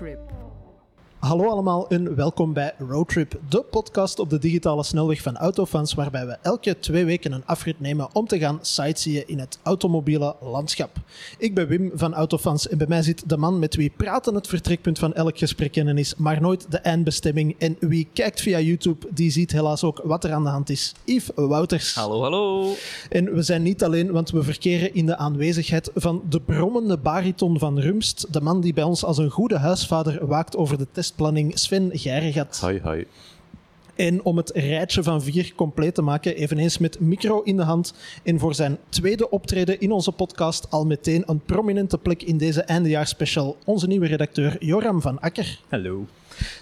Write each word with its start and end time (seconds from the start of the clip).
Roadtrip. 0.00 0.47
Hallo 1.28 1.48
allemaal 1.48 1.88
en 1.88 2.14
welkom 2.14 2.52
bij 2.52 2.74
Roadtrip, 2.78 3.40
de 3.48 3.64
podcast 3.70 4.18
op 4.18 4.30
de 4.30 4.38
digitale 4.38 4.84
snelweg 4.84 5.22
van 5.22 5.36
Autofans, 5.36 5.94
waarbij 5.94 6.26
we 6.26 6.36
elke 6.42 6.78
twee 6.78 7.04
weken 7.04 7.32
een 7.32 7.46
afrit 7.46 7.80
nemen 7.80 8.08
om 8.12 8.26
te 8.26 8.38
gaan 8.38 8.58
sightseeën 8.62 9.28
in 9.28 9.38
het 9.38 9.58
automobiele 9.62 10.36
landschap. 10.40 10.90
Ik 11.38 11.54
ben 11.54 11.68
Wim 11.68 11.90
van 11.94 12.14
Autofans 12.14 12.68
en 12.68 12.78
bij 12.78 12.86
mij 12.86 13.02
zit 13.02 13.28
de 13.28 13.36
man 13.36 13.58
met 13.58 13.76
wie 13.76 13.92
praten 13.96 14.34
het 14.34 14.46
vertrekpunt 14.46 14.98
van 14.98 15.14
elk 15.14 15.38
gesprek 15.38 15.72
kennen 15.72 15.98
is, 15.98 16.14
maar 16.16 16.40
nooit 16.40 16.70
de 16.70 16.78
eindbestemming. 16.78 17.54
En 17.58 17.76
wie 17.80 18.08
kijkt 18.12 18.40
via 18.40 18.60
YouTube, 18.60 19.06
die 19.10 19.30
ziet 19.30 19.52
helaas 19.52 19.84
ook 19.84 20.00
wat 20.04 20.24
er 20.24 20.32
aan 20.32 20.44
de 20.44 20.50
hand 20.50 20.70
is. 20.70 20.94
Yves 21.04 21.30
Wouters. 21.34 21.94
Hallo, 21.94 22.22
hallo. 22.22 22.72
En 23.10 23.34
we 23.34 23.42
zijn 23.42 23.62
niet 23.62 23.84
alleen, 23.84 24.12
want 24.12 24.30
we 24.30 24.42
verkeren 24.42 24.94
in 24.94 25.06
de 25.06 25.16
aanwezigheid 25.16 25.90
van 25.94 26.22
de 26.28 26.40
brommende 26.40 26.98
bariton 26.98 27.58
van 27.58 27.78
Rumst, 27.78 28.32
de 28.32 28.40
man 28.40 28.60
die 28.60 28.72
bij 28.72 28.84
ons 28.84 29.04
als 29.04 29.18
een 29.18 29.30
goede 29.30 29.58
huisvader 29.58 30.26
waakt 30.26 30.56
over 30.56 30.78
de 30.78 30.86
testplanning, 31.18 31.58
Sven 31.58 31.90
Geiregat. 31.92 32.58
Hoi, 32.60 32.80
hoi. 32.82 33.06
En 33.94 34.24
om 34.24 34.36
het 34.36 34.50
rijtje 34.54 35.02
van 35.02 35.22
vier 35.22 35.52
compleet 35.54 35.94
te 35.94 36.02
maken, 36.02 36.36
eveneens 36.36 36.78
met 36.78 37.00
micro 37.00 37.42
in 37.42 37.56
de 37.56 37.62
hand. 37.62 37.94
En 38.22 38.38
voor 38.38 38.54
zijn 38.54 38.78
tweede 38.88 39.30
optreden 39.30 39.80
in 39.80 39.92
onze 39.92 40.12
podcast 40.12 40.70
al 40.70 40.86
meteen 40.86 41.22
een 41.26 41.40
prominente 41.40 41.98
plek 41.98 42.22
in 42.22 42.36
deze 42.36 42.62
eindejaarsspecial. 42.62 43.56
Onze 43.64 43.86
nieuwe 43.86 44.06
redacteur 44.06 44.64
Joram 44.64 45.00
van 45.00 45.20
Akker. 45.20 45.60
Hallo. 45.68 46.06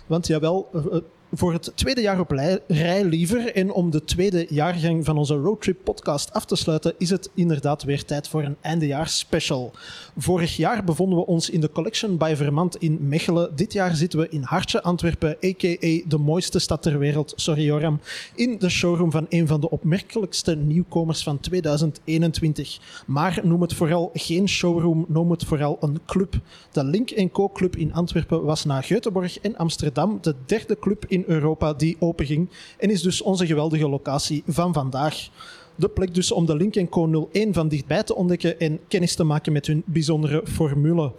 Want 0.07 0.27
jawel, 0.27 0.69
eh, 0.73 0.81
eh, 0.87 1.03
voor 1.33 1.53
het 1.53 1.73
tweede 1.75 2.01
jaar 2.01 2.21
op 2.21 2.31
rij 2.67 3.05
liever 3.05 3.55
en 3.55 3.73
om 3.73 3.91
de 3.91 4.05
tweede 4.05 4.47
jaargang 4.49 5.05
van 5.05 5.19
onze 5.19 5.35
Roadtrip 5.35 5.79
podcast 5.85 6.33
af 6.33 6.45
te 6.45 6.57
sluiten, 6.57 6.95
is 6.99 7.11
het 7.11 7.31
inderdaad 7.35 7.83
weer 7.83 8.05
tijd 8.05 8.29
voor 8.29 8.43
een 8.43 8.57
eindejaarsspecial. 8.61 9.73
Vorig 10.17 10.57
jaar 10.57 10.85
bevonden 10.85 11.19
we 11.19 11.27
ons 11.27 11.51
in 11.51 11.61
de 11.61 11.71
Collection 11.71 12.17
by 12.17 12.35
Vermand 12.37 12.77
in 12.77 12.99
Mechelen. 13.09 13.57
Dit 13.57 13.73
jaar 13.73 13.95
zitten 13.95 14.19
we 14.19 14.29
in 14.29 14.43
Hartje, 14.43 14.83
Antwerpen, 14.83 15.37
a.k.a. 15.45 16.09
de 16.09 16.19
mooiste 16.19 16.59
stad 16.59 16.83
ter 16.83 16.99
wereld, 16.99 17.33
sorry 17.37 17.65
Joram, 17.65 18.01
in 18.35 18.59
de 18.59 18.69
showroom 18.69 19.11
van 19.11 19.27
een 19.29 19.47
van 19.47 19.61
de 19.61 19.71
opmerkelijkste 19.71 20.57
nieuwkomers 20.57 21.23
van 21.23 21.41
2021. 21.41 23.05
Maar 23.07 23.41
noem 23.43 23.61
het 23.63 23.75
vooral 23.75 24.11
geen 24.15 24.49
showroom, 24.49 25.05
noem 25.09 25.31
het 25.31 25.45
vooral 25.45 25.77
een 25.81 26.01
club. 26.07 26.41
De 26.73 26.85
Link 26.85 27.33
Co 27.33 27.49
Club 27.49 27.77
in 27.77 27.93
Antwerpen 27.93 28.45
was 28.45 28.65
na 28.65 28.83
Göteborg 28.83 29.41
en 29.43 29.57
Amsterdam 29.57 30.19
de 30.21 30.35
derde 30.47 30.79
club 30.79 31.05
Europa 31.27 31.73
die 31.73 31.97
openging 31.99 32.49
en 32.79 32.91
is 32.91 33.03
dus 33.03 33.23
onze 33.23 33.47
geweldige 33.47 33.89
locatie 33.89 34.43
van 34.47 34.73
vandaag. 34.73 35.29
De 35.75 35.89
plek 35.89 36.15
dus 36.15 36.33
om 36.33 36.47
de 36.47 36.57
Link 36.57 36.91
Co 36.91 37.29
01 37.33 37.55
van 37.55 37.69
dichtbij 37.69 38.03
te 38.03 38.15
ontdekken 38.15 38.61
en 38.61 38.81
kennis 38.89 39.15
te 39.15 39.25
maken 39.25 39.53
met 39.53 39.67
hun 39.67 39.83
bijzondere 39.87 40.43
formule. 40.47 41.13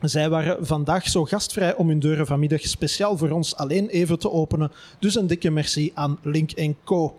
Zij 0.00 0.28
waren 0.28 0.66
vandaag 0.66 1.08
zo 1.08 1.24
gastvrij 1.24 1.76
om 1.76 1.88
hun 1.88 1.98
deuren 1.98 2.26
vanmiddag 2.26 2.60
speciaal 2.60 3.16
voor 3.16 3.30
ons 3.30 3.56
alleen 3.56 3.88
even 3.88 4.18
te 4.18 4.30
openen. 4.30 4.72
Dus 4.98 5.14
een 5.14 5.26
dikke 5.26 5.50
merci 5.50 5.90
aan 5.94 6.18
Link 6.22 6.74
Co. 6.84 7.14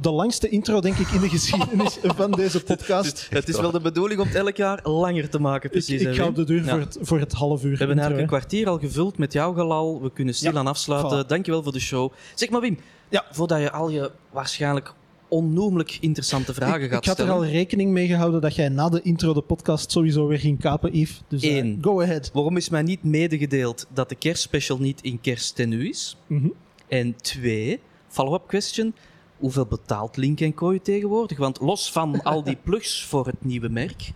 De 0.00 0.10
langste 0.10 0.48
intro, 0.48 0.80
denk 0.80 0.96
ik, 0.96 1.08
in 1.08 1.20
de 1.20 1.28
geschiedenis 1.28 1.98
van 2.16 2.30
deze 2.30 2.62
podcast. 2.62 3.26
Het 3.30 3.48
is 3.48 3.60
wel 3.60 3.70
de 3.70 3.80
bedoeling 3.80 4.20
om 4.20 4.26
het 4.26 4.36
elk 4.36 4.56
jaar 4.56 4.80
langer 4.88 5.28
te 5.30 5.38
maken, 5.40 5.64
Ik, 5.64 5.70
precies. 5.70 6.00
ik 6.02 6.16
Wim? 6.16 6.26
op 6.26 6.34
de 6.34 6.44
deur 6.44 6.64
Ja. 6.64 6.70
voor, 6.70 6.80
het, 6.80 6.98
voor 7.00 7.18
het 7.20 7.32
half 7.32 7.64
uur. 7.64 7.70
We 7.70 7.76
hebben 7.76 7.96
intro, 7.96 8.02
eigenlijk 8.10 8.32
een 8.32 8.38
kwartier 8.38 8.68
al 8.68 8.78
gevuld 8.78 9.18
met 9.18 9.32
jouw 9.32 9.52
gelal. 9.52 10.02
We 10.02 10.12
kunnen 10.12 10.34
stilaan 10.34 10.64
Ja, 10.64 10.70
afsluiten. 10.70 11.24
voilà. 11.24 11.28
Dankjewel 11.28 11.62
voor 11.62 11.72
de 11.72 11.80
show. 11.80 12.12
Zeg 12.34 12.50
maar, 12.50 12.60
Wim, 12.60 12.78
Ja. 13.08 13.24
voordat 13.30 13.60
je 13.60 13.70
al 13.72 13.88
je 13.90 14.10
waarschijnlijk 14.30 14.92
onnoemelijk 15.28 15.98
interessante 16.00 16.54
vragen 16.54 16.74
ik, 16.82 16.90
gaat 16.90 17.02
ik 17.02 17.08
had 17.08 17.18
er 17.18 17.24
stellen. 17.24 17.42
al 17.42 17.50
rekening 17.50 17.90
mee 17.90 18.06
gehouden 18.06 18.40
dat 18.40 18.54
jij 18.54 18.68
na 18.68 18.88
de 18.88 19.00
intro 19.02 19.32
de 19.34 19.40
podcast 19.40 19.90
sowieso 19.90 20.26
weer 20.26 20.38
ging 20.38 20.60
kapen, 20.60 20.96
Yves. 20.98 21.22
Dus 21.28 21.42
eh, 21.42 21.56
Eén. 21.56 21.78
go 21.80 22.02
ahead. 22.02 22.30
Waarom 22.32 22.56
is 22.56 22.68
mij 22.68 22.82
niet 22.82 23.02
medegedeeld 23.04 23.86
dat 23.94 24.08
de 24.08 24.14
kerstspecial 24.14 24.78
niet 24.78 25.00
in 25.02 25.20
kersttenu 25.20 25.88
is? 25.88 26.16
Mhm. 26.26 26.48
En 26.88 27.16
twee, 27.16 27.80
follow-up 28.08 28.46
question. 28.48 28.94
Hoeveel 29.38 29.66
betaalt 29.66 30.16
Link 30.16 30.54
Co 30.54 30.72
je 30.72 30.82
tegenwoordig? 30.82 31.38
Want 31.38 31.60
los 31.60 31.92
van 31.92 32.22
al 32.22 32.42
die 32.42 32.56
plugs 32.64 33.04
voor 33.04 33.26
het 33.26 33.44
nieuwe 33.44 33.68
merk, 33.68 34.12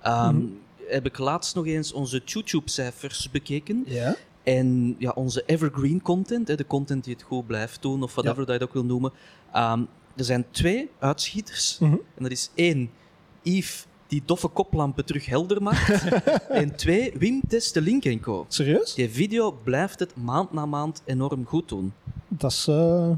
ehm, 0.00 0.36
Mhm. 0.36 0.46
heb 0.88 1.06
ik 1.06 1.18
laatst 1.18 1.54
nog 1.54 1.66
eens 1.66 1.92
onze 1.92 2.22
YouTube-cijfers 2.24 3.30
bekeken. 3.30 3.82
Ja. 3.86 4.16
En 4.42 4.96
ja, 4.98 5.10
onze 5.10 5.42
evergreen 5.46 6.02
content, 6.02 6.48
hè, 6.48 6.54
de 6.54 6.66
content 6.66 7.04
die 7.04 7.14
het 7.14 7.22
goed 7.22 7.46
blijft 7.46 7.82
doen, 7.82 8.02
of 8.02 8.12
whatever 8.14 8.36
dat 8.38 8.46
je 8.46 8.52
het 8.52 8.62
ook 8.62 8.72
wil 8.72 8.84
noemen. 8.84 9.12
Ehm, 9.52 9.80
er 10.16 10.24
zijn 10.24 10.46
twee 10.50 10.90
uitschieters. 10.98 11.78
Mhm. 11.78 11.92
En 11.92 12.22
dat 12.22 12.30
is 12.30 12.50
één, 12.54 12.90
Yves 13.42 13.86
die 14.06 14.22
doffe 14.24 14.48
koplampen 14.48 15.04
terug 15.04 15.26
helder 15.26 15.62
maakt. 15.62 16.04
en 16.48 16.76
twee, 16.76 17.12
Wim 17.18 17.40
test 17.48 17.74
de 17.74 17.80
Link 17.80 18.20
Co. 18.22 18.44
Serieus? 18.48 18.94
Die 18.94 19.10
video 19.10 19.52
blijft 19.64 19.98
het 19.98 20.16
maand 20.16 20.52
na 20.52 20.66
maand 20.66 21.02
enorm 21.04 21.44
goed 21.46 21.68
doen. 21.68 21.92
Dat 22.28 22.50
is 22.52 22.66
eh, 22.68 23.10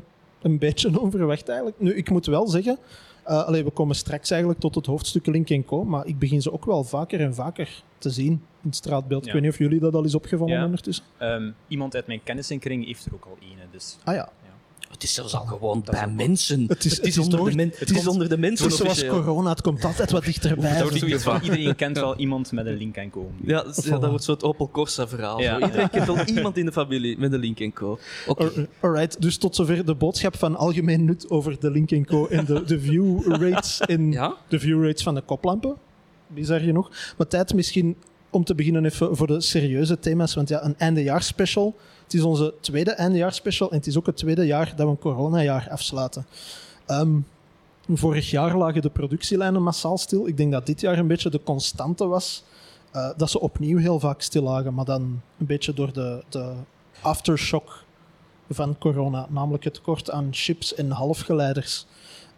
een 0.42 0.58
beetje 0.58 1.00
onverwacht 1.00 1.48
eigenlijk. 1.48 1.80
Nu, 1.80 1.94
ik 1.94 2.10
moet 2.10 2.26
wel 2.26 2.46
zeggen, 2.48 2.78
allee, 3.22 3.64
we 3.64 3.70
komen 3.70 3.94
straks 3.94 4.30
eigenlijk 4.30 4.60
tot 4.60 4.74
het 4.74 4.86
hoofdstuk 4.86 5.26
Link 5.26 5.66
Co, 5.66 5.84
maar 5.84 6.06
ik 6.06 6.18
begin 6.18 6.42
ze 6.42 6.52
ook 6.52 6.64
wel 6.64 6.84
vaker 6.84 7.20
en 7.20 7.34
vaker 7.34 7.82
te 7.98 8.10
zien 8.10 8.32
in 8.32 8.40
het 8.68 8.76
straatbeeld. 8.76 9.26
Ik 9.26 9.32
weet 9.32 9.42
niet 9.42 9.50
of 9.50 9.58
jullie 9.58 9.80
dat 9.80 9.94
al 9.94 10.02
eens 10.04 10.14
opgevallen 10.14 10.54
Ja. 10.54 10.64
ondertussen. 10.64 11.04
Ehm, 11.18 11.50
iemand 11.68 11.94
uit 11.94 12.06
mijn 12.06 12.22
kennissenkring 12.22 12.86
heeft 12.86 13.06
er 13.06 13.14
ook 13.14 13.24
al 13.24 13.36
ene. 13.40 13.62
Dus 13.70 13.98
Ah 14.04 14.14
ja, 14.14 14.28
Het 14.88 15.02
is 15.02 15.14
zelfs 15.14 15.34
al 15.34 15.44
gewoon 15.44 15.82
bij 15.90 16.06
mensen. 16.08 16.64
Het 16.68 16.84
is- 16.84 16.96
het 16.96 17.06
is 17.06 17.18
onder, 17.18 17.44
de, 17.50 17.56
men- 17.56 17.72
het 17.76 17.90
is 17.90 17.96
komt- 17.96 18.06
onder 18.08 18.28
de 18.28 18.38
mensen. 18.38 18.64
het 18.64 18.72
is 18.72 18.78
zoals 18.78 18.92
officieel. 18.92 19.20
corona, 19.22 19.50
het 19.50 19.60
komt 19.60 19.84
altijd 19.84 20.10
wat 20.10 20.24
dichterbij. 20.24 20.78
Dat 20.78 20.98
zoiets 20.98 21.22
van, 21.22 21.40
iedereen 21.42 21.74
kent 21.76 21.96
wel 21.98 22.16
iemand 22.16 22.52
met 22.52 22.66
een 22.66 22.76
link 22.76 22.96
en 22.96 23.10
co. 23.10 23.30
Ja, 23.44 23.62
dat, 23.62 23.76
is- 23.78 23.84
ja, 23.84 23.98
dat 23.98 24.08
wordt 24.10 24.24
zo'n 24.24 24.42
Opel 24.42 24.70
Corsa 24.70 25.08
verhaal. 25.08 25.40
Ja. 25.40 25.58
Zo. 25.58 25.64
Iedereen 25.66 25.90
kent 25.90 26.06
wel 26.06 26.24
iemand 26.24 26.56
in 26.56 26.64
de 26.64 26.72
familie 26.72 27.18
met 27.18 27.32
een 27.32 27.38
Link 27.40 27.74
Co. 27.74 27.98
Oké. 28.26 28.44
Al- 28.44 28.50
Alright, 28.80 29.20
dus 29.22 29.36
tot 29.38 29.56
zover 29.56 29.84
de 29.84 29.94
boodschap 29.94 30.36
van 30.36 30.56
algemeen 30.56 31.04
nut 31.04 31.30
over 31.30 31.60
de 31.60 31.70
Link 31.70 32.06
Co 32.06 32.26
en 32.26 32.44
de, 32.44 32.62
de 32.64 32.80
view 32.80 33.26
rates 33.26 33.80
en 33.80 34.12
Ja? 34.12 34.34
de 34.48 34.58
view 34.58 34.84
rates 34.84 35.02
van 35.02 35.14
de 35.14 35.20
koplampen. 35.22 35.76
Bizar 36.26 36.60
genoeg. 36.60 36.90
Maar 37.16 37.26
tijd 37.26 37.54
misschien 37.54 37.96
om 38.30 38.44
te 38.44 38.54
beginnen 38.54 38.84
even 38.84 39.16
voor 39.16 39.26
de 39.26 39.40
serieuze 39.40 39.98
thema's. 39.98 40.34
Want 40.34 40.48
ja, 40.48 40.64
een 40.64 40.74
eindejaarsspecial. 40.78 41.76
Het 42.08 42.16
is 42.16 42.22
onze 42.22 42.54
tweede 42.60 42.90
eindejaarsspecial 42.90 43.70
en 43.70 43.76
het 43.76 43.86
is 43.86 43.96
ook 43.98 44.06
het 44.06 44.16
tweede 44.16 44.46
jaar 44.46 44.66
dat 44.76 44.86
we 44.86 44.92
een 44.92 44.98
coronajaar 44.98 45.68
afsluiten. 45.70 46.26
Ehm, 46.86 47.18
vorig 47.88 48.30
jaar 48.30 48.56
lagen 48.56 48.82
de 48.82 48.90
productielijnen 48.90 49.62
massaal 49.62 49.98
stil. 49.98 50.26
Ik 50.26 50.36
denk 50.36 50.52
dat 50.52 50.66
dit 50.66 50.80
jaar 50.80 50.98
een 50.98 51.06
beetje 51.06 51.30
de 51.30 51.42
constante 51.42 52.06
was. 52.06 52.42
eh, 52.92 53.10
dat 53.16 53.30
ze 53.30 53.40
opnieuw 53.40 53.78
heel 53.78 54.00
vaak 54.00 54.20
stil 54.20 54.42
lagen, 54.42 54.74
maar 54.74 54.84
dan 54.84 55.02
een 55.38 55.46
beetje 55.46 55.74
door 55.74 55.92
de, 55.92 56.24
de 56.28 56.52
aftershock 57.00 57.84
van 58.50 58.78
corona. 58.78 59.26
Namelijk 59.30 59.64
het 59.64 59.74
tekort 59.74 60.10
aan 60.10 60.28
chips 60.30 60.74
en 60.74 60.90
halfgeleiders. 60.90 61.86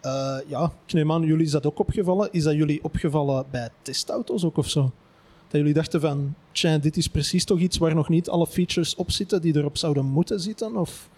Eh, 0.00 0.36
ja, 0.46 0.72
ik 0.86 0.92
jullie 1.22 1.44
is 1.44 1.50
dat 1.50 1.66
ook 1.66 1.78
opgevallen. 1.78 2.28
Is 2.32 2.42
dat 2.42 2.54
jullie 2.54 2.84
opgevallen 2.84 3.44
bij 3.50 3.68
testauto's 3.82 4.44
ook 4.44 4.56
of 4.56 4.68
zo? 4.68 4.92
Dat 5.50 5.60
jullie 5.60 5.74
dachten 5.74 6.00
van, 6.00 6.34
tja, 6.52 6.78
dit 6.78 6.96
is 6.96 7.08
precies 7.08 7.44
toch 7.44 7.58
iets 7.58 7.78
waar 7.78 7.94
nog 7.94 8.08
niet 8.08 8.28
alle 8.28 8.46
features 8.46 8.94
op 8.94 9.10
zitten 9.10 9.40
die 9.42 9.56
erop 9.56 9.76
zouden 9.76 10.04
moeten 10.04 10.40
zitten? 10.40 10.76
Of... 10.76 11.08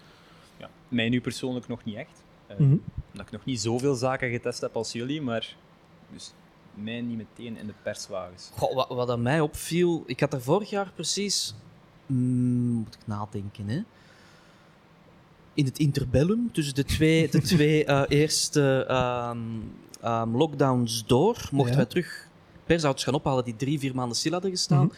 Ja, 0.57 0.69
mij 0.87 1.09
nu 1.09 1.21
persoonlijk 1.21 1.67
nog 1.67 1.83
niet 1.83 1.95
echt. 1.95 2.23
Eh, 2.47 2.57
Mhm. 2.57 2.77
Omdat 3.11 3.25
ik 3.25 3.31
nog 3.31 3.45
niet 3.45 3.61
zoveel 3.61 3.95
zaken 3.95 4.29
getest 4.31 4.61
heb 4.61 4.75
als 4.75 4.91
jullie, 4.91 5.21
maar 5.21 5.55
dus 6.13 6.33
mij 6.73 7.01
niet 7.01 7.17
meteen 7.17 7.57
in 7.57 7.67
de 7.67 7.73
perswagens. 7.83 8.49
Goh, 8.57 8.75
wat, 8.75 8.87
wat 8.89 9.09
aan 9.09 9.21
mij 9.21 9.39
opviel, 9.39 10.03
ik 10.05 10.19
had 10.19 10.33
er 10.33 10.41
vorig 10.41 10.69
jaar 10.69 10.91
precies, 10.95 11.55
mm, 12.05 12.71
moet 12.71 12.93
ik 12.93 13.07
nadenken, 13.07 13.67
hè? 13.67 13.81
in 15.53 15.65
het 15.65 15.79
interbellum, 15.79 16.49
tussen 16.51 16.75
de 16.75 16.83
twee, 16.83 17.29
de 17.29 17.41
twee 17.53 17.85
eh, 17.85 18.03
eerste 18.07 18.85
ehm, 18.87 19.37
ehm, 20.01 20.35
lockdowns 20.35 21.05
door, 21.05 21.47
mochten 21.51 21.71
Ja. 21.71 21.77
wij 21.77 21.85
terug 21.85 22.27
persauto's 22.65 23.03
gaan 23.03 23.13
ophalen 23.13 23.43
die 23.43 23.55
drie, 23.55 23.79
vier 23.79 23.95
maanden 23.95 24.17
stil 24.17 24.31
hadden 24.31 24.51
gestaan. 24.51 24.85
Mhm. 24.85 24.95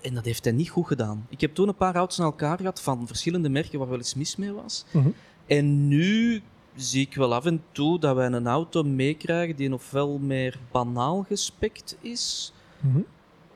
En 0.00 0.14
dat 0.14 0.24
heeft 0.24 0.44
hij 0.44 0.52
niet 0.52 0.68
goed 0.70 0.86
gedaan. 0.86 1.26
Ik 1.28 1.40
heb 1.40 1.54
toen 1.54 1.68
een 1.68 1.74
paar 1.74 1.94
auto's 1.94 2.18
aan 2.20 2.24
elkaar 2.26 2.56
gehad 2.58 2.80
van 2.80 3.06
verschillende 3.06 3.48
merken 3.48 3.78
waar 3.78 3.88
wel 3.88 3.98
iets 3.98 4.14
mis 4.14 4.36
mee 4.36 4.52
was. 4.52 4.84
Mhm. 4.90 5.08
En 5.46 5.88
nu 5.88 6.42
zie 6.74 7.06
ik 7.06 7.14
wel 7.14 7.34
af 7.34 7.44
en 7.44 7.62
toe 7.72 7.98
dat 7.98 8.14
wij 8.16 8.26
een 8.26 8.46
auto 8.46 8.82
meekrijgen 8.82 9.56
die 9.56 9.72
ofwel 9.72 10.18
meer 10.18 10.58
banaal 10.70 11.24
gespekt 11.28 11.96
is, 12.00 12.52
Mhm. 12.80 12.98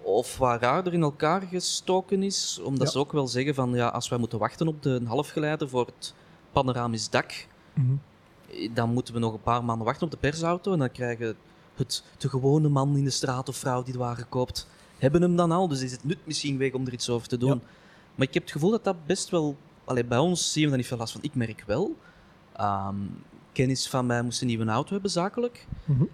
of 0.02 0.38
waar 0.38 0.60
raarder 0.60 0.92
in 0.92 1.02
elkaar 1.02 1.42
gestoken 1.42 2.22
is. 2.22 2.60
Omdat 2.64 2.86
Ja. 2.86 2.92
ze 2.92 2.98
ook 2.98 3.12
wel 3.12 3.26
zeggen 3.28 3.54
van 3.54 3.74
ja, 3.74 3.88
als 3.88 4.08
wij 4.08 4.18
moeten 4.18 4.38
wachten 4.38 4.68
op 4.68 4.82
de 4.82 5.00
halfgeleider 5.06 5.68
voor 5.68 5.86
het 5.86 6.14
panoramisch 6.52 7.10
dak, 7.10 7.46
eh, 7.74 8.68
dan 8.74 8.92
moeten 8.92 9.14
we 9.14 9.20
nog 9.20 9.32
een 9.32 9.42
paar 9.42 9.64
maanden 9.64 9.86
wachten 9.86 10.04
op 10.04 10.10
de 10.10 10.16
persauto. 10.18 10.72
En 10.72 10.78
dan 10.78 10.90
krijgen 10.90 11.36
het, 11.76 12.04
de 12.18 12.28
gewone 12.28 12.68
man 12.68 12.96
in 12.96 13.04
de 13.04 13.10
straat 13.10 13.48
of 13.48 13.56
vrouw 13.56 13.82
die 13.82 13.92
de 13.92 13.98
wagen 13.98 14.28
koopt, 14.28 14.66
hebben 14.98 15.22
hem 15.22 15.36
dan 15.36 15.52
al. 15.52 15.68
Dus 15.68 15.80
is 15.80 15.92
het 15.92 16.04
nut 16.04 16.18
misschien 16.24 16.58
weg 16.58 16.72
om 16.72 16.86
er 16.86 16.92
iets 16.92 17.08
over 17.08 17.28
te 17.28 17.36
doen. 17.36 17.48
Ja. 17.48 17.60
Maar 18.14 18.26
ik 18.26 18.34
heb 18.34 18.42
het 18.42 18.52
gevoel 18.52 18.70
dat 18.70 18.84
dat 18.84 19.06
best 19.06 19.30
wel... 19.30 19.56
Allee, 19.84 20.04
bij 20.04 20.18
ons 20.18 20.52
zien 20.52 20.62
we 20.62 20.68
dat 20.68 20.78
niet 20.78 20.86
veel 20.86 20.96
last 20.96 21.12
van. 21.12 21.22
Ik 21.22 21.34
merk 21.34 21.62
wel... 21.66 21.96
ehm, 22.52 22.96
kennis 23.52 23.88
van 23.88 24.06
mij 24.06 24.22
moest 24.22 24.40
een 24.40 24.46
nieuwe 24.46 24.66
auto 24.66 24.92
hebben, 24.92 25.10
zakelijk. 25.10 25.66
Mhm. 25.84 26.04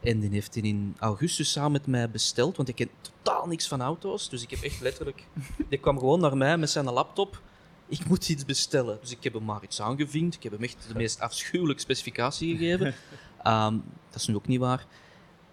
En 0.00 0.20
die 0.20 0.30
heeft 0.30 0.54
hij 0.54 0.62
in 0.62 0.96
augustus 0.98 1.52
samen 1.52 1.72
met 1.72 1.86
mij 1.86 2.10
besteld, 2.10 2.56
want 2.56 2.68
ik 2.68 2.74
ken 2.74 2.90
totaal 3.00 3.46
niks 3.46 3.68
van 3.68 3.82
auto's. 3.82 4.28
Dus 4.28 4.42
ik 4.42 4.50
heb 4.50 4.60
echt 4.62 4.80
letterlijk... 4.80 5.26
Die 5.68 5.78
kwam 5.78 5.98
gewoon 5.98 6.20
naar 6.20 6.36
mij 6.36 6.58
met 6.58 6.70
zijn 6.70 6.90
laptop. 6.90 7.42
Ik 7.88 8.06
moet 8.06 8.28
iets 8.28 8.44
bestellen. 8.44 8.98
Dus 9.00 9.10
ik 9.10 9.24
heb 9.24 9.32
hem 9.32 9.44
maar 9.44 9.62
iets 9.62 9.80
aangevinkt. 9.80 10.34
Ik 10.34 10.42
heb 10.42 10.52
hem 10.52 10.62
echt 10.62 10.84
de 10.88 10.94
meest 10.94 11.20
afschuwelijke 11.20 11.82
specificatie 11.82 12.56
gegeven. 12.56 12.94
Ehm, 13.42 13.76
dat 14.10 14.20
is 14.20 14.26
nu 14.26 14.34
ook 14.34 14.46
niet 14.46 14.60
waar. 14.60 14.86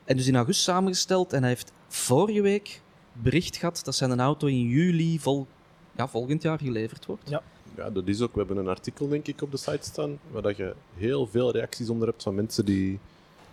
En 0.06 0.18
dus 0.18 0.28
in 0.28 0.36
augustus 0.36 0.64
samengesteld. 0.64 1.34
En 1.34 1.40
hij 1.40 1.50
heeft 1.50 1.72
vorige 1.88 2.42
week 2.42 2.82
bericht 3.14 3.58
gehad 3.58 3.82
dat 3.84 3.96
zijn 3.96 4.20
auto 4.20 4.48
in 4.48 4.68
juli 4.68 5.20
vol, 5.20 5.48
ja, 5.96 6.08
volgend 6.08 6.42
jaar 6.42 6.60
geleverd 6.60 7.06
wordt. 7.06 7.30
Ja. 7.30 7.42
Ja, 7.78 7.90
dat 7.90 8.08
is 8.08 8.22
ook. 8.22 8.32
We 8.32 8.38
hebben 8.38 8.58
een 8.58 8.68
artikel, 8.68 9.08
denk 9.08 9.28
ik, 9.28 9.42
op 9.42 9.52
de 9.52 9.58
site 9.58 9.80
staan, 9.82 10.20
waar 10.32 10.42
dat 10.42 10.58
je 10.58 10.76
heel 10.98 11.28
veel 11.28 11.52
reacties 11.52 11.90
onder 11.90 12.08
hebt 12.08 12.24
van 12.24 12.36
mensen 12.36 12.66
die, 12.66 13.00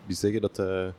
die 0.06 0.16
zeggen 0.16 0.40
dat 0.40 0.56
hij 0.56 0.92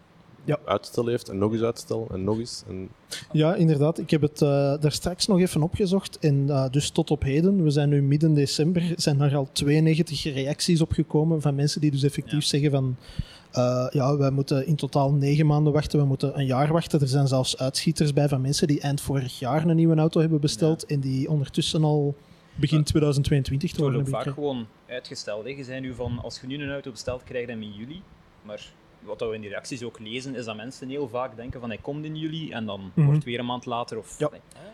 Ja. 0.46 0.60
uitstel 0.66 1.08
heeft 1.08 1.30
en 1.30 1.38
nog 1.38 1.52
eens 1.52 1.62
uitstel 1.62 2.08
en 2.12 2.24
nog 2.24 2.38
eens. 2.40 2.64
En 2.68 2.90
Ja, 3.32 3.56
inderdaad. 3.56 3.98
Ik 4.00 4.10
heb 4.10 4.22
het 4.22 4.42
eh, 4.42 4.74
daar 4.80 4.92
straks 4.92 5.28
nog 5.28 5.40
even 5.40 5.62
opgezocht. 5.64 6.20
En 6.20 6.50
eh, 6.50 6.70
dus 6.72 6.90
tot 6.90 7.12
op 7.12 7.22
heden, 7.24 7.64
we 7.64 7.70
zijn 7.70 7.90
nu 7.90 8.02
midden 8.02 8.34
december, 8.34 8.94
zijn 8.96 9.22
er 9.22 9.36
al 9.36 9.50
92 9.52 10.24
reacties 10.34 10.82
opgekomen 10.82 11.42
van 11.42 11.56
mensen 11.56 11.82
die 11.82 11.92
dus 11.92 12.04
effectief 12.04 12.42
Ja. 12.42 12.48
zeggen 12.48 12.72
van 12.72 12.96
eh, 13.52 13.88
ja, 13.92 14.18
wij 14.18 14.32
moeten 14.32 14.68
in 14.68 14.76
totaal 14.76 15.14
negen 15.14 15.46
maanden 15.46 15.74
wachten, 15.74 16.00
we 16.00 16.06
moeten 16.06 16.40
een 16.40 16.46
jaar 16.46 16.72
wachten. 16.72 17.00
Er 17.00 17.08
zijn 17.08 17.28
zelfs 17.28 17.58
uitschieters 17.58 18.14
bij 18.14 18.28
van 18.28 18.42
mensen 18.42 18.68
die 18.68 18.80
eind 18.82 19.02
vorig 19.02 19.40
jaar 19.40 19.66
een 19.68 19.76
nieuwe 19.76 19.96
auto 19.96 20.20
hebben 20.20 20.40
besteld 20.42 20.86
en 20.86 21.00
die 21.00 21.30
ondertussen 21.30 21.84
al 21.84 22.16
begin 22.56 22.78
Ja. 22.78 22.84
2022 22.84 23.70
te 23.70 23.76
Het 23.76 23.84
wordt 23.84 23.96
worden 23.96 24.16
ook 24.16 24.24
vaak 24.24 24.34
gewoon 24.34 24.66
uitgesteld. 24.88 25.44
Hè. 25.44 25.50
Je 25.50 25.64
zei 25.64 25.80
nu 25.80 25.94
van, 25.94 26.20
als 26.24 26.40
je 26.42 26.48
nu 26.48 26.64
een 26.64 26.72
auto 26.72 26.92
bestelt, 26.92 27.24
krijg 27.24 27.46
je 27.46 27.52
hem 27.52 27.62
in 27.62 27.72
juli. 27.74 28.02
Maar 28.42 28.72
wat 29.06 29.20
we 29.20 29.34
in 29.36 29.42
die 29.42 29.50
reacties 29.50 29.84
ook 29.84 30.00
lezen, 30.00 30.36
is 30.36 30.46
dat 30.46 30.56
mensen 30.56 30.90
heel 30.90 31.08
vaak 31.08 31.36
denken 31.36 31.60
van 31.60 31.70
hij 31.70 31.78
komt 31.78 32.06
in 32.06 32.16
juli 32.16 32.52
en 32.52 32.66
dan 32.66 32.80
Mhm. 32.82 33.02
wordt 33.04 33.16
het 33.16 33.24
weer 33.24 33.40
een 33.40 33.46
maand 33.46 33.66
later 33.66 33.98
of, 33.98 34.20
Ja. 34.20 34.28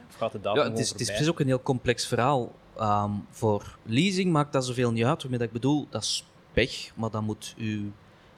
of 0.09 0.15
gaat 0.17 0.31
de 0.31 0.41
datum 0.41 0.63
Ja, 0.63 0.69
het 0.69 0.79
is, 0.79 0.89
het 0.89 0.99
is 1.01 1.07
precies 1.07 1.29
ook 1.29 1.39
een 1.39 1.47
heel 1.47 1.61
complex 1.61 2.07
verhaal. 2.07 2.51
Ehm, 2.77 3.11
voor 3.29 3.77
leasing 3.83 4.31
maakt 4.31 4.53
dat 4.53 4.65
zoveel 4.65 4.91
niet 4.91 5.03
uit. 5.05 5.21
Waarmee 5.21 5.39
dat 5.39 5.47
ik 5.47 5.53
bedoel, 5.53 5.87
dat 5.89 6.01
is 6.03 6.25
pech, 6.53 6.91
maar 6.95 7.09
dan 7.09 7.23
moet 7.23 7.53
uw 7.57 7.91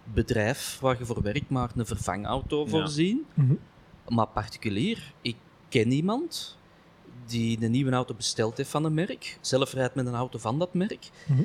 bedrijf 0.03 0.77
waar 0.81 0.97
je 0.99 1.05
voor 1.05 1.21
werkt 1.21 1.49
maar 1.49 1.69
een 1.75 1.85
vervangauto 1.85 2.63
Ja. 2.63 2.67
voorzien. 2.69 3.25
Mhm. 3.33 3.53
Maar 4.07 4.27
particulier, 4.27 5.13
ik 5.21 5.35
ken 5.69 5.91
iemand 5.91 6.57
die 7.25 7.63
een 7.63 7.71
nieuwe 7.71 7.91
auto 7.91 8.13
besteld 8.13 8.57
heeft 8.57 8.69
van 8.69 8.83
een 8.85 8.93
merk, 8.93 9.37
zelf 9.41 9.73
rijdt 9.73 9.95
met 9.95 10.05
een 10.05 10.15
auto 10.15 10.39
van 10.39 10.59
dat 10.59 10.73
merk. 10.73 11.09
Mhm. 11.27 11.41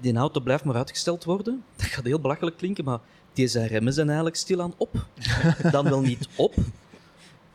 Die 0.00 0.16
auto 0.16 0.40
blijft 0.40 0.64
maar 0.64 0.76
uitgesteld 0.76 1.24
worden. 1.24 1.64
Dat 1.76 1.86
gaat 1.86 2.04
heel 2.04 2.20
belachelijk 2.20 2.56
klinken, 2.56 2.84
maar 2.84 3.00
die 3.32 3.46
zijn 3.46 3.66
remmen 3.66 3.92
zijn 3.92 4.06
eigenlijk 4.06 4.36
stilaan 4.36 4.74
op. 4.76 5.06
dan 5.72 5.84
wel 5.88 6.00
niet 6.00 6.28
op. 6.36 6.54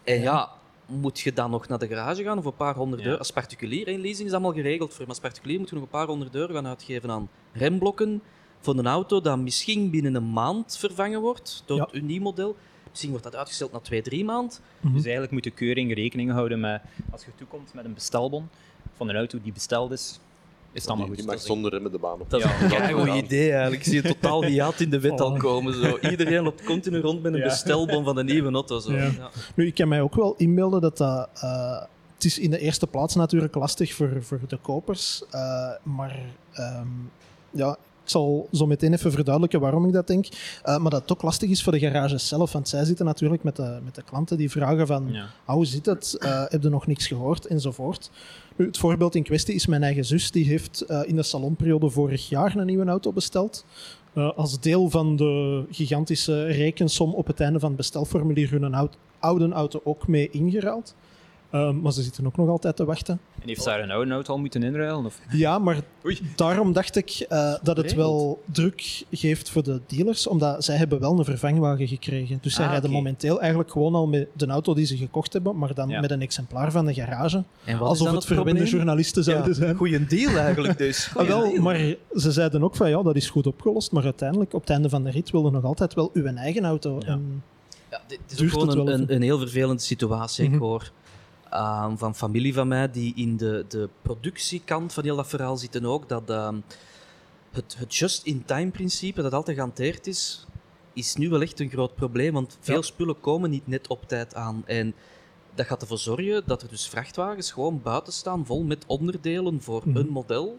En 0.04 0.20
ja, 0.22 0.50
moet 0.86 1.20
je 1.20 1.34
dan 1.34 1.52
nog 1.52 1.68
naar 1.68 1.80
de 1.80 1.88
garage 1.88 2.24
gaan 2.24 2.38
of 2.38 2.46
een 2.46 2.56
paar 2.56 2.76
honderd 2.76 3.02
Ja. 3.02 3.08
euro? 3.08 3.20
Als 3.20 3.32
particulier, 3.32 3.88
in 3.88 4.00
leasing 4.02 4.28
is 4.28 4.34
allemaal 4.34 4.54
geregeld 4.54 4.90
voor, 4.90 5.00
maar 5.00 5.10
als 5.10 5.20
particulier 5.20 5.60
moet 5.60 5.70
je 5.70 5.76
nog 5.76 5.84
een 5.84 5.90
paar 5.90 6.08
honderd 6.08 6.36
euro 6.36 6.54
gaan 6.54 6.68
uitgeven 6.68 7.12
aan 7.12 7.30
remblokken 7.54 8.22
voor 8.60 8.78
een 8.78 8.88
auto 8.88 9.22
dat 9.22 9.38
misschien 9.40 9.90
binnen 9.90 10.16
een 10.16 10.32
maand 10.32 10.78
vervangen 10.78 11.22
wordt 11.22 11.64
door 11.66 11.78
Ja. 11.78 11.88
een 11.92 12.06
nieuw 12.06 12.22
model. 12.22 12.56
Misschien 12.90 13.10
wordt 13.10 13.26
dat 13.26 13.36
uitgesteld 13.36 13.72
na 13.72 13.80
twee, 13.80 14.02
drie 14.02 14.26
maanden. 14.26 14.58
Mhm. 14.80 14.94
Dus 14.94 15.04
eigenlijk 15.04 15.32
moet 15.32 15.44
de 15.44 15.50
keuring 15.52 15.94
rekening 15.94 16.32
houden 16.32 16.60
met, 16.60 16.82
als 17.12 17.26
je 17.26 17.32
toekomt 17.36 17.74
met 17.74 17.86
een 17.86 17.94
bestelbon 17.94 18.50
van 18.96 19.10
een 19.10 19.16
auto 19.16 19.40
die 19.44 19.52
besteld 19.54 19.92
is, 19.92 20.20
is 20.76 20.82
het 20.82 20.88
allemaal 20.90 21.08
die, 21.08 21.16
goed. 21.16 21.26
die 21.26 21.36
mag 21.36 21.46
zonder 21.46 21.72
remmen 21.72 21.92
de 21.92 21.98
baan 21.98 22.20
op. 22.22 22.30
Dat 22.30 22.40
is 22.40 22.46
Ja, 22.46 22.90
een 22.90 23.08
goed 23.08 23.24
idee 23.24 23.52
eigenlijk. 23.52 23.82
Ik 23.82 23.88
zie 23.92 24.02
het 24.02 24.08
totaal 24.22 24.42
niet 24.42 24.60
uit 24.62 24.82
in 24.82 24.90
de 24.90 25.00
wet 25.00 25.22
al 25.22 25.32
Oh. 25.32 25.40
komen. 25.40 25.74
Zo. 25.74 25.98
Iedereen 26.10 26.44
loopt 26.44 26.64
continu 26.64 27.00
rond 27.00 27.22
met 27.22 27.34
een 27.34 27.40
Ja. 27.40 27.46
bestelbon 27.46 28.04
van 28.04 28.18
een 28.18 28.26
nieuwe 28.26 28.52
auto. 28.52 28.80
Zo. 28.80 28.92
Ja. 28.94 29.04
Ja. 29.04 29.30
Nu, 29.56 29.66
ik 29.68 29.74
kan 29.76 29.88
mij 29.88 30.02
ook 30.02 30.16
wel 30.16 30.34
inbeelden 30.38 30.82
dat 30.82 30.98
dat... 30.98 31.30
eh, 31.42 31.82
het 32.14 32.26
is 32.26 32.40
in 32.40 32.50
de 32.52 32.60
eerste 32.60 32.88
plaats 32.88 33.16
natuurlijk 33.16 33.56
lastig 33.56 33.94
voor, 33.94 34.18
voor 34.24 34.40
de 34.48 34.58
kopers. 34.58 35.24
eh, 35.32 35.40
maar 35.84 36.20
ehm, 36.54 36.88
ja, 37.52 37.72
ik 38.04 38.12
zal 38.12 38.48
zo 38.52 38.66
meteen 38.66 38.94
even 38.94 39.12
verduidelijken 39.12 39.60
waarom 39.60 39.86
ik 39.86 39.94
dat 39.94 40.08
denk. 40.08 40.28
Eh, 40.64 40.78
maar 40.78 40.92
dat 40.92 41.02
het 41.02 41.12
ook 41.12 41.22
lastig 41.22 41.50
is 41.50 41.64
voor 41.64 41.72
de 41.72 41.80
garages 41.80 42.28
zelf. 42.28 42.52
Want 42.52 42.70
zij 42.70 42.84
zitten 42.86 43.06
natuurlijk 43.06 43.44
met 43.44 43.56
de, 43.56 43.80
met 43.84 43.96
de 43.96 44.04
klanten 44.04 44.38
die 44.38 44.52
vragen 44.52 44.88
van... 44.88 45.08
Ja. 45.12 45.26
"Ah, 45.46 45.56
Hoe 45.56 45.66
zit 45.66 45.86
het? 45.86 46.16
Eh, 46.20 46.44
heb 46.48 46.64
je 46.64 46.70
nog 46.70 46.88
niks 46.88 47.08
gehoord? 47.08 47.46
Enzovoort. 47.46 48.10
Het 48.56 48.78
voorbeeld 48.78 49.16
in 49.16 49.24
kwestie 49.24 49.56
is 49.56 49.66
mijn 49.66 49.84
eigen 49.84 50.06
zus. 50.06 50.32
Die 50.32 50.46
heeft 50.46 50.82
eh, 50.82 51.02
in 51.06 51.16
de 51.16 51.24
salonperiode 51.24 51.90
vorig 51.90 52.30
jaar 52.30 52.56
een 52.56 52.66
nieuwe 52.66 52.86
auto 52.86 53.12
besteld. 53.12 53.66
Eh, 54.14 54.32
als 54.36 54.60
deel 54.60 54.90
van 54.90 55.16
de 55.16 55.64
gigantische 55.72 56.46
rekensom 56.46 57.14
op 57.14 57.28
het 57.28 57.40
einde 57.40 57.60
van 57.60 57.68
het 57.68 57.78
bestelformulier 57.78 58.52
hun 58.52 58.74
oud- 58.74 58.98
oude 59.20 59.52
auto 59.52 59.82
ook 59.84 60.08
mee 60.08 60.30
ingeruild. 60.30 60.96
Eh, 61.56 61.70
maar 61.72 61.92
ze 61.92 62.02
zitten 62.02 62.26
ook 62.26 62.38
nog 62.38 62.50
altijd 62.50 62.76
te 62.76 62.86
wachten. 62.86 63.20
En 63.42 63.48
heeft 63.48 63.64
ze 63.64 63.70
haar 63.70 63.80
een 63.84 63.92
oude 63.92 64.12
auto 64.12 64.34
al 64.34 64.40
moeten 64.40 64.64
inruilen? 64.64 65.06
Of? 65.06 65.20
Ja, 65.32 65.60
maar 65.60 65.78
daarom 66.36 66.74
dacht 66.74 66.96
ik 66.96 67.26
eh, 67.30 67.54
dat 67.64 67.78
het 67.78 67.94
wel 67.94 68.42
druk 68.52 69.04
geeft 69.12 69.50
voor 69.50 69.64
de 69.64 69.82
dealers, 69.88 70.28
omdat 70.28 70.64
zij 70.64 70.76
hebben 70.76 71.00
wel 71.00 71.18
een 71.20 71.26
vervangwagen 71.26 71.88
gekregen. 71.88 72.38
Dus 72.42 72.54
zij 72.54 72.66
Ah, 72.66 72.72
rijden 72.72 72.92
momenteel 72.92 73.40
eigenlijk 73.40 73.72
gewoon 73.72 73.96
al 73.96 74.08
met 74.08 74.28
de 74.34 74.46
auto 74.48 74.74
die 74.74 74.86
ze 74.86 74.98
gekocht 74.98 75.34
hebben, 75.34 75.58
maar 75.58 75.74
dan 75.74 75.90
Ja. 75.90 76.00
met 76.00 76.12
een 76.12 76.22
exemplaar 76.22 76.72
van 76.72 76.86
de 76.86 76.94
garage. 76.94 77.44
En 77.64 77.78
wat 77.78 77.88
alsof 77.90 78.00
is 78.00 78.12
dan 78.14 78.16
het 78.16 78.26
verwende 78.26 78.66
journalisten 78.66 79.24
zouden 79.24 79.56
zijn. 79.56 79.76
Goeie 79.76 80.06
deal 80.06 80.38
eigenlijk 80.38 80.78
dus. 80.78 81.10
Ah, 81.16 81.28
wel, 81.28 81.56
maar 81.62 81.96
ze 82.16 82.32
zeiden 82.32 82.64
ook 82.64 82.76
van 82.76 82.90
ja, 82.90 83.02
dat 83.04 83.16
is 83.16 83.30
goed 83.30 83.48
opgelost, 83.48 83.92
maar 83.92 84.04
uiteindelijk 84.04 84.54
op 84.54 84.62
het 84.62 84.70
einde 84.70 84.90
van 84.90 85.04
de 85.04 85.10
rit 85.12 85.32
wilde 85.32 85.52
nog 85.52 85.64
altijd 85.64 85.94
wel 85.94 86.10
uw 86.14 86.26
eigen 86.26 86.66
auto. 86.66 86.96
Ja. 87.00 87.08
En, 87.08 87.44
Ja, 87.92 88.02
dit 88.08 88.20
is 88.32 88.42
ook 88.42 88.50
gewoon 88.50 88.68
het 88.68 88.78
een, 88.78 88.88
een, 89.02 89.16
een 89.16 89.22
heel 89.22 89.38
vervelende 89.40 89.82
situatie. 89.82 90.46
Mhm. 90.46 90.54
Ik 90.54 90.60
hoor 90.60 90.92
ehm, 91.50 91.96
van 91.96 92.16
familie 92.16 92.54
van 92.54 92.68
mij 92.68 92.92
die 92.92 93.14
in 93.16 93.38
de, 93.38 93.66
de 93.68 93.90
productiekant 94.02 94.94
van 94.94 95.04
heel 95.04 95.16
dat 95.16 95.28
verhaal 95.28 95.58
zitten 95.58 95.86
ook, 95.86 96.10
dat 96.10 96.30
ehm, 96.30 96.56
het, 97.52 97.76
het 97.80 97.96
just-in-time 97.96 98.72
principe 98.72 99.22
dat 99.22 99.34
altijd 99.34 99.58
gehanteerd 99.58 100.08
is, 100.08 100.46
is 100.94 101.16
nu 101.16 101.30
wel 101.30 101.42
echt 101.42 101.60
een 101.60 101.70
groot 101.70 101.96
probleem, 101.96 102.34
want 102.34 102.58
veel 102.60 102.76
Ja. 102.76 102.82
spullen 102.82 103.20
komen 103.20 103.50
niet 103.50 103.68
net 103.68 103.88
op 103.88 104.08
tijd 104.08 104.36
aan. 104.36 104.64
En 104.66 104.94
dat 105.56 105.66
gaat 105.66 105.82
ervoor 105.82 105.98
zorgen 105.98 106.44
dat 106.46 106.62
er 106.62 106.70
dus 106.70 106.88
vrachtwagens 106.88 107.52
gewoon 107.52 107.82
buiten 107.82 108.14
staan, 108.14 108.46
vol 108.46 108.64
met 108.64 108.84
onderdelen 108.88 109.62
voor 109.62 109.82
Mhm. 109.86 109.98
een 109.98 110.08
model, 110.10 110.58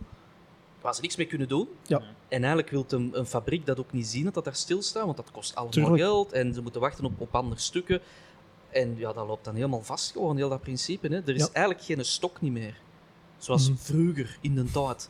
waar 0.81 0.95
ze 0.95 1.01
niks 1.01 1.17
mee 1.17 1.27
kunnen 1.27 1.49
doen. 1.49 1.69
Ja. 1.87 1.99
En 2.29 2.39
eigenlijk 2.39 2.71
wil 2.71 2.85
een, 2.89 3.11
een 3.19 3.27
fabriek 3.27 3.67
dat 3.67 3.79
ook 3.79 3.93
niet 3.93 4.07
zien 4.07 4.25
dat 4.25 4.35
dat 4.35 4.45
daar 4.45 4.55
stilstaat, 4.55 5.05
want 5.05 5.17
dat 5.17 5.31
kost 5.31 5.55
allemaal 5.55 5.73
Tuurlijk. 5.73 5.97
geld 6.03 6.33
en 6.33 6.55
ze 6.55 6.63
moeten 6.63 6.81
wachten 6.81 7.05
op, 7.05 7.21
op 7.21 7.35
andere 7.35 7.61
stukken. 7.61 8.01
En 8.83 8.95
ja, 8.99 9.13
dat 9.13 9.27
loopt 9.27 9.45
dan 9.45 9.55
helemaal 9.55 9.83
vast, 9.83 10.13
gewoon 10.13 10.37
heel 10.37 10.49
dat 10.49 10.61
principe. 10.61 11.09
Hè. 11.09 11.15
Er 11.17 11.35
is 11.35 11.41
Ja. 11.41 11.49
eigenlijk 11.53 11.85
geen 11.85 12.05
stok 12.05 12.41
niet 12.41 12.53
meer. 12.53 12.75
Zoals 13.39 13.69
Mhm. 13.71 13.79
vroeger 13.79 14.39
in 14.41 14.55
de 14.55 14.65
tijd. 14.71 15.09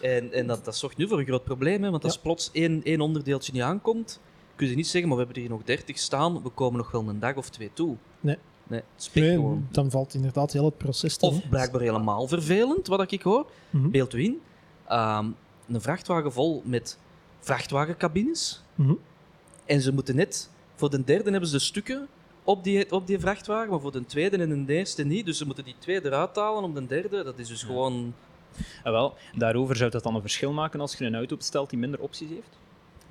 En, 0.00 0.32
en 0.32 0.46
dat, 0.46 0.64
dat 0.64 0.76
zorgt 0.76 0.96
nu 0.96 1.08
voor 1.08 1.18
een 1.18 1.26
groot 1.26 1.44
probleem, 1.44 1.82
hè, 1.82 1.90
want 1.90 2.04
als 2.04 2.14
Ja. 2.14 2.20
plots 2.20 2.50
één, 2.52 2.80
één 2.84 3.00
onderdeeltje 3.00 3.52
niet 3.52 3.62
aankomt, 3.62 4.20
kun 4.56 4.68
je 4.68 4.74
niet 4.74 4.86
zeggen, 4.86 5.08
maar 5.08 5.18
we 5.18 5.24
hebben 5.24 5.42
er 5.42 5.48
hier 5.48 5.58
nog 5.58 5.66
30 5.66 5.98
staan, 5.98 6.42
we 6.42 6.48
komen 6.48 6.78
nog 6.78 6.90
wel 6.90 7.08
een 7.08 7.18
dag 7.20 7.36
of 7.36 7.48
twee 7.50 7.70
toe. 7.72 7.96
Nee. 8.20 8.36
Nee, 8.68 8.82
nee, 9.14 9.58
dan 9.70 9.90
valt 9.90 10.14
inderdaad 10.14 10.52
heel 10.52 10.64
het 10.64 10.76
proces 10.76 11.12
stil. 11.12 11.28
Of 11.28 11.48
blijkbaar 11.48 11.80
helemaal 11.80 12.28
vervelend, 12.28 12.86
wat 12.86 13.10
ik 13.12 13.22
hoor. 13.22 13.46
Mhm. 13.70 13.90
Beeld 13.90 14.14
u 14.14 14.24
in. 14.24 14.40
ehm, 14.86 15.26
een 15.68 15.80
vrachtwagen 15.80 16.32
vol 16.32 16.62
met 16.64 16.98
vrachtwagencabines. 17.40 18.62
Mhm. 18.74 18.94
En 19.64 19.80
ze 19.80 19.92
moeten 19.92 20.16
net... 20.16 20.50
Voor 20.74 20.90
de 20.90 21.04
derde 21.04 21.30
hebben 21.30 21.48
ze 21.48 21.56
de 21.56 21.62
stukken 21.62 22.08
op 22.46 22.64
die, 22.64 22.92
op 22.92 23.06
die 23.06 23.18
vrachtwagen, 23.18 23.70
maar 23.70 23.80
voor 23.80 23.92
de 23.92 24.06
tweede 24.06 24.36
en 24.36 24.66
de 24.66 24.72
eerste 24.72 25.04
niet. 25.04 25.26
Dus 25.26 25.38
ze 25.38 25.46
moeten 25.46 25.64
die 25.64 25.74
twee 25.78 26.04
eruit 26.04 26.36
halen 26.36 26.62
om 26.62 26.74
de 26.74 26.86
derde. 26.86 27.24
Dat 27.24 27.38
is 27.38 27.48
dus 27.48 27.60
Ja. 27.60 27.66
gewoon... 27.66 28.14
Ah, 28.82 28.92
wel, 28.92 29.14
daarover 29.34 29.76
zou 29.76 29.90
dat 29.90 30.02
dan 30.02 30.14
een 30.14 30.20
verschil 30.20 30.52
maken 30.52 30.80
als 30.80 30.96
je 30.98 31.04
een 31.04 31.14
auto 31.14 31.36
bestelt 31.36 31.70
die 31.70 31.78
minder 31.78 32.00
opties 32.00 32.28
heeft? 32.28 32.58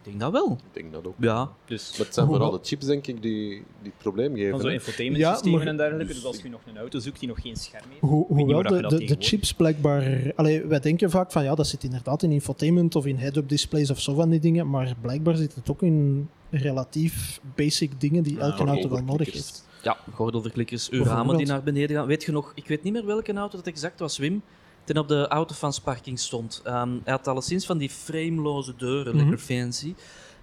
Ik 0.05 0.11
denk 0.11 0.19
dat 0.19 0.31
wel. 0.31 0.51
Ik 0.51 0.73
denk 0.81 0.93
dat 0.93 1.07
ook. 1.07 1.13
Ja. 1.19 1.49
Dus 1.65 1.89
Maar 1.97 2.05
het 2.05 2.13
zijn 2.13 2.25
Hoe- 2.27 2.35
vooral 2.35 2.51
de 2.59 2.65
chips, 2.67 2.85
denk 2.85 3.07
ik, 3.07 3.21
die, 3.21 3.49
die 3.49 3.63
het 3.83 3.97
probleem 3.97 4.27
van 4.29 4.37
geven. 4.37 4.57
zo'n 4.59 4.67
hè. 4.67 4.73
infotainment 4.73 5.21
Ja, 5.23 5.31
systemen 5.33 5.57
maar- 5.59 5.67
en 5.67 5.77
dergelijke. 5.77 6.05
Dus- 6.13 6.15
Dus 6.21 6.25
als 6.31 6.41
je 6.41 6.49
nog 6.49 6.61
een 6.67 6.77
auto 6.77 6.99
zoekt 6.99 7.19
die 7.19 7.27
nog 7.29 7.41
geen 7.41 7.55
scherm 7.55 7.83
heeft. 7.89 8.01
Ho 8.01 8.25
hoewel 8.27 8.63
de, 8.63 8.87
de, 8.87 9.05
de 9.05 9.15
chips 9.19 9.53
blijkbaar... 9.53 10.31
Allee, 10.35 10.65
wij 10.65 10.79
denken 10.79 11.09
vaak 11.09 11.31
van 11.31 11.43
ja, 11.43 11.55
dat 11.55 11.67
zit 11.67 11.83
inderdaad 11.83 12.23
in 12.23 12.31
infotainment 12.31 12.95
of 12.95 13.05
in 13.05 13.17
head-up 13.17 13.49
displays 13.49 13.89
of 13.89 14.01
zo 14.01 14.13
van 14.13 14.29
die 14.29 14.39
dingen, 14.39 14.69
maar 14.69 14.95
blijkbaar 15.01 15.35
zit 15.35 15.55
het 15.55 15.69
ook 15.69 15.81
in 15.81 16.29
relatief 16.49 17.39
basic 17.55 17.99
dingen 18.01 18.23
die 18.23 18.33
Ja, 18.35 18.39
elke 18.39 18.63
auto 18.65 18.89
wel 18.89 19.03
nodig 19.03 19.33
heeft. 19.33 19.67
Ja, 19.83 19.97
gordelverklikkers, 20.13 20.89
uw 20.89 21.03
ramen 21.03 21.37
die 21.37 21.45
naar 21.47 21.63
beneden 21.63 21.95
gaan. 21.97 22.07
Weet 22.07 22.23
je 22.23 22.31
nog, 22.31 22.51
ik 22.55 22.67
weet 22.67 22.83
niet 22.83 22.93
meer 22.93 23.05
welke 23.05 23.33
auto 23.33 23.57
dat 23.57 23.67
exact 23.67 23.99
was, 23.99 24.17
Wim, 24.17 24.41
ten 24.85 24.97
op 24.97 25.07
de 25.07 25.27
autofansparking 25.27 26.19
stond. 26.19 26.61
Ehm, 26.63 26.89
hij 27.03 27.13
had 27.13 27.27
alleszins 27.27 27.65
van 27.65 27.77
die 27.77 27.89
frameloze 27.89 28.73
deuren, 28.77 29.15
Mhm. 29.15 29.21
lekker 29.29 29.45
fancy. 29.45 29.93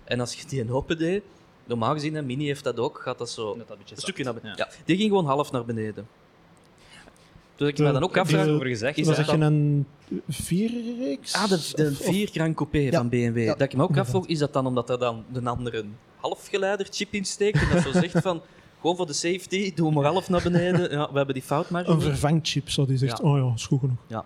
En 0.04 0.20
als 0.20 0.34
je 0.34 0.46
die 0.46 0.72
open 0.72 0.98
deed, 0.98 1.22
normaal 1.64 1.92
gezien, 1.92 2.14
hè, 2.14 2.22
Mini 2.22 2.46
heeft 2.46 2.64
dat 2.64 2.78
ook, 2.78 3.00
gaat 3.02 3.18
dat 3.18 3.30
zo 3.30 3.56
Dat 3.56 3.68
dat 3.68 3.76
een 3.76 3.84
een 3.90 3.96
stukje 4.02 4.24
naar 4.24 4.34
beneden. 4.34 4.56
Ja. 4.58 4.66
Ja. 4.70 4.76
die 4.84 4.96
ging 4.96 5.08
gewoon 5.08 5.26
half 5.26 5.52
naar 5.52 5.64
beneden. 5.64 6.06
Dus 7.56 7.68
ik 7.68 7.76
De- 7.76 7.82
mij 7.82 7.92
dan 7.92 8.02
ook 8.02 8.16
afvraag... 8.16 8.46
over 8.48 8.66
gezegd. 8.66 8.98
Is 8.98 9.06
Was 9.06 9.16
dat 9.16 9.26
dan- 9.26 9.40
een 9.40 9.86
vierreeks? 10.28 11.32
Ah, 11.34 11.48
de, 11.48 11.70
de 11.74 11.94
4 11.94 12.28
Grand 12.28 12.56
Coupé 12.56 12.78
Ja, 12.78 12.90
van 12.90 13.08
BMW. 13.08 13.38
ja, 13.44 13.52
dat 13.54 13.60
ik 13.72 13.76
me 13.76 13.82
ook 13.82 13.96
afvroeg, 13.96 14.26
is 14.26 14.38
dat 14.38 14.52
dan 14.52 14.66
omdat 14.66 14.90
er 14.90 14.98
dan 14.98 15.24
de 15.32 15.40
andere 15.48 15.84
halfgeleiderchip 16.16 17.12
insteekt 17.14 17.60
en 17.62 17.68
dat 17.74 17.82
zo 17.82 17.92
zegt 17.92 18.20
van 18.20 18.42
gewoon 18.82 18.96
voor 18.96 19.06
de 19.06 19.12
safety, 19.12 19.74
doe 19.74 19.92
maar 19.92 20.04
half 20.04 20.28
naar 20.28 20.42
beneden. 20.42 20.90
Ja, 20.90 21.08
we 21.10 21.16
hebben 21.16 21.34
die 21.34 21.42
fout 21.42 21.70
maar 21.70 21.88
Een 21.88 22.00
vervangchip, 22.00 22.70
zo 22.70 22.86
die 22.86 22.96
zegt, 22.98 23.18
Ja. 23.18 23.24
oh 23.24 23.38
ja, 23.38 23.52
is 23.54 23.66
goed 23.66 23.80
genoeg. 23.80 23.96
Ja. 24.06 24.24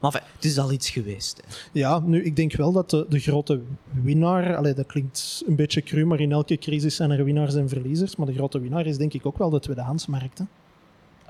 Maar 0.00 0.12
enfin, 0.12 0.22
het 0.34 0.44
is 0.44 0.58
al 0.58 0.72
iets 0.72 0.90
geweest. 0.90 1.36
Hè. 1.46 1.54
Ja, 1.72 1.98
nu, 1.98 2.24
ik 2.24 2.36
denk 2.36 2.52
wel 2.52 2.72
dat 2.72 2.90
de, 2.90 3.06
de 3.08 3.18
grote 3.18 3.60
winnaar, 4.02 4.56
allee, 4.56 4.74
dat 4.74 4.86
klinkt 4.86 5.42
een 5.46 5.56
beetje 5.56 5.82
cru, 5.82 6.04
maar 6.04 6.20
in 6.20 6.32
elke 6.32 6.56
crisis 6.58 6.96
zijn 6.96 7.10
er 7.10 7.24
winnaars 7.24 7.54
en 7.54 7.68
verliezers, 7.68 8.16
maar 8.16 8.26
de 8.26 8.34
grote 8.34 8.60
winnaar 8.60 8.86
is 8.86 8.96
denk 8.98 9.12
ik 9.14 9.26
ook 9.26 9.38
wel 9.38 9.50
de 9.50 9.60
tweedehandsmarkt. 9.60 10.38
Hè. 10.38 10.44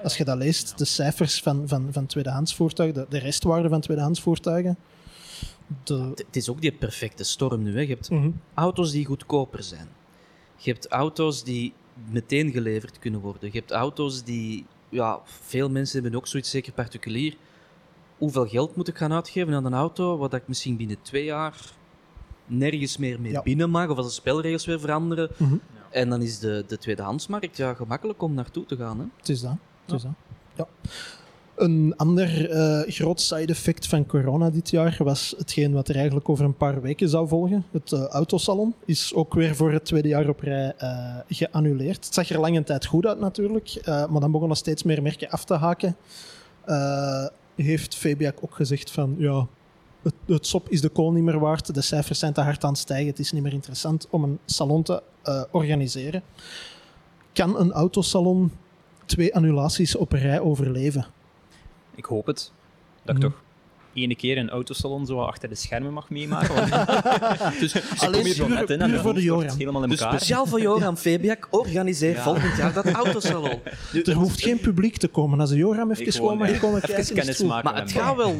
Als 0.02 0.16
je 0.16 0.24
dat 0.24 0.36
leest, 0.38 0.78
de 0.78 0.84
cijfers 0.84 1.40
van, 1.42 1.62
van, 1.68 1.88
van 1.90 2.06
tweedehandsvoertuigen, 2.06 3.00
de, 3.00 3.06
de 3.08 3.18
restwaarde 3.18 3.68
van 3.68 3.80
tweedehandsvoertuigen, 3.80 4.76
de... 5.84 5.94
Het 5.94 6.18
het 6.26 6.36
is 6.36 6.48
ook 6.50 6.60
die 6.60 6.72
perfecte 6.72 7.24
storm 7.24 7.62
nu. 7.62 7.72
Hè. 7.74 7.80
Je 7.80 7.86
hebt 7.86 8.10
Mhm. 8.10 8.30
auto's 8.54 8.90
die 8.90 9.04
goedkoper 9.04 9.62
zijn. 9.62 9.88
Je 10.56 10.70
hebt 10.72 10.86
auto's 10.88 11.44
die 11.44 11.72
meteen 12.10 12.50
geleverd 12.50 12.98
kunnen 12.98 13.20
worden. 13.20 13.50
Je 13.52 13.58
hebt 13.58 13.70
auto's 13.70 14.24
die, 14.24 14.66
ja, 14.88 15.20
veel 15.24 15.70
mensen 15.70 16.02
hebben 16.02 16.20
ook 16.20 16.26
zoiets, 16.26 16.50
zeker 16.50 16.72
particulier. 16.72 17.36
Hoeveel 18.18 18.46
geld 18.46 18.76
moet 18.76 18.88
ik 18.88 18.96
gaan 18.96 19.12
uitgeven 19.12 19.54
aan 19.54 19.64
een 19.64 19.74
auto 19.74 20.16
wat 20.16 20.34
ik 20.34 20.48
misschien 20.48 20.76
binnen 20.76 20.96
twee 21.02 21.24
jaar 21.24 21.72
nergens 22.46 22.96
meer 22.96 23.20
mee 23.20 23.32
Ja. 23.32 23.42
binnen 23.42 23.70
mag, 23.70 23.88
of 23.88 23.96
als 23.96 24.06
de 24.06 24.12
spelregels 24.12 24.66
weer 24.66 24.80
veranderen. 24.80 25.30
Mhm. 25.36 25.56
En 25.90 26.08
dan 26.08 26.22
is 26.22 26.38
de, 26.38 26.64
de 26.66 26.78
tweedehandsmarkt 26.78 27.56
ja, 27.56 27.74
gemakkelijk 27.74 28.22
om 28.22 28.34
naartoe 28.34 28.66
te 28.66 28.76
gaan. 28.76 28.98
Hè. 28.98 29.04
Het 29.16 29.28
is 29.28 29.40
dat. 29.40 29.56
Het 29.84 29.94
is 29.94 30.02
dat. 30.02 30.12
Ja. 30.54 30.66
Een 31.58 31.94
ander 31.96 32.50
eh, 32.50 32.80
groot 32.92 33.20
side 33.20 33.52
effect 33.52 33.86
van 33.86 34.06
corona 34.06 34.50
dit 34.50 34.70
jaar 34.70 34.96
was 34.98 35.34
hetgeen 35.38 35.72
wat 35.72 35.88
er 35.88 35.94
eigenlijk 35.94 36.28
over 36.28 36.44
een 36.44 36.56
paar 36.56 36.80
weken 36.80 37.08
zou 37.08 37.28
volgen. 37.28 37.64
Het 37.70 37.92
eh, 37.92 38.04
autosalon 38.04 38.74
is 38.84 39.14
ook 39.14 39.34
weer 39.34 39.56
voor 39.56 39.72
het 39.72 39.84
tweede 39.84 40.08
jaar 40.08 40.28
op 40.28 40.40
rij 40.40 40.72
eh, 40.76 41.16
geannuleerd. 41.28 42.04
Het 42.04 42.14
zag 42.14 42.30
er 42.30 42.40
lange 42.40 42.62
tijd 42.62 42.86
goed 42.86 43.06
uit 43.06 43.20
natuurlijk, 43.20 43.80
maar 43.84 44.20
dan 44.20 44.32
begonnen 44.32 44.56
steeds 44.56 44.82
meer 44.82 45.02
merken 45.02 45.30
af 45.30 45.44
te 45.44 45.54
haken. 45.54 45.96
Heeft 47.54 47.94
Fabiac 47.94 48.36
ook 48.40 48.54
gezegd 48.54 48.90
van 48.90 49.14
ja, 49.18 49.46
het, 50.02 50.14
het 50.26 50.46
sop 50.46 50.68
is 50.68 50.80
de 50.80 50.88
kool 50.88 51.12
niet 51.12 51.24
meer 51.24 51.38
waard, 51.38 51.74
de 51.74 51.80
cijfers 51.80 52.18
zijn 52.18 52.32
te 52.32 52.40
hard 52.40 52.64
aan 52.64 52.70
het 52.70 52.78
stijgen, 52.78 53.06
het 53.06 53.18
is 53.18 53.32
niet 53.32 53.42
meer 53.42 53.52
interessant 53.52 54.06
om 54.10 54.24
een 54.24 54.38
salon 54.44 54.82
te 54.82 55.02
organiseren. 55.50 56.22
Kan 57.32 57.58
een 57.58 57.72
autosalon 57.72 58.52
twee 59.06 59.34
annulaties 59.34 59.96
op 59.96 60.12
rij 60.12 60.40
overleven. 60.40 61.06
Ik 61.98 62.04
hoop 62.04 62.26
het. 62.26 62.52
Dat 63.04 63.16
ik 63.16 63.22
Mhm. 63.22 63.30
toch 63.30 63.40
ene 63.94 64.16
keer 64.16 64.38
een 64.38 64.50
autosalon 64.50 65.06
zo 65.06 65.20
achter 65.20 65.48
de 65.48 65.54
schermen 65.54 65.92
mag 65.92 66.10
meemaken. 66.10 66.54
Want 66.54 66.70
Dus 67.60 67.74
ik 67.74 67.82
kom 67.98 68.12
hier 68.14 68.34
zo 68.34 68.44
puur- 68.46 68.54
net 68.54 68.60
in 68.60 68.66
puur 68.66 68.80
en 68.80 68.90
mijn 68.90 69.02
voor 69.02 69.14
de 69.14 69.22
Joran. 69.22 69.56
helemaal 69.56 69.82
in 69.82 69.88
Dus 69.88 70.00
elkaar. 70.00 70.16
speciaal 70.16 70.46
voor 70.46 70.60
Joram 70.60 70.96
Fabiak, 71.06 71.48
organiseer 71.50 72.14
Ja. 72.14 72.22
volgend 72.22 72.56
jaar 72.56 72.72
dat 72.72 72.92
autosalon. 72.92 73.58
Nu, 73.92 74.02
Er 74.12 74.14
hoeft 74.14 74.42
geen 74.42 74.60
publiek 74.60 74.96
te 74.96 75.08
komen. 75.08 75.40
Als 75.40 75.50
de 75.50 75.56
Joram 75.56 75.90
even 75.90 76.12
gewoon, 76.12 76.38
mag 76.38 76.58
komen 76.58 76.76
even 76.82 76.94
kijken, 76.94 77.14
kennis 77.14 77.42
maken. 77.42 77.72
Maar 77.72 77.80
het 77.82 77.92
gaat 77.92 78.16
wel 78.16 78.36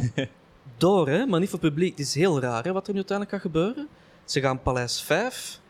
door, 0.76 1.08
hè? 1.08 1.26
maar 1.26 1.40
niet 1.40 1.48
voor 1.50 1.58
publiek. 1.58 1.90
Het 1.98 2.06
is 2.06 2.14
heel 2.14 2.40
raar 2.40 2.64
hè, 2.64 2.72
wat 2.72 2.86
er 2.86 2.92
nu 2.92 2.98
uiteindelijk 2.98 3.36
gaat 3.42 3.52
gebeuren. 3.52 3.86
Ze 4.24 4.40
gaan 4.40 4.62
Paleis 4.62 5.00
5 5.02 5.60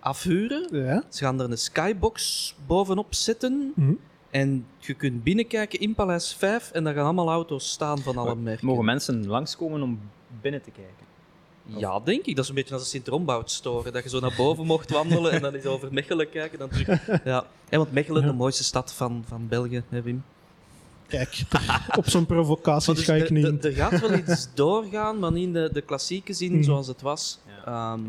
afhuren. 0.00 0.68
Ja. 0.72 1.02
Ze 1.08 1.24
gaan 1.24 1.40
er 1.40 1.50
een 1.50 1.58
skybox 1.58 2.54
bovenop 2.66 3.14
zetten. 3.14 3.72
Mhm. 3.76 3.92
En 4.30 4.66
je 4.78 4.94
kunt 4.94 5.22
binnenkijken 5.22 5.80
in 5.80 5.94
Paleis 5.94 6.34
5 6.34 6.70
en 6.70 6.84
daar 6.84 6.94
gaan 6.94 7.04
allemaal 7.04 7.28
auto's 7.28 7.70
staan 7.70 7.98
van 7.98 8.16
alle 8.16 8.34
merken. 8.34 8.66
Mogen 8.66 8.84
mensen 8.84 9.26
langskomen 9.26 9.82
om 9.82 10.00
binnen 10.40 10.62
te 10.62 10.70
kijken? 10.70 11.08
Ja, 11.80 12.00
denk 12.00 12.24
ik. 12.24 12.34
Dat 12.34 12.44
is 12.44 12.48
een 12.50 12.56
beetje 12.56 12.72
als 12.74 12.82
een 12.82 12.88
Sint-Rombout 12.88 13.50
store. 13.50 13.90
Dat 13.90 14.02
je 14.02 14.08
zo 14.08 14.20
naar 14.20 14.34
boven 14.36 14.66
mocht 14.66 14.90
wandelen 14.90 15.32
en 15.32 15.40
dan 15.42 15.54
eens 15.54 15.64
over 15.66 15.92
Mechelen 15.92 16.30
kijken. 16.30 16.58
Dan 16.58 16.68
terug. 16.68 17.06
Ja. 17.24 17.46
En 17.68 17.78
want 17.78 17.92
Mechelen, 17.92 18.22
Ja. 18.22 18.28
de 18.28 18.34
mooiste 18.34 18.64
stad 18.64 18.92
van, 18.92 19.24
van 19.26 19.48
België, 19.48 19.82
hè, 19.88 20.02
Wim? 20.02 20.24
Kijk, 21.06 21.42
op 21.98 22.08
zo'n 22.08 22.26
provocatie 22.26 22.94
dus 22.94 23.04
ga 23.04 23.14
ik 23.14 23.30
niet 23.30 23.64
er- 23.64 23.72
gaat 23.72 24.00
wel 24.00 24.14
iets 24.14 24.48
doorgaan, 24.54 25.18
maar 25.18 25.32
niet 25.32 25.46
in 25.46 25.52
de, 25.52 25.70
de 25.72 25.80
klassieke 25.80 26.32
zin 26.32 26.52
Mhm. 26.52 26.62
zoals 26.62 26.86
het 26.86 27.00
was. 27.02 27.38
Ja. 27.46 27.92
Ehm, 27.92 28.00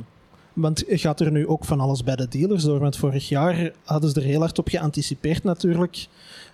Want 0.54 0.84
gaat 0.88 1.20
er 1.20 1.32
nu 1.32 1.48
ook 1.48 1.66
van 1.66 1.80
alles 1.80 2.04
bij 2.04 2.16
de 2.16 2.28
dealers 2.28 2.64
door? 2.64 2.80
Want 2.80 2.98
vorig 2.98 3.30
jaar 3.30 3.72
hadden 3.84 4.10
ze 4.10 4.20
er 4.20 4.26
heel 4.26 4.40
hard 4.40 4.60
op 4.60 4.68
geanticipeerd 4.68 5.44
natuurlijk. 5.44 6.08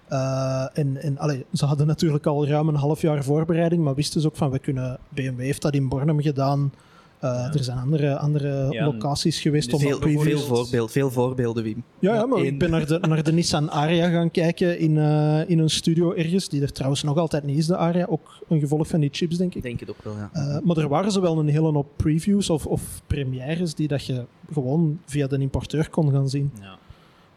Eh, 0.07 0.65
en 0.73 1.17
ze 1.53 1.65
hadden 1.65 1.87
natuurlijk 1.87 2.25
al 2.25 2.47
ruim 2.47 2.67
een 2.67 2.75
half 2.75 3.01
jaar 3.01 3.23
voorbereiding, 3.23 3.83
maar 3.83 3.95
wisten 3.95 4.21
ze 4.21 4.27
ook 4.27 4.35
van, 4.35 4.51
we 4.51 4.59
kunnen... 4.59 4.97
BMW 5.09 5.39
heeft 5.39 5.61
dat 5.61 5.73
in 5.73 5.89
Bornem 5.89 6.21
gedaan. 6.21 6.71
Eh, 7.19 7.29
Ja. 7.29 7.53
Er 7.53 7.63
zijn 7.63 7.77
andere, 7.77 8.17
andere 8.17 8.67
Ja, 8.71 8.85
locaties 8.85 9.39
geweest. 9.39 9.73
om 9.73 9.79
dus 9.79 9.87
veel, 9.89 9.99
dat 9.99 10.09
veel- 10.09 10.19
previews- 10.19 10.45
veel, 10.45 10.55
voorbeeld, 10.55 10.91
veel 10.91 11.11
voorbeelden, 11.11 11.63
Wim. 11.63 11.83
Ja, 11.99 12.13
ja, 12.13 12.25
maar 12.25 12.39
Eén. 12.39 12.45
ik 12.45 12.59
ben 12.59 12.69
naar 12.69 12.85
de, 12.85 12.97
naar 12.99 13.23
de 13.23 13.33
Nissan 13.33 13.71
Aria 13.71 14.09
gaan 14.09 14.31
kijken 14.31 14.79
in, 14.79 14.97
eh, 14.97 15.49
in 15.49 15.59
een 15.59 15.69
studio 15.69 16.13
ergens, 16.13 16.49
die 16.49 16.61
er 16.61 16.71
trouwens 16.71 17.03
nog 17.03 17.17
altijd 17.17 17.43
niet 17.43 17.57
is, 17.57 17.65
de 17.67 17.77
Aria. 17.77 18.05
Ook 18.09 18.43
een 18.49 18.59
gevolg 18.59 18.87
van 18.87 18.99
die 18.99 19.09
chips, 19.13 19.37
denk 19.37 19.49
Ik 19.49 19.55
ik. 19.55 19.63
denk 19.63 19.79
het 19.79 19.89
ook 19.89 20.03
wel, 20.03 20.13
ja. 20.15 20.29
Eh, 20.33 20.57
maar 20.63 20.77
er 20.77 20.87
waren 20.87 21.11
ze 21.11 21.21
wel 21.21 21.39
een 21.39 21.47
hele 21.47 21.71
hoop 21.71 21.87
previews 21.95 22.49
of, 22.49 22.65
of 22.65 23.01
premières 23.07 23.75
die 23.75 23.87
dat 23.87 24.05
je 24.05 24.25
gewoon 24.53 24.99
via 25.05 25.27
de 25.27 25.37
importeur 25.37 25.89
kon 25.89 26.11
gaan 26.11 26.29
zien. 26.29 26.51
Ja. 26.61 26.75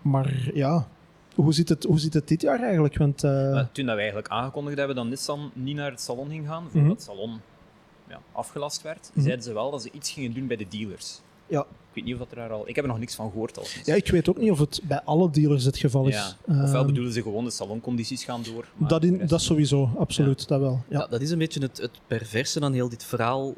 Maar 0.02 0.50
ja, 0.54 0.88
hoe 1.34 1.52
zit 1.52 1.68
het, 1.68 1.84
hoe 1.84 1.99
zit 2.00 2.14
het 2.14 2.28
dit 2.28 2.42
jaar 2.42 2.62
eigenlijk? 2.62 2.99
Want, 2.99 3.25
eh, 3.25 3.30
Maar 3.52 3.68
toen 3.72 3.84
dat 3.87 3.94
we 3.94 4.00
eigenlijk 4.00 4.28
aangekondigd 4.28 4.78
hebben 4.78 4.96
dat 4.96 5.06
Nissan 5.06 5.50
niet 5.54 5.76
naar 5.76 5.90
het 5.90 6.00
salon 6.00 6.28
ging 6.28 6.46
gaan, 6.46 6.62
voordat 6.62 6.82
Mhm. 6.82 6.90
het 6.90 7.02
salon 7.02 7.30
ja, 8.11 8.21
afgelast 8.33 8.83
werd, 8.83 9.11
Mhm. 9.14 9.25
zeiden 9.25 9.45
ze 9.45 9.52
wel 9.52 9.71
dat 9.71 9.83
ze 9.83 9.88
iets 9.93 10.11
gingen 10.11 10.33
doen 10.35 10.47
bij 10.47 10.57
de 10.57 10.67
dealers. 10.69 11.21
Ja. 11.47 11.61
Ik 11.61 11.97
weet 11.97 12.05
niet 12.05 12.12
of 12.14 12.21
dat 12.21 12.31
er 12.31 12.37
daar 12.37 12.50
al... 12.50 12.69
Ik 12.69 12.75
heb 12.75 12.85
er 12.85 12.90
nog 12.90 12.99
niks 13.00 13.14
van 13.14 13.31
gehoord. 13.31 13.59
Als 13.59 13.81
ja, 13.85 13.95
ik 13.95 14.11
weet 14.11 14.29
ook 14.29 14.38
niet 14.38 14.50
of 14.50 14.59
het 14.59 14.81
bij 14.85 15.00
alle 15.02 15.31
dealers 15.31 15.64
het 15.64 15.79
geval 15.79 16.07
is. 16.09 16.14
Ja. 16.14 16.37
Ofwel 16.47 16.75
Ehm, 16.75 16.87
bedoelen 16.87 17.12
ze 17.12 17.23
gewoon 17.23 17.45
de 17.45 17.50
saloncondities 17.50 18.25
gaan 18.25 18.43
door. 18.43 18.67
maar 18.76 18.88
dat, 18.88 19.05
in, 19.05 19.17
rest 19.17 19.31
dat 19.31 19.40
sowieso, 19.43 19.90
absoluut, 19.99 20.49
dat 20.49 20.61
wel. 20.61 20.83
Ja. 20.88 20.99
Ja, 20.99 21.07
dat 21.07 21.21
is 21.21 21.31
een 21.31 21.38
beetje 21.38 21.61
het, 21.61 21.76
het 21.79 21.90
perverse 22.07 22.61
aan 22.61 22.73
heel 22.73 22.88
dit 22.88 23.05
verhaal 23.05 23.55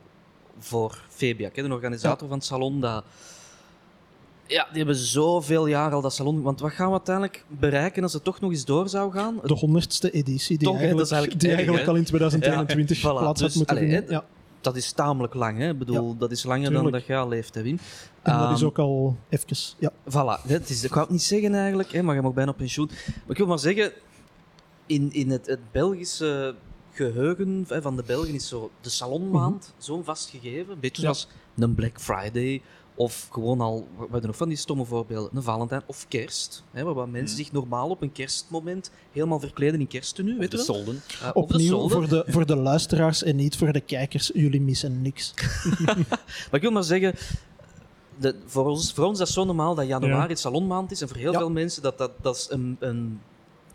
voor 0.58 1.02
hè, 1.16 1.62
de 1.68 1.72
organisator 1.74 2.28
van 2.28 2.36
het 2.36 2.46
salon. 2.46 2.80
Dat, 2.80 3.04
ja, 4.46 4.66
die 4.68 4.76
hebben 4.76 4.96
zoveel 4.96 5.66
jaar 5.66 5.92
al 5.92 6.00
dat 6.00 6.14
salon. 6.14 6.42
Want 6.42 6.60
wat 6.60 6.72
gaan 6.72 6.86
we 6.86 6.92
uiteindelijk 6.92 7.44
bereiken 7.48 8.02
als 8.02 8.12
het 8.12 8.24
toch 8.24 8.40
nog 8.40 8.50
eens 8.50 8.64
door 8.64 8.88
zou 8.88 9.12
gaan? 9.12 9.40
De 9.44 9.54
honderdste 9.54 10.10
editie 10.10 10.58
die 10.58 10.66
Toch, 10.68 10.76
eigenlijk, 10.76 10.96
dat 10.96 11.06
is 11.06 11.12
eigenlijk 11.12 11.40
die 11.40 11.50
erg, 11.50 11.58
eigenlijk 11.58 11.86
hè? 11.86 11.92
al 11.92 11.98
in 11.98 12.04
2021 12.04 13.00
Ja, 13.02 13.10
voilà. 13.10 13.18
plaats 13.18 13.40
Dus, 13.40 13.48
had 13.48 13.56
moeten 13.56 13.76
allee, 13.76 13.90
vinden. 13.90 14.10
Ja. 14.10 14.24
Dat 14.62 14.76
is 14.76 14.92
tamelijk 14.92 15.34
lang. 15.34 15.58
Hè? 15.58 15.68
Ik 15.70 15.78
bedoel, 15.78 16.16
dat 16.16 16.30
is 16.30 16.44
langer 16.44 16.72
dan 16.72 16.90
dat 16.90 17.06
je 17.06 17.16
al 17.16 17.28
leeft, 17.28 17.54
hè, 17.54 17.62
Wim. 17.62 17.78
En 18.22 18.38
dat 18.38 18.50
is 18.50 18.56
Ehm, 18.58 18.66
ook 18.66 18.78
al 18.78 19.16
even. 19.28 19.46
Ja. 19.78 19.92
Voilà, 20.10 20.46
dat 20.46 20.68
is, 20.68 20.84
ik 20.84 20.90
wou 20.90 21.00
het 21.02 21.10
niet 21.10 21.22
zeggen 21.22 21.54
eigenlijk, 21.54 21.92
hè, 21.92 22.02
maar 22.02 22.14
je 22.14 22.22
mag 22.22 22.32
bijna 22.32 22.50
op 22.50 22.56
pensioen. 22.56 22.86
Maar 23.06 23.30
ik 23.30 23.36
wil 23.36 23.46
maar 23.46 23.58
zeggen, 23.58 23.92
in, 24.86 25.12
in 25.12 25.30
het, 25.30 25.46
het 25.46 25.60
Belgische 25.72 26.54
geheugen 26.92 27.64
van 27.68 27.96
de 27.96 28.02
Belgen 28.06 28.34
is 28.34 28.48
zo 28.48 28.70
de 28.80 28.90
salonmaand 28.90 29.74
zo'n 29.78 30.04
vastgegeven. 30.04 30.72
Een 30.72 30.80
beetje 30.80 31.02
Ja. 31.02 31.12
zoals 31.12 31.28
een 31.56 31.74
Black 31.74 32.00
Friday 32.00 32.62
of 32.94 33.28
gewoon 33.30 33.60
al, 33.60 33.88
we 33.96 34.02
hebben 34.02 34.26
nog 34.26 34.36
van 34.36 34.48
die 34.48 34.56
stomme 34.56 34.84
voorbeelden, 34.84 35.30
een 35.36 35.42
Valentijn 35.42 35.82
of 35.86 36.08
kerst. 36.08 36.64
Hè, 36.70 36.84
waar 36.94 37.08
mensen 37.08 37.36
zich 37.36 37.52
normaal 37.52 37.88
op 37.88 38.02
een 38.02 38.12
kerstmoment 38.12 38.90
helemaal 39.12 39.40
verkleden 39.40 39.80
in 39.80 39.86
kersttenu, 39.86 40.38
weet 40.38 40.50
de 40.50 40.56
je 40.58 40.64
wel? 40.66 40.74
solden. 40.76 41.02
Eh, 41.20 41.26
de 41.26 41.34
Opnieuw 41.34 41.68
solden. 41.68 41.90
voor 41.90 42.08
de, 42.08 42.24
voor 42.26 42.46
de 42.46 42.56
luisteraars 42.56 43.22
en 43.22 43.36
niet 43.36 43.56
voor 43.56 43.72
de 43.72 43.80
kijkers. 43.80 44.30
Jullie 44.34 44.60
missen 44.60 45.02
niks. 45.02 45.34
Maar 46.50 46.50
ik 46.50 46.60
wil 46.60 46.70
maar 46.70 46.82
zeggen, 46.82 47.14
de, 48.18 48.34
voor, 48.46 48.64
ons, 48.66 48.92
voor 48.92 49.04
ons 49.04 49.12
is 49.12 49.18
dat 49.18 49.28
zo 49.34 49.44
normaal 49.44 49.74
dat 49.74 49.86
januari 49.86 50.22
Ja. 50.22 50.28
het 50.28 50.38
salonmaand 50.38 50.90
is. 50.90 51.00
En 51.00 51.08
voor 51.08 51.16
heel 51.16 51.32
Ja. 51.32 51.38
veel 51.38 51.50
mensen 51.50 51.82
dat, 51.82 51.98
dat, 51.98 52.10
dat 52.22 52.36
is 52.36 52.46
een, 52.50 52.76
een, 52.80 53.20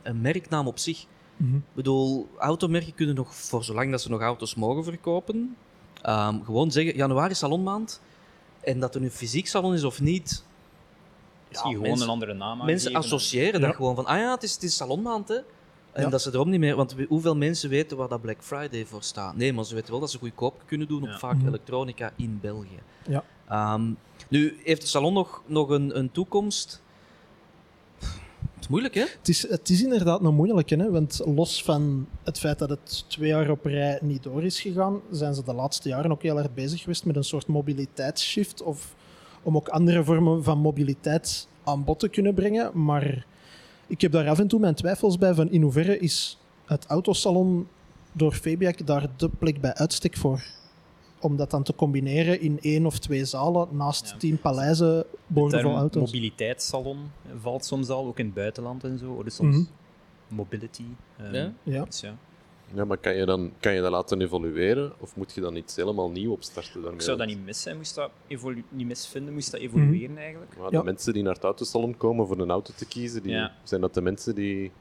een 0.04 0.22
merknaam 0.22 0.68
op 0.68 0.80
zich. 0.80 1.06
Mhm. 1.38 1.56
Ik 1.56 1.62
bedoel, 1.74 2.28
automerken 2.38 2.94
kunnen 2.96 3.16
nog, 3.16 3.36
voor 3.36 3.64
zolang 3.64 3.92
dat 3.92 4.02
ze 4.02 4.10
nog 4.10 4.22
auto's 4.22 4.56
mogen 4.56 4.84
verkopen, 4.84 5.56
ehm, 6.02 6.44
gewoon 6.44 6.72
zeggen, 6.72 6.96
januari 6.96 7.32
is 7.32 7.38
salonmaand. 7.38 8.02
En 8.68 8.80
dat 8.80 8.96
er 8.96 9.02
nu 9.02 9.10
fysiek 9.10 9.48
salon 9.48 9.74
is 9.74 9.84
of 9.84 10.02
niet, 10.02 10.44
Misschien 11.50 11.72
gewoon 11.72 11.88
mensen- 11.88 12.06
een 12.08 12.14
andere 12.14 12.34
naam 12.34 12.66
mensen 12.66 12.94
associëren 12.96 13.60
Ja. 13.62 13.68
dat 13.68 13.76
gewoon 13.76 13.96
van, 13.96 14.06
ah 14.06 14.18
ja, 14.18 14.32
het 14.32 14.44
is, 14.44 14.54
het 14.54 14.64
is 14.64 14.76
salonmaand, 14.76 15.28
hè. 15.28 15.36
En 15.92 16.04
Ja. 16.04 16.10
dat 16.10 16.22
ze 16.22 16.30
erom 16.34 16.50
niet 16.50 16.60
meer... 16.60 16.76
Want 16.76 16.96
hoeveel 17.08 17.36
mensen 17.36 17.70
weten 17.70 17.98
waar 17.98 18.08
dat 18.08 18.22
Black 18.22 18.38
Friday 18.40 18.86
voor 18.86 19.04
staat? 19.04 19.36
Nee, 19.36 19.54
maar 19.54 19.66
ze 19.66 19.76
weten 19.76 19.92
wel 19.92 20.00
dat 20.00 20.12
ze 20.12 20.18
goedkoop 20.18 20.62
kunnen 20.66 20.88
doen 20.88 21.04
op 21.04 21.20
vaak 21.20 21.36
Mhm. 21.36 21.48
elektronica 21.48 22.12
in 22.16 22.40
België. 22.42 22.80
Ja. 23.08 23.24
Ehm, 23.50 23.92
nu, 24.30 24.60
heeft 24.64 24.82
de 24.82 24.88
salon 24.88 25.14
nog, 25.14 25.42
nog 25.46 25.70
een, 25.70 25.98
een 25.98 26.12
toekomst? 26.12 26.82
Moeilijk, 28.68 28.94
hè? 28.96 29.06
Het 29.20 29.28
is, 29.28 29.50
het 29.50 29.70
is 29.70 29.84
inderdaad 29.84 30.24
een 30.24 30.36
moeilijke, 30.36 30.76
hè? 30.76 30.92
want 30.92 31.22
los 31.26 31.64
van 31.64 32.08
het 32.24 32.40
feit 32.40 32.60
dat 32.60 32.70
het 32.70 33.06
twee 33.08 33.30
jaar 33.30 33.50
op 33.50 33.66
rij 33.66 34.00
niet 34.02 34.24
door 34.24 34.44
is 34.44 34.62
gegaan, 34.62 35.02
zijn 35.12 35.34
ze 35.34 35.44
de 35.44 35.54
laatste 35.54 35.90
jaren 35.90 36.12
ook 36.12 36.22
heel 36.22 36.38
erg 36.38 36.54
bezig 36.54 36.82
geweest 36.82 37.06
met 37.06 37.16
een 37.16 37.24
soort 37.24 37.48
mobiliteitsshift. 37.48 38.62
Of 38.62 38.96
om 39.44 39.56
ook 39.56 39.68
andere 39.68 40.04
vormen 40.04 40.44
van 40.44 40.58
mobiliteit 40.58 41.48
aan 41.64 41.84
bod 41.84 42.00
te 42.00 42.10
kunnen 42.10 42.34
brengen. 42.34 42.72
Maar 42.74 43.26
ik 43.88 44.02
heb 44.02 44.12
daar 44.12 44.30
af 44.30 44.40
en 44.40 44.48
toe 44.48 44.60
mijn 44.60 44.76
twijfels 44.76 45.18
bij 45.18 45.34
van 45.34 45.52
in 45.52 45.62
hoeverre 45.62 46.00
is 46.00 46.38
het 46.66 46.86
autosalon 46.86 47.68
door 48.12 48.34
Fabiac 48.34 48.86
daar 48.86 49.08
de 49.18 49.30
plek 49.30 49.62
bij 49.62 49.74
uitstek 49.74 50.18
voor. 50.18 50.44
Om 51.20 51.36
dat 51.36 51.52
dan 51.52 51.64
te 51.64 51.76
combineren 51.76 52.42
in 52.42 52.58
één 52.62 52.86
of 52.86 53.00
twee 53.00 53.26
zalen 53.26 53.68
naast 53.72 54.10
Ja. 54.10 54.18
tien 54.18 54.38
paleizen 54.40 54.88
De 54.98 55.06
boordevol 55.28 55.76
auto's. 55.76 56.06
mobiliteitssalon 56.12 57.12
valt 57.42 57.66
soms 57.66 57.90
al, 57.90 58.06
ook 58.06 58.20
in 58.20 58.26
het 58.26 58.34
buitenland 58.34 58.84
en 58.84 58.98
zo. 58.98 59.24
Dus 59.24 59.36
soms 59.36 59.56
Mhm. 59.56 59.66
mobility. 60.28 60.84
ehm, 61.18 61.34
Ja. 61.36 61.52
Ja. 61.64 61.86
dus 61.86 62.00
ja. 62.02 62.16
Ja, 62.74 62.86
maar 62.86 62.98
kan 62.98 63.16
je, 63.16 63.26
dan, 63.26 63.52
kan 63.60 63.74
je 63.74 63.82
dat 63.82 63.92
laten 63.92 64.22
evolueren? 64.22 64.94
Of 65.00 65.16
moet 65.16 65.34
je 65.34 65.42
dan 65.42 65.56
iets 65.56 65.76
helemaal 65.76 66.10
nieuw 66.10 66.32
opstarten 66.32 66.74
daarmee? 66.74 66.94
Ik 66.94 67.02
zou 67.02 67.18
dat 67.18 67.28
niet 67.28 67.46
mis 67.46 67.62
zijn, 67.62 67.78
moest 67.78 67.96
dat 67.96 68.12
niet 68.70 68.88
misvinden, 68.88 69.34
moest 69.34 69.52
dat 69.52 69.60
evolueren 69.62 70.18
eigenlijk. 70.18 70.58
Maar 70.58 70.72
de 70.72 70.84
mensen 70.84 71.14
die 71.14 71.24
naar 71.24 71.34
het 71.34 71.44
autosalon 71.44 71.98
komen 71.98 72.28
voor 72.28 72.40
een 72.40 72.50
auto 72.50 72.74
te 72.76 72.86
kiezen, 72.86 73.24
die, 73.24 73.32
Ja. 73.32 73.56
zijn 73.64 73.82
dat 73.82 73.94
de 73.94 74.02
mensen 74.02 74.36
die 74.36 74.72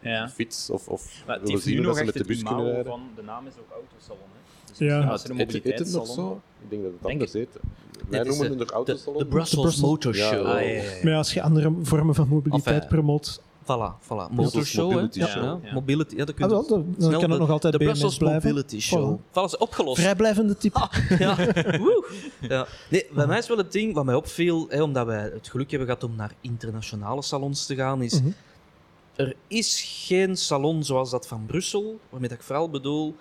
Ja. 0.00 0.28
fiets 0.28 0.70
of, 0.70 0.88
of 0.88 1.22
Maar 1.26 1.36
het 1.36 1.44
willen 1.46 1.62
zien 1.62 1.76
nog 1.76 1.84
dat 1.86 1.94
ze 1.96 2.02
echt 2.02 2.14
met 2.14 2.22
de 2.22 2.28
bus 2.28 2.42
kunnen 2.42 2.64
rijden? 2.64 2.84
van 2.84 3.02
de 3.16 3.22
naam 3.22 3.46
is 3.46 3.52
ook 3.58 3.70
autosalon. 3.72 4.28
Hè. 4.32 4.43
Dus 4.78 4.88
Ja. 4.88 4.98
Ja, 4.98 5.10
Heet, 5.10 5.18
het 5.22 5.28
nog 5.28 5.38
mobiliteitssalon. 5.38 6.06
zo? 6.06 6.40
Ik 6.62 6.70
denk 6.70 6.82
dat 6.82 6.92
het 6.92 7.00
Denk 7.00 7.12
anders 7.12 7.32
heet. 7.32 7.48
Wij 8.08 8.20
is 8.20 8.26
noemen 8.26 8.44
de- 8.44 8.50
het 8.50 8.58
nog 8.58 8.68
De, 8.68 8.74
autosalon. 8.74 9.18
de 9.18 9.26
Brussels 9.26 9.60
Brussels- 9.62 9.86
Motor 9.90 10.16
Ja, 10.16 10.30
Show. 10.32 10.46
Ah, 10.46 10.52
ja, 10.52 10.58
ja, 10.60 10.82
ja. 10.82 10.90
Maar 11.02 11.12
ja, 11.12 11.16
als 11.18 11.34
je 11.34 11.42
andere 11.42 11.72
vormen 11.82 12.14
van 12.14 12.28
mobiliteit 12.28 12.74
Enfin, 12.76 12.88
promoot, 12.88 13.40
Voilà, 13.62 13.66
voilà. 14.02 14.30
Motor 14.30 14.64
Show, 14.66 14.88
hè. 14.88 14.94
Mobility 14.94 15.18
Ja, 15.18 15.26
Show. 15.26 15.42
ja. 15.42 15.58
Ja. 15.62 15.72
Mobility, 15.74 16.16
ja, 16.16 16.24
dat 16.24 16.34
kun 16.34 16.44
ah, 16.44 16.50
wel, 16.50 16.66
dan, 16.66 16.94
kan 16.98 17.12
het 17.12 17.30
de- 17.30 17.38
nog 17.38 17.50
altijd 17.50 17.72
De 17.72 17.78
BMS 17.78 17.88
Brussels 17.88 18.16
blijven. 18.16 18.48
Mobility 18.48 18.80
Show. 18.80 19.18
Voilà, 19.30 19.42
is 19.44 19.56
opgelost. 19.56 20.00
Vrijblijvende 20.00 20.56
type. 20.56 20.88
Ja. 21.18 21.36
Woe. 21.78 22.04
ja. 22.40 22.66
Nee, 22.90 23.06
bij 23.14 23.26
mij 23.26 23.38
is 23.38 23.48
wel 23.48 23.56
het 23.56 23.72
ding 23.72 23.94
wat 23.94 24.04
mij 24.04 24.14
opviel, 24.14 24.66
hè, 24.68 24.82
omdat 24.82 25.06
wij 25.06 25.22
het 25.22 25.48
geluk 25.48 25.70
hebben 25.70 25.88
gehad 25.88 26.04
om 26.04 26.16
naar 26.16 26.32
internationale 26.40 27.22
salons 27.22 27.66
te 27.66 27.74
gaan, 27.74 28.02
is 28.02 28.20
Mhm. 28.20 28.30
er 29.14 29.34
is 29.48 29.82
geen 30.06 30.36
salon 30.36 30.82
zoals 30.84 31.10
dat 31.10 31.26
van 31.26 31.46
Brussel, 31.46 31.98
waarmee 32.10 32.30
ik 32.30 32.42
vooral 32.42 32.70
bedoel, 32.70 33.14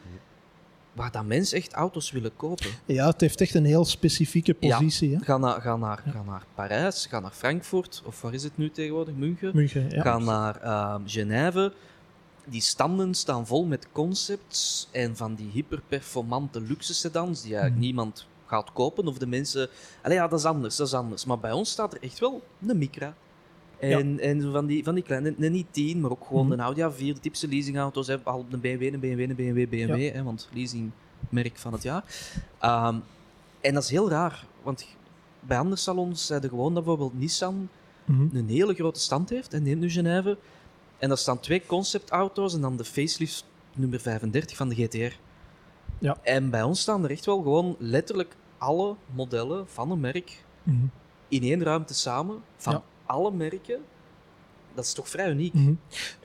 waar 0.94 1.12
dat 1.12 1.26
mensen 1.26 1.58
echt 1.58 1.74
auto's 1.74 2.12
willen 2.12 2.36
kopen. 2.36 2.68
Ja, 2.86 3.08
het 3.08 3.22
heeft 3.22 3.42
echt 3.42 3.54
een 3.56 3.66
heel 3.66 3.86
specifieke 3.86 4.56
Ja. 4.60 4.78
positie. 4.78 5.16
Hè? 5.16 5.24
Ga 5.24 5.38
naar, 5.38 5.62
ga, 5.62 5.76
naar, 5.76 6.04
ga 6.12 6.24
naar 6.26 6.44
Parijs, 6.56 7.06
ga 7.06 7.20
naar 7.20 7.32
Frankfurt, 7.32 8.02
of 8.06 8.22
waar 8.22 8.34
is 8.34 8.44
het 8.44 8.58
nu 8.58 8.72
tegenwoordig? 8.72 9.16
München? 9.16 9.52
München, 9.54 9.90
ja. 9.90 10.02
Ga 10.02 10.18
naar 10.18 10.62
ehm, 10.62 11.02
Genève. 11.06 11.74
Die 12.46 12.62
standen 12.62 13.14
staan 13.14 13.48
vol 13.48 13.66
met 13.66 13.88
concepts 13.92 14.88
en 14.92 15.16
van 15.18 15.36
die 15.36 15.50
hyperperformante 15.54 16.62
luxe 16.62 16.94
sedans 16.94 17.42
die 17.42 17.52
eigenlijk 17.52 17.76
Mhm. 17.76 17.86
niemand 17.86 18.28
gaat 18.46 18.74
kopen. 18.74 19.08
Of 19.08 19.18
de 19.18 19.28
mensen... 19.28 19.70
Allee, 20.02 20.18
ja, 20.18 20.28
dat 20.28 20.40
is 20.40 20.46
anders, 20.46 20.76
dat 20.76 20.88
is 20.88 20.94
anders. 20.94 21.26
Maar 21.26 21.40
bij 21.40 21.52
ons 21.52 21.70
staat 21.72 21.94
er 21.94 22.02
echt 22.02 22.20
wel 22.20 22.42
een 22.68 22.78
Micra. 22.78 23.14
En, 23.92 24.20
en 24.20 24.42
zo 24.42 24.52
van, 24.52 24.66
die, 24.66 24.84
van 24.84 24.94
die 24.96 25.04
kleine, 25.04 25.34
een 25.40 25.52
niet 25.52 25.68
10, 25.72 26.02
maar 26.02 26.12
ook 26.12 26.26
gewoon 26.28 26.44
Mhm. 26.46 26.54
een 26.54 26.60
Audi 26.60 26.82
A4, 26.82 27.14
de 27.14 27.20
typische 27.20 27.48
leasingauto's. 27.48 28.08
Hè, 28.08 28.18
al 28.24 28.46
een 28.50 28.60
BMW, 28.60 28.82
een 28.94 29.00
BMW, 29.00 29.20
een 29.20 29.36
BMW, 29.36 29.70
BMW, 29.70 30.14
hè, 30.14 30.24
want 30.24 30.50
leasingmerk 30.54 31.58
van 31.58 31.74
het 31.74 31.84
jaar. 31.84 32.04
Ehm, 32.60 32.96
en 33.62 33.74
dat 33.74 33.84
is 33.84 33.90
heel 33.90 34.10
raar, 34.10 34.46
want 34.64 34.88
bij 35.40 35.58
andere 35.58 35.76
salons 35.76 36.26
zeiden 36.26 36.50
gewoon 36.50 36.74
dat 36.74 36.84
bijvoorbeeld 36.84 37.20
Nissan 37.20 37.70
Mhm. 38.06 38.36
een 38.36 38.48
hele 38.50 38.74
grote 38.74 39.00
stand 39.00 39.30
heeft. 39.30 39.54
En 39.54 39.64
neem 39.64 39.80
nu 39.80 39.90
Genève. 39.90 40.38
En 40.98 41.08
daar 41.08 41.18
staan 41.18 41.40
twee 41.40 41.66
conceptauto's 41.66 42.54
en 42.54 42.62
dan 42.62 42.78
de 42.78 42.84
facelift 42.86 43.46
nummer 43.76 44.00
35 44.00 44.58
van 44.58 44.70
de 44.70 44.76
GTR. 44.76 45.14
Ja. 46.00 46.18
En 46.22 46.50
bij 46.50 46.64
ons 46.64 46.80
staan 46.82 47.04
er 47.04 47.10
echt 47.12 47.26
wel 47.26 47.42
gewoon 47.42 47.76
letterlijk 47.80 48.36
alle 48.58 48.96
modellen 49.16 49.68
van 49.68 49.92
een 49.92 50.00
merk 50.00 50.44
Mhm. 50.64 50.78
in 51.28 51.42
één 51.44 51.64
ruimte 51.64 51.94
samen. 51.94 52.42
Van 52.58 52.74
Ja. 52.74 52.84
Alle 53.14 53.32
merken. 53.32 53.80
Dat 54.76 54.84
is 54.86 54.94
toch 54.94 55.10
vrij 55.10 55.30
uniek. 55.30 55.54
Mhm. 55.54 55.74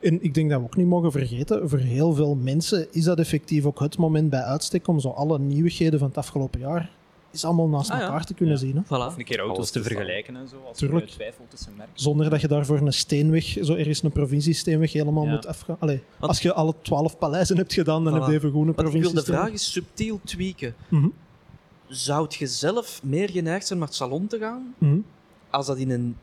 En 0.02 0.22
ik 0.22 0.34
denk 0.34 0.50
dat 0.50 0.58
we 0.60 0.64
ook 0.64 0.76
niet 0.76 0.86
mogen 0.86 1.12
vergeten, 1.12 1.68
voor 1.68 1.78
heel 1.78 2.12
veel 2.14 2.34
mensen 2.34 2.86
is 2.90 3.04
dat 3.04 3.18
effectief 3.18 3.64
ook 3.64 3.80
het 3.80 3.98
moment 3.98 4.30
bij 4.30 4.42
uitstek 4.42 4.86
om 4.88 5.00
zo 5.00 5.08
alle 5.08 5.38
nieuwigheden 5.38 5.98
van 5.98 6.08
het 6.08 6.16
afgelopen 6.18 6.60
jaar 6.60 6.90
is 7.30 7.44
allemaal 7.44 7.68
naast 7.68 7.90
Ah, 7.90 7.98
ja. 7.98 8.04
elkaar 8.04 8.24
te 8.24 8.34
kunnen 8.34 8.54
Ja. 8.54 8.60
zien. 8.60 8.76
Hè? 8.76 8.82
Voilà. 8.84 9.06
Of 9.06 9.16
een 9.18 9.24
keer 9.24 9.38
auto's 9.38 9.56
Alles 9.56 9.70
te 9.70 9.82
vergelijken 9.82 10.36
en 10.36 10.48
zo, 10.48 10.56
als 10.68 10.78
Tuurlijk. 10.78 11.06
je 11.06 11.14
twijfelt 11.14 11.50
tussen 11.50 11.72
merken. 11.76 12.00
Zonder 12.00 12.30
dat 12.30 12.40
je 12.40 12.48
daarvoor 12.48 12.78
een 12.80 12.92
steenweg, 12.92 13.44
zo 13.62 13.74
ergens 13.74 14.02
een 14.02 14.12
provinciesteenweg 14.12 14.92
helemaal 14.92 15.24
Ja. 15.24 15.30
moet 15.30 15.46
afgaan. 15.46 15.76
Allee, 15.78 16.02
Want- 16.18 16.32
als 16.32 16.42
je 16.42 16.52
alle 16.52 16.74
twaalf 16.82 17.18
paleizen 17.18 17.56
hebt 17.56 17.72
gedaan, 17.72 18.04
dan 18.04 18.12
Voilà. 18.12 18.16
heb 18.16 18.26
je 18.28 18.34
even 18.34 18.50
goed 18.50 18.66
een 18.66 18.74
Want 18.74 18.94
ik 18.94 19.02
wil 19.02 19.12
de 19.12 19.22
vraag 19.22 19.50
is 19.50 19.72
subtiel 19.72 20.20
tweaken. 20.24 20.74
Mhm. 20.88 21.08
Zou 21.86 22.26
je 22.38 22.46
zelf 22.46 23.00
meer 23.02 23.30
geneigd 23.30 23.66
zijn 23.66 23.78
naar 23.78 23.88
het 23.88 23.96
salon 23.96 24.26
te 24.26 24.38
gaan 24.38 24.74
Mhm. 24.78 24.98
als 25.50 25.66
dat 25.66 25.76
in 25.78 25.90
een 25.90 26.16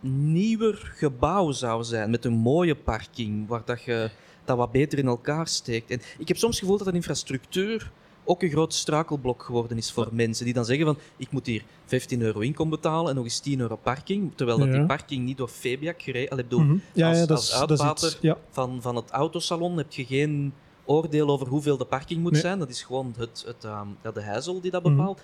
nieuwer 0.00 0.92
gebouw 0.96 1.50
zou 1.52 1.84
zijn, 1.84 2.10
met 2.10 2.24
een 2.24 2.32
mooie 2.32 2.74
parking, 2.74 3.48
waar 3.48 3.62
dat 3.64 3.82
je 3.82 4.10
dat 4.44 4.56
wat 4.56 4.72
beter 4.72 4.98
in 4.98 5.06
elkaar 5.06 5.48
steekt. 5.48 5.90
En 5.90 6.00
ik 6.18 6.28
heb 6.28 6.36
soms 6.36 6.52
het 6.54 6.60
gevoel 6.64 6.78
dat 6.78 6.86
de 6.86 6.92
infrastructuur 6.92 7.90
ook 8.24 8.42
een 8.42 8.50
groot 8.50 8.74
struikelblok 8.74 9.42
geworden 9.42 9.76
is 9.76 9.92
voor 9.92 10.08
mensen 10.12 10.44
die 10.44 10.54
dan 10.54 10.64
zeggen 10.64 10.86
van 10.86 10.98
ik 11.16 11.30
moet 11.30 11.46
hier 11.46 11.62
15 11.86 12.22
euro 12.22 12.40
inkom 12.40 12.70
betalen 12.70 13.08
en 13.10 13.14
nog 13.14 13.24
eens 13.24 13.38
10 13.38 13.60
euro 13.60 13.76
parking, 13.76 14.32
terwijl 14.34 14.58
dat 14.58 14.66
Ja. 14.68 14.72
die 14.74 14.86
parking 14.86 15.24
niet 15.24 15.36
door 15.36 15.48
Febiak 15.48 16.02
gereden, 16.02 16.44
door 16.48 16.62
Mhm. 16.64 16.76
Ja, 16.92 17.08
als- 17.08 17.18
ja, 17.18 17.24
als 17.34 17.54
uitbater. 17.54 18.18
Ja. 18.20 18.38
van, 18.50 18.82
van 18.82 18.96
het 18.96 19.10
autosalon 19.10 19.76
heb 19.76 19.92
je 19.92 20.04
geen 20.04 20.52
oordeel 20.84 21.28
over 21.28 21.46
hoeveel 21.46 21.76
de 21.76 21.84
parking 21.84 22.20
moet 22.22 22.32
Nee. 22.32 22.40
zijn. 22.40 22.58
Dat 22.58 22.68
is 22.70 22.82
gewoon 22.82 23.14
het, 23.18 23.44
het, 23.46 23.62
ja, 24.02 24.10
de 24.12 24.20
heizel 24.20 24.60
die 24.60 24.70
dat 24.70 24.82
Mhm. 24.84 24.96
bepaalt. 24.96 25.20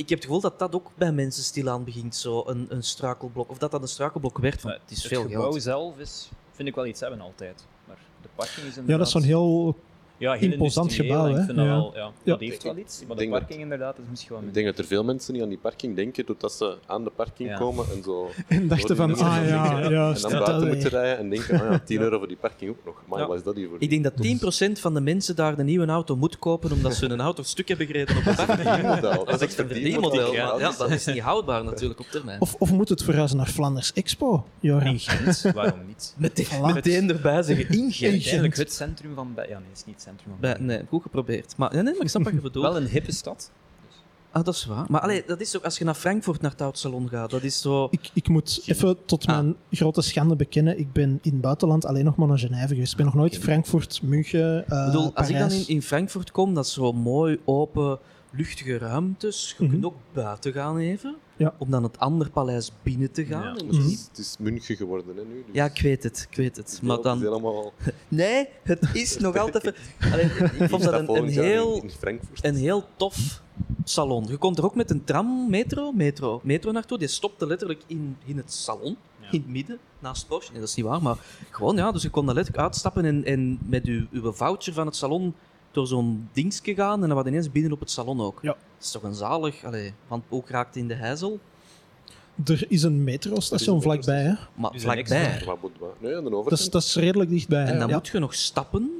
Ik 0.00 0.08
heb 0.08 0.18
het 0.18 0.26
gevoel 0.26 0.40
dat 0.40 0.58
dat 0.58 0.74
ook 0.74 0.90
bij 0.96 1.12
mensen 1.12 1.42
stilaan 1.42 1.84
begint, 1.84 2.16
zo 2.16 2.42
een, 2.46 2.66
een 2.68 2.82
struikelblok. 2.82 3.50
Of 3.50 3.58
dat 3.58 3.70
dat 3.70 3.82
een 3.82 3.88
struikelblok 3.88 4.38
werd, 4.38 4.60
van 4.60 4.70
het 4.70 4.80
is 4.88 5.02
het 5.02 5.06
veel 5.06 5.22
gebouw 5.22 5.50
geld. 5.50 5.62
zelf 5.62 5.98
is, 5.98 6.28
vind 6.52 6.68
ik 6.68 6.74
wel 6.74 6.86
iets 6.86 7.00
hebben 7.00 7.20
altijd. 7.20 7.66
Maar 7.86 7.98
de 8.22 8.28
parking 8.34 8.66
is 8.66 8.74
ja, 8.74 8.96
dat 8.96 9.06
is 9.06 9.12
zo'n 9.12 9.22
heel... 9.22 9.76
ja, 10.20 10.32
heel 10.32 10.52
imposant 10.52 10.92
gebouw, 10.92 11.24
hè? 11.24 11.30
Ik 11.38 11.44
vind 11.44 11.56
dat 11.56 11.66
Ja. 11.66 11.72
wel, 11.72 11.92
ja, 11.94 12.00
Ja. 12.00 12.10
dat 12.24 12.40
heeft 12.40 12.62
wel 12.62 12.76
iets. 12.76 12.98
Maar 13.00 13.08
de 13.08 13.14
denk 13.16 13.30
dat- 13.30 13.38
parking 13.40 13.60
inderdaad 13.60 13.98
is 13.98 14.04
misschien 14.10 14.34
wel 14.34 14.42
Ik 14.44 14.54
denk 14.54 14.66
dat 14.66 14.78
er 14.78 14.84
veel 14.84 15.04
mensen 15.04 15.32
die 15.32 15.42
aan 15.42 15.48
die 15.48 15.58
parking 15.58 15.96
denken, 15.96 16.24
totdat 16.24 16.52
ze 16.52 16.76
aan 16.86 17.04
de 17.04 17.10
parking 17.16 17.48
Ja. 17.48 17.56
komen 17.56 17.86
en 17.96 18.02
zo... 18.02 18.30
En 18.48 18.68
dachten 18.68 18.96
van, 18.96 19.12
ah 19.14 19.18
ja, 19.48 19.88
juist. 19.90 20.24
En 20.24 20.30
dan 20.30 20.44
buiten 20.44 20.68
moeten 20.68 20.88
rijden 20.90 21.18
en 21.18 21.30
denken, 21.30 21.60
ah 21.60 21.70
ja, 21.70 21.78
10 21.78 22.00
euro 22.06 22.18
voor 22.18 22.28
die 22.28 22.36
parking 22.36 22.70
ook 22.70 22.84
nog. 22.84 23.02
Maar 23.08 23.18
Ja. 23.20 23.26
wat 23.26 23.36
is 23.36 23.42
dat 23.42 23.56
hier 23.56 23.68
voor? 23.68 23.76
Ik 23.80 23.90
denk 23.90 24.04
dat 24.04 24.16
10% 24.16 24.80
van 24.80 24.94
de 24.94 25.00
mensen 25.00 25.36
daar 25.36 25.58
een 25.58 25.66
nieuwe 25.66 25.86
auto 25.86 26.16
moet 26.16 26.38
kopen 26.38 26.72
omdat 26.72 26.94
ze 26.94 27.08
een 27.10 27.20
auto 27.20 27.42
stuk 27.42 27.68
hebben 27.68 27.86
gereden 27.86 28.16
op 28.16 28.26
een 28.26 28.34
parking. 28.46 29.00
Dat 29.00 29.28
is 29.34 29.40
echt 29.40 29.58
een 29.58 29.66
verdienmodel. 29.66 30.32
Ja, 30.32 30.54
Ja, 30.58 30.72
dat 30.78 30.90
is 30.90 31.06
niet 31.06 31.18
houdbaar 31.20 31.64
natuurlijk 31.64 32.00
op 32.00 32.06
termijn. 32.06 32.40
Of, 32.40 32.54
of 32.58 32.72
moet 32.72 32.88
het 32.88 33.02
verhuizen 33.02 33.36
naar 33.36 33.46
Flanders 33.46 33.92
Expo, 33.92 34.46
Joran? 34.60 34.86
In 34.86 34.98
Gent, 34.98 35.42
waarom 35.54 35.86
niet? 35.86 36.14
Meteen, 36.18 36.46
meteen 36.74 37.08
erbij 37.10 37.42
zeggen, 37.42 37.68
in 37.68 37.92
Gent. 37.92 38.56
Het 38.56 38.72
centrum 38.72 39.14
van... 39.14 39.32
Ja, 39.36 39.42
nee, 39.42 39.52
het 39.52 39.78
is 39.78 39.84
niet 39.84 39.94
het 39.94 40.04
centrum 40.10 40.34
Bij- 40.40 40.56
nee, 40.60 40.82
goed 40.88 41.02
geprobeerd. 41.02 41.56
Maar, 41.56 41.74
nee, 41.74 41.82
maar 41.82 41.94
ik 42.00 42.08
snap 42.08 42.22
wat 42.24 42.32
je 42.32 42.40
bedoelt. 42.40 42.64
Wel 42.72 42.76
een 42.76 42.86
hippe 42.88 43.12
stad. 43.12 43.50
Ah, 44.32 44.44
dat 44.44 44.54
is 44.54 44.66
waar. 44.66 44.84
Maar 44.88 45.00
allee, 45.00 45.22
dat 45.26 45.40
is 45.40 45.56
ook 45.56 45.64
als 45.64 45.78
je 45.78 45.84
naar 45.84 45.94
Frankfurt 45.94 46.40
naar 46.40 46.50
het 46.50 46.60
autosalon 46.60 47.08
gaat. 47.08 47.30
Dat 47.30 47.42
is 47.42 47.60
zo. 47.60 47.88
Ik, 47.90 48.10
ik 48.14 48.28
moet 48.28 48.62
even 48.66 49.04
tot 49.04 49.26
Ah. 49.26 49.34
mijn 49.36 49.56
grote 49.70 50.00
schande 50.02 50.36
bekennen, 50.36 50.78
ik 50.78 50.92
ben 50.92 51.18
in 51.22 51.32
het 51.32 51.40
buitenland 51.40 51.84
alleen 51.84 52.04
nog 52.04 52.16
maar 52.16 52.28
naar 52.28 52.38
Genève 52.38 52.68
geweest. 52.68 52.90
Ik 52.90 52.96
ben 52.96 53.06
nog 53.06 53.14
nooit 53.14 53.38
Frankfurt, 53.38 54.02
München, 54.02 54.68
eh 54.68 54.78
Ik 54.78 54.84
bedoel, 54.92 55.14
als 55.14 55.28
ik 55.28 55.38
dan 55.38 55.50
in, 55.50 55.64
in 55.68 55.82
Frankfurt 55.82 56.30
kom, 56.30 56.54
dat 56.54 56.64
is 56.64 56.72
zo 56.72 56.92
mooi, 56.92 57.38
open, 57.44 57.98
luchtige 58.32 58.78
ruimtes. 58.78 59.54
Je 59.58 59.62
Mhm. 59.64 59.72
kunt 59.72 59.84
ook 59.84 59.96
buiten 60.12 60.52
gaan 60.52 60.78
even. 60.78 61.16
Ja. 61.40 61.54
Om 61.58 61.70
dan 61.70 61.82
het 61.82 61.98
andere 61.98 62.30
paleis 62.30 62.72
binnen 62.82 63.10
te 63.12 63.24
gaan. 63.24 63.42
Ja. 63.42 63.48
En 63.48 63.54
Het 63.56 63.66
misschien- 63.66 63.90
is, 63.90 64.06
het 64.08 64.18
is 64.18 64.36
München 64.38 64.76
geworden 64.76 65.16
hè, 65.16 65.22
nu. 65.22 65.44
Dus 65.46 65.54
Ja, 65.54 65.64
ik 65.64 65.80
weet 65.80 66.02
het, 66.02 66.26
ik 66.30 66.36
weet 66.36 66.56
het. 66.56 66.70
het 66.70 66.82
Maar 66.82 66.96
is 66.96 67.02
dan... 67.02 67.20
helemaal... 67.20 67.72
Nee, 68.08 68.48
het 68.62 68.88
is 68.92 69.18
nog 69.18 69.36
altijd... 69.36 69.64
Allee, 70.12 70.24
ik 70.24 70.68
vond 70.68 70.82
dat 70.82 71.08
een, 71.08 71.28
heel, 71.28 71.84
een 72.42 72.54
heel 72.54 72.84
tof 72.96 73.42
salon. 73.84 74.26
Je 74.26 74.36
komt 74.36 74.58
er 74.58 74.64
ook 74.64 74.74
met 74.74 74.90
een 74.90 75.04
tram, 75.04 75.50
metro, 75.50 75.92
metro, 75.92 76.40
metro 76.42 76.72
naartoe. 76.72 76.98
Die 76.98 77.08
stopte 77.08 77.46
letterlijk 77.46 77.82
in, 77.86 78.16
in 78.24 78.36
het 78.36 78.52
salon, 78.52 78.96
Ja. 79.20 79.30
in 79.30 79.40
het 79.40 79.48
midden, 79.48 79.78
naast 79.98 80.26
Porsche. 80.28 80.50
Nee, 80.52 80.60
dat 80.60 80.68
is 80.68 80.74
niet 80.74 80.86
waar, 80.86 81.02
maar 81.02 81.16
gewoon, 81.50 81.76
ja, 81.76 81.92
dus 81.92 82.02
je 82.02 82.10
kon 82.10 82.26
daar 82.26 82.34
letterlijk 82.34 82.64
uitstappen 82.64 83.04
en, 83.04 83.24
en 83.24 83.58
met 83.66 83.84
uw, 83.84 84.06
uw 84.10 84.32
voucher 84.32 84.72
van 84.72 84.86
het 84.86 84.96
salon 84.96 85.34
door 85.72 85.86
zo'n 85.86 86.28
dingetje 86.32 86.74
gaan 86.74 87.02
en 87.02 87.08
dan 87.08 87.16
was 87.16 87.26
ineens 87.26 87.50
binnen 87.52 87.72
op 87.72 87.80
het 87.80 87.90
salon 87.90 88.20
ook. 88.20 88.38
Ja. 88.42 88.48
Dat 88.48 88.58
is 88.84 88.90
toch 88.90 89.02
een 89.02 89.14
zalig, 89.14 89.64
allee, 89.64 89.92
want 90.08 90.24
ook 90.28 90.48
raakt 90.48 90.76
in 90.76 90.88
de 90.88 90.94
heizel, 90.94 91.38
Er 92.44 92.64
is 92.68 92.82
een 92.82 93.04
metrostation 93.04 93.82
vlakbij, 93.82 94.22
hè? 94.22 94.34
maar 94.54 94.72
Dus 94.72 94.82
vlakbij. 94.82 95.42
Nee, 96.00 96.16
aan 96.16 96.24
de 96.24 96.30
Dat 96.30 96.32
is, 96.32 96.34
overkant. 96.34 96.72
dat 96.72 96.82
is 96.82 96.94
redelijk 96.96 97.30
dichtbij. 97.30 97.64
En 97.64 97.78
dan 97.78 97.88
ja. 97.88 97.94
moet 97.94 98.08
je 98.08 98.18
nog 98.18 98.34
stappen, 98.34 98.90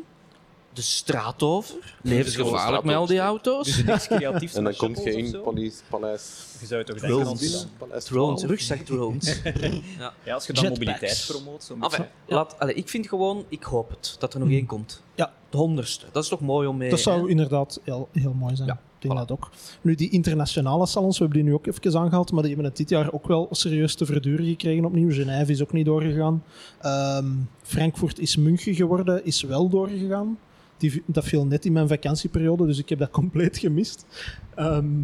de 0.72 0.82
straat 0.82 1.42
over, 1.42 1.96
levensgevaarlijk 2.02 2.60
straat 2.62 2.84
met 2.84 2.94
al 2.94 3.06
die 3.06 3.18
auto's. 3.18 3.66
Dus 3.66 3.84
niks 3.84 4.06
creatiefs 4.06 4.54
En 4.60 4.64
dan 4.64 4.76
komt 4.76 5.02
je 5.04 5.16
in? 5.16 5.40
Paleis... 5.42 5.82
Paleis... 5.88 6.46
Je 6.60 6.66
zou 6.66 6.84
toch 6.84 6.96
Drones. 6.96 7.66
Drones, 7.78 8.04
12? 8.04 8.42
rugzak-drones. 8.42 9.40
ja. 9.98 10.12
ja, 10.24 10.34
als 10.34 10.46
je 10.46 10.52
dan 10.52 10.62
Jetpacks. 10.64 10.86
mobiliteit 10.86 11.26
promoot, 11.28 11.64
zo 11.64 11.76
Enfin, 11.80 12.06
ja. 12.26 12.34
laat, 12.34 12.58
allee, 12.58 12.74
ik 12.74 12.88
vind 12.88 13.08
gewoon, 13.08 13.44
ik 13.48 13.62
hoop 13.62 13.90
het, 13.90 14.16
dat 14.18 14.32
er 14.32 14.38
nog 14.38 14.48
Hmm. 14.48 14.56
één 14.56 14.66
komt. 14.66 15.02
Ja. 15.14 15.32
De 15.50 15.56
honderdste. 15.56 16.06
Dat 16.12 16.22
is 16.22 16.28
toch 16.28 16.40
mooi 16.40 16.68
om 16.68 16.76
mee... 16.76 16.90
Dat 16.90 17.00
zou 17.00 17.22
hè? 17.22 17.28
inderdaad 17.28 17.80
heel, 17.84 18.08
heel 18.12 18.32
mooi 18.32 18.56
zijn. 18.56 18.68
Ja, 18.68 18.74
ik 18.74 18.80
denk 19.08 19.14
voilà. 19.14 19.26
dat 19.26 19.30
ook. 19.30 19.50
Nu, 19.80 19.94
die 19.94 20.10
internationale 20.10 20.86
salons, 20.86 21.18
we 21.18 21.24
hebben 21.24 21.42
die 21.42 21.50
nu 21.50 21.56
ook 21.56 21.66
even 21.66 22.00
aangehaald, 22.00 22.32
maar 22.32 22.42
die 22.42 22.50
hebben 22.50 22.68
het 22.68 22.76
dit 22.76 22.88
jaar 22.88 23.12
ook 23.12 23.26
wel 23.26 23.48
serieus 23.50 23.94
te 23.94 24.06
verduren 24.06 24.46
gekregen 24.46 24.84
opnieuw. 24.84 25.10
Genève 25.10 25.52
is 25.52 25.62
ook 25.62 25.72
niet 25.72 25.86
doorgegaan. 25.86 26.44
Ehm, 26.80 27.26
Frankfurt 27.62 28.18
is 28.18 28.36
München 28.36 28.74
geworden, 28.74 29.24
is 29.24 29.42
wel 29.42 29.68
doorgegaan. 29.68 30.38
Die, 30.80 31.02
dat 31.06 31.24
viel 31.24 31.46
net 31.46 31.64
in 31.64 31.72
mijn 31.72 31.88
vakantieperiode, 31.88 32.66
dus 32.66 32.78
ik 32.78 32.88
heb 32.88 32.98
dat 32.98 33.10
compleet 33.20 33.58
gemist. 33.58 34.06
Ehm, 34.54 35.02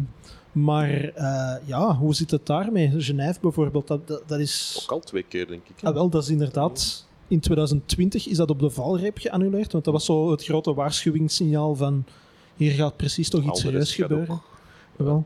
maar 0.51 1.03
eh, 1.03 1.55
ja, 1.65 1.95
hoe 1.95 2.15
zit 2.15 2.31
het 2.31 2.45
daarmee? 2.45 2.93
Genève 2.97 3.39
bijvoorbeeld, 3.41 3.87
dat, 3.87 4.07
dat, 4.07 4.23
dat 4.25 4.39
is... 4.39 4.79
Ook 4.83 4.91
al 4.91 4.99
twee 4.99 5.23
keer, 5.23 5.47
denk 5.47 5.61
ik. 5.67 5.79
hè? 5.79 5.87
Ah, 5.87 5.93
wel, 5.93 6.09
dat 6.09 6.23
is 6.23 6.29
inderdaad... 6.29 7.05
In 7.29 7.39
2020 7.39 8.27
is 8.27 8.37
dat 8.37 8.49
op 8.49 8.59
de 8.59 8.69
valreep 8.69 9.17
geannuleerd, 9.17 9.71
want 9.71 9.83
dat 9.83 9.93
was 9.93 10.05
zo 10.05 10.31
het 10.31 10.43
grote 10.43 10.73
waarschuwingssignaal 10.73 11.75
van 11.75 12.05
hier 12.55 12.71
gaat 12.71 12.97
precies 12.97 13.29
toch 13.29 13.43
iets 13.43 13.61
serieus 13.61 13.95
gebeuren. 13.95 14.41
Wel. 14.95 15.25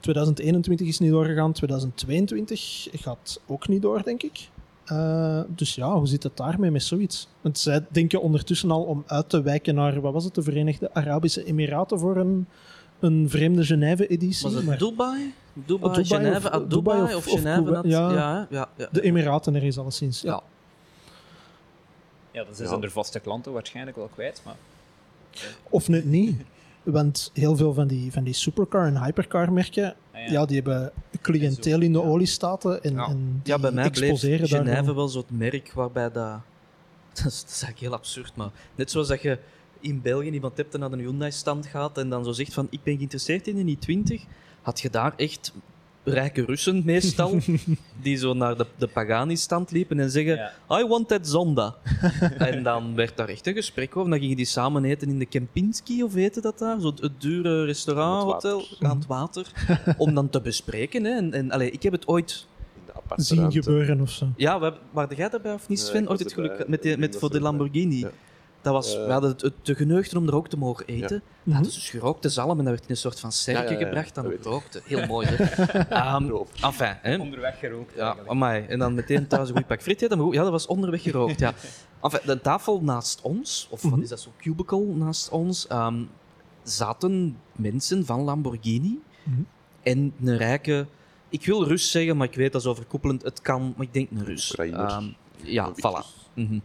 2021 0.00 0.86
is 0.86 0.98
niet 0.98 1.10
doorgegaan, 1.10 1.52
2022 1.52 2.88
gaat 2.92 3.40
ook 3.46 3.68
niet 3.68 3.82
door, 3.82 4.02
denk 4.02 4.22
ik. 4.22 4.48
Eh, 4.90 5.40
dus 5.48 5.74
ja, 5.74 5.94
hoe 5.96 6.06
zit 6.06 6.22
het 6.22 6.36
daarmee 6.36 6.70
met 6.70 6.82
zoiets? 6.82 7.28
Want 7.40 7.58
zij 7.58 7.84
denken 7.88 8.22
ondertussen 8.22 8.70
al 8.70 8.82
om 8.82 9.02
uit 9.06 9.28
te 9.28 9.42
wijken 9.42 9.74
naar, 9.74 10.00
wat 10.00 10.12
was 10.12 10.24
het, 10.24 10.34
de 10.34 10.42
Verenigde 10.42 10.94
Arabische 10.94 11.44
Emiraten 11.44 11.98
voor 11.98 12.16
een, 12.16 12.46
een 13.00 13.26
vreemde 13.30 13.64
Genève-editie. 13.64 14.42
Was 14.42 14.54
het 14.54 14.64
maar 14.66 14.78
Dubai? 14.78 15.34
Dubai, 15.52 15.92
Dubai 15.92 16.04
Genève, 16.04 16.36
of- 16.48 16.52
ah, 16.54 16.68
Dubai, 16.68 16.68
Dubai 16.98 17.02
of, 17.02 17.26
of- 17.26 17.32
of 17.32 17.40
Genève? 17.40 17.70
Dat- 17.72 17.84
ja. 17.84 18.12
ja, 18.12 18.46
ja, 18.50 18.68
ja, 18.76 18.88
de 18.92 19.02
Emiraten 19.02 19.54
er 19.54 19.62
is 19.62 19.78
alleszins. 19.78 20.20
Ja. 20.20 20.40
Ja. 22.32 22.44
Ja. 22.48 22.54
zijn 22.66 22.82
er 22.82 22.90
vaste 22.90 23.20
klanten 23.20 23.52
waarschijnlijk 23.52 23.96
wel 23.96 24.08
kwijt, 24.14 24.42
maar 24.44 24.54
Of 25.70 25.88
net 25.88 26.04
niet. 26.04 26.40
Want 26.82 27.30
heel 27.34 27.56
veel 27.56 27.74
van 27.74 27.86
die, 27.86 28.12
van 28.12 28.24
die 28.24 28.34
supercar- 28.34 28.86
en 28.86 29.02
hypercar-merken, 29.04 29.94
ah 30.26 30.30
ja. 30.32 30.44
die 30.46 30.56
hebben 30.56 30.92
cliënteel 31.20 31.80
in 31.80 31.92
de 31.92 32.02
oliestaten 32.02 32.82
en, 32.82 32.94
Ja. 32.94 33.06
en 33.08 33.40
die 33.42 33.52
Ja, 33.52 33.58
bij 33.58 33.70
mij 33.70 33.90
bleef 33.90 34.02
exposeren 34.02 34.48
daar 34.48 34.58
Genève 34.58 34.78
gewoon. 34.78 34.94
wel 34.94 35.08
zo'n 35.08 35.24
merk 35.28 35.72
waarbij 35.72 36.10
dat... 36.10 36.38
Dat 37.14 37.26
is, 37.32 37.40
dat 37.40 37.50
is 37.50 37.62
eigenlijk 37.62 37.78
heel 37.80 37.92
absurd, 37.94 38.36
maar 38.36 38.50
net 38.74 38.90
zoals 38.90 39.08
dat 39.08 39.22
je 39.22 39.38
in 39.80 40.00
België 40.02 40.30
iemand 40.30 40.56
hebt 40.56 40.74
en 40.74 40.80
naar 40.80 40.92
een 40.92 40.98
Hyundai-stand 40.98 41.66
gaat 41.66 41.98
en 41.98 42.08
dan 42.08 42.24
zo 42.24 42.32
zegt 42.32 42.52
van 42.52 42.66
ik 42.70 42.82
ben 42.82 42.96
geïnteresseerd 42.96 43.48
in 43.48 43.56
een 43.58 43.76
i20, 43.76 44.20
had 44.62 44.80
je 44.80 44.90
daar 44.90 45.12
echt 45.16 45.52
rijke 46.04 46.44
Russen 46.44 46.82
meestal, 46.84 47.38
die 48.02 48.16
zo 48.16 48.34
naar 48.34 48.56
de, 48.56 48.66
de 48.78 48.86
Pagani-stand 48.86 49.70
liepen 49.70 50.00
en 50.00 50.10
zeggen 50.10 50.34
Ja. 50.68 50.78
I 50.80 50.86
want 50.86 51.08
that 51.08 51.28
Zonda. 51.28 51.74
en 52.38 52.62
dan 52.62 52.94
werd 52.94 53.16
daar 53.16 53.28
echt 53.28 53.46
een 53.46 53.54
gesprek 53.54 53.96
over. 53.96 54.10
Dan 54.10 54.18
gingen 54.18 54.36
die 54.36 54.44
samen 54.44 54.84
eten 54.84 55.08
in 55.08 55.18
de 55.18 55.26
Kempinski, 55.26 56.02
of 56.02 56.14
heette 56.14 56.40
dat 56.40 56.58
daar? 56.58 56.80
Zo 56.80 56.86
het, 56.86 57.00
het 57.00 57.20
dure 57.20 57.64
restaurant, 57.64 58.22
Aan 58.22 58.34
het 58.34 58.42
hotel, 58.42 58.88
aan 58.88 58.96
het 58.96 59.06
water. 59.06 59.46
om 59.96 60.14
dan 60.14 60.28
te 60.30 60.40
bespreken. 60.40 61.04
Hè. 61.04 61.16
En, 61.16 61.32
en, 61.32 61.50
allee, 61.50 61.70
ik 61.70 61.82
heb 61.82 61.92
het 61.92 62.08
ooit... 62.08 62.46
De 63.16 63.22
zien 63.22 63.52
gebeuren 63.52 64.00
of 64.00 64.10
zo. 64.10 64.28
Ja, 64.36 64.58
we, 64.58 64.64
hebben- 64.64 64.82
waren 64.90 65.16
jij 65.16 65.28
daarbij 65.28 65.52
of 65.52 65.68
niet, 65.68 65.80
Sven? 65.80 66.08
ooit 66.08 66.18
het 66.18 66.32
geluk 66.32 66.68
met, 66.68 66.84
Ik 66.84 66.98
met 66.98 67.16
voor 67.16 67.30
de. 67.30 67.40
Lamborghini. 67.40 67.98
Ja. 67.98 68.10
Dat 68.62 68.72
was, 68.72 68.96
Eh. 68.96 69.04
we 69.06 69.12
hadden 69.12 69.30
het, 69.30 69.40
het 69.42 69.52
te 69.62 69.74
geneugd 69.74 70.14
om 70.16 70.26
er 70.28 70.34
ook 70.34 70.48
te 70.48 70.56
mogen 70.56 70.86
eten. 70.86 71.22
Ja. 71.42 71.52
Dat 71.52 71.54
Mhm. 71.54 71.62
is 71.68 71.74
dus 71.74 71.90
gerookte 71.90 72.28
zalm 72.28 72.50
en 72.58 72.64
dat 72.64 72.66
werd 72.66 72.82
in 72.82 72.90
een 72.90 72.96
soort 72.96 73.20
van 73.20 73.32
serke 73.32 73.62
Ja, 73.62 73.70
ja, 73.70 73.78
ja, 73.78 73.84
gebracht. 73.86 74.14
Dan 74.14 74.24
gerookte. 74.42 74.80
Heel 74.84 75.06
mooi. 75.06 75.26
Hè? 75.30 75.44
Ehm, 75.88 76.28
Roof. 76.28 76.48
enfin, 76.62 76.96
hè. 77.02 77.16
onderweg 77.18 77.58
gerookt. 77.58 77.94
Ja, 77.96 78.16
amai. 78.26 78.64
En 78.66 78.78
dan 78.78 78.94
meteen 78.94 79.26
thuis 79.26 79.48
een 79.48 79.56
goed 79.56 79.66
pak 79.66 79.82
friet 79.82 80.06
goed, 80.14 80.34
ja, 80.34 80.42
dat 80.42 80.50
was 80.50 80.66
onderweg 80.66 81.02
gerookt. 81.02 81.38
Ja. 81.40 81.52
Enfin, 82.02 82.20
de 82.24 82.40
tafel 82.40 82.80
naast 82.82 83.20
ons, 83.22 83.66
of 83.70 83.82
wat 83.82 83.90
Mhm. 83.92 84.00
is 84.02 84.08
dat, 84.08 84.20
zo'n 84.20 84.32
cubicle 84.38 84.84
naast 84.84 85.28
ons, 85.28 85.66
ehm, 85.66 86.02
zaten 86.62 87.36
mensen 87.52 88.06
van 88.06 88.20
Lamborghini 88.20 88.98
Mhm. 89.22 89.40
en 89.82 90.12
een 90.24 90.36
rijke... 90.36 90.86
Ik 91.28 91.46
wil 91.46 91.64
Rus 91.66 91.90
zeggen, 91.90 92.16
maar 92.16 92.26
ik 92.26 92.34
weet 92.34 92.52
dat 92.52 92.60
is 92.60 92.66
overkoepelend. 92.66 93.22
Het 93.22 93.40
kan, 93.40 93.74
maar 93.76 93.86
ik 93.86 93.92
denk 93.94 94.10
een 94.10 94.24
Rus. 94.24 94.54
Ehm, 94.54 95.04
ja, 95.42 95.70
voilà. 95.72 96.06
Mhm. 96.34 96.58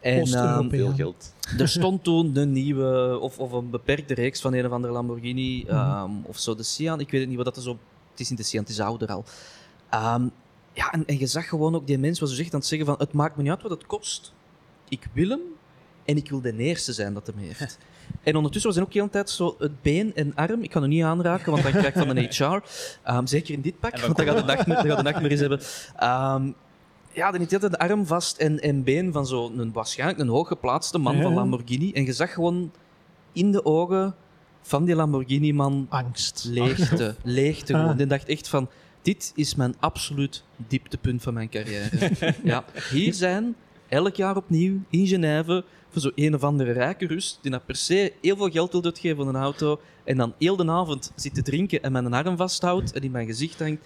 En 0.00 0.12
ehm, 0.12 0.20
Oost-Europeaan. 0.20 0.70
Veel 0.70 0.92
geld. 0.92 1.34
er 1.58 1.68
stond 1.68 2.04
toen 2.04 2.36
een 2.36 2.52
nieuwe, 2.52 3.18
of, 3.20 3.38
of 3.38 3.52
een 3.52 3.70
beperkte 3.70 4.14
reeks 4.14 4.40
van 4.40 4.54
een 4.54 4.66
of 4.66 4.72
andere 4.72 4.92
Lamborghini, 4.92 5.64
ehm, 5.64 6.10
of 6.22 6.38
zo, 6.38 6.54
de 6.54 6.62
Sian. 6.62 7.00
Ik 7.00 7.10
weet 7.10 7.20
het 7.20 7.28
niet 7.28 7.36
wat 7.36 7.46
dat 7.46 7.56
is. 7.56 7.66
Op, 7.66 7.78
het 8.10 8.20
is 8.20 8.28
niet 8.28 8.38
de 8.38 8.44
Sian, 8.44 8.62
het 8.62 8.72
is 8.72 8.80
ouder 8.80 9.08
al. 9.08 9.24
Ehm, 9.90 10.28
ja, 10.72 10.92
en, 10.92 11.06
en 11.06 11.18
je 11.18 11.26
zag 11.26 11.48
gewoon 11.48 11.74
ook 11.74 11.86
die 11.86 11.98
mens 11.98 12.20
was 12.20 12.30
dus 12.30 12.38
echt 12.38 12.52
aan 12.52 12.58
het 12.58 12.68
zeggen 12.68 12.86
van, 12.86 12.96
het 12.98 13.12
maakt 13.12 13.36
me 13.36 13.42
niet 13.42 13.50
uit 13.50 13.62
wat 13.62 13.70
het 13.70 13.86
kost. 13.86 14.32
Ik 14.88 15.06
wil 15.12 15.28
hem 15.28 15.40
en 16.04 16.16
ik 16.16 16.30
wil 16.30 16.40
de 16.40 16.56
eerste 16.56 16.92
zijn 16.92 17.14
dat 17.14 17.26
hem 17.26 17.36
heeft. 17.36 17.78
En 18.22 18.36
ondertussen 18.36 18.70
was 18.70 18.80
er 18.80 18.86
ook 18.86 18.92
heel 18.92 19.04
de 19.04 19.10
tijd 19.10 19.30
zo 19.30 19.56
het 19.58 19.82
been 19.82 20.14
en 20.14 20.34
arm. 20.34 20.62
Ik 20.62 20.70
kan 20.70 20.82
er 20.82 20.88
niet 20.88 21.02
aanraken, 21.02 21.50
want 21.50 21.62
dan 21.62 21.72
krijg 21.72 21.86
ik 21.86 22.06
van 22.06 22.16
een 22.16 22.28
HR. 22.36 22.62
Ehm, 23.02 23.26
zeker 23.26 23.54
in 23.54 23.60
dit 23.60 23.80
pak, 23.80 23.98
want 23.98 24.16
de 24.16 24.24
dan 24.24 24.36
gaat 24.36 24.96
de 24.96 25.02
nachtmerries 25.02 25.40
hebben. 25.40 25.60
Ja, 27.12 27.30
dan 27.30 27.46
hij 27.48 27.58
de 27.58 27.78
arm 27.78 28.06
vast 28.06 28.36
en, 28.38 28.60
en 28.60 28.82
been 28.82 29.12
van 29.12 29.26
zo'n 29.26 29.72
waarschijnlijk 29.72 30.18
een 30.18 30.28
hooggeplaatste 30.28 30.98
man 30.98 31.16
Ja. 31.16 31.22
van 31.22 31.34
Lamborghini. 31.34 31.92
En 31.92 32.04
je 32.04 32.12
zag 32.12 32.32
gewoon 32.32 32.72
in 33.32 33.52
de 33.52 33.64
ogen 33.64 34.14
van 34.62 34.84
die 34.84 34.94
Lamborghini-man 34.94 35.86
Angst. 35.88 36.44
leegte. 36.50 37.14
Leegte 37.24 37.72
gewoon. 37.72 37.88
Ah. 37.90 37.96
Die 37.96 38.06
dacht 38.06 38.28
echt 38.28 38.48
van, 38.48 38.68
dit 39.02 39.32
is 39.34 39.54
mijn 39.54 39.74
absoluut 39.78 40.44
dieptepunt 40.56 41.22
van 41.22 41.34
mijn 41.34 41.48
carrière. 41.48 42.10
ja, 42.44 42.64
hier 42.90 43.14
zijn 43.14 43.56
elk 43.88 44.14
jaar 44.14 44.36
opnieuw 44.36 44.78
in 44.90 45.06
Genève 45.06 45.64
voor 45.90 46.00
zo'n 46.02 46.12
een 46.14 46.34
of 46.34 46.42
andere 46.44 46.72
rijke 46.72 47.06
Rus 47.06 47.38
die 47.42 47.50
nou 47.50 47.62
per 47.66 47.76
se 47.76 48.12
heel 48.20 48.36
veel 48.36 48.50
geld 48.50 48.72
wil 48.72 48.84
uitgeven 48.84 49.16
voor 49.16 49.28
een 49.28 49.36
auto 49.36 49.80
en 50.04 50.16
dan 50.16 50.34
heel 50.38 50.56
de 50.56 50.70
avond 50.70 51.12
zit 51.14 51.34
te 51.34 51.42
drinken 51.42 51.82
en 51.82 51.92
mijn 51.92 52.12
arm 52.12 52.36
vasthoudt 52.36 52.92
en 52.92 53.02
in 53.02 53.10
mijn 53.10 53.26
gezicht 53.26 53.58
hangt. 53.58 53.84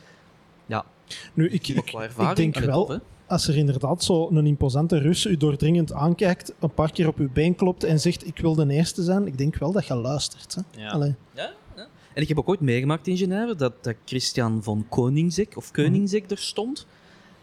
Nu, 1.34 1.48
ik, 1.48 1.68
ik 1.68 1.92
ik, 2.18 2.36
denk 2.36 2.58
wel, 2.58 3.00
als 3.26 3.48
er 3.48 3.56
inderdaad 3.56 4.04
zo'n 4.04 4.46
imposante 4.46 4.98
Rus 4.98 5.26
u 5.26 5.36
doordringend 5.36 5.92
aankijkt, 5.92 6.52
een 6.58 6.74
paar 6.74 6.92
keer 6.92 7.08
op 7.08 7.18
uw 7.18 7.30
been 7.32 7.54
klopt 7.54 7.84
en 7.84 8.00
zegt 8.00 8.26
ik 8.26 8.38
wil 8.38 8.54
de 8.54 8.68
eerste 8.68 9.02
zijn, 9.02 9.26
ik 9.26 9.38
denk 9.38 9.56
wel 9.56 9.72
dat 9.72 9.86
je 9.86 9.94
luistert. 9.94 10.54
Hè? 10.54 10.80
Ja. 10.82 11.14
Ja, 11.34 11.52
ja. 11.76 11.86
En 12.14 12.22
ik 12.22 12.28
heb 12.28 12.38
ook 12.38 12.48
ooit 12.48 12.60
meegemaakt 12.60 13.06
in 13.06 13.16
Genève 13.16 13.56
dat, 13.56 13.84
dat 13.84 13.94
Christian 14.04 14.62
von 14.62 14.86
Koningsek 14.88 15.56
of 15.56 15.70
Koningsek 15.70 16.30
er 16.30 16.38
stond. 16.38 16.86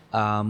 Ehm, 0.09 0.47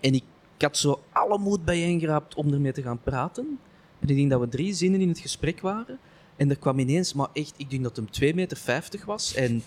en 0.00 0.14
ik, 0.14 0.24
ik 0.56 0.62
had 0.62 0.76
zo 0.76 1.02
alle 1.12 1.38
moed 1.38 1.64
bijeengeraapt 1.64 2.34
om 2.34 2.52
ermee 2.52 2.72
te 2.72 2.82
gaan 2.82 3.02
praten. 3.02 3.58
En 3.98 4.08
ik 4.08 4.16
denk 4.16 4.30
dat 4.30 4.40
we 4.40 4.48
drie 4.48 4.74
zinnen 4.74 5.00
in 5.00 5.08
het 5.08 5.18
gesprek 5.18 5.60
waren. 5.60 5.98
En 6.36 6.50
er 6.50 6.58
kwam 6.58 6.78
ineens, 6.78 7.12
maar 7.12 7.28
echt, 7.32 7.54
ik 7.56 7.70
denk 7.70 7.82
dat 7.82 7.96
hem 7.96 8.06
2,50 8.30 8.34
meter 8.34 9.02
was. 9.06 9.34
En 9.34 9.62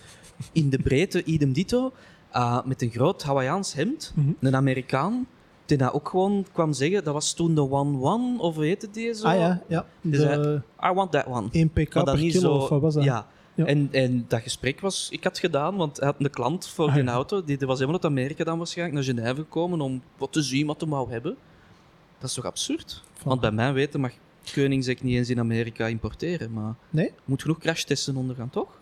in 0.52 0.70
de 0.70 0.78
breedte, 0.78 1.24
idem 1.24 1.52
dito, 1.52 1.92
eh, 2.32 2.64
met 2.64 2.82
een 2.82 2.90
groot 2.90 3.22
Hawaiiaans 3.22 3.74
hemd. 3.74 4.12
Mhm. 4.14 4.30
Een 4.40 4.56
Amerikaan, 4.56 5.26
die 5.66 5.76
dat 5.76 5.92
ook 5.92 6.08
gewoon 6.08 6.46
kwam 6.52 6.72
zeggen, 6.72 7.04
dat 7.04 7.14
was 7.14 7.32
toen 7.32 7.54
de 7.54 7.70
One-One, 7.70 8.38
of 8.38 8.54
hoe 8.54 8.64
heette 8.64 8.90
die 8.90 9.14
zo? 9.14 9.26
Ah 9.26 9.38
ja, 9.38 9.62
ja. 9.68 9.86
Dus 10.00 10.18
De 10.18 10.62
I 10.84 10.92
want 10.92 11.12
that 11.12 11.26
one. 11.26 11.48
1 11.52 11.68
pk 11.70 11.94
Maar 11.94 12.04
per 12.04 12.14
kilo, 12.16 12.40
zo... 12.40 12.52
of 12.52 12.68
wat 12.68 12.80
was 12.80 12.94
dat? 12.94 13.04
Ja. 13.04 13.26
Ja. 13.54 13.66
En, 13.66 13.88
en 13.92 14.24
dat 14.28 14.40
gesprek 14.40 14.80
was... 14.80 15.08
Ik 15.10 15.24
had 15.24 15.38
gedaan, 15.38 15.76
want 15.76 15.96
hij 15.96 16.06
had 16.06 16.14
een 16.18 16.30
klant 16.30 16.66
voor 16.68 16.88
Ah, 16.88 16.94
die 16.94 17.04
ja. 17.04 17.10
auto. 17.12 17.44
Die, 17.44 17.56
die 17.58 17.66
was 17.66 17.78
helemaal 17.78 18.00
uit 18.02 18.10
Amerika 18.10 18.44
dan 18.44 18.58
waarschijnlijk 18.58 18.96
naar 19.06 19.14
Genève 19.16 19.34
gekomen 19.40 19.80
om 19.80 20.02
wat 20.18 20.32
te 20.32 20.42
zien 20.42 20.66
wat 20.66 20.80
hij 20.80 20.90
wou 20.90 21.10
hebben. 21.10 21.36
Dat 22.18 22.28
is 22.28 22.34
toch 22.34 22.44
absurd? 22.44 23.02
Van- 23.12 23.28
Want 23.28 23.40
bij 23.40 23.50
mijn 23.50 23.74
weten 23.74 24.00
mag 24.00 24.12
Koenigsegg 24.54 25.02
niet 25.02 25.16
eens 25.16 25.30
in 25.30 25.38
Amerika 25.38 25.86
importeren. 25.86 26.52
Maar 26.52 26.74
Nee? 26.90 27.12
moet 27.24 27.42
genoeg 27.42 27.58
crashtesten 27.58 28.16
ondergaan, 28.16 28.50
toch? 28.50 28.78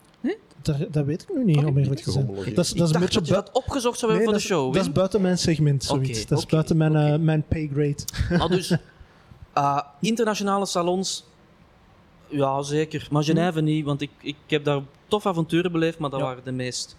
Daar, 0.62 0.87
dat 0.90 1.04
weet 1.04 1.22
ik 1.22 1.28
nu 1.35 1.44
niet, 1.44 1.64
om 1.64 1.78
eerlijk 1.78 2.00
te 2.00 2.11
zijn. 2.11 2.26
Dat 2.26 2.37
is, 2.46 2.54
dat 2.54 2.64
is 2.64 2.72
een 2.74 2.87
dacht 2.87 2.98
beetje 3.00 3.20
dat 3.20 3.44
dat 3.44 3.54
opgezocht 3.54 3.98
zou 3.98 4.12
hebben 4.12 4.31
voor 4.31 4.38
de 4.40 4.46
show. 4.46 4.72
dat 4.74 4.83
is 4.83 4.92
buiten 4.92 5.20
mijn 5.20 5.38
segment, 5.38 5.85
zoiets. 5.85 6.26
Dat 6.26 6.38
is 6.38 6.46
buiten 6.46 6.76
mijn, 6.76 6.96
oké. 6.96 7.18
mijn 7.18 7.44
pay 7.48 7.70
grade. 7.72 8.04
Maar 8.38 8.48
dus, 8.48 8.70
eh, 9.52 9.81
internationale 10.00 10.66
salons, 10.66 11.24
ja 12.28 12.62
zeker. 12.62 13.09
Maar 13.11 13.24
Genève 13.24 13.61
niet, 13.61 13.85
want 13.85 14.00
ik, 14.00 14.11
ik 14.20 14.37
heb 14.46 14.64
daar 14.64 14.81
tof 15.09 15.26
avonturen 15.26 15.72
beleefd, 15.72 15.98
maar 15.98 16.11
dat 16.11 16.20
Ja. 16.20 16.24
waren 16.26 16.44
de 16.44 16.52
meest 16.52 16.96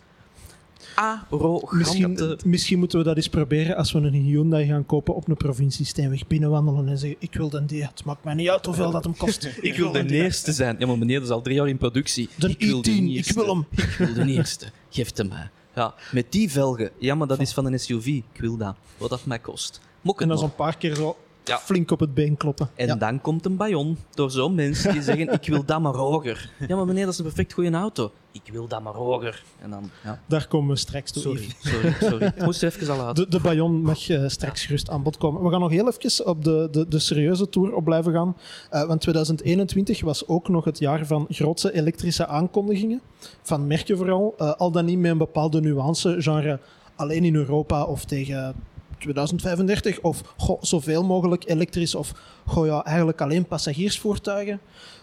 arrogante... 0.96 1.76
Misschien, 1.76 2.40
misschien 2.46 2.80
moeten 2.80 2.98
we 3.00 3.04
dat 3.04 3.16
eens 3.16 3.30
proberen 3.30 3.76
als 3.76 3.92
we 3.92 4.00
een 4.00 4.14
Hyundai 4.14 4.68
gaan 4.68 4.86
kopen 4.86 5.16
op 5.16 5.28
een 5.28 5.38
provinciesteenweg 5.38 6.28
binnenwandelen 6.28 6.88
en 6.88 6.98
zeggen 6.98 7.18
ik 7.22 7.34
wil 7.34 7.54
een 7.54 7.66
die. 7.66 7.84
Het 7.84 8.06
maakt 8.06 8.24
mij 8.24 8.34
niet 8.34 8.50
uit 8.50 8.66
hoeveel 8.66 8.92
dat 8.92 9.04
hem 9.04 9.18
kost. 9.18 9.50
Ik 9.62 9.76
wil 9.76 9.92
de 9.92 10.06
eerste 10.24 10.52
zijn. 10.54 10.76
Ja, 10.80 10.88
maar 10.88 10.98
meneer, 10.98 11.20
dat 11.20 11.28
is 11.28 11.34
al 11.34 11.42
drie 11.42 11.56
jaar 11.56 11.68
in 11.68 11.78
productie. 11.78 12.30
De 12.36 12.50
ik 12.50 12.60
wil 12.60 12.82
de 12.82 12.92
i10, 12.92 12.94
ik 12.94 13.10
eerste. 13.10 13.34
wil 13.34 13.48
hem. 13.48 13.66
Ik 13.84 13.96
wil 13.98 14.14
de 14.14 14.32
eerste. 14.32 14.66
Geef 14.90 15.16
het 15.16 15.30
mij. 15.30 15.50
Ja, 15.76 15.94
met 16.12 16.32
die 16.32 16.52
velgen. 16.52 16.92
Ja, 16.98 17.16
maar 17.16 17.28
dat 17.28 17.40
is 17.40 17.54
van 17.54 17.66
een 17.66 17.80
SUV. 17.80 18.06
Ik 18.08 18.24
wil 18.36 18.58
dat. 18.58 18.76
Wat 18.98 19.10
dat 19.10 19.26
mij 19.26 19.40
kost. 19.40 19.82
Mok 20.02 20.22
En 20.22 20.28
dan 20.28 20.38
maar. 20.38 20.48
zo'n 20.48 20.56
paar 20.56 20.78
keer 20.78 20.96
zo 20.96 21.18
Ja. 21.44 21.58
flink 21.60 21.92
op 21.92 22.00
het 22.00 22.14
been 22.14 22.38
kloppen. 22.38 22.70
En 22.76 22.88
Ja. 22.88 22.96
dan 22.96 23.22
komt 23.22 23.46
een 23.46 23.56
bayon 23.56 23.98
door 24.14 24.32
zo'n 24.32 24.56
mensen 24.56 24.92
die 24.94 25.02
zeggen: 25.02 25.34
Ik 25.34 25.48
wil 25.48 25.66
dat 25.66 25.80
maar 25.82 25.94
hoger. 25.94 26.50
Ja, 26.68 26.76
maar 26.76 26.86
meneer, 26.86 27.04
dat 27.04 27.14
is 27.14 27.20
een 27.20 27.26
perfect 27.26 27.54
goede 27.54 27.72
auto. 27.72 28.12
Ik 28.32 28.42
wil 28.52 28.68
dat 28.68 28.82
maar 28.82 28.94
hoger. 28.94 29.44
En 29.62 29.70
dan, 29.70 29.90
ja. 30.04 30.22
Daar 30.28 30.48
komen 30.48 30.70
we 30.70 30.76
straks 30.76 31.12
toe. 31.12 31.22
Sorry, 31.22 31.48
sorry, 31.60 31.94
sorry. 32.00 32.26
Ik 32.26 32.46
moest 32.46 32.62
er 32.64 32.74
even 32.82 32.94
al 33.00 33.06
uit. 33.08 33.16
De, 33.16 33.28
de 33.30 33.40
Bayon 33.40 33.82
mag 33.82 34.10
eh, 34.10 34.24
straks 34.28 34.66
gerust 34.66 34.90
aan 34.90 35.04
bod 35.04 35.18
komen. 35.18 35.44
We 35.44 35.50
gaan 35.50 35.60
nog 35.60 35.70
heel 35.72 35.88
even 35.88 36.26
op 36.28 36.44
de, 36.44 36.68
de, 36.72 36.88
de 36.88 37.00
serieuze 37.00 37.50
tour 37.50 37.74
op 37.74 37.84
blijven 37.84 38.14
gaan. 38.14 38.38
Eh, 38.70 38.84
want 38.88 39.02
2021 39.02 40.02
was 40.02 40.28
ook 40.28 40.48
nog 40.50 40.66
het 40.66 40.80
jaar 40.80 41.06
van 41.06 41.26
grootse 41.30 41.74
elektrische 41.74 42.28
aankondigingen. 42.28 43.02
Van 43.42 43.68
merken 43.68 43.98
vooral. 43.98 44.34
eh, 44.38 44.54
al 44.54 44.72
dan 44.72 44.86
niet 44.86 45.00
met 45.00 45.12
een 45.12 45.18
bepaalde 45.18 45.62
nuance, 45.62 46.16
genre 46.22 46.60
alleen 46.96 47.24
in 47.24 47.36
Europa 47.36 47.84
of 47.84 48.06
tegen 48.06 48.56
2035 49.00 50.00
of 50.02 50.22
goh, 50.38 50.62
zoveel 50.64 51.04
mogelijk 51.04 51.44
elektrisch 51.50 51.96
of 51.96 52.12
goh, 52.46 52.66
ja, 52.66 52.84
eigenlijk 52.86 53.22
alleen 53.22 53.46
passagiersvoertuigen. 53.46 54.60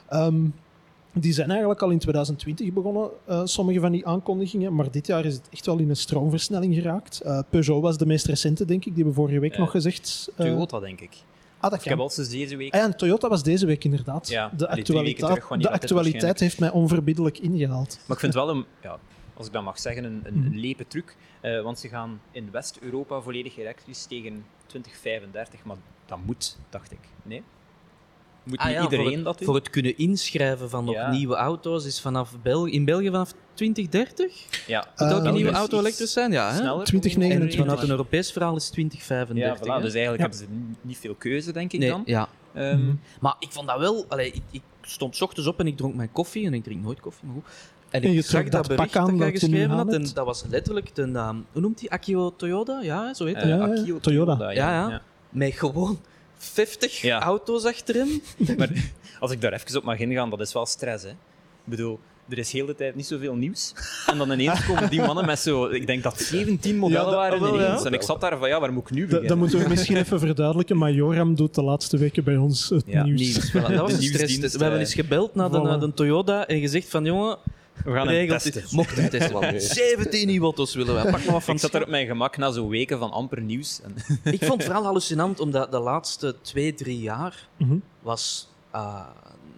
Ehm, 0.08 0.34
die 1.12 1.32
zijn 1.32 1.50
eigenlijk 1.50 1.82
al 1.82 1.90
in 1.90 1.98
2020 1.98 2.72
begonnen, 2.72 3.08
eh, 3.24 3.40
sommige 3.44 3.80
van 3.80 3.92
die 3.92 4.06
aankondigingen, 4.06 4.74
maar 4.74 4.90
dit 4.90 5.06
jaar 5.06 5.24
is 5.24 5.34
het 5.34 5.48
echt 5.50 5.66
wel 5.66 5.78
in 5.78 5.88
een 5.88 5.96
stroomversnelling 5.96 6.74
geraakt. 6.74 7.20
Eh, 7.20 7.38
Peugeot 7.50 7.82
was 7.82 7.96
de 7.98 8.06
meest 8.06 8.26
recente, 8.26 8.64
denk 8.64 8.78
ik, 8.84 8.94
die 8.94 8.96
hebben 9.04 9.14
vorige 9.14 9.38
week 9.40 9.52
Eh, 9.52 9.58
nog 9.58 9.70
gezegd. 9.70 10.30
Toyota, 10.36 10.80
denk 10.80 11.00
ik. 11.00 11.10
ah, 11.60 11.70
dat 11.70 11.78
Ik 11.80 11.88
heb 11.88 11.98
kan. 11.98 12.10
sinds 12.10 12.30
deze 12.30 12.56
week. 12.56 12.74
Ah, 12.74 12.80
ja, 12.80 12.86
en 12.86 12.96
Toyota 12.96 13.28
was 13.28 13.42
deze 13.42 13.66
week 13.66 13.84
inderdaad. 13.84 14.28
Ja, 14.28 14.50
de 14.56 14.68
actualiteit, 14.68 15.18
terug, 15.18 15.48
de 15.48 15.58
is 15.58 15.66
actualiteit 15.68 16.40
heeft 16.40 16.60
mij 16.60 16.70
onverbiddelijk 16.70 17.38
ingehaald. 17.38 17.98
Maar 18.06 18.16
ik 18.16 18.22
vind 18.22 18.34
wel 18.34 18.48
een, 18.50 18.64
ja, 18.82 18.98
als 19.36 19.46
ik 19.46 19.52
dat 19.52 19.62
mag 19.62 19.78
zeggen, 19.78 20.04
een, 20.04 20.20
een, 20.24 20.34
Mhm. 20.38 20.54
lepe 20.56 20.86
truc. 20.86 21.16
Eh, 21.40 21.60
want 21.62 21.78
ze 21.78 21.88
gaan 21.88 22.20
in 22.30 22.50
West-Europa 22.50 23.20
volledig 23.20 23.56
elektrisch 23.58 24.04
tegen 24.04 24.44
2035. 24.66 25.64
Maar 25.64 25.76
dat 26.06 26.18
moet, 26.24 26.56
dacht 26.70 26.92
ik. 26.92 26.98
Nee? 27.22 27.42
Moet 28.42 28.58
Ah 28.58 28.66
niet 28.66 28.74
ja, 28.76 28.82
iedereen 28.82 29.04
voor 29.06 29.14
het, 29.14 29.24
dat 29.24 29.36
doen? 29.38 29.46
Voor 29.46 29.54
het 29.56 29.70
kunnen 29.70 29.98
inschrijven 29.98 30.70
van 30.70 30.84
nog 30.84 30.94
Ja. 30.94 31.10
nieuwe 31.10 31.34
auto's 31.34 31.84
is 31.86 32.00
vanaf 32.00 32.32
België, 32.42 32.70
in 32.72 32.84
België 32.84 33.06
vanaf 33.10 33.32
2030? 33.54 34.66
Ja, 34.66 34.80
Eh, 34.84 34.86
Moet 34.90 34.98
elke 35.10 35.22
België 35.22 35.36
nieuwe 35.36 35.52
auto 35.52 35.78
elektrisch 35.78 36.12
zijn? 36.12 36.32
Ja, 36.32 36.50
hè? 36.50 36.56
Sneller. 36.56 36.84
2029. 36.84 37.58
En 37.60 37.66
vanuit 37.66 37.82
een 37.82 37.90
Europees 37.90 38.32
verhaal 38.32 38.56
is 38.56 38.68
2035. 38.70 39.66
Ja, 39.66 39.78
voilà, 39.78 39.82
dus 39.82 39.94
eigenlijk 39.94 40.16
Ja. 40.32 40.38
hebben 40.38 40.38
ze 40.38 40.46
niet 40.80 40.98
veel 40.98 41.14
keuze, 41.14 41.52
denk 41.52 41.72
ik 41.72 41.80
nee, 41.80 41.88
dan. 41.88 42.02
ja. 42.06 42.28
Ehm, 42.54 42.78
Mhm. 42.84 42.94
Maar 43.20 43.36
ik 43.38 43.52
vond 43.52 43.66
dat 43.68 43.78
wel... 43.78 44.04
Allee, 44.08 44.32
ik, 44.32 44.42
ik 44.50 44.62
stond 44.82 45.16
's 45.16 45.20
ochtends 45.20 45.48
op 45.48 45.60
en 45.60 45.66
ik 45.66 45.76
dronk 45.76 45.94
mijn 45.94 46.12
koffie. 46.12 46.46
En 46.46 46.54
ik 46.54 46.62
drink 46.64 46.82
nooit 46.82 47.00
koffie, 47.00 47.26
maar 47.28 47.34
goed. 47.34 47.52
En 47.96 48.02
En 48.02 48.08
ik 48.08 48.14
je 48.14 48.22
zag 48.22 48.42
dat 48.42 48.52
dat 48.52 48.76
bericht 48.76 48.96
aan 48.96 49.06
dat 49.06 49.16
jij 49.18 49.26
je 49.26 49.32
nu 49.32 49.38
geschreven 49.38 49.70
had. 49.70 49.92
En 49.92 50.06
dat 50.14 50.26
was 50.26 50.44
letterlijk 50.50 50.94
de 50.94 51.04
naam... 51.06 51.46
Hoe 51.52 51.60
noemt 51.62 51.78
die? 51.78 51.90
Akio 51.90 52.34
Toyota? 52.36 52.80
Ja, 52.82 53.14
zo 53.14 53.24
heet 53.24 53.34
eh, 53.36 53.42
hij. 53.42 53.50
Ja, 53.50 53.66
ja, 53.66 53.80
Akio 53.80 53.98
Toyota. 54.00 54.50
Ja, 54.52 54.88
ja. 54.88 55.02
Met 55.30 55.52
gewoon 55.54 55.98
50 56.36 57.00
Ja. 57.00 57.20
auto's 57.22 57.64
achter 57.64 57.94
hem. 57.94 58.22
Maar 58.58 58.70
als 59.20 59.30
ik 59.30 59.40
daar 59.40 59.52
even 59.52 59.76
op 59.76 59.84
mag 59.84 59.98
ingaan, 59.98 60.30
dat 60.30 60.40
is 60.40 60.52
wel 60.52 60.66
stress. 60.66 61.04
Hè. 61.04 61.10
Ik 61.10 61.16
bedoel, 61.64 61.98
er 62.28 62.38
is 62.38 62.52
heel 62.52 62.66
de 62.66 62.74
tijd 62.74 62.94
niet 62.94 63.06
zoveel 63.06 63.34
nieuws. 63.34 63.72
En 64.06 64.18
dan 64.18 64.30
ineens 64.30 64.66
komen 64.66 64.90
die 64.90 65.00
mannen 65.00 65.26
met 65.26 65.38
zo... 65.38 65.64
Ik 65.66 65.86
denk 65.86 66.02
dat 66.02 66.20
17 66.20 66.76
modellen 66.76 67.10
Ja, 67.10 67.16
waren 67.16 67.40
ja. 67.40 67.48
ineens. 67.66 67.84
En 67.84 67.92
ik 67.92 68.02
zat 68.02 68.20
daar 68.20 68.38
van, 68.38 68.48
ja, 68.48 68.60
waar 68.60 68.72
moet 68.72 68.82
ik 68.82 68.90
nu 68.90 69.02
beginnen? 69.04 69.28
dat 69.28 69.38
moeten 69.38 69.58
we 69.58 69.68
misschien 69.68 69.96
even 69.96 70.18
verduidelijken, 70.20 70.76
maar 70.78 70.92
Joram 70.92 71.34
doet 71.34 71.54
de 71.54 71.62
laatste 71.62 71.96
weken 71.96 72.24
bij 72.24 72.36
ons 72.36 72.68
het 72.68 72.82
Ja, 72.86 73.02
nieuws. 73.04 73.20
Nieuws. 73.20 73.50
Voilà, 73.50 73.52
dat 73.52 73.80
was 73.80 73.90
De 73.90 73.96
een 73.96 74.02
stress. 74.02 74.36
We 74.38 74.48
hebben 74.48 74.72
eh, 74.72 74.78
eens 74.78 74.94
gebeld 74.94 75.34
naar 75.34 75.50
de, 75.50 75.58
naar 75.60 75.80
de 75.80 75.94
Toyota 75.94 76.46
en 76.46 76.60
gezegd 76.60 76.88
van 76.88 77.04
jongen, 77.04 77.38
We 77.84 77.92
gaan 77.92 78.06
hem 78.06 78.16
regelt 78.16 78.42
testen. 78.42 78.62
dit. 78.62 78.72
Mocht 78.72 78.96
hem 78.96 79.08
testen. 79.08 79.60
17 79.60 80.26
nieuwe 80.26 80.44
auto's 80.44 80.74
willen 80.74 80.94
wij. 80.94 81.02
Pak 81.10 81.24
maar 81.24 81.32
wat 81.32 81.44
van 81.44 81.54
Ik 81.54 81.60
zat 81.60 81.74
er 81.74 81.82
op 81.82 81.88
mijn 81.88 82.06
gemak 82.06 82.36
na 82.36 82.50
zo'n 82.50 82.68
weken 82.68 82.98
van 82.98 83.10
amper 83.10 83.40
nieuws. 83.40 83.80
En 83.82 83.94
Ik 84.32 84.44
vond 84.44 84.52
het 84.52 84.64
vooral 84.64 84.84
hallucinant, 84.84 85.40
omdat 85.40 85.70
de 85.70 85.78
laatste 85.78 86.34
twee, 86.40 86.74
drie 86.74 87.00
jaar 87.00 87.48
Mhm. 87.56 87.76
was 88.00 88.48
eh, 88.70 89.00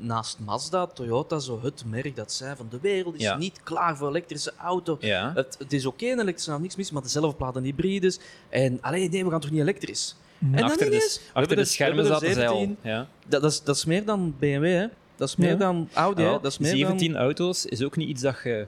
naast 0.00 0.38
Mazda, 0.44 0.86
Toyota 0.86 1.38
zo 1.38 1.60
het 1.62 1.82
merk 1.86 2.16
dat 2.16 2.32
zei 2.32 2.56
van 2.56 2.66
de 2.70 2.78
wereld 2.80 3.14
is 3.14 3.20
Ja. 3.20 3.36
niet 3.36 3.60
klaar 3.62 3.96
voor 3.96 4.08
elektrische 4.08 4.52
auto. 4.58 4.96
ja. 5.00 5.32
Het, 5.34 5.56
het 5.58 5.72
is 5.72 5.86
oké, 5.86 6.04
een 6.06 6.20
elektrische 6.20 6.48
auto, 6.50 6.62
niks 6.64 6.76
mis, 6.76 6.90
maar 6.90 7.02
de 7.02 7.08
zelfplaten 7.08 7.62
hybrides. 7.64 8.18
En 8.48 8.78
alleen 8.80 9.10
nee, 9.10 9.24
we 9.24 9.30
gaan 9.30 9.40
toch 9.40 9.50
niet 9.50 9.60
elektrisch? 9.60 10.16
Mhm. 10.38 10.52
En 10.54 10.60
dan 10.60 10.70
achter 10.70 10.90
de, 10.90 10.96
ineens, 10.96 11.14
we 11.14 11.20
achter 11.20 11.38
hebben 11.38 11.56
de 11.56 11.62
er- 11.62 11.68
schermen 11.68 11.98
er 12.04 12.10
zaten 12.10 12.32
zij 12.34 12.48
al. 12.48 12.56
17. 12.56 12.76
Ja. 12.90 13.08
Dat, 13.26 13.42
dat, 13.42 13.50
is, 13.52 13.62
dat 13.62 13.76
is 13.76 13.84
meer 13.84 14.04
dan 14.04 14.34
BMW, 14.38 14.64
hè? 14.64 14.86
Dat 15.18 15.28
is 15.28 15.36
meer 15.36 15.48
Ja. 15.48 15.54
dan 15.56 15.88
Audi, 15.92 16.22
hè? 16.22 16.28
Dat 16.30 16.44
is 16.44 16.58
meer 16.58 16.70
17 16.76 17.12
dan... 17.12 17.20
auto's 17.22 17.66
is 17.66 17.82
ook 17.84 17.96
niet 17.96 18.08
iets 18.08 18.22
dat 18.22 18.40
je 18.44 18.66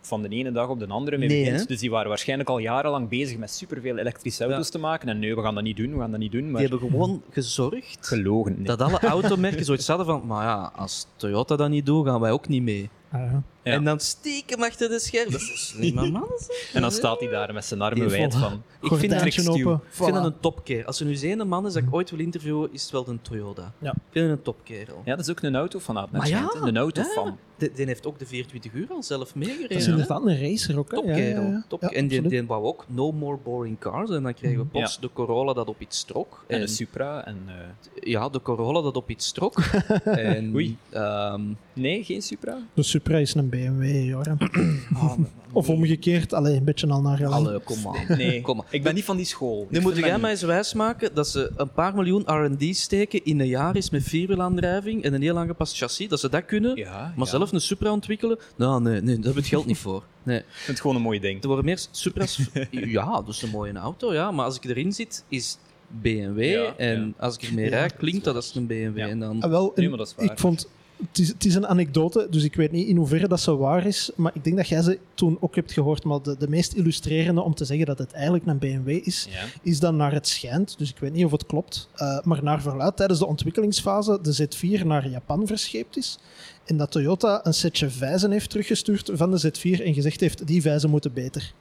van 0.00 0.22
de 0.22 0.28
ene 0.28 0.52
dag 0.52 0.68
op 0.68 0.78
de 0.78 0.86
andere 0.86 1.18
mee 1.18 1.28
Nee, 1.28 1.38
begint. 1.44 1.60
hè? 1.60 1.66
Dus 1.66 1.78
die 1.80 1.90
waren 1.90 2.08
waarschijnlijk 2.08 2.48
al 2.48 2.58
jarenlang 2.58 3.08
bezig 3.08 3.36
met 3.38 3.50
superveel 3.50 3.96
elektrische 3.98 4.44
auto's 4.44 4.70
te 4.70 4.78
maken. 4.78 5.08
En 5.08 5.18
nee, 5.18 5.34
we 5.34 5.42
gaan 5.42 5.54
dat 5.54 5.64
niet 5.64 5.76
doen, 5.76 5.92
we 5.94 5.98
gaan 6.00 6.10
dat 6.10 6.20
niet 6.20 6.32
doen. 6.32 6.50
Maar 6.50 6.60
Die 6.60 6.68
hebben 6.70 6.90
gewoon 6.90 7.22
gezorgd 7.30 8.06
gelogen. 8.06 8.54
nee. 8.56 8.64
dat 8.64 8.80
alle 8.82 8.98
automerken 9.16 9.64
zoiets 9.64 9.86
hadden 9.88 10.06
van, 10.06 10.22
maar 10.26 10.44
ja, 10.44 10.72
als 10.76 11.06
Toyota 11.16 11.56
dat 11.56 11.68
niet 11.70 11.86
doet, 11.86 12.06
gaan 12.06 12.20
wij 12.20 12.30
ook 12.30 12.48
niet 12.48 12.62
mee. 12.62 12.90
Ah, 13.10 13.20
ja. 13.20 13.42
Ja. 13.62 13.72
En 13.72 13.84
dan 13.84 14.00
stiekem 14.00 14.62
achter 14.62 14.88
de 14.88 14.98
scherm. 14.98 15.30
Dat 15.30 15.40
is 15.40 15.68
slimme 15.68 16.10
man. 16.10 16.28
zeg. 16.38 16.70
En 16.72 16.80
dan 16.80 16.92
staat 16.92 17.20
hij 17.20 17.28
daar 17.28 17.52
met 17.52 17.64
zijn 17.64 17.80
armen 17.80 18.08
wijd 18.08 18.34
van... 18.34 18.62
Ik 18.80 18.92
vind, 18.94 19.12
dat, 19.12 19.34
you. 19.34 19.48
open. 19.48 19.86
ik 19.86 19.94
vind 19.94 20.14
dat 20.14 20.24
een 20.24 20.40
topkeer. 20.40 20.84
Als 20.84 21.00
er 21.00 21.06
nu 21.06 21.18
ene 21.20 21.44
man 21.44 21.66
is 21.66 21.72
dat 21.72 21.82
ik 21.82 21.94
ooit 21.94 22.10
wil 22.10 22.18
interviewen, 22.18 22.68
is 22.72 22.82
het 22.82 22.90
wel 22.90 23.08
een 23.08 23.22
Toyota. 23.22 23.72
Ja. 23.78 23.90
Ik 23.90 23.98
vind 24.10 24.28
het 24.28 24.38
een 24.38 24.42
topkerel. 24.44 25.02
Ja, 25.04 25.16
dat 25.16 25.24
is 25.24 25.30
ook 25.30 25.42
een 25.42 25.56
auto 25.56 25.78
van 25.78 26.08
Maar 26.10 26.28
ja, 26.28 26.54
Een 26.60 26.76
auto 26.76 27.02
ja, 27.02 27.08
van. 27.14 27.38
Die, 27.56 27.72
die 27.72 27.86
heeft 27.86 28.06
ook 28.06 28.18
de 28.18 28.26
24 28.26 28.72
uur 28.72 28.86
al 28.90 29.02
zelf 29.02 29.34
meegereden. 29.34 29.68
Dat 29.68 29.78
is 29.78 29.86
inderdaad 29.86 30.26
een 30.26 30.40
racer 30.40 30.78
ook. 30.78 30.88
Topkerel. 30.88 31.42
ja, 31.42 31.48
ja. 31.48 31.64
Top. 31.68 31.82
Ja, 31.82 31.88
en 31.88 32.08
die, 32.08 32.22
die 32.22 32.46
wou 32.46 32.64
ook 32.64 32.84
no 32.88 33.12
more 33.12 33.36
boring 33.36 33.78
cars. 33.78 34.10
En 34.10 34.22
dan 34.22 34.34
kregen 34.34 34.58
we 34.58 34.64
plots 34.64 35.00
de 35.00 35.10
Corolla 35.12 35.52
dat 35.52 35.68
op 35.68 35.80
iets 35.80 36.04
trok. 36.04 36.44
En 36.46 36.60
een 36.60 36.68
Supra. 36.68 37.26
En, 37.26 37.38
eh, 37.46 37.54
ja, 38.02 38.28
de 38.28 38.42
Corolla 38.42 38.80
dat 38.80 38.96
op 38.96 39.10
iets 39.10 39.32
trok. 39.32 39.60
en, 40.04 40.54
Oei. 40.54 40.76
ehm, 40.90 41.42
Nee, 41.72 42.04
geen 42.04 42.22
Supra? 42.22 42.58
De 42.74 42.82
Supra 42.82 43.18
is 43.18 43.34
een 43.34 43.48
BMW, 43.68 44.04
Joram. 44.08 44.36
ah, 44.94 45.12
Of 45.52 45.68
omgekeerd, 45.68 46.32
alleen 46.32 46.56
een 46.56 46.64
beetje 46.64 46.86
al 46.88 47.00
naar 47.02 47.16
gelang. 47.16 47.46
Allee, 47.46 47.58
kom 47.58 47.80
maar. 47.82 48.16
Nee, 48.16 48.40
Kom 48.46 48.56
maar. 48.56 48.66
ik 48.70 48.82
ben 48.82 48.94
niet 48.94 49.04
van 49.04 49.16
die 49.16 49.26
school. 49.26 49.66
Nu 49.70 49.80
moet 49.80 49.96
jij 49.96 50.18
mij 50.18 50.30
eens 50.30 50.42
wijsmaken 50.42 51.14
dat 51.14 51.28
ze 51.28 51.50
een 51.56 51.72
paar 51.72 51.94
miljoen 51.94 52.22
R&D 52.26 52.76
steken 52.76 53.24
in 53.24 53.40
een 53.40 53.46
jaar 53.46 53.76
is 53.76 53.90
met 53.90 54.02
vierwielaandrijving 54.02 55.02
en 55.02 55.14
een 55.14 55.22
heel 55.22 55.38
aangepast 55.38 55.76
chassis, 55.76 56.08
dat 56.08 56.20
ze 56.20 56.28
dat 56.28 56.44
kunnen, 56.44 56.76
Ja, 56.76 57.12
maar 57.16 57.26
ja. 57.26 57.30
zelf 57.30 57.52
een 57.52 57.60
Supra 57.60 57.90
ontwikkelen? 57.92 58.38
Nou, 58.56 58.82
nee, 58.82 59.00
nee, 59.00 59.14
daar 59.16 59.24
heb 59.24 59.34
je 59.34 59.40
het 59.40 59.48
geld 59.48 59.66
niet 59.66 59.78
voor. 59.78 60.02
Nee. 60.22 60.38
Ik 60.38 60.44
vind 60.48 60.66
het 60.66 60.80
gewoon 60.80 60.96
een 60.96 61.02
mooi 61.02 61.20
ding. 61.20 61.40
Er 61.42 61.46
worden 61.46 61.64
meer 61.64 61.80
Supra's... 61.90 62.40
ja, 62.70 63.04
dat 63.10 63.28
is 63.28 63.42
een 63.42 63.50
mooie 63.50 63.72
auto, 63.72 64.12
ja, 64.12 64.30
maar 64.30 64.44
als 64.44 64.56
ik 64.56 64.64
erin 64.64 64.92
zit, 64.92 65.24
is 65.28 65.58
BMW 66.00 66.42
Ja, 66.42 66.74
en 66.76 67.06
ja. 67.06 67.24
als 67.24 67.34
ik 67.36 67.42
ermee 67.42 67.64
Ja, 67.64 67.70
rijd, 67.70 67.96
klinkt 67.96 68.24
dat 68.24 68.34
als 68.34 68.54
een 68.54 68.66
BMW. 68.66 68.96
Ja. 68.98 69.08
En 69.08 69.18
dan... 69.18 69.42
Ah, 69.42 69.50
wel, 69.50 69.72
Nee, 69.74 69.84
en 69.84 69.90
maar 69.90 69.98
dat 69.98 70.08
is 70.08 70.14
waar. 70.14 70.32
ik 70.32 70.38
vond... 70.38 70.68
Het 71.08 71.18
is, 71.18 71.28
het 71.28 71.44
is 71.44 71.54
een 71.54 71.66
anekdote, 71.66 72.26
dus 72.30 72.42
ik 72.44 72.54
weet 72.54 72.72
niet 72.72 72.88
in 72.88 72.96
hoeverre 72.96 73.28
dat 73.28 73.40
ze 73.40 73.56
waar 73.56 73.86
is, 73.86 74.10
maar 74.16 74.32
ik 74.34 74.44
denk 74.44 74.56
dat 74.56 74.68
jij 74.68 74.82
ze 74.82 74.98
toen 75.14 75.36
ook 75.40 75.54
hebt 75.54 75.72
gehoord, 75.72 76.04
maar 76.04 76.22
de, 76.22 76.36
de 76.38 76.48
meest 76.48 76.72
illustrerende 76.72 77.40
om 77.40 77.54
te 77.54 77.64
zeggen 77.64 77.86
dat 77.86 77.98
het 77.98 78.12
eigenlijk 78.12 78.46
een 78.46 78.58
BMW 78.58 78.88
is, 78.88 79.26
Ja. 79.30 79.44
is 79.62 79.80
dan 79.80 79.96
naar 79.96 80.12
het 80.12 80.28
schijnt, 80.28 80.78
dus 80.78 80.90
ik 80.90 80.98
weet 80.98 81.12
niet 81.12 81.24
of 81.24 81.30
het 81.30 81.46
klopt, 81.46 81.88
eh, 81.94 82.18
maar 82.22 82.42
naar 82.42 82.62
verluid 82.62 82.96
tijdens 82.96 83.18
de 83.18 83.26
ontwikkelingsfase 83.26 84.18
de 84.22 84.34
Z4 84.48 84.86
naar 84.86 85.08
Japan 85.08 85.46
verscheept 85.46 85.96
is 85.96 86.18
en 86.64 86.76
dat 86.76 86.90
Toyota 86.90 87.40
een 87.46 87.54
setje 87.54 87.90
vijzen 87.90 88.30
heeft 88.30 88.50
teruggestuurd 88.50 89.10
van 89.14 89.30
de 89.30 89.38
Z4 89.38 89.84
en 89.84 89.94
gezegd 89.94 90.20
heeft, 90.20 90.46
die 90.46 90.62
vijzen 90.62 90.90
moeten 90.90 91.12
beter. 91.12 91.52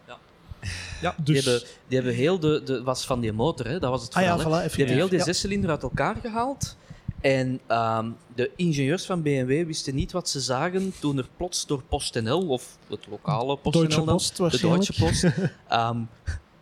Ja, 1.01 1.15
dus- 1.23 1.25
die, 1.25 1.35
hebben, 1.35 1.61
die 1.87 1.97
hebben 1.97 2.15
heel 2.15 2.39
de, 2.39 2.61
de... 2.65 2.83
was 2.83 3.05
van 3.05 3.19
die 3.19 3.33
motor, 3.33 3.67
hè, 3.67 3.79
dat 3.79 3.89
was 3.89 4.03
het 4.03 4.13
Ah 4.13 4.23
ja, 4.23 4.39
verhaal. 4.39 4.59
voilà, 4.61 4.65
Die 4.65 4.75
hebben 4.77 4.95
heel 4.95 5.09
die 5.09 5.17
Ja. 5.17 5.23
zescilinder 5.23 5.69
uit 5.69 5.83
elkaar 5.83 6.15
gehaald. 6.21 6.77
En 7.21 7.59
ehm, 7.67 8.09
de 8.35 8.51
ingenieurs 8.55 9.05
van 9.05 9.21
BMW 9.21 9.65
wisten 9.65 9.95
niet 9.95 10.11
wat 10.11 10.29
ze 10.29 10.39
zagen 10.39 10.93
toen 10.99 11.17
er 11.17 11.27
plots 11.37 11.65
door 11.65 11.83
PostNL, 11.83 12.47
of 12.47 12.77
het 12.87 13.07
lokale 13.09 13.57
PostNL 13.57 13.81
Deutsche 13.81 14.05
dan, 14.05 14.15
Post 14.15 14.35
de. 14.37 14.67
Deutsche 14.67 14.93
Post, 15.05 15.23
ehm, 15.67 15.97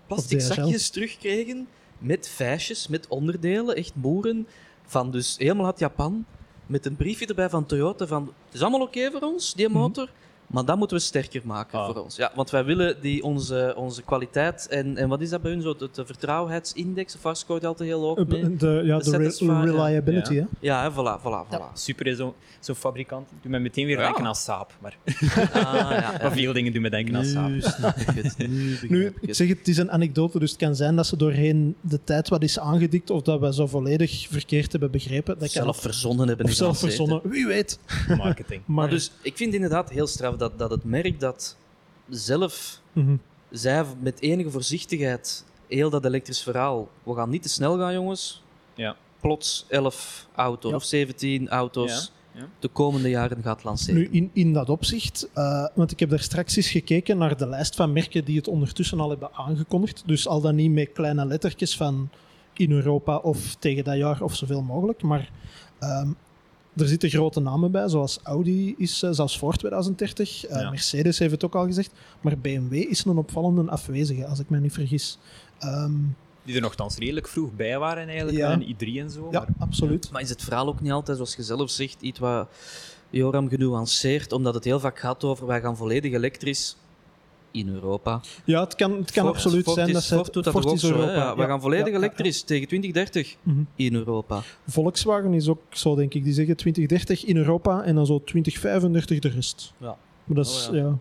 plastic 0.07 0.41
zakjes 0.41 0.89
terugkregen 0.89 1.67
met 1.97 2.29
vijsjes, 2.29 2.87
met 2.87 3.07
onderdelen, 3.07 3.75
echt 3.75 3.91
moeren, 3.95 4.47
van 4.85 5.11
dus 5.11 5.35
helemaal 5.37 5.65
uit 5.65 5.79
Japan, 5.79 6.25
met 6.65 6.85
een 6.85 6.95
briefje 6.95 7.25
erbij 7.25 7.49
van 7.49 7.65
Toyota 7.65 8.07
van 8.07 8.33
het 8.45 8.53
is 8.53 8.61
allemaal 8.61 8.81
oké 8.81 9.11
voor 9.11 9.21
ons, 9.21 9.53
die 9.53 9.67
Mhm. 9.69 9.77
motor, 9.77 10.09
maar 10.47 10.65
dat 10.65 10.77
moeten 10.77 10.97
we 10.97 11.03
sterker 11.03 11.41
maken 11.45 11.79
Ah. 11.79 11.85
voor 11.85 12.03
ons. 12.03 12.15
Ja, 12.15 12.31
want 12.35 12.49
wij 12.49 12.65
willen 12.65 13.01
die 13.01 13.23
onze, 13.23 13.73
onze 13.77 14.01
kwaliteit 14.03 14.67
en, 14.67 14.97
en 14.97 15.09
wat 15.09 15.21
is 15.21 15.29
dat 15.29 15.41
bij 15.41 15.51
hun, 15.51 15.61
zo, 15.61 15.75
de, 15.75 15.89
de 15.93 16.05
vertrouwheidsindex, 16.05 17.15
of 17.15 17.21
waar 17.21 17.35
scoort 17.35 17.65
altijd 17.65 17.89
heel 17.89 18.01
hoog 18.01 18.27
mee? 18.27 18.55
De, 18.55 18.81
ja, 18.83 18.97
De 18.97 19.03
de, 19.03 19.17
re- 19.17 19.23
satisfy- 19.23 19.43
ja. 19.45 19.63
reliability, 19.63 20.43
Ja. 20.59 20.91
voilà, 20.91 21.21
voilà, 21.21 21.53
voilà. 21.53 21.73
Super 21.73 22.07
is 22.07 22.17
zo'n 22.17 22.33
zo'n 22.59 22.75
fabrikant. 22.75 23.29
Doe 23.41 23.51
mij 23.51 23.59
meteen 23.59 23.85
weer 23.85 23.97
Ja. 23.97 24.03
denken 24.05 24.25
aan 24.25 24.35
Saab. 24.35 24.73
Maar, 24.81 24.97
Ah, 25.53 26.21
maar 26.21 26.31
veel 26.31 26.53
dingen 26.53 26.73
doen 26.73 26.81
me 26.81 26.89
denken 26.89 27.15
aan 27.15 27.25
Saab. 27.25 27.49
Nu 27.49 27.61
snap 27.61 27.95
ik 27.97 28.07
het. 28.23 28.37
Nu 28.37 28.69
begrijp 28.69 28.89
Nu, 28.91 29.05
ik 29.05 29.15
ik 29.21 29.27
het. 29.27 29.35
zeg 29.35 29.47
het, 29.47 29.57
het 29.57 29.67
is 29.67 29.77
een 29.77 29.91
anekdote, 29.91 30.39
dus 30.39 30.49
het 30.51 30.59
kan 30.59 30.75
zijn 30.75 30.95
dat 30.95 31.07
ze 31.07 31.17
doorheen 31.17 31.75
de 31.81 32.03
tijd 32.03 32.29
wat 32.29 32.43
is 32.43 32.59
aangedikt 32.59 33.09
of 33.09 33.21
dat 33.21 33.39
we 33.39 33.53
zo 33.53 33.67
volledig 33.67 34.27
verkeerd 34.29 34.71
hebben 34.71 34.91
begrepen. 34.91 35.39
Dat 35.39 35.51
kan 35.51 35.63
zelf 35.63 35.77
verzonnen 35.81 36.27
hebben. 36.27 36.45
of 36.45 36.51
in 36.51 36.57
zelf 36.57 36.79
verzonnen, 36.79 37.21
wie 37.23 37.47
weet. 37.47 37.79
Marketing. 38.17 38.61
Maar, 38.65 38.75
Maar 38.75 38.89
dus, 38.89 39.11
ik 39.21 39.37
vind 39.37 39.53
inderdaad 39.53 39.89
heel 39.89 40.07
straf 40.07 40.35
dat, 40.37 40.57
dat 40.59 40.71
het 40.71 40.83
merk 40.83 41.19
dat 41.19 41.57
zelf 42.09 42.81
Mhm. 42.93 43.15
zei 43.49 43.85
met 43.99 44.21
enige 44.21 44.51
voorzichtigheid 44.51 45.45
heel 45.67 45.89
dat 45.89 46.05
elektrisch 46.05 46.43
verhaal. 46.43 46.87
We 47.03 47.13
gaan 47.13 47.29
niet 47.29 47.41
te 47.43 47.49
snel 47.49 47.77
gaan, 47.77 47.93
jongens. 47.93 48.43
Ja. 48.75 48.95
Plots 49.19 49.65
11 49.69 50.27
auto's 50.35 50.69
Ja. 50.71 50.75
of 50.77 50.83
17 50.83 51.49
auto's 51.49 52.11
Ja, 52.33 52.47
de 52.59 52.67
komende 52.67 53.09
jaren 53.09 53.43
gaat 53.43 53.63
lanceren. 53.63 53.99
Nu, 54.01 54.07
in, 54.11 54.29
in 54.33 54.53
dat 54.53 54.69
opzicht, 54.69 55.29
eh, 55.33 55.65
want 55.75 55.91
ik 55.91 55.99
heb 55.99 56.09
daar 56.09 56.19
straks 56.19 56.55
eens 56.55 56.69
gekeken 56.69 57.17
naar 57.17 57.37
de 57.37 57.47
lijst 57.47 57.75
van 57.75 57.93
merken 57.93 58.25
die 58.25 58.37
het 58.37 58.47
ondertussen 58.47 58.99
al 58.99 59.09
hebben 59.09 59.29
aangekondigd. 59.33 60.03
Dus 60.05 60.27
al 60.27 60.41
dan 60.41 60.55
niet 60.55 60.71
met 60.71 60.91
kleine 60.93 61.25
lettertjes 61.25 61.77
van 61.77 62.09
in 62.53 62.71
Europa 62.71 63.17
of 63.17 63.55
tegen 63.55 63.83
dat 63.83 63.97
jaar 63.97 64.21
of 64.21 64.35
zoveel 64.35 64.61
mogelijk. 64.61 65.01
Maar 65.01 65.29
ehm, 65.79 66.09
er 66.77 66.87
zitten 66.87 67.09
grote 67.09 67.39
namen 67.39 67.71
bij, 67.71 67.89
zoals 67.89 68.19
Audi 68.23 68.75
is 68.77 69.03
eh, 69.03 69.09
zelfs 69.11 69.37
voor 69.37 69.53
2030. 69.53 70.45
eh, 70.45 70.61
Ja. 70.61 70.69
Mercedes 70.69 71.19
heeft 71.19 71.31
het 71.31 71.43
ook 71.45 71.55
al 71.55 71.65
gezegd. 71.65 71.91
Maar 72.21 72.37
BMW 72.37 72.73
is 72.73 73.05
een 73.05 73.17
opvallende 73.17 73.71
afwezige, 73.71 74.25
als 74.27 74.39
ik 74.39 74.49
me 74.49 74.59
niet 74.59 74.73
vergis. 74.73 75.17
Ehm, 75.59 75.91
Die 76.43 76.55
er 76.55 76.61
nogthans 76.61 76.97
redelijk 76.97 77.27
vroeg 77.27 77.55
bij 77.55 77.79
waren 77.79 78.07
eigenlijk, 78.07 78.37
Ja. 78.37 78.49
met 78.57 78.67
een 78.67 78.75
i3 78.75 78.99
en 78.99 79.09
zo. 79.11 79.27
Ja, 79.31 79.39
maar- 79.39 79.47
absoluut. 79.59 80.11
Maar 80.11 80.21
is 80.21 80.29
het 80.29 80.41
verhaal 80.43 80.67
ook 80.67 80.81
niet 80.81 80.91
altijd, 80.91 81.17
zoals 81.17 81.35
je 81.35 81.43
zelf 81.43 81.69
zegt, 81.69 82.01
iets 82.01 82.19
wat 82.19 82.47
Joram 83.09 83.49
genuanceerd, 83.49 84.31
omdat 84.31 84.53
het 84.53 84.63
heel 84.63 84.79
vaak 84.79 84.99
gaat 84.99 85.23
over 85.23 85.47
wij 85.47 85.61
gaan 85.61 85.77
volledig 85.77 86.13
elektrisch 86.13 86.75
in 87.57 87.69
Europa. 87.69 88.21
Ja, 88.45 88.59
het 88.63 88.75
kan, 88.75 88.91
het 88.97 89.11
kan 89.11 89.23
Ford- 89.23 89.35
absoluut 89.35 89.63
Ford 89.63 89.75
zijn 89.75 89.87
is- 89.87 89.93
dat 89.93 90.03
ze 90.03 90.15
Ford 90.15 90.33
doet 90.33 90.43
dat 90.43 90.53
Ford 90.53 90.65
ook 90.65 90.77
zo? 90.79 90.87
Europa. 90.87 91.11
Ja, 91.13 91.35
we 91.35 91.41
Ja, 91.41 91.47
gaan 91.47 91.61
volledig 91.61 91.85
ja, 91.85 91.91
ja, 91.91 91.97
elektrisch 91.97 92.41
tegen 92.41 92.67
2030 92.67 93.29
ja. 93.31 93.37
Mhm. 93.43 93.61
in 93.75 93.95
Europa. 93.95 94.41
Volkswagen 94.67 95.33
is 95.33 95.47
ook 95.47 95.61
zo, 95.69 95.95
denk 95.95 96.13
ik. 96.13 96.23
Die 96.23 96.33
zeggen 96.33 96.55
2030 96.57 97.25
in 97.25 97.37
Europa 97.37 97.83
en 97.83 97.95
dan 97.95 98.05
zo 98.05 98.23
2035 98.23 99.19
de 99.19 99.29
rest. 99.29 99.73
Ja. 99.77 99.97
Maar 100.23 100.35
dat 100.37 100.45
is, 100.45 100.67
Oh, 100.69 100.75
ja. 100.75 100.81
ja. 100.81 100.97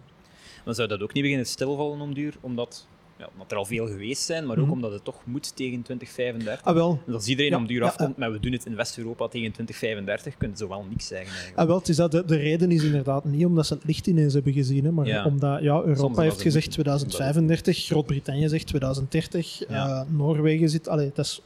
Dan 0.64 0.74
zou 0.74 0.88
dat 0.88 1.00
ook 1.00 1.12
niet 1.12 1.22
beginnen 1.22 1.46
stilvallen 1.46 2.00
om 2.00 2.14
duur, 2.14 2.34
omdat, 2.40 2.86
ja, 3.18 3.28
omdat 3.32 3.50
er 3.52 3.56
al 3.56 3.64
veel 3.64 3.86
geweest 3.86 4.22
zijn, 4.22 4.46
maar 4.46 4.56
ook 4.58 4.64
Mhm. 4.64 4.72
omdat 4.72 4.92
het 4.92 5.04
toch 5.04 5.20
moet 5.24 5.56
tegen 5.56 5.82
2035. 5.82 6.64
Ah, 6.64 6.74
wel. 6.74 7.00
Dus 7.06 7.14
als 7.14 7.26
iedereen 7.28 7.50
Ja, 7.50 7.56
om 7.56 7.66
duur 7.66 7.80
ja, 7.80 7.86
afkomt, 7.86 8.16
maar 8.16 8.32
we 8.32 8.40
doen 8.40 8.52
het 8.52 8.66
in 8.66 8.76
West-Europa 8.76 9.28
tegen 9.28 9.52
2035, 9.52 10.36
kun 10.36 10.50
je 10.50 10.56
zo 10.56 10.68
wel 10.68 10.84
niks 10.90 11.06
zeggen 11.06 11.28
eigenlijk. 11.28 11.58
Ah, 11.58 11.66
wel, 11.66 11.80
is 11.84 11.96
dat 11.96 12.10
de, 12.10 12.24
de 12.24 12.36
reden 12.36 12.70
is 12.70 12.82
inderdaad 12.82 13.24
niet 13.24 13.44
omdat 13.46 13.66
ze 13.66 13.74
het 13.74 13.84
licht 13.84 14.06
ineens 14.06 14.34
hebben 14.34 14.52
gezien, 14.52 14.84
hè, 14.84 14.90
maar 14.92 15.24
omdat 15.26 15.62
ja, 15.62 15.82
Europa 15.82 16.22
heeft 16.22 16.36
ze 16.36 16.42
gezegd 16.42 16.66
moeten. 16.76 16.82
2035, 16.98 17.84
Groot-Brittannië 17.84 18.48
zegt 18.48 18.66
2030, 18.66 19.62
Ja. 19.68 19.88
eh, 19.88 20.02
Noorwegen 20.16 20.68
zit... 20.68 20.88
Allee, 20.88 21.10
dat 21.14 21.24
is 21.24 21.42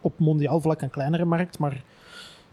op 0.00 0.18
mondiaal 0.18 0.60
vlak 0.60 0.82
een 0.82 0.90
kleinere 0.90 1.24
markt, 1.24 1.58
maar 1.58 1.82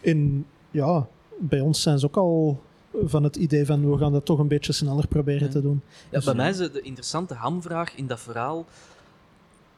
in, 0.02 0.46
ja, 0.72 1.08
bij 1.40 1.60
ons 1.60 1.82
zijn 1.82 2.00
ze 2.00 2.06
ook 2.06 2.18
al 2.18 2.62
van 3.06 3.24
het 3.24 3.36
idee 3.36 3.66
van 3.66 3.92
we 3.92 3.98
gaan 3.98 4.12
dat 4.12 4.26
toch 4.26 4.40
een 4.40 4.48
beetje 4.48 4.74
sneller 4.74 5.08
proberen 5.08 5.46
Ja. 5.48 5.52
te 5.54 5.62
doen. 5.62 5.82
Ja, 6.10 6.10
Dus, 6.10 6.24
bij 6.26 6.34
ja. 6.34 6.40
mij 6.40 6.50
is 6.50 6.58
de, 6.58 6.82
interessante 6.82 7.34
hamvraag 7.34 7.96
in 7.96 8.08
dat 8.08 8.20
verhaal. 8.20 8.66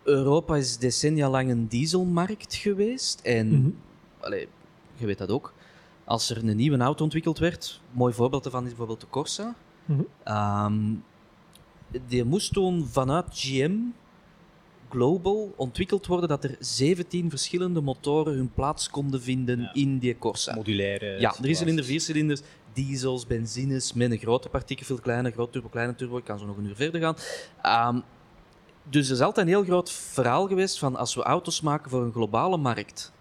Europa 0.04 0.56
is 0.56 0.78
decennia 0.78 1.30
lang 1.30 1.50
een 1.50 1.68
dieselmarkt 1.68 2.56
geweest. 2.56 3.20
En 3.20 3.48
Mhm. 3.48 3.70
allee, 4.20 4.48
je 4.96 5.06
weet 5.06 5.18
dat 5.18 5.30
ook. 5.32 5.54
Als 6.04 6.30
er 6.30 6.38
een 6.48 6.56
nieuwe 6.56 6.78
auto 6.78 7.04
ontwikkeld 7.04 7.38
werd, 7.40 7.82
een 7.92 7.98
mooi 7.98 8.14
voorbeeld 8.14 8.44
daarvan 8.44 8.62
is 8.64 8.68
bijvoorbeeld 8.70 9.02
de 9.02 9.08
Corsa. 9.10 9.56
Mhm. 9.86 10.02
Ehm, 10.24 10.76
die 12.08 12.24
moest 12.24 12.54
toen 12.54 12.88
vanuit 12.88 13.26
GM 13.32 13.72
global 14.90 15.54
ontwikkeld 15.56 16.06
worden 16.06 16.30
dat 16.30 16.44
er 16.44 16.56
17 16.60 17.30
verschillende 17.30 17.82
motoren 17.82 18.34
hun 18.36 18.52
plaats 18.54 18.90
konden 18.90 19.22
vinden 19.22 19.60
Ja. 19.62 19.74
in 19.74 19.98
die 20.00 20.18
Corsa. 20.18 20.56
Modulaire. 20.56 21.20
Ja, 21.20 21.30
drie 21.32 21.56
cilinder, 21.56 21.84
situaties. 21.84 21.88
vier 21.88 22.02
cilinders, 22.02 22.42
diesels, 22.74 23.28
benzines, 23.28 23.94
met 23.94 24.12
een 24.12 24.18
grote 24.18 24.50
partikel, 24.50 24.96
kleine, 25.00 25.32
groot 25.32 25.52
turbo, 25.52 25.68
kleine 25.70 25.96
turbo. 25.96 26.18
Ik 26.18 26.24
kan 26.24 26.40
zo 26.40 26.46
nog 26.46 26.58
een 26.58 26.66
uur 26.66 26.76
verder 26.76 27.02
gaan. 27.02 27.16
Ehm, 27.62 28.00
dus 28.84 29.08
er 29.08 29.14
is 29.16 29.22
altijd 29.22 29.46
een 29.48 29.54
heel 29.54 29.64
groot 29.64 29.92
verhaal 29.92 30.48
geweest 30.48 30.80
van 30.80 30.96
als 30.96 31.16
we 31.16 31.24
auto's 31.24 31.62
maken 31.62 31.90
voor 31.90 32.02
een 32.04 32.12
globale 32.12 32.58
markt, 32.58 33.12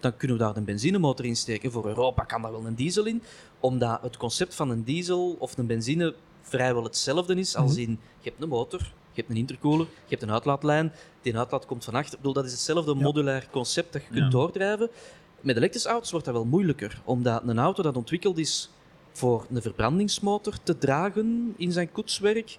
dan 0.00 0.16
kunnen 0.16 0.36
we 0.36 0.42
daar 0.42 0.56
een 0.56 0.64
benzinemotor 0.64 1.24
in 1.26 1.36
steken. 1.36 1.72
Voor 1.72 1.86
Europa 1.86 2.24
kan 2.24 2.42
daar 2.42 2.52
wel 2.52 2.66
een 2.66 2.74
diesel 2.74 3.04
in, 3.04 3.22
omdat 3.60 4.02
het 4.02 4.16
concept 4.16 4.54
van 4.54 4.70
een 4.70 4.84
diesel 4.84 5.36
of 5.38 5.58
een 5.58 5.66
benzine 5.66 6.14
vrijwel 6.42 6.82
hetzelfde 6.84 7.34
is 7.34 7.56
als 7.56 7.72
Mhm. 7.72 7.80
in 7.80 7.90
je 8.20 8.28
hebt 8.30 8.42
een 8.42 8.48
motor, 8.48 8.92
hebt 9.20 9.30
een 9.30 9.36
intercooler, 9.36 9.86
je 9.86 10.08
hebt 10.16 10.22
een 10.22 10.32
uitlaatlijn, 10.32 10.92
die 11.22 11.38
uitlaat 11.38 11.66
komt 11.66 11.84
van 11.84 11.94
achter. 11.94 12.10
Ik 12.12 12.16
bedoel, 12.18 12.32
dat 12.32 12.44
is 12.44 12.52
hetzelfde 12.52 12.94
Ja. 12.94 13.00
modulair 13.02 13.48
concept 13.50 13.92
dat 13.92 14.02
je 14.02 14.08
kunt 14.08 14.24
Ja. 14.24 14.28
doordrijven. 14.30 14.88
Met 15.40 15.56
elektrische 15.56 15.88
auto's 15.88 16.10
wordt 16.10 16.26
dat 16.26 16.34
wel 16.34 16.44
moeilijker, 16.44 17.00
omdat 17.04 17.42
een 17.46 17.58
auto 17.58 17.82
dat 17.82 17.96
ontwikkeld 17.96 18.38
is 18.38 18.70
voor 19.12 19.46
een 19.50 19.62
verbrandingsmotor 19.62 20.54
te 20.62 20.78
dragen 20.78 21.54
in 21.56 21.72
zijn 21.72 21.92
koetswerk, 21.92 22.58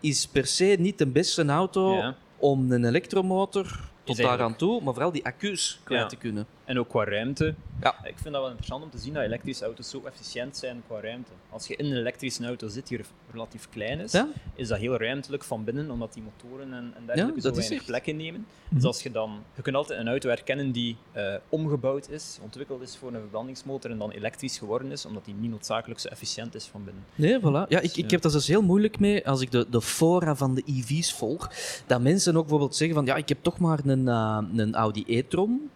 is 0.00 0.26
per 0.26 0.46
se 0.46 0.76
niet 0.78 0.98
de 0.98 1.06
beste 1.06 1.44
auto 1.44 1.92
Ja. 1.94 2.16
om 2.38 2.72
een 2.72 2.84
elektromotor 2.84 3.62
tot 3.62 3.72
eigenlijk- 4.18 4.28
daaraan 4.38 4.56
toe, 4.56 4.82
maar 4.82 4.92
vooral 4.92 5.12
die 5.12 5.24
accu's 5.24 5.80
kwijt 5.84 6.08
te 6.08 6.16
kunnen. 6.16 6.46
En 6.64 6.78
ook 6.78 6.88
qua 6.88 7.04
ruimte. 7.04 7.54
Ja. 7.80 7.94
Ik 8.04 8.14
vind 8.18 8.24
dat 8.24 8.32
wel 8.42 8.46
interessant 8.46 8.82
om 8.82 8.90
te 8.90 8.98
zien 8.98 9.14
dat 9.14 9.22
elektrische 9.22 9.64
auto's 9.64 9.90
zo 9.90 10.02
efficiënt 10.04 10.56
zijn 10.56 10.82
qua 10.86 11.00
ruimte. 11.00 11.30
Als 11.50 11.66
je 11.66 11.76
in 11.76 11.84
een 11.86 11.96
elektrische 11.96 12.46
auto 12.46 12.68
zit 12.68 12.86
die 12.86 13.00
relatief 13.32 13.68
klein 13.70 14.00
is, 14.00 14.12
Ja? 14.12 14.28
is 14.54 14.68
dat 14.68 14.78
heel 14.78 14.96
ruimtelijk 14.96 15.44
van 15.44 15.64
binnen, 15.64 15.90
omdat 15.90 16.12
die 16.14 16.22
motoren 16.22 16.72
en, 16.72 16.92
en 16.96 17.06
dergelijke 17.06 17.40
zo 17.40 17.48
dat 17.48 17.58
is 17.58 17.68
weinig 17.68 17.78
echt. 17.78 17.86
plek 17.86 18.06
innemen. 18.06 18.46
Mhm. 18.68 18.74
Dus 18.74 18.84
als 18.84 19.02
je 19.02 19.10
dan... 19.10 19.42
Je 19.54 19.62
kunt 19.62 19.76
altijd 19.76 20.00
een 20.00 20.08
auto 20.08 20.28
herkennen 20.28 20.72
die 20.72 20.96
eh, 21.12 21.34
omgebouwd 21.48 22.10
is, 22.10 22.38
ontwikkeld 22.42 22.82
is 22.82 22.96
voor 22.96 23.08
een 23.14 23.20
verbrandingsmotor 23.20 23.90
en 23.90 23.98
dan 23.98 24.10
elektrisch 24.10 24.58
geworden 24.58 24.90
is, 24.92 25.06
omdat 25.06 25.24
die 25.24 25.34
niet 25.34 25.50
noodzakelijk 25.50 26.00
zo 26.00 26.08
efficiënt 26.08 26.54
is 26.54 26.64
van 26.66 26.84
binnen. 26.84 27.04
Nee, 27.14 27.38
voilà. 27.38 27.68
Ja, 27.68 27.80
ik, 27.80 27.94
Ja. 27.96 28.04
ik 28.04 28.10
heb 28.10 28.20
dat 28.22 28.32
dus 28.32 28.46
heel 28.46 28.62
moeilijk 28.62 28.98
mee 28.98 29.28
als 29.28 29.40
ik 29.40 29.50
de, 29.50 29.66
de 29.70 29.80
fora 29.82 30.36
van 30.36 30.54
de 30.54 30.62
EV's 30.66 31.12
volg. 31.14 31.50
Dat 31.86 32.00
mensen 32.00 32.34
ook 32.36 32.40
bijvoorbeeld 32.42 32.76
zeggen 32.76 32.96
van 32.96 33.06
ja, 33.06 33.14
ik 33.16 33.28
heb 33.28 33.38
toch 33.42 33.58
maar 33.58 33.80
een, 33.84 34.08
eh, 34.08 34.38
een 34.56 34.74
Audi 34.74 35.04
e-tron 35.06 35.70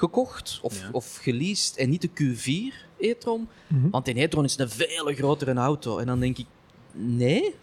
gekocht 0.00 0.58
of, 0.62 0.80
Ja. 0.80 0.88
of 0.92 1.16
geleased 1.22 1.76
en 1.76 1.90
niet 1.90 2.02
de 2.02 2.08
Q4 2.08 2.74
e-tron. 2.98 3.48
Mhm. 3.66 3.90
Want 3.90 4.04
die 4.04 4.20
e-tron 4.20 4.44
is 4.44 4.58
een 4.58 4.70
veel 4.70 5.04
grotere 5.14 5.54
auto. 5.54 5.98
En 5.98 6.06
dan 6.06 6.20
denk 6.20 6.38
ik, 6.38 6.46
nee, 6.92 7.54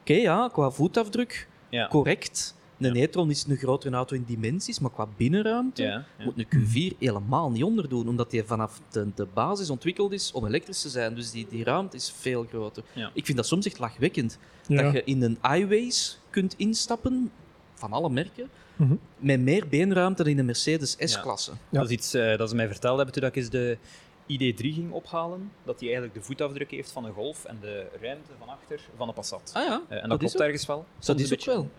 oké 0.00 0.14
ja, 0.14 0.48
qua 0.52 0.70
voetafdruk 0.70 1.48
Ja. 1.68 1.88
correct. 1.88 2.54
Een 2.78 2.94
Ja. 2.94 3.02
e-tron 3.02 3.30
is 3.30 3.44
een 3.48 3.56
grotere 3.56 3.96
auto 3.96 4.16
in 4.16 4.24
dimensies, 4.26 4.78
maar 4.80 4.90
qua 4.90 5.06
binnenruimte 5.16 5.82
Ja, 5.82 6.04
ja. 6.18 6.24
moet 6.24 6.34
een 6.38 6.46
Q4 6.48 6.98
helemaal 6.98 7.50
niet 7.50 7.62
onderdoen, 7.62 8.08
omdat 8.08 8.30
die 8.30 8.42
vanaf 8.44 8.80
de, 8.90 9.06
de 9.14 9.26
basis 9.34 9.70
ontwikkeld 9.70 10.12
is 10.12 10.32
om 10.32 10.46
elektrisch 10.46 10.82
te 10.82 10.88
zijn. 10.88 11.14
Dus 11.14 11.30
die, 11.30 11.46
die 11.50 11.64
ruimte 11.64 11.96
is 11.96 12.14
veel 12.18 12.46
groter. 12.48 12.82
Ja. 12.92 13.10
Ik 13.14 13.24
vind 13.24 13.36
dat 13.36 13.46
soms 13.46 13.66
echt 13.66 13.78
lachwekkend. 13.78 14.38
Ja. 14.66 14.82
Dat 14.82 14.92
je 14.92 15.04
in 15.04 15.22
een 15.22 15.38
iWays 15.56 16.18
kunt 16.30 16.54
instappen, 16.56 17.30
van 17.74 17.92
alle 17.92 18.10
merken, 18.10 18.48
Mhm. 18.76 18.94
met 19.18 19.40
meer 19.40 19.68
beenruimte 19.68 20.22
dan 20.22 20.32
in 20.32 20.38
een 20.38 20.44
Mercedes 20.44 20.96
S-klasse. 20.98 21.50
Ja. 21.50 21.78
Dat 21.78 21.84
is 21.84 21.90
iets 21.90 22.14
eh, 22.14 22.38
dat 22.38 22.48
ze 22.48 22.54
mij 22.56 22.66
verteld 22.68 22.96
hebben 22.96 23.14
toen 23.14 23.24
ik 23.24 23.36
eens 23.36 23.50
de 23.50 23.78
ID3 24.26 24.56
ging 24.56 24.92
ophalen. 24.92 25.50
Dat 25.64 25.78
die 25.78 25.88
eigenlijk 25.88 26.18
de 26.18 26.24
voetafdruk 26.24 26.70
heeft 26.70 26.92
van 26.92 27.04
een 27.04 27.12
Golf 27.12 27.44
en 27.44 27.58
de 27.60 27.86
ruimte 28.00 28.30
van 28.38 28.48
achter 28.48 28.80
van 28.96 29.08
een 29.08 29.14
Passat. 29.14 29.50
Ah 29.54 29.64
ja, 29.66 29.82
Eh, 29.88 30.02
en 30.02 30.08
dat, 30.08 30.20
dat 30.20 30.30
klopt 30.30 30.40
ergens 30.44 30.66
wel. 30.66 30.84
Dat 30.98 31.20
is 31.20 31.32
ook 31.32 31.44
wel. 31.44 31.70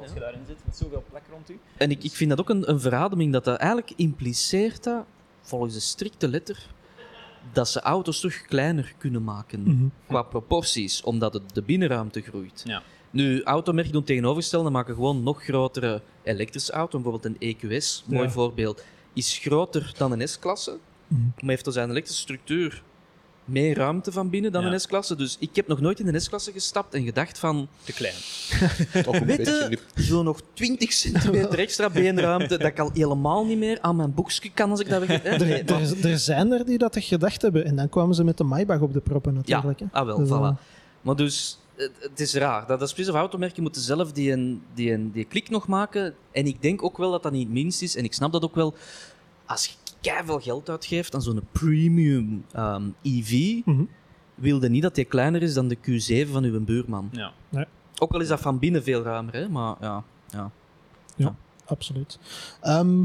als 0.00 0.12
je 0.14 0.20
daarin 0.20 0.40
zit 0.46 0.56
met 0.64 0.76
zoveel 0.76 1.04
plek 1.10 1.22
rond 1.30 1.50
u. 1.50 1.58
En 1.76 1.90
ik, 1.90 2.04
ik 2.04 2.12
vind 2.12 2.30
dat 2.30 2.40
ook 2.40 2.48
een, 2.48 2.70
een 2.70 2.80
verademing 2.80 3.32
dat 3.32 3.44
dat 3.44 3.58
eigenlijk 3.58 3.92
impliceert 3.96 4.84
dat, 4.84 5.04
volgens 5.40 5.74
de 5.74 5.80
strikte 5.80 6.28
letter, 6.28 6.66
dat 7.52 7.68
ze 7.68 7.80
auto's 7.80 8.20
toch 8.20 8.34
kleiner 8.42 8.94
kunnen 8.98 9.24
maken. 9.24 9.62
Mhm. 9.62 9.86
qua 10.06 10.22
proporties, 10.22 11.02
omdat 11.02 11.32
het 11.32 11.54
de 11.54 11.62
binnenruimte 11.62 12.20
groeit. 12.20 12.62
Ja. 12.64 12.82
Nu, 13.10 13.42
automerken 13.42 13.92
doen 13.92 14.04
tegenovergestelde, 14.04 14.70
maken 14.70 14.94
gewoon 14.94 15.22
nog 15.22 15.42
grotere 15.44 16.02
elektrische 16.22 16.72
auto. 16.72 17.00
Bijvoorbeeld 17.00 17.34
een 17.40 17.56
EQS, 17.56 18.04
mooi 18.06 18.22
Ja. 18.22 18.30
voorbeeld, 18.30 18.84
is 19.12 19.38
groter 19.38 19.92
dan 19.96 20.12
een 20.12 20.28
S-klasse, 20.28 20.76
Mhm. 21.08 21.20
maar 21.22 21.50
heeft 21.50 21.64
door 21.64 21.72
zijn 21.72 21.90
elektrische 21.90 22.22
structuur 22.22 22.82
meer 23.44 23.76
ruimte 23.76 24.12
van 24.12 24.30
binnen 24.30 24.52
dan 24.52 24.64
Ja. 24.64 24.72
een 24.72 24.80
S-klasse. 24.80 25.16
Dus 25.16 25.36
ik 25.40 25.56
heb 25.56 25.66
nog 25.66 25.80
nooit 25.80 26.00
in 26.00 26.14
een 26.14 26.20
S-klasse 26.20 26.52
gestapt 26.52 26.94
en 26.94 27.04
gedacht 27.04 27.38
van, 27.38 27.68
Te 27.84 27.92
klein. 27.92 28.14
Je, 29.70 29.78
zo 30.02 30.22
nog 30.22 30.40
20 30.52 30.92
centimeter 30.92 31.58
extra 31.58 31.90
beenruimte, 31.90 32.58
dat 32.58 32.66
ik 32.66 32.78
al 32.78 32.90
helemaal 32.94 33.46
niet 33.46 33.58
meer 33.58 33.78
aan 33.80 33.96
mijn 33.96 34.14
boekje 34.14 34.50
kan 34.54 34.70
als 34.70 34.80
ik 34.80 34.88
dat 34.88 35.06
weg... 35.06 35.24
Er, 35.24 35.38
Nee, 35.46 35.64
maar- 35.64 35.80
er, 35.80 36.06
er 36.10 36.18
zijn 36.18 36.52
er 36.52 36.64
die 36.66 36.78
dat 36.78 36.96
gedacht 36.98 37.42
hebben. 37.42 37.64
En 37.64 37.76
dan 37.76 37.88
kwamen 37.88 38.14
ze 38.14 38.24
met 38.24 38.36
de 38.36 38.44
Maybach 38.44 38.80
op 38.80 38.92
de 38.92 39.00
proppen 39.00 39.34
natuurlijk. 39.34 39.80
hè. 39.80 39.86
Ah, 39.92 40.04
wel, 40.06 40.18
Dus, 40.18 40.28
eh, 40.30 40.52
voilà. 40.54 40.60
Maar 41.00 41.16
dus, 41.16 41.58
het, 41.78 41.92
het 42.00 42.20
is 42.20 42.34
raar. 42.34 42.66
Dat, 42.66 42.80
dat 42.80 42.88
specifieke 42.88 43.20
automerken 43.20 43.62
moeten 43.62 43.82
zelf 43.82 44.12
die, 44.12 44.32
een, 44.32 44.62
die, 44.74 44.92
een, 44.92 45.10
die 45.10 45.24
klik 45.24 45.50
nog 45.50 45.66
maken. 45.66 46.14
En 46.32 46.46
ik 46.46 46.62
denk 46.62 46.82
ook 46.82 46.96
wel 46.96 47.10
dat 47.10 47.22
dat 47.22 47.32
niet 47.32 47.44
het 47.44 47.52
minst 47.52 47.82
is. 47.82 47.96
En 47.96 48.04
ik 48.04 48.14
snap 48.14 48.32
dat 48.32 48.44
ook 48.44 48.54
wel. 48.54 48.74
Als 49.46 49.76
je 50.00 50.22
veel 50.24 50.40
geld 50.40 50.68
uitgeeft 50.70 51.14
aan 51.14 51.22
zo'n 51.22 51.40
premium 51.52 52.44
ehm, 52.52 52.82
EV, 53.02 53.60
mhm. 53.64 53.84
wilde 54.34 54.68
niet 54.68 54.82
dat 54.82 54.94
die 54.94 55.04
kleiner 55.04 55.42
is 55.42 55.54
dan 55.54 55.68
de 55.68 55.76
Q7 55.76 56.30
van 56.30 56.44
uw 56.44 56.64
buurman. 56.64 57.10
Ja. 57.12 57.32
Ook 57.98 58.12
al 58.12 58.20
is 58.20 58.28
dat 58.28 58.40
van 58.40 58.58
binnen 58.58 58.82
veel 58.82 59.02
ruimer, 59.02 59.34
hè? 59.34 59.48
maar 59.48 59.76
ja. 59.80 60.04
ja. 60.30 60.50
Absoluut. 61.64 62.18
Ehm, 62.60 63.04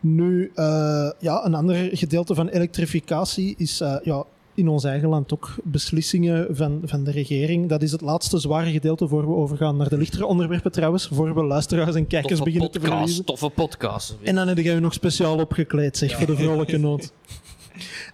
nu, 0.00 0.50
eh, 0.54 1.10
ja, 1.18 1.44
een 1.44 1.54
ander 1.54 1.96
gedeelte 1.96 2.34
van 2.34 2.48
elektrificatie 2.48 3.54
is 3.58 3.80
eh, 3.80 3.96
ja, 4.02 4.24
in 4.60 4.68
ons 4.68 4.84
eigen 4.84 5.08
land 5.08 5.32
ook 5.32 5.54
beslissingen 5.64 6.56
van, 6.56 6.80
van 6.84 7.04
de 7.04 7.10
regering. 7.10 7.68
Dat 7.68 7.82
is 7.82 7.92
het 7.92 8.00
laatste 8.00 8.38
zware 8.38 8.70
gedeelte 8.70 9.08
voor 9.08 9.26
we 9.26 9.34
overgaan 9.34 9.76
naar 9.76 9.88
de 9.88 9.98
lichtere 9.98 10.26
onderwerpen 10.26 10.72
trouwens, 10.72 11.08
voor 11.12 11.34
we 11.34 11.44
luisteraars 11.44 11.94
en 11.94 12.06
kijkers 12.06 12.38
Toffe 12.38 12.44
beginnen 12.44 12.70
te 12.70 12.80
verliezen. 12.80 13.24
podcast, 13.24 13.40
toffe 13.40 13.48
podcast. 13.48 14.16
En 14.22 14.34
dan 14.34 14.48
heb 14.48 14.58
je 14.58 14.80
nog 14.80 14.92
speciaal 14.92 15.38
opgekleed, 15.38 15.96
zeg, 15.96 16.16
voor 16.16 16.26
de 16.26 16.36
vrolijke 16.36 16.76
noot. 16.76 17.12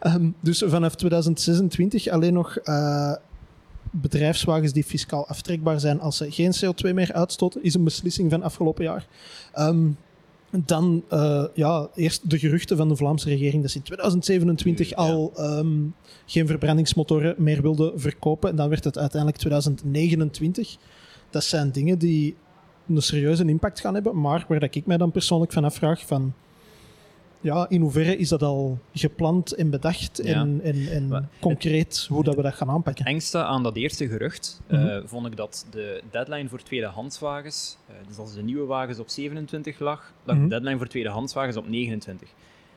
Ehm, 0.01 0.31
dus 0.41 0.63
vanaf 0.67 0.95
2026 0.95 2.09
alleen 2.09 2.33
nog 2.33 2.57
eh, 2.57 3.13
bedrijfswagens 3.91 4.73
die 4.73 4.85
fiscaal 4.85 5.27
aftrekbaar 5.29 5.81
zijn 5.81 6.01
als 6.01 6.17
ze 6.17 6.31
geen 6.31 6.55
CO2 6.55 6.95
meer 6.95 7.13
uitstoten, 7.13 7.63
is 7.63 7.75
een 7.75 7.85
beslissing 7.85 8.31
van 8.31 8.43
afgelopen 8.43 8.85
jaar. 8.85 9.07
Ehm, 9.53 9.89
dan 10.67 11.05
eh, 11.09 11.45
ja, 11.55 11.89
eerst 11.95 12.31
de 12.31 12.39
geruchten 12.39 12.77
van 12.77 12.89
de 12.89 12.97
Vlaamse 12.97 13.29
regering 13.29 13.63
dat 13.63 13.71
ze 13.71 13.77
in 13.77 13.83
2027 13.83 14.89
Ja. 14.89 14.97
al 14.97 15.33
ehm, 15.37 15.83
geen 16.27 16.47
verbrandingsmotoren 16.47 17.35
meer 17.39 17.63
wilden 17.63 18.01
verkopen. 18.01 18.51
En 18.51 18.57
dan 18.57 18.69
werd 18.69 18.85
het 18.85 18.99
uiteindelijk 18.99 19.41
2029. 19.41 20.77
Dat 21.31 21.45
zijn 21.45 21.71
dingen 21.73 21.99
die 21.99 22.37
een 22.89 23.03
serieuze 23.03 23.45
impact 23.45 23.81
gaan 23.81 23.95
hebben. 23.95 24.21
Maar 24.21 24.45
waar 24.49 24.61
dat 24.61 24.75
ik 24.75 24.87
mij 24.87 24.97
dan 24.97 25.11
persoonlijk 25.11 25.53
van 25.53 25.65
afvraag 25.65 26.07
van... 26.07 26.35
Ja, 27.47 27.67
in 27.69 27.81
hoeverre 27.81 28.17
is 28.17 28.29
dat 28.29 28.43
al 28.43 28.79
gepland 28.93 29.53
en 29.55 29.71
bedacht 29.71 30.21
Ja. 30.25 30.35
en, 30.35 30.61
en, 30.63 30.89
en 30.91 31.09
Maar 31.09 31.29
concreet 31.41 32.07
hoe 32.09 32.25
dat 32.25 32.35
we 32.35 32.43
dat 32.43 32.55
gaan 32.55 32.71
aanpakken? 32.71 33.05
engste 33.05 33.45
aan 33.45 33.63
dat 33.63 33.77
eerste 33.77 34.09
gerucht 34.09 34.61
eh, 34.67 34.79
Mhm. 34.83 35.07
vond 35.07 35.27
ik 35.27 35.37
dat 35.37 35.67
de 35.71 36.03
deadline 36.11 36.49
voor 36.49 36.63
tweedehandswagens, 36.63 37.77
eh, 37.89 37.95
dus 38.09 38.19
als 38.19 38.35
de 38.35 38.43
nieuwe 38.43 38.67
wagens 38.67 38.99
op 38.99 39.09
27 39.09 39.79
lag, 39.79 40.13
lag 40.25 40.37
Mhm. 40.37 40.45
de 40.45 40.51
deadline 40.51 40.77
voor 40.79 40.87
tweedehandswagens 40.87 41.57
op 41.57 41.69
29. 41.69 42.29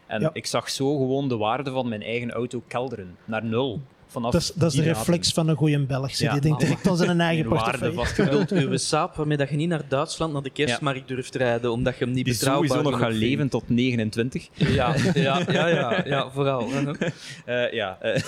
En 0.07 0.22
Ja. 0.22 0.30
ik 0.34 0.45
zag 0.45 0.70
zo 0.70 0.97
gewoon 0.97 1.28
de 1.28 1.38
waarde 1.38 1.72
van 1.72 1.88
mijn 1.89 2.01
eigen 2.01 2.32
auto 2.32 2.63
kelderen 2.67 3.15
naar 3.26 3.45
nul. 3.45 3.82
Vanaf 4.12 4.32
Dat 4.32 4.41
is, 4.41 4.51
dat 4.55 4.70
is 4.72 4.78
de 4.78 4.84
die 4.84 4.93
reflex 4.93 5.34
van 5.34 5.47
een 5.47 5.55
goede 5.55 5.86
Belg. 5.86 6.12
Ja, 6.12 6.32
Die 6.32 6.41
denkt 6.41 6.60
direct 6.60 6.88
aan 6.88 6.97
zijn 6.97 7.22
eigen 7.22 7.49
waarde 7.49 7.64
portefeuille. 7.64 7.93
Je 7.93 7.99
vastgebeeld. 7.99 8.49
bedoelt 8.49 8.70
uw 8.70 8.78
saap 8.78 9.16
waarmee 9.16 9.38
dat 9.38 9.49
je 9.49 9.55
niet 9.55 9.70
naar 9.70 9.82
Duitsland, 9.88 10.34
naar 10.34 10.41
de 10.41 10.49
kerstmarkt 10.49 11.07
durft 11.07 11.36
rijden, 11.36 11.72
omdat 11.72 11.97
je 11.97 12.03
hem 12.05 12.14
niet 12.14 12.26
Die 12.26 12.34
betrouwbaar 12.34 12.68
sowieso 12.70 12.89
nog 12.89 12.99
gaan 12.99 13.12
leven 13.12 13.49
tot 13.49 13.70
29. 13.70 14.49
Ja, 14.53 14.95
ja, 15.14 15.41
ja, 15.47 15.68
ja, 15.68 16.05
ja 16.05 16.30
vooral. 16.32 16.68
Eh, 17.45 17.74
ja, 17.74 17.97
eh, 18.01 18.22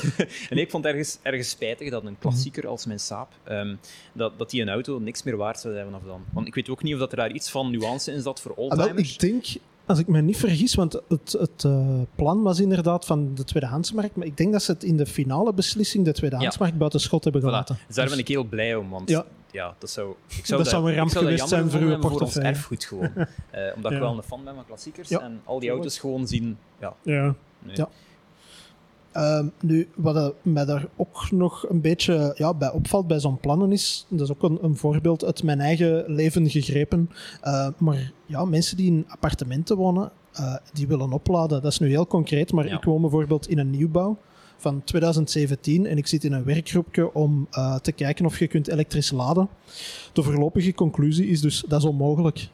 en 0.49 0.57
ik 0.57 0.69
vond 0.69 0.83
het 0.83 0.93
ergens, 0.93 1.17
ergens 1.21 1.49
spijtig 1.49 1.89
dat 1.89 2.05
een 2.05 2.15
klassieker 2.19 2.67
als 2.67 2.85
mijn 2.85 2.99
Saab, 2.99 3.31
ehm, 3.43 3.75
dat, 4.13 4.39
dat 4.39 4.49
die 4.49 4.61
een 4.61 4.69
auto 4.69 4.99
niks 4.99 5.23
meer 5.23 5.37
waard 5.37 5.59
zou 5.59 5.73
zijn 5.73 5.85
vanaf 5.85 6.01
dan. 6.05 6.23
Want 6.33 6.47
ik 6.47 6.55
weet 6.55 6.69
ook 6.69 6.83
niet 6.83 6.93
of 6.93 6.99
dat 6.99 7.11
er 7.11 7.17
daar 7.17 7.31
iets 7.31 7.49
van 7.49 7.71
nuance 7.71 8.11
in 8.11 8.21
zat 8.21 8.41
voor 8.41 8.51
Ah, 8.51 8.57
wel, 8.57 8.67
oldtimers. 8.67 9.13
ik 9.13 9.19
denk, 9.19 9.45
als 9.85 9.99
ik 9.99 10.07
me 10.07 10.21
niet 10.21 10.37
vergis, 10.37 10.75
want 10.75 10.93
het, 11.07 11.35
het 11.39 11.63
eh, 11.63 11.99
plan 12.15 12.41
was 12.41 12.59
inderdaad 12.59 13.05
van 13.05 13.35
de 13.35 13.43
tweedehandsmarkt, 13.43 14.15
maar 14.15 14.25
ik 14.25 14.37
denk 14.37 14.51
dat 14.51 14.63
ze 14.63 14.71
het 14.71 14.83
in 14.83 14.97
de 14.97 15.05
finale 15.05 15.53
beslissing 15.53 16.05
de 16.05 16.11
tweedehandsmarkt 16.11 16.77
buiten 16.77 16.99
schot 16.99 17.23
hebben 17.23 17.41
Voilà. 17.41 17.45
gelaten. 17.45 17.77
Dus 17.87 17.95
daar 17.95 18.05
ben 18.05 18.13
Dus- 18.13 18.23
ik 18.23 18.27
heel 18.27 18.43
blij 18.43 18.75
om, 18.75 18.89
want 18.89 19.09
Ja. 19.09 19.25
ja. 19.51 19.75
dat 19.79 19.89
zou, 19.89 20.13
ik 20.37 20.45
zou 20.45 20.61
Dat 20.61 20.69
zou 20.71 20.89
een 20.89 20.95
ramp 20.97 21.09
zou 21.09 21.23
geweest 21.23 21.47
zijn 21.47 21.69
voor 21.69 21.79
uw 21.79 21.87
vinden 21.89 22.03
ons 22.09 22.17
portefeuille. 22.17 22.49
erfgoed 22.49 22.85
gewoon. 22.85 23.09
Eh, 23.51 23.75
omdat 23.75 23.91
ik 23.91 23.99
wel 23.99 24.17
een 24.17 24.23
fan 24.23 24.43
ben 24.43 24.55
van 24.55 24.65
klassiekers 24.65 25.09
en 25.11 25.41
al 25.43 25.59
die 25.59 25.69
auto's 25.69 25.99
gewoon 25.99 26.27
zien. 26.27 26.57
Ja, 26.79 26.93
Ja. 27.03 27.35
nee. 27.59 27.75
Ja. 27.75 27.89
Ehm, 29.11 29.45
nu, 29.61 29.87
wat 29.95 30.33
mij 30.41 30.65
daar 30.65 30.87
ook 30.95 31.31
nog 31.31 31.69
een 31.69 31.81
beetje 31.81 32.33
ja, 32.37 32.53
bij 32.53 32.71
opvalt 32.71 33.07
bij 33.07 33.19
zo'n 33.19 33.39
plannen 33.39 33.71
is, 33.71 34.05
dat 34.09 34.21
is 34.21 34.31
ook 34.31 34.43
een, 34.43 34.57
een 34.61 34.77
voorbeeld 34.77 35.25
uit 35.25 35.43
mijn 35.43 35.59
eigen 35.59 36.03
leven 36.07 36.49
gegrepen, 36.49 37.09
Eh, 37.41 37.67
maar 37.77 38.11
ja, 38.25 38.45
mensen 38.45 38.77
die 38.77 38.87
in 38.91 39.05
appartementen 39.07 39.77
wonen, 39.77 40.11
eh, 40.33 40.55
die 40.73 40.87
willen 40.87 41.11
opladen. 41.13 41.61
Dat 41.61 41.71
is 41.71 41.79
nu 41.79 41.89
heel 41.89 42.07
concreet, 42.07 42.51
maar 42.51 42.67
Ja. 42.67 42.77
ik 42.77 42.83
woon 42.83 43.01
bijvoorbeeld 43.01 43.47
in 43.49 43.57
een 43.57 43.69
nieuwbouw 43.69 44.17
van 44.57 44.83
2017 44.83 45.85
en 45.85 45.97
ik 45.97 46.07
zit 46.07 46.23
in 46.23 46.33
een 46.33 46.43
werkgroepje 46.43 47.13
om 47.13 47.47
eh, 47.51 47.75
te 47.75 47.91
kijken 47.91 48.25
of 48.25 48.39
je 48.39 48.47
kunt 48.47 48.67
elektrisch 48.67 49.11
laden. 49.11 49.49
De 50.13 50.23
voorlopige 50.23 50.73
conclusie 50.73 51.27
is 51.27 51.41
dus, 51.41 51.63
dat 51.67 51.79
is 51.81 51.87
onmogelijk. 51.87 52.49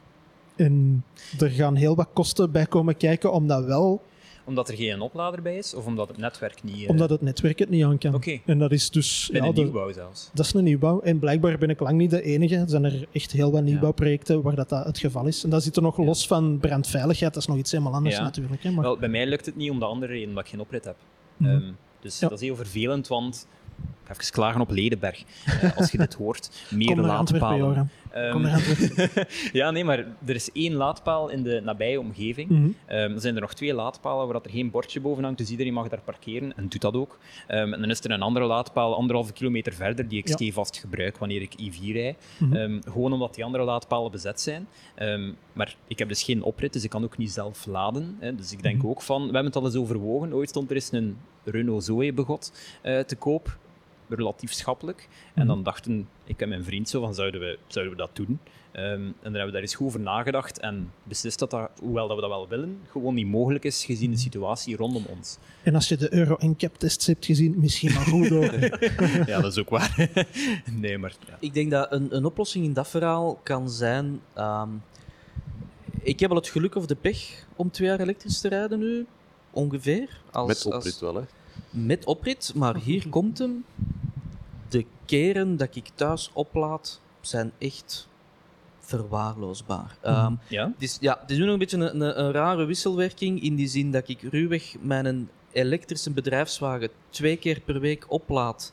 En 0.56 1.04
er 1.38 1.50
gaan 1.50 1.74
heel 1.74 1.94
wat 1.96 2.08
kosten 2.12 2.50
bij 2.50 2.66
komen 2.66 2.96
kijken 2.96 3.32
om 3.32 3.46
dat 3.46 3.64
wel 3.64 4.02
Omdat 4.48 4.68
er 4.68 4.76
geen 4.76 5.00
oplader 5.00 5.42
bij 5.42 5.56
is, 5.56 5.74
of 5.74 5.86
omdat 5.86 6.08
het 6.08 6.16
netwerk 6.16 6.62
niet... 6.62 6.82
eh, 6.84 6.88
omdat 6.88 7.10
het 7.10 7.20
netwerk 7.20 7.58
het 7.58 7.68
niet 7.70 7.84
aan 7.84 7.98
kan. 7.98 8.22
En 8.46 8.58
dat 8.58 8.72
is 8.72 8.90
dus... 8.90 9.28
bij 9.32 9.40
ja, 9.40 9.52
de- 9.52 9.60
nieuwbouw 9.62 9.92
zelfs. 9.92 10.30
dat 10.34 10.44
is 10.46 10.52
een 10.54 10.64
nieuwbouw. 10.64 11.00
En 11.00 11.18
blijkbaar 11.18 11.58
ben 11.58 11.70
ik 11.70 11.80
lang 11.80 11.98
niet 11.98 12.10
de 12.10 12.22
enige. 12.22 12.56
Er 12.56 12.68
zijn 12.68 12.84
er 12.84 13.06
echt 13.12 13.32
heel 13.32 13.50
wat 13.52 13.62
nieuwbouwprojecten 13.62 14.42
waar 14.42 14.54
dat, 14.54 14.68
dat 14.68 14.84
het 14.84 14.98
geval 14.98 15.26
is. 15.26 15.44
En 15.44 15.50
dat 15.50 15.62
zit 15.62 15.76
er 15.76 15.82
nog 15.82 15.96
los 15.98 16.26
van 16.26 16.58
brandveiligheid. 16.58 17.32
Dat 17.34 17.42
is 17.42 17.48
nog 17.48 17.58
iets 17.58 17.70
helemaal 17.70 17.92
anders 17.94 18.18
natuurlijk. 18.18 18.62
Hè. 18.62 18.70
Maar, 18.70 18.82
Wel, 18.84 18.98
bij 18.98 19.08
mij 19.08 19.26
lukt 19.26 19.46
het 19.46 19.56
niet 19.56 19.70
om 19.70 19.78
de 19.78 19.84
andere 19.84 20.12
reden, 20.12 20.28
omdat 20.28 20.44
ik 20.44 20.50
geen 20.50 20.60
oprit 20.60 20.84
heb. 20.84 20.96
Mhm. 21.36 21.50
Ehm, 21.50 21.72
dus 22.00 22.18
Ja. 22.18 22.28
dat 22.28 22.40
is 22.40 22.46
heel 22.46 22.56
vervelend, 22.56 23.08
want... 23.08 23.46
Even 24.10 24.32
klagen 24.32 24.60
op 24.60 24.70
Ledenberg, 24.70 25.22
eh, 25.44 25.76
als 25.76 25.90
je 25.90 25.98
dit 25.98 26.14
hoort. 26.14 26.50
Meer 26.70 26.86
Kom 26.96 27.00
laadpalen. 27.00 27.90
Ehm, 28.10 28.32
Kom 28.32 28.46
ja, 29.60 29.70
nee, 29.70 29.84
maar 29.84 29.98
er 30.24 30.34
is 30.34 30.52
één 30.52 30.72
laadpaal 30.74 31.28
in 31.28 31.42
de 31.42 31.60
nabije 31.64 32.00
omgeving. 32.00 32.74
Ehm, 32.86 33.12
er 33.12 33.20
zijn 33.20 33.34
er 33.34 33.40
nog 33.40 33.54
twee 33.54 33.74
laadpalen 33.74 34.24
waar 34.24 34.32
dat 34.34 34.44
er 34.44 34.50
geen 34.50 34.70
bordje 34.70 35.00
boven 35.00 35.22
hangt, 35.24 35.38
dus 35.38 35.50
iedereen 35.50 35.72
mag 35.72 35.88
daar 35.88 36.00
parkeren 36.04 36.56
en 36.56 36.68
doet 36.68 36.80
dat 36.80 36.94
ook. 36.94 37.18
Ehm, 37.46 37.72
en 37.72 37.80
dan 37.80 37.90
is 37.90 38.04
er 38.04 38.10
een 38.10 38.22
andere 38.22 38.46
laadpaal, 38.46 38.94
anderhalve 38.96 39.32
kilometer 39.32 39.72
verder, 39.72 40.08
die 40.08 40.18
ik 40.18 40.28
Ja. 40.28 40.34
stevast 40.34 40.76
gebruik 40.76 41.18
wanneer 41.18 41.42
ik 41.42 41.54
IV 41.54 41.92
rijd. 41.92 42.16
Mhm. 42.38 42.80
Gewoon 42.84 43.12
omdat 43.12 43.34
die 43.34 43.44
andere 43.44 43.64
laadpalen 43.64 44.10
bezet 44.10 44.40
zijn. 44.40 44.66
Maar 45.52 45.76
ik 45.86 45.98
heb 45.98 46.08
dus 46.08 46.22
geen 46.22 46.42
oprit, 46.42 46.72
dus 46.72 46.84
ik 46.84 46.90
kan 46.90 47.04
ook 47.04 47.18
niet 47.18 47.30
zelf 47.30 47.66
laden. 47.66 48.16
Hè. 48.20 48.34
Dus 48.34 48.52
ik 48.52 48.62
denk 48.62 48.76
Mhm. 48.78 48.86
ook 48.88 49.02
van, 49.02 49.18
we 49.18 49.24
hebben 49.24 49.44
het 49.44 49.56
al 49.56 49.64
eens 49.64 49.76
overwogen. 49.76 50.32
Ooit 50.34 50.48
stond 50.48 50.68
er 50.70 50.74
eens 50.76 50.92
een 50.92 51.16
Renault 51.44 51.84
Zoe 51.84 52.12
begot 52.12 52.52
eh, 52.82 52.98
te 53.00 53.16
koop, 53.16 53.56
relatief 54.08 54.52
schappelijk. 54.52 55.08
En 55.34 55.42
Mhm. 55.42 55.46
dan 55.46 55.62
dachten 55.62 56.08
ik 56.24 56.40
en 56.40 56.48
mijn 56.48 56.64
vriend 56.64 56.88
zo 56.88 57.00
van, 57.00 57.14
zouden 57.14 57.40
we, 57.40 57.58
zouden 57.66 57.94
we 57.96 58.00
dat 58.00 58.10
doen? 58.16 58.38
Ehm, 58.72 58.84
en 58.86 59.14
dan 59.22 59.32
hebben 59.32 59.46
we 59.46 59.52
daar 59.52 59.60
eens 59.60 59.74
goed 59.74 59.86
over 59.86 60.00
nagedacht 60.00 60.58
en 60.60 60.92
beslist 61.02 61.38
dat 61.38 61.50
dat, 61.50 61.70
hoewel 61.80 62.06
dat 62.08 62.16
we 62.16 62.22
dat 62.22 62.30
wel 62.30 62.48
willen, 62.48 62.78
gewoon 62.90 63.14
niet 63.14 63.26
mogelijk 63.26 63.64
is 63.64 63.84
gezien 63.84 64.10
de 64.10 64.16
situatie 64.16 64.76
rondom 64.76 65.04
ons. 65.08 65.38
En 65.62 65.74
als 65.74 65.88
je 65.88 65.96
de 65.96 66.14
Euro 66.14 66.36
NCAP 66.38 66.76
tests 66.78 67.06
hebt 67.06 67.24
gezien, 67.26 67.54
misschien 67.58 67.92
maar 67.92 68.04
goed 68.04 68.32
ook. 68.32 68.52
ja, 69.28 69.40
dat 69.40 69.52
is 69.52 69.58
ook 69.58 69.68
waar. 69.70 70.10
nee, 70.80 70.98
maar 70.98 71.14
ja. 71.28 71.36
Ik 71.40 71.54
denk 71.54 71.70
dat 71.70 71.92
een, 71.92 72.16
een 72.16 72.24
oplossing 72.24 72.64
in 72.64 72.72
dat 72.72 72.88
verhaal 72.88 73.40
kan 73.42 73.70
zijn. 73.70 74.20
ehm, 74.34 74.68
ik 76.02 76.20
heb 76.20 76.30
al 76.30 76.36
het 76.36 76.48
geluk 76.48 76.74
of 76.74 76.86
de 76.86 76.94
pech 76.96 77.46
om 77.56 77.70
twee 77.70 77.88
jaar 77.88 78.00
elektrisch 78.00 78.40
te 78.40 78.48
rijden 78.48 78.78
nu, 78.78 79.06
ongeveer. 79.50 80.20
Als, 80.30 80.46
Met 80.48 80.66
oprit 80.66 80.84
als- 80.84 81.00
wel, 81.00 81.14
hè. 81.14 81.22
Met 81.70 82.04
oprit, 82.04 82.52
maar 82.54 82.76
hier 82.76 83.08
komt 83.08 83.38
hem. 83.38 83.64
De 84.68 84.84
keren 85.04 85.56
dat 85.56 85.76
ik 85.76 85.90
thuis 85.94 86.30
oplaad 86.32 87.00
zijn 87.20 87.52
echt 87.58 88.08
verwaarloosbaar. 88.80 89.96
Ehm, 90.00 90.34
ja? 90.48 90.66
het, 90.66 90.82
is, 90.82 90.98
ja, 91.00 91.18
het 91.20 91.30
is 91.30 91.36
nu 91.36 91.42
nog 91.42 91.52
een 91.52 91.58
beetje 91.58 91.76
een, 91.76 92.00
een, 92.00 92.20
een 92.20 92.32
rare 92.32 92.64
wisselwerking 92.64 93.42
in 93.42 93.54
die 93.54 93.68
zin 93.68 93.90
dat 93.90 94.08
ik 94.08 94.22
ruwweg 94.22 94.74
mijn 94.80 95.28
elektrische 95.52 96.10
bedrijfswagen 96.10 96.88
twee 97.10 97.36
keer 97.36 97.60
per 97.60 97.80
week 97.80 98.04
oplaad 98.08 98.72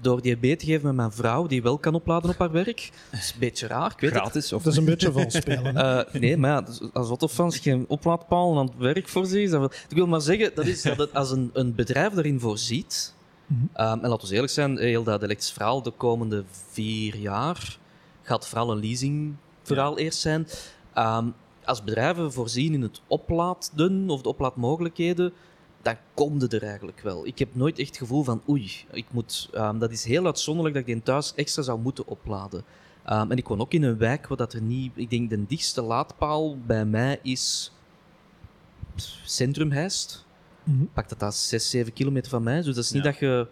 door 0.00 0.22
die 0.22 0.36
B 0.36 0.58
te 0.58 0.66
geven 0.66 0.86
met 0.86 0.94
mijn 0.94 1.12
vrouw, 1.12 1.46
die 1.46 1.62
wel 1.62 1.78
kan 1.78 1.94
opladen 1.94 2.30
op 2.30 2.38
haar 2.38 2.50
werk. 2.52 2.90
Dat 3.10 3.20
is 3.20 3.32
een 3.32 3.38
beetje 3.38 3.66
raar, 3.66 3.90
ik 3.92 4.00
weet 4.00 4.10
het. 4.10 4.20
Gratis? 4.20 4.52
Of... 4.52 4.62
Dat 4.62 4.72
is 4.72 4.78
een 4.78 4.84
beetje 4.84 5.12
vals 5.12 5.34
spelen. 5.42 5.76
Eh, 5.76 6.20
nee, 6.20 6.36
maar 6.36 6.50
ja, 6.50 6.64
als 6.92 7.08
Otto-fans 7.08 7.58
geen 7.58 7.84
oplaadpalen 7.88 8.58
aan 8.58 8.66
het 8.66 8.76
werk 8.78 9.08
voorzien. 9.08 9.62
Ik 9.88 9.96
wil 9.96 10.06
maar 10.06 10.20
zeggen, 10.20 10.50
dat 10.54 10.66
is 10.66 10.82
dat 10.82 10.98
het, 10.98 11.14
als 11.14 11.30
een, 11.30 11.50
een 11.52 11.74
bedrijf 11.74 12.12
daarin 12.12 12.40
voorziet, 12.40 13.14
Mhm. 13.46 13.64
ehm, 13.72 13.98
en 14.04 14.08
laten 14.08 14.28
we 14.28 14.34
eerlijk 14.34 14.52
zijn, 14.52 14.78
heel 14.78 15.02
dat 15.02 15.22
elektrisch 15.22 15.52
verhaal 15.52 15.82
de 15.82 15.90
komende 15.90 16.44
vier 16.70 17.16
jaar 17.16 17.78
gaat 18.22 18.46
vooral 18.48 18.70
een 18.70 18.80
leasingverhaal 18.80 19.98
eerst 19.98 20.18
zijn. 20.18 20.46
Ehm, 20.92 21.26
als 21.64 21.84
bedrijven 21.84 22.32
voorzien 22.32 22.74
in 22.74 22.82
het 22.82 23.00
opladen 23.06 24.10
of 24.10 24.22
de 24.22 24.28
oplaadmogelijkheden, 24.28 25.32
dan 25.82 25.96
komt 26.14 26.42
het 26.42 26.52
er 26.52 26.62
eigenlijk 26.62 27.00
wel. 27.00 27.26
Ik 27.26 27.38
heb 27.38 27.54
nooit 27.54 27.78
echt 27.78 27.88
het 27.88 27.96
gevoel 27.98 28.22
van 28.22 28.42
oei, 28.48 28.70
ik 28.90 29.06
moet, 29.10 29.48
ehm, 29.52 29.78
dat 29.78 29.90
is 29.90 30.04
heel 30.04 30.26
uitzonderlijk 30.26 30.74
dat 30.74 30.86
ik 30.86 30.94
die 30.94 31.02
thuis 31.02 31.34
extra 31.34 31.62
zou 31.62 31.80
moeten 31.80 32.06
opladen. 32.06 32.64
Ehm, 33.04 33.30
en 33.30 33.36
ik 33.36 33.48
woon 33.48 33.60
ook 33.60 33.72
in 33.72 33.82
een 33.82 33.98
wijk 33.98 34.26
waar 34.26 34.36
dat 34.36 34.52
er 34.52 34.62
niet... 34.62 34.92
Ik 34.94 35.10
denk 35.10 35.30
de 35.30 35.46
dichtste 35.46 35.82
laadpaal 35.82 36.58
bij 36.58 36.84
mij 36.84 37.18
is 37.22 37.72
Centrum 39.24 39.70
Heist. 39.70 40.26
Mhm. 40.64 40.84
Pak 40.92 41.08
dat 41.08 41.18
dat 41.18 41.34
6, 41.34 41.70
7 41.70 41.92
kilometer 41.92 42.30
van 42.30 42.42
mij. 42.42 42.56
Dus 42.62 42.74
dat 42.74 42.84
is 42.84 42.90
niet 42.90 43.04
Ja. 43.04 43.10
dat 43.10 43.18
je 43.18 43.46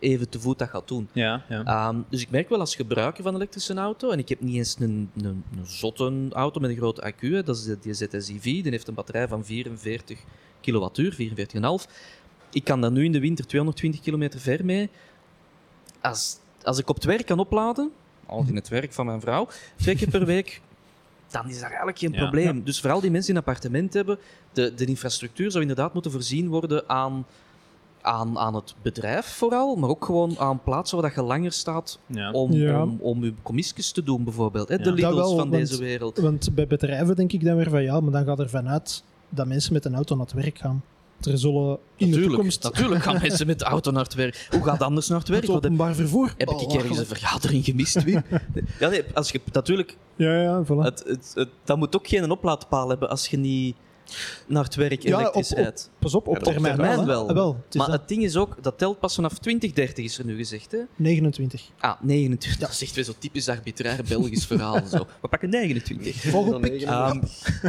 even 0.00 0.28
te 0.28 0.40
voet 0.40 0.58
dat 0.58 0.68
gaat 0.68 0.88
doen. 0.88 1.08
Ja, 1.12 1.44
ja. 1.48 1.64
Ehm, 1.64 1.96
dus 2.08 2.20
ik 2.22 2.30
merk 2.30 2.48
wel 2.48 2.60
als 2.60 2.74
gebruiker 2.76 3.22
van 3.22 3.32
een 3.34 3.40
elektrische 3.40 3.74
auto, 3.74 4.10
en 4.10 4.18
ik 4.18 4.28
heb 4.28 4.40
niet 4.40 4.56
eens 4.56 4.76
een, 4.78 5.10
een, 5.16 5.24
een 5.56 5.66
zotte 5.66 6.26
auto 6.32 6.60
met 6.60 6.70
een 6.70 6.76
grote 6.76 7.02
accu, 7.02 7.34
hè, 7.34 7.42
dat 7.42 7.56
is 7.56 7.64
de, 7.64 7.78
die 7.80 7.94
ZSIV, 7.94 8.42
die 8.42 8.70
heeft 8.70 8.88
een 8.88 8.94
batterij 8.94 9.28
van 9.28 9.44
44 9.44 10.18
kilowattuur, 10.60 11.16
44,5. 11.86 11.90
Ik 12.52 12.64
kan 12.64 12.80
daar 12.80 12.90
nu 12.92 13.04
in 13.04 13.12
de 13.12 13.20
winter 13.20 13.46
220 13.46 14.00
kilometer 14.00 14.40
ver 14.40 14.64
mee. 14.64 14.88
Als, 16.00 16.36
als 16.62 16.78
ik 16.78 16.88
op 16.88 16.94
het 16.94 17.04
werk 17.04 17.26
kan 17.26 17.38
opladen, 17.38 17.90
al 18.26 18.44
in 18.48 18.54
het 18.54 18.68
werk 18.68 18.92
van 18.92 19.06
mijn 19.06 19.20
vrouw, 19.20 19.48
twee 19.76 19.96
keer 19.96 20.08
per 20.08 20.24
week, 20.26 20.60
dan 21.30 21.48
is 21.48 21.54
dat 21.54 21.64
eigenlijk 21.68 21.98
geen 21.98 22.12
Ja. 22.12 22.18
probleem. 22.18 22.64
Dus 22.64 22.80
vooral 22.80 23.00
die 23.00 23.10
mensen 23.10 23.32
die 23.34 23.42
een 23.42 23.46
appartement 23.48 23.94
hebben, 23.94 24.18
de, 24.52 24.74
de 24.74 24.84
infrastructuur 24.84 25.50
zou 25.50 25.62
inderdaad 25.62 25.92
moeten 25.92 26.10
voorzien 26.10 26.48
worden 26.48 26.88
aan, 26.88 27.26
aan, 28.02 28.38
aan 28.38 28.54
het 28.54 28.74
bedrijf 28.82 29.26
vooral, 29.26 29.76
maar 29.76 29.88
ook 29.90 30.04
gewoon 30.04 30.38
aan 30.38 30.62
plaatsen 30.62 30.98
waar 31.00 31.06
dat 31.06 31.16
je 31.16 31.22
langer 31.22 31.52
staat 31.52 31.98
ja. 32.06 32.30
om, 32.32 32.52
Ja. 32.52 32.82
om, 32.82 32.98
om 33.00 33.24
je 33.24 33.34
commissies 33.42 33.90
te 33.92 34.02
doen, 34.02 34.24
bijvoorbeeld. 34.24 34.68
Hè? 34.68 34.74
Ja. 34.74 34.82
De 34.82 34.92
Lidls 34.92 35.14
wel, 35.14 35.28
van 35.28 35.36
want- 35.36 35.50
deze 35.50 35.78
wereld. 35.78 36.18
Want 36.18 36.54
bij 36.54 36.66
bedrijven 36.66 37.16
denk 37.16 37.32
ik 37.32 37.44
dan 37.44 37.56
weer 37.56 37.70
van 37.70 37.82
ja, 37.82 38.00
maar 38.00 38.12
dan 38.12 38.24
gaat 38.24 38.38
er 38.38 38.48
vanuit 38.48 39.02
dat 39.28 39.46
mensen 39.46 39.72
met 39.72 39.84
een 39.84 39.94
auto 39.94 40.16
naar 40.16 40.24
het 40.26 40.34
werk 40.34 40.58
gaan. 40.58 40.82
Er 41.20 41.38
zullen 41.38 41.68
in 41.70 41.78
de 41.96 42.04
Natuurlijk, 42.04 42.32
toekomst 42.32 42.62
natuurlijk 42.62 43.02
gaan 43.02 43.20
mensen 43.22 43.46
met 43.46 43.58
de 43.58 43.64
auto 43.64 43.90
naar 43.90 44.02
het 44.02 44.14
werk. 44.14 44.46
Hoe 44.50 44.62
gaat 44.62 44.72
het 44.72 44.82
anders 44.82 45.08
naar 45.08 45.18
het 45.18 45.28
werk? 45.28 45.42
het 45.42 45.50
openbaar 45.50 45.94
vervoer. 45.94 46.34
heb 46.36 46.48
Oh, 46.48 46.60
ik 46.62 46.72
ergens 46.72 46.98
een 46.98 47.06
vergadering 47.06 47.64
gemist, 47.64 48.02
Wim? 48.04 48.22
Ja, 48.78 48.88
nee, 48.88 49.02
als 49.14 49.30
je 49.30 49.40
natuurlijk... 49.52 49.96
Ja, 50.16 50.40
ja, 50.42 50.64
voilà. 50.64 50.68
Het, 50.82 51.04
het, 51.06 51.32
het, 51.34 51.48
dat 51.64 51.76
moet 51.76 51.96
ook 51.96 52.06
geen 52.08 52.30
oplaadpaal 52.30 52.88
hebben 52.88 53.10
als 53.10 53.26
je 53.28 53.36
niet... 53.36 53.76
naar 54.46 54.64
het 54.64 54.74
werk 54.74 55.02
Ja, 55.02 55.18
elektrisch 55.18 55.54
op-. 55.54 55.74
Pas 55.98 56.14
op, 56.14 56.28
op 56.28 56.38
termijn, 56.38 56.74
termijn 56.76 56.96
wel. 56.96 57.06
wel. 57.06 57.28
Ah, 57.28 57.34
wel 57.34 57.60
het 57.64 57.74
Maar 57.74 57.86
dat. 57.90 57.98
het 57.98 58.08
ding 58.08 58.22
is 58.22 58.36
ook, 58.36 58.56
dat 58.62 58.78
telt 58.78 58.98
pas 58.98 59.14
vanaf 59.14 59.38
2030 59.38 60.04
is 60.04 60.18
er 60.18 60.24
nu 60.24 60.36
gezegd. 60.36 60.72
Hè? 60.72 60.78
29. 60.96 61.70
Ah, 61.78 62.00
29. 62.02 62.60
Dat 62.60 62.70
is 62.70 62.82
echt 62.82 62.94
weer 62.94 63.04
zo 63.04 63.12
typisch 63.18 63.48
arbitrair 63.48 64.04
Belgisch 64.08 64.46
verhaal. 64.46 64.86
Zo. 64.86 65.06
We 65.22 65.28
pakken 65.28 65.48
29. 65.50 66.16
Vogelpik. 66.30 66.82
Ehm, 66.82 67.20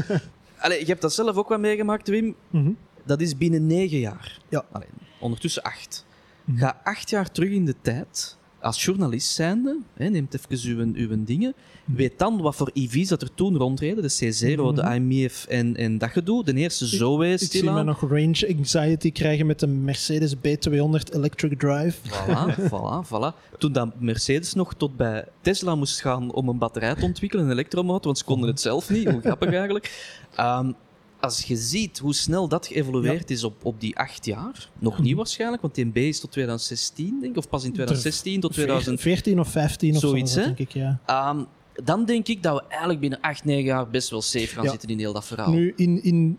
allee, 0.63 0.79
je 0.79 0.85
hebt 0.85 1.01
dat 1.01 1.13
zelf 1.13 1.35
ook 1.35 1.49
wat 1.49 1.59
meegemaakt, 1.59 2.07
Wim. 2.07 2.35
Mhm. 2.49 2.71
Dat 3.05 3.21
is 3.21 3.37
binnen 3.37 3.67
negen 3.67 3.99
jaar. 3.99 4.39
Ja. 4.49 4.65
Allee, 4.71 4.87
ondertussen 5.19 5.61
acht. 5.63 6.05
Mhm. 6.45 6.57
Ga 6.57 6.79
acht 6.83 7.09
jaar 7.09 7.31
terug 7.31 7.49
in 7.49 7.65
de 7.65 7.75
tijd, 7.81 8.37
als 8.61 8.85
journalist 8.85 9.27
zijnde, 9.27 9.77
hè, 9.93 10.09
neemt 10.09 10.33
even 10.33 10.93
uw, 10.95 11.07
uw 11.09 11.23
dingen, 11.23 11.53
weet 11.85 12.19
dan 12.19 12.41
wat 12.41 12.55
voor 12.55 12.69
EV's 12.73 13.07
dat 13.07 13.21
er 13.21 13.33
toen 13.33 13.57
rondreden, 13.57 14.03
de 14.03 14.11
C0, 14.11 14.73
de 14.75 14.81
Mhm. 14.81 15.11
IMF 15.11 15.45
en, 15.45 15.75
en 15.75 15.97
dat 15.97 16.09
gedoe. 16.09 16.43
De 16.43 16.53
eerste 16.53 16.85
Zoe 16.85 17.27
Ik 17.27 17.39
zie 17.39 17.63
mij 17.71 17.83
nog 17.83 18.01
range 18.01 18.53
anxiety 18.57 19.11
krijgen 19.11 19.45
met 19.45 19.59
de 19.59 19.67
Mercedes 19.67 20.35
B200 20.35 21.13
Electric 21.13 21.59
Drive. 21.59 21.97
Voilà, 22.09 22.55
voilà, 22.71 23.07
voilà. 23.07 23.57
Toen 23.57 23.71
dat 23.71 23.89
Mercedes 23.99 24.53
nog 24.53 24.73
tot 24.73 24.97
bij 24.97 25.25
Tesla 25.41 25.75
moest 25.75 26.01
gaan 26.01 26.33
om 26.33 26.49
een 26.49 26.57
batterij 26.57 26.95
te 26.95 27.05
ontwikkelen, 27.05 27.45
een 27.45 27.51
elektromotor, 27.51 28.05
want 28.05 28.17
ze 28.17 28.23
konden 28.23 28.49
het 28.49 28.61
zelf 28.61 28.89
niet. 28.89 29.09
Hoe 29.09 29.21
grappig 29.21 29.53
eigenlijk. 29.53 30.15
Ehm, 30.35 30.71
als 31.21 31.41
je 31.43 31.55
ziet 31.55 31.99
hoe 31.99 32.13
snel 32.13 32.47
dat 32.47 32.67
geëvolueerd 32.67 33.31
is 33.31 33.43
op, 33.43 33.65
op 33.65 33.79
die 33.79 33.97
acht 33.97 34.25
jaar, 34.25 34.69
nog 34.79 34.99
niet 34.99 35.15
waarschijnlijk, 35.15 35.61
want 35.61 35.73
TNB 35.73 35.97
is 35.97 36.19
tot 36.19 36.31
2016, 36.31 37.17
denk 37.21 37.31
ik, 37.31 37.37
of 37.37 37.49
pas 37.49 37.63
in 37.63 37.73
2016 37.73 38.39
tot 38.39 38.53
2000. 38.53 38.99
14 39.01 39.39
of 39.39 39.47
15 39.47 39.93
of 39.95 39.99
Zoiets, 39.99 40.33
zo, 40.33 40.39
denk 40.41 40.59
ik, 40.59 40.71
ja. 40.71 40.99
Ehm, 41.05 41.43
dan 41.83 42.05
denk 42.05 42.27
ik 42.27 42.43
dat 42.43 42.55
we 42.55 42.63
eigenlijk 42.69 42.99
binnen 42.99 43.21
acht, 43.21 43.43
negen 43.43 43.63
jaar 43.63 43.89
best 43.89 44.09
wel 44.09 44.21
safe 44.21 44.47
gaan 44.47 44.63
Ja. 44.63 44.69
zitten 44.69 44.89
in 44.89 44.99
heel 44.99 45.13
dat 45.13 45.25
verhaal. 45.25 45.51
Nu, 45.51 45.73
in, 45.75 46.03
in, 46.03 46.37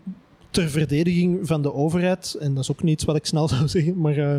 ter 0.49 0.69
verdediging 0.69 1.47
van 1.47 1.61
de 1.61 1.73
overheid, 1.73 2.33
en 2.39 2.53
dat 2.53 2.63
is 2.63 2.71
ook 2.71 2.83
niet 2.83 2.93
iets 2.93 3.03
wat 3.03 3.15
ik 3.15 3.25
snel 3.25 3.47
zou 3.53 3.67
zeggen, 3.67 3.97
maar 3.97 4.17
eh, 4.17 4.37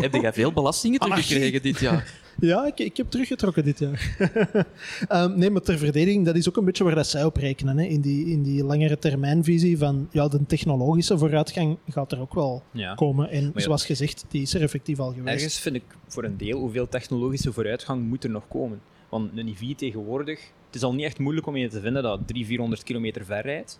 Heb 0.00 0.14
jij 0.14 0.32
veel 0.32 0.52
belastingen 0.52 1.00
teruggekregen 1.00 1.62
dit 1.62 1.80
jaar? 1.80 2.20
Ja, 2.40 2.66
ik, 2.66 2.78
ik 2.78 2.96
heb 2.96 3.10
teruggetrokken 3.10 3.64
dit 3.64 3.78
jaar. 3.78 4.16
Ehm, 5.08 5.38
nee, 5.38 5.50
maar 5.50 5.62
ter 5.62 5.78
verdediging, 5.78 6.24
dat 6.24 6.36
is 6.36 6.48
ook 6.48 6.56
een 6.56 6.64
beetje 6.64 6.84
waar 6.84 6.94
dat 6.94 7.06
zij 7.06 7.24
op 7.24 7.36
rekenen. 7.36 7.78
Hè? 7.78 7.84
In, 7.84 8.00
die, 8.00 8.26
in 8.26 8.42
die 8.42 8.64
langere 8.64 8.98
termijnvisie 8.98 9.78
van 9.78 10.08
ja, 10.10 10.28
de 10.28 10.46
technologische 10.46 11.18
vooruitgang 11.18 11.78
gaat 11.88 12.12
er 12.12 12.20
ook 12.20 12.34
wel 12.34 12.62
Ja. 12.70 12.94
komen. 12.94 13.30
En 13.30 13.52
ja- 13.54 13.60
zoals 13.60 13.84
gezegd, 13.86 14.24
die 14.28 14.42
is 14.42 14.54
er 14.54 14.62
effectief 14.62 14.98
al 14.98 15.12
geweest. 15.12 15.34
Ergens 15.34 15.58
vind 15.60 15.74
ik 15.76 15.84
voor 16.06 16.24
een 16.24 16.36
deel 16.36 16.58
hoeveel 16.58 16.88
technologische 16.88 17.52
vooruitgang 17.52 18.02
moet 18.08 18.24
er 18.24 18.30
nog 18.30 18.48
komen. 18.48 18.80
Want 19.08 19.30
een 19.38 19.48
EV 19.48 19.74
tegenwoordig, 19.76 20.40
het 20.66 20.74
is 20.74 20.82
al 20.82 20.94
niet 20.94 21.04
echt 21.04 21.18
moeilijk 21.18 21.46
om 21.46 21.56
je 21.56 21.68
te 21.68 21.80
vinden 21.80 22.02
dat 22.02 22.18
300, 22.26 22.46
400 22.46 22.82
kilometer 22.82 23.24
ver 23.24 23.42
rijdt. 23.42 23.78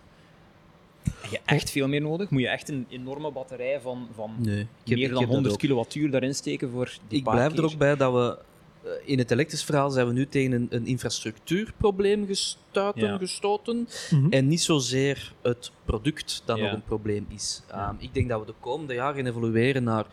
Heb 1.21 1.31
je 1.31 1.39
echt 1.45 1.69
veel 1.71 1.87
meer 1.87 2.01
nodig? 2.01 2.29
Moet 2.29 2.41
je 2.41 2.47
echt 2.47 2.69
een 2.69 2.85
enorme 2.89 3.31
batterij 3.31 3.79
van, 3.81 4.07
van 4.15 4.35
Nee. 4.39 4.55
Heb, 4.57 4.67
meer 4.85 4.97
dan 4.97 4.97
heb 4.99 5.09
dat 5.17 5.27
100 5.27 5.53
ook. 5.53 5.59
kilowattuur 5.59 6.11
daarin 6.11 6.35
steken 6.35 6.69
voor 6.69 6.97
die 7.07 7.17
Ik 7.17 7.23
paar 7.23 7.33
blijf 7.35 7.57
er 7.57 7.63
ook 7.63 7.77
bij 7.77 7.95
dat 7.95 8.13
we 8.13 8.37
eh, 8.83 8.91
in 9.05 9.17
het 9.17 9.31
elektrisch 9.31 9.63
verhaal 9.63 9.89
zijn 9.89 10.07
we 10.07 10.13
nu 10.13 10.27
tegen 10.27 10.51
een, 10.51 10.67
een 10.69 10.85
infrastructuurprobleem 10.85 12.25
gestuiten, 12.25 13.07
Ja. 13.07 13.17
gestoten. 13.17 13.87
Mhm. 14.09 14.27
En 14.31 14.47
niet 14.47 14.61
zozeer 14.61 15.33
het 15.41 15.71
product 15.85 16.41
dat 16.45 16.57
Ja. 16.57 16.63
nog 16.63 16.73
een 16.73 16.83
probleem 16.83 17.25
is. 17.29 17.61
Ehm, 17.69 17.95
ik 17.97 18.13
denk 18.13 18.29
dat 18.29 18.39
we 18.39 18.45
de 18.45 18.53
komende 18.59 18.93
jaren 18.93 19.15
gaan 19.15 19.25
evolueren 19.25 19.83
naar. 19.83 20.05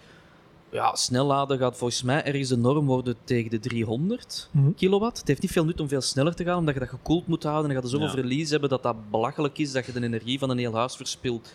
Ja, 0.73 0.95
snelladen 0.95 1.59
gaat 1.59 1.77
volgens 1.77 2.03
mij 2.03 2.25
ergens 2.25 2.49
de 2.49 2.57
norm 2.57 2.87
worden 2.87 3.17
tegen 3.25 3.51
de 3.51 3.59
300 3.59 4.49
Mhm. 4.53 4.73
kilowatt. 4.75 5.19
Het 5.19 5.29
heeft 5.29 5.43
niet 5.43 5.51
veel 5.51 5.65
nut 5.65 5.81
om 5.81 5.89
veel 5.89 6.01
sneller 6.01 6.35
te 6.35 6.45
gaan, 6.45 6.59
omdat 6.59 6.75
je 6.75 6.81
dat 6.81 6.89
gekoeld 6.89 7.27
moet 7.27 7.43
houden. 7.43 7.65
En 7.69 7.75
dan 7.75 7.83
gaat 7.83 7.91
je 7.93 7.99
zoveel 7.99 8.17
Ja. 8.17 8.23
verlies 8.23 8.51
hebben 8.51 8.69
dat 8.69 8.83
dat 8.83 9.11
belachelijk 9.11 9.59
is 9.59 9.73
dat 9.73 9.87
je 9.87 9.93
de 9.93 10.03
energie 10.03 10.39
van 10.39 10.51
een 10.51 10.59
heel 10.59 10.75
huis 10.75 10.97
verspilt 10.97 11.53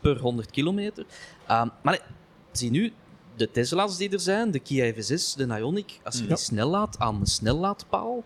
per 0.00 0.18
100 0.18 0.50
kilometer. 0.50 1.04
Ehm, 1.46 1.68
maar 1.82 1.92
nee, 1.98 2.08
zie 2.52 2.70
nu, 2.70 2.92
de 3.36 3.50
Tesla's 3.50 3.96
die 3.96 4.10
er 4.10 4.20
zijn, 4.20 4.50
de 4.50 4.58
Kia 4.58 4.84
EV6, 4.84 5.34
de 5.36 5.44
Ioniq, 5.46 6.02
als 6.04 6.14
je 6.16 6.22
Ja. 6.22 6.28
die 6.28 6.36
snel 6.36 6.68
laat 6.68 6.98
aan 6.98 7.20
een 7.20 7.26
snellaadpaal, 7.26 8.24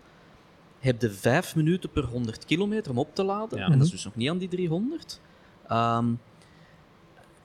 heb 0.78 1.00
je 1.00 1.10
5 1.10 1.56
minuten 1.56 1.90
per 1.90 2.04
100 2.04 2.44
kilometer 2.44 2.90
om 2.90 2.98
op 2.98 3.14
te 3.14 3.24
laden. 3.24 3.58
Ja. 3.58 3.64
En 3.64 3.70
dat 3.72 3.80
is 3.80 3.86
Mhm. 3.86 3.94
dus 3.94 4.04
nog 4.04 4.14
niet 4.16 4.28
aan 4.30 4.38
die 4.38 4.48
300. 4.48 5.20
Ehm, 5.68 6.06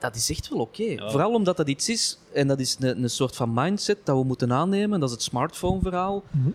dat 0.00 0.14
is 0.16 0.30
echt 0.30 0.48
wel 0.48 0.58
oké. 0.60 0.82
Ja. 0.82 1.10
Vooral 1.10 1.34
omdat 1.34 1.56
dat 1.56 1.68
iets 1.68 1.88
is, 1.88 2.18
en 2.32 2.48
dat 2.48 2.60
is 2.60 2.76
een, 2.80 3.02
een 3.02 3.10
soort 3.10 3.36
van 3.36 3.50
mindset 3.54 3.98
dat 4.04 4.16
we 4.18 4.24
moeten 4.24 4.52
aannemen, 4.52 5.00
dat 5.00 5.08
is 5.08 5.14
het 5.14 5.24
smartphone-verhaal. 5.24 6.22
Mhm. 6.30 6.50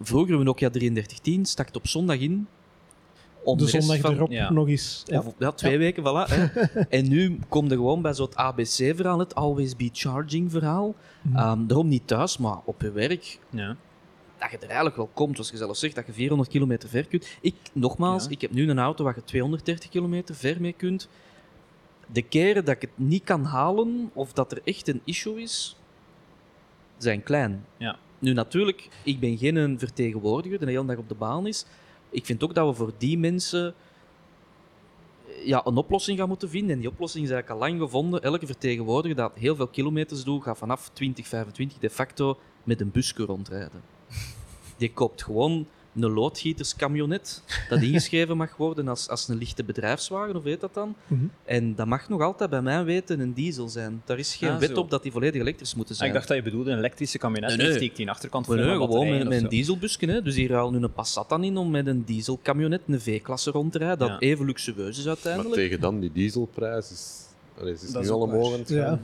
Vroeger, 0.00 0.34
een 0.34 0.44
Nokia 0.44 0.70
3310, 0.70 1.46
stak 1.46 1.66
het 1.66 1.76
op 1.76 1.86
zondag 1.86 2.18
in. 2.18 2.46
Om 3.44 3.58
de 3.58 3.66
zondag 3.66 3.98
van- 3.98 4.14
erop 4.14 4.30
ja. 4.30 4.50
nog 4.52 4.68
eens. 4.68 5.02
Ja. 5.06 5.18
of, 5.18 5.34
ja, 5.38 5.52
twee 5.52 5.78
weken, 5.78 6.02
voilà. 6.02 6.30
Hè. 6.30 6.44
en 6.98 7.08
nu 7.08 7.38
kom 7.48 7.64
je 7.68 7.74
gewoon 7.74 8.02
bij 8.02 8.14
zo'n 8.14 8.38
ABC-verhaal, 8.38 9.18
het 9.18 9.34
Always 9.34 9.76
Be 9.76 9.88
Charging-verhaal. 9.92 10.94
Mhm. 11.22 11.36
Ehm, 11.36 11.66
daarom 11.66 11.88
niet 11.88 12.06
thuis, 12.06 12.38
maar 12.38 12.58
op 12.64 12.80
je 12.82 12.90
werk. 12.90 13.38
Ja. 13.50 13.76
Dat 14.38 14.50
je 14.50 14.56
er 14.56 14.66
eigenlijk 14.66 14.96
wel 14.96 15.10
komt, 15.14 15.34
zoals 15.34 15.50
je 15.50 15.56
zelf 15.56 15.76
zegt, 15.76 15.94
dat 15.94 16.06
je 16.06 16.12
400 16.12 16.50
kilometer 16.50 16.88
ver 16.88 17.06
kunt. 17.06 17.26
Ik, 17.40 17.54
nogmaals, 17.72 18.24
Ja. 18.24 18.30
ik 18.30 18.40
heb 18.40 18.50
nu 18.52 18.70
een 18.70 18.78
auto 18.78 19.04
waar 19.04 19.14
je 19.16 19.24
230 19.24 19.88
kilometer 19.90 20.34
ver 20.34 20.60
mee 20.60 20.72
kunt. 20.72 21.08
De 22.12 22.22
keren 22.22 22.64
dat 22.64 22.74
ik 22.74 22.80
het 22.80 22.90
niet 22.94 23.24
kan 23.24 23.44
halen, 23.44 24.10
of 24.12 24.32
dat 24.32 24.52
er 24.52 24.60
echt 24.64 24.88
een 24.88 25.00
issue 25.04 25.42
is, 25.42 25.76
zijn 26.96 27.22
klein. 27.22 27.66
Ja. 27.76 27.98
Nu 28.18 28.32
natuurlijk, 28.32 28.88
ik 29.04 29.20
ben 29.20 29.38
geen 29.38 29.56
een 29.56 29.78
vertegenwoordiger 29.78 30.58
die 30.58 30.66
de 30.66 30.72
hele 30.72 30.86
dag 30.86 30.96
op 30.96 31.08
de 31.08 31.14
baan 31.14 31.46
is. 31.46 31.66
Ik 32.10 32.24
vind 32.26 32.42
ook 32.42 32.54
dat 32.54 32.68
we 32.68 32.74
voor 32.74 32.92
die 32.98 33.18
mensen 33.18 33.74
eh, 35.28 35.46
ja, 35.46 35.66
een 35.66 35.76
oplossing 35.76 36.18
gaan 36.18 36.28
moeten 36.28 36.48
vinden. 36.48 36.70
En 36.70 36.78
die 36.80 36.88
oplossing 36.88 37.24
is 37.24 37.30
eigenlijk 37.30 37.62
al 37.62 37.68
lang 37.68 37.80
gevonden. 37.80 38.22
Elke 38.22 38.46
vertegenwoordiger 38.46 39.16
dat 39.16 39.32
heel 39.34 39.56
veel 39.56 39.68
kilometers 39.68 40.24
doet, 40.24 40.42
gaat 40.42 40.58
vanaf 40.58 40.88
2025 40.92 41.78
de 41.78 41.90
facto 41.90 42.38
met 42.64 42.80
een 42.80 42.90
busje 42.90 43.24
rondrijden. 43.24 43.82
Die 44.76 44.92
koopt 44.92 45.22
gewoon 45.22 45.66
een 45.94 46.10
loodgieterscamionet 46.10 47.42
dat 47.68 47.82
ingeschreven 47.88 48.36
mag 48.36 48.56
worden 48.56 48.88
als, 48.88 49.08
als 49.08 49.28
een 49.28 49.36
lichte 49.36 49.64
bedrijfswagen, 49.64 50.36
of 50.36 50.42
weet 50.42 50.60
dat 50.60 50.74
dan? 50.74 50.94
Mhm. 51.06 51.24
En 51.44 51.74
dat 51.74 51.86
mag 51.86 52.08
nog 52.08 52.20
altijd 52.20 52.50
bij 52.50 52.62
mijn 52.62 52.84
weten 52.84 53.20
een 53.20 53.32
diesel 53.32 53.68
zijn. 53.68 54.02
Daar 54.04 54.18
is 54.18 54.34
geen 54.34 54.50
Ah, 54.50 54.58
wet 54.58 54.70
zo. 54.70 54.80
op 54.80 54.90
dat 54.90 55.02
die 55.02 55.12
volledig 55.12 55.40
elektrisch 55.40 55.74
moeten 55.74 55.92
Ah, 55.94 55.98
zijn. 56.00 56.10
ik 56.10 56.16
dacht 56.16 56.28
dat 56.28 56.36
je 56.36 56.42
bedoelde 56.42 56.70
een 56.70 56.78
elektrische 56.78 57.18
camionet. 57.18 57.56
Nee, 57.56 57.68
Nee, 57.78 57.92
die 57.94 58.10
achterkant 58.10 58.48
Nee, 58.48 58.56
vol 58.56 58.66
nee, 58.66 58.78
met 58.78 58.88
gewoon 58.88 59.08
met, 59.18 59.28
met 59.28 59.42
een 59.42 59.48
dieselbusje. 59.48 60.06
Hè. 60.06 60.22
Dus 60.22 60.34
hier 60.34 60.52
halen 60.52 60.72
nu 60.72 60.82
een 60.84 60.92
Passat 60.92 61.28
dan 61.28 61.44
in 61.44 61.56
om 61.56 61.70
met 61.70 61.86
een 61.86 62.04
dieselcamionet 62.04 62.80
een 62.86 63.00
V-klasse 63.00 63.50
rond 63.50 63.72
te 63.72 63.78
rijden, 63.78 63.98
dat 63.98 64.08
Ja. 64.08 64.18
even 64.18 64.46
luxueus 64.46 64.98
is 64.98 65.04
Maar 65.04 65.06
uiteindelijk. 65.14 65.54
tegen 65.54 65.80
dan, 65.80 66.00
die 66.00 66.12
dieselprijs 66.12 66.90
is, 66.90 67.20
allee, 67.60 67.72
is 67.72 67.80
Dat 67.80 67.94
nu 67.94 68.00
is 68.00 68.08
al 68.10 68.20
omhoog 68.20 68.54
aan 68.54 68.62
Ja. 68.66 69.00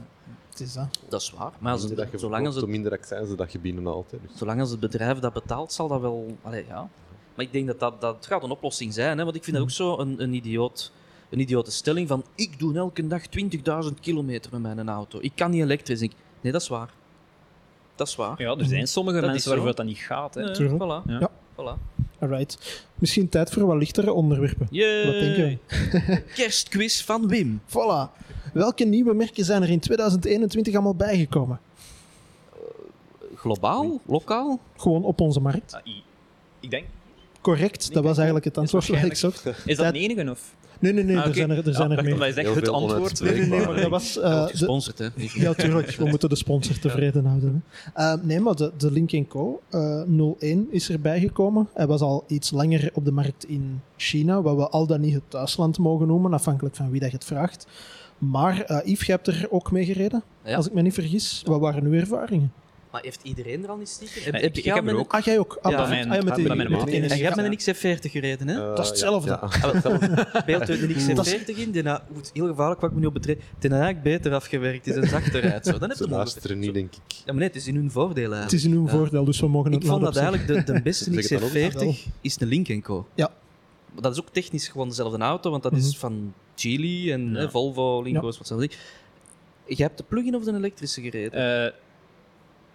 Is 0.59 0.73
dat. 0.73 0.99
Dat 1.09 1.21
is 1.21 1.31
waar. 1.31 1.51
Maar 1.59 1.73
als 1.73 1.83
het, 1.83 1.95
dat 1.95 2.11
je 2.11 2.17
zolang, 2.17 2.45
als 2.45 2.55
het, 2.55 2.63
hoe 2.63 2.73
minder 2.73 2.91
accijns 2.91 3.35
dat 3.35 3.51
je 3.51 3.59
binnen 3.59 3.87
altijd. 3.87 4.21
Dus. 4.21 4.37
zolang 4.37 4.59
als 4.59 4.69
het 4.69 4.79
bedrijf 4.79 5.19
dat 5.19 5.33
betaalt, 5.33 5.73
zal 5.73 5.87
dat 5.87 6.01
wel... 6.01 6.37
Allee, 6.41 6.65
ja. 6.67 6.89
Maar 7.35 7.45
ik 7.45 7.51
denk 7.51 7.67
dat 7.67 7.79
dat, 7.79 8.01
dat 8.01 8.25
gaat 8.25 8.43
een 8.43 8.49
oplossing 8.49 8.93
zijn. 8.93 9.17
Hè? 9.17 9.23
Want 9.23 9.35
ik 9.35 9.43
vind 9.43 9.55
dat 9.55 9.65
ook 9.65 9.71
zo 9.71 9.97
een, 9.97 10.21
een, 10.21 10.33
idioot, 10.33 10.91
een 11.29 11.39
idiote 11.39 11.71
stelling 11.71 12.07
van 12.07 12.23
ik 12.35 12.59
doe 12.59 12.77
elke 12.77 13.07
dag 13.07 13.21
20.000 13.85 13.93
kilometer 14.01 14.51
met 14.59 14.75
mijn 14.75 14.89
auto. 14.89 15.19
Ik 15.21 15.31
kan 15.35 15.51
niet 15.51 15.61
elektrisch. 15.61 16.01
Ik, 16.01 16.11
nee, 16.41 16.51
dat 16.51 16.61
is 16.61 16.67
waar. 16.67 16.89
Dat 17.95 18.07
is 18.07 18.15
waar. 18.15 18.41
Ja, 18.41 18.55
er 18.55 18.65
zijn 18.65 18.87
sommige 18.87 19.15
Dat 19.15 19.25
is 19.25 19.31
mensen 19.31 19.51
waarvoor 19.51 19.75
dat 19.75 19.85
niet 19.85 19.97
gaat. 19.97 20.33
Hè. 20.33 20.43
Nee, 20.43 20.69
voilà. 20.69 21.05
Ja. 21.05 21.19
Ja. 21.19 21.31
Voilà. 21.55 21.99
Alright. 22.19 22.85
Misschien 22.95 23.29
tijd 23.29 23.51
voor 23.51 23.65
wat 23.65 23.77
lichtere 23.77 24.13
onderwerpen. 24.13 24.67
Yay! 24.69 25.05
Wat 25.05 25.13
denken 25.13 25.59
we? 25.69 26.21
Kerstquiz 26.35 27.01
van 27.01 27.27
Wim. 27.27 27.61
Voilà. 27.67 28.27
Welke 28.53 28.83
nieuwe 28.83 29.13
merken 29.13 29.45
zijn 29.45 29.61
er 29.63 29.69
in 29.69 29.79
2021 29.79 30.73
allemaal 30.73 30.95
bijgekomen? 30.95 31.59
Globaal? 33.35 33.99
Lokaal? 34.05 34.59
Gewoon 34.77 35.03
op 35.03 35.21
onze 35.21 35.39
markt. 35.39 35.73
Ah, 35.73 35.81
i- 35.87 36.03
ik 36.59 36.69
denk, 36.69 36.85
Correct, 37.41 37.93
dat 37.93 38.03
was 38.03 38.15
eigenlijk 38.15 38.45
het 38.45 38.57
antwoord 38.57 38.87
wat 38.87 39.01
ik 39.03 39.15
zocht. 39.15 39.45
is 39.65 39.75
dat 39.75 39.85
Dat- 39.85 39.93
de 39.93 39.99
enige 39.99 40.31
of? 40.31 40.55
Nee, 40.79 40.93
nee, 40.93 41.03
nee, 41.03 41.15
Ah, 41.15 41.21
er 41.21 41.27
oké. 41.27 41.37
zijn 41.37 41.49
er, 41.49 41.57
er, 41.57 41.65
Ja, 41.67 41.73
zijn 41.73 41.89
er 41.89 41.95
dacht 41.95 42.03
meer. 42.07 42.13
omdat 42.13 42.27
je 42.27 42.33
zegt 42.33 42.45
Heel 42.47 42.55
het 42.55 42.65
veel 42.65 42.73
antwoord. 42.73 43.21
Nee, 43.21 43.33
nee, 43.39 43.49
nee, 43.49 43.65
maar 43.65 43.75
dat 43.81 43.89
was... 43.89 44.19
eh, 44.19 44.43
de- 44.45 44.49
gesponsord, 44.51 44.97
hè? 44.97 45.07
Ja, 45.33 45.53
tuurlijk. 45.53 45.91
We 45.91 46.05
moeten 46.05 46.29
de 46.29 46.35
sponsor 46.35 46.79
tevreden 46.79 47.25
houden. 47.25 47.63
Hè. 47.93 48.11
Eh, 48.13 48.21
nee, 48.23 48.39
maar 48.39 48.55
de, 48.55 48.71
de 48.77 48.91
Link 48.91 49.27
Co. 49.27 49.61
eh 49.69 50.01
01 50.39 50.67
is 50.71 50.89
erbij 50.89 51.19
gekomen. 51.19 51.69
Hij 51.73 51.87
was 51.87 52.01
al 52.01 52.23
iets 52.27 52.51
langer 52.51 52.89
op 52.93 53.05
de 53.05 53.11
markt 53.11 53.45
in 53.47 53.81
China, 53.97 54.41
wat 54.41 54.55
we 54.55 54.69
al 54.69 54.85
dan 54.87 55.01
niet 55.01 55.13
het 55.13 55.23
thuisland 55.27 55.77
mogen 55.77 56.07
noemen, 56.07 56.33
afhankelijk 56.33 56.75
van 56.75 56.91
wie 56.91 56.99
dat 56.99 57.09
je 57.11 57.15
het 57.15 57.25
vraagt. 57.25 57.67
Maar 58.19 58.61
eh 58.61 58.77
Yves, 58.85 59.07
jij 59.07 59.15
hebt 59.15 59.27
er 59.27 59.47
ook 59.49 59.71
mee 59.71 59.85
gereden, 59.85 60.23
Ja. 60.43 60.55
als 60.55 60.67
ik 60.67 60.73
me 60.73 60.81
niet 60.81 60.93
vergis. 60.93 61.41
Wat 61.45 61.59
waren 61.59 61.83
uw 61.83 61.93
ervaringen? 61.93 62.53
Maar 62.91 63.01
heeft 63.01 63.19
iedereen 63.23 63.63
er 63.63 63.69
al 63.69 63.77
niet 63.77 63.89
stiekem? 63.89 64.23
Heb, 64.23 64.41
heb 64.41 64.57
ik- 64.57 64.63
heb 64.65 64.87
er 64.87 64.95
ook. 64.97 65.13
Ah, 65.13 65.21
jij 65.23 65.39
ook? 65.39 65.57
Ah, 65.61 65.71
Ja, 65.71 65.87
mijn- 65.87 66.09
Ah, 66.09 66.15
ja, 66.15 66.23
met 66.23 66.33
ah, 66.49 66.55
mijn 66.55 66.71
maat. 66.71 66.87
een... 66.87 66.93
En 66.93 67.07
jij 67.07 67.17
hebt 67.17 67.35
met 67.35 67.45
een 67.45 67.57
XC40, 67.57 68.11
hè? 68.45 68.53
Eh, 68.53 68.75
Dat 68.75 68.79
is 68.79 68.87
hetzelfde. 68.89 69.29
Ja. 69.29 70.41
Beeld 70.45 70.69
uit 70.69 70.81
een 70.81 70.93
XC40 70.95 71.57
in, 71.57 71.71
die 71.71 71.83
goed, 72.13 72.29
heel 72.33 72.47
gevaarlijk 72.47 72.81
wat 72.81 72.89
ik 72.89 72.95
me 72.95 73.01
nu 73.01 73.07
op 73.07 73.13
betreden, 73.13 73.43
die 73.59 73.69
eigenlijk 73.69 74.03
beter 74.03 74.33
afgewerkt 74.33 74.87
is 74.87 74.95
en 74.95 75.07
zachter 75.07 75.39
rijdt. 75.41 75.65
Zo. 75.65 75.77
Dan 75.77 75.89
heb 75.89 75.97
je 75.97 76.07
luisteren 76.19 76.59
niet, 76.59 76.73
denk 76.73 76.93
ik. 76.95 77.01
Ja, 77.07 77.23
maar 77.25 77.35
nee, 77.35 77.47
het 77.47 77.55
is 77.55 77.67
in 77.67 77.75
hun 77.75 77.91
voordeel 77.91 78.23
Het 78.31 78.33
eigenlijk. 78.33 78.51
is 78.51 78.63
in 78.63 78.71
uw 78.77 78.85
Ja. 78.85 78.91
voordeel, 78.91 79.23
dus 79.25 79.39
we 79.39 79.47
mogen 79.47 79.71
het 79.71 79.83
Ik 79.83 79.89
vond 79.89 80.01
dat 80.01 80.15
eigenlijk 80.17 80.47
de, 80.67 80.73
de 80.73 80.81
beste 80.89 81.21
Zeg 81.21 81.29
het 81.29 81.73
dan 81.73 81.87
ook? 81.87 81.93
XC40 81.95 82.11
is 82.21 82.37
de 82.37 82.45
Link 82.45 82.83
Co. 82.83 83.07
Ja. 83.15 83.31
Dat 84.01 84.11
is 84.11 84.19
ook 84.19 84.29
technisch 84.31 84.67
gewoon 84.67 84.87
dezelfde 84.87 85.17
auto, 85.17 85.51
want 85.51 85.63
dat 85.63 85.71
Mhm. 85.71 85.81
is 85.81 85.97
van 85.97 86.33
Geely 86.59 87.11
en 87.11 87.31
Ja. 87.33 87.39
hè, 87.39 87.49
Volvo, 87.49 88.01
Linko's, 88.01 88.37
wat 88.37 88.47
zijn 88.47 88.59
die. 88.59 88.71
Je 89.65 89.83
hebt 89.83 89.97
de 89.97 90.03
plug-in 90.03 90.35
of 90.35 90.43
de 90.43 90.53
elektrische 90.53 91.01
gereden? 91.01 91.31
Eh, 91.65 91.71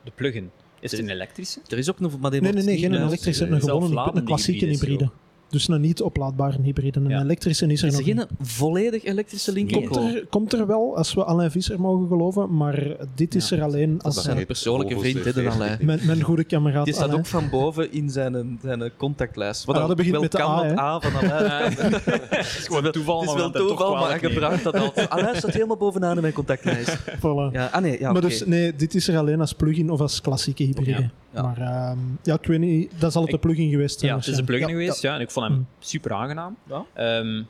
de 0.04 0.10
plug-in. 0.14 0.50
Is 0.80 0.90
het 0.90 1.00
een 1.00 1.08
elektrische? 1.08 1.60
er 1.68 1.78
is 1.78 1.90
ook 1.90 2.00
nog, 2.00 2.18
maar 2.18 2.30
die 2.30 2.40
Nee, 2.40 2.52
nee, 2.52 2.64
nee, 2.64 2.78
geen 2.78 2.94
elektrische, 2.94 3.46
een 3.46 3.60
gewone, 3.60 4.10
een 4.14 4.24
klassieke 4.24 4.66
hybride. 4.66 5.10
Dus 5.54 5.68
een 5.68 5.80
niet 5.80 6.02
oplaadbare 6.02 6.58
hybride. 6.62 7.00
Een 7.00 7.08
Ja. 7.08 7.20
elektrische 7.22 7.66
is 7.66 7.82
er 7.82 7.88
Is 7.88 7.92
nog 7.96 8.06
er 8.06 8.14
niet. 8.14 8.26
geen 8.28 8.46
volledig 8.46 9.04
elektrische 9.04 9.52
Lincoln? 9.52 9.86
Komt 9.88 10.14
er, 10.14 10.26
komt 10.30 10.52
er 10.52 10.66
wel, 10.66 10.96
als 10.96 11.14
we 11.14 11.24
Alain 11.24 11.50
Visser 11.50 11.80
mogen 11.80 12.08
geloven, 12.08 12.56
maar 12.56 12.96
dit 13.14 13.34
is 13.34 13.48
Ja. 13.48 13.56
er 13.56 13.62
alleen 13.62 13.92
Dat 13.94 14.04
als 14.04 14.16
is 14.16 14.22
zijn, 14.22 14.34
zijn 14.34 14.46
persoonlijke 14.46 14.98
vriend, 14.98 15.24
hè, 15.24 15.32
de 15.32 15.42
C40. 15.42 15.54
Alain. 15.54 15.78
mijn, 15.80 16.00
mijn 16.06 16.22
goede 16.22 16.44
kameraad 16.44 16.84
Die 16.84 16.94
staat 16.94 17.04
Alain. 17.06 17.18
ook 17.20 17.26
van 17.26 17.48
boven 17.50 17.92
in 17.92 18.10
zijn, 18.10 18.58
zijn 18.62 18.90
contactlijst. 18.96 19.64
Wat 19.64 19.76
Ah, 19.76 19.88
dat 19.88 19.96
begint 19.96 20.20
met 20.20 20.32
de 20.32 20.38
kan, 20.38 20.50
A, 20.50 20.68
dat? 20.68 20.78
A 20.78 21.00
van 21.00 21.16
Alain. 21.30 21.72
Het 21.74 22.56
is 22.58 22.64
gewoon 22.66 22.92
toeval, 22.92 23.20
Het 23.20 23.28
is 23.30 23.34
wel 23.36 23.50
toeval, 23.50 23.94
maar 23.96 24.14
nemen. 24.14 24.30
gebruikt 24.30 24.64
dat 24.64 24.76
altijd. 24.78 25.08
Alain 25.10 25.36
staat 25.36 25.52
helemaal 25.52 25.76
bovenaan 25.76 26.14
in 26.16 26.22
mijn 26.22 26.34
contactlijst. 26.34 26.98
Voilà. 27.18 27.52
Ja, 27.52 27.68
ah 27.72 27.82
nee, 27.82 27.98
ja, 28.00 28.12
maar 28.12 28.20
dus, 28.20 28.44
nee, 28.46 28.74
dit 28.76 28.94
is 28.94 29.08
er 29.08 29.18
alleen 29.18 29.40
als 29.40 29.52
plug-in 29.52 29.90
of 29.90 30.00
als 30.00 30.20
klassieke 30.20 30.62
hybride. 30.62 30.90
Ja. 30.90 31.10
Ja. 31.34 31.42
Maar 31.42 31.58
ehm, 31.58 31.98
ja, 32.22 32.34
ik 32.34 32.46
weet 32.46 32.60
niet, 32.60 33.00
dat 33.00 33.12
zal 33.12 33.20
het 33.22 33.30
de 33.30 33.36
Ik- 33.36 33.42
plug-in 33.42 33.70
geweest 33.70 33.98
zijn. 33.98 34.10
Ja, 34.12 34.18
het 34.18 34.26
is 34.26 34.38
een 34.38 34.44
plugin 34.44 34.68
geweest, 34.68 35.02
ja. 35.02 35.14
En 35.14 35.20
ik 35.20 35.30
vond 35.30 35.46
hem 35.46 35.54
Mm. 35.56 35.66
super 35.78 36.12
aangenaam. 36.12 36.56
Ja. 36.66 36.84
Ehm, 36.92 37.42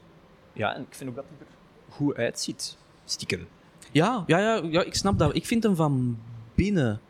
ja, 0.52 0.74
en 0.74 0.80
ik 0.80 0.94
vind 0.94 1.10
ook 1.10 1.16
dat 1.16 1.24
hij 1.28 1.46
er 1.46 1.52
goed 1.94 2.16
uitziet. 2.16 2.76
Stiekem. 3.04 3.46
Ja, 3.92 4.24
ja, 4.26 4.38
ja, 4.38 4.60
ja, 4.70 4.82
ik 4.82 4.94
snap 4.94 5.18
dat. 5.18 5.34
Ik 5.34 5.46
vind 5.46 5.62
hem 5.62 5.76
van 5.76 6.18
binnen 6.54 7.00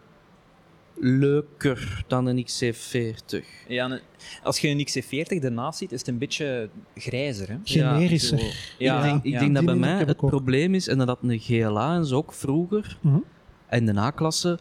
leuker 0.97 2.05
dan 2.07 2.27
een 2.27 2.45
XC40. 2.45 3.45
Ja, 3.69 3.99
als 4.43 4.59
je 4.59 4.69
een 4.69 4.87
XC40 4.87 5.43
ernaast 5.45 5.79
ziet, 5.79 5.93
is 5.93 5.99
het 5.99 6.09
een 6.09 6.19
beetje 6.19 6.69
grijzer. 6.97 7.49
Hè? 7.49 7.57
Generischer. 7.65 8.75
Ja, 8.79 8.97
ik 8.97 9.03
denk, 9.03 9.25
ik 9.25 9.33
ja. 9.33 9.39
denk 9.41 9.55
dat 9.55 9.65
bij 9.65 9.75
mij 9.75 9.99
het 9.99 10.17
probleem 10.17 10.75
is, 10.75 10.89
en 10.89 10.99
dat 10.99 11.19
een 11.23 11.39
GLA 11.39 11.95
en 11.95 12.07
zo 12.07 12.17
ook 12.17 12.33
vroeger, 12.33 12.99
Mhm. 13.01 13.19
en 13.67 13.87
de 13.87 13.99
A-klasse, 13.99 14.59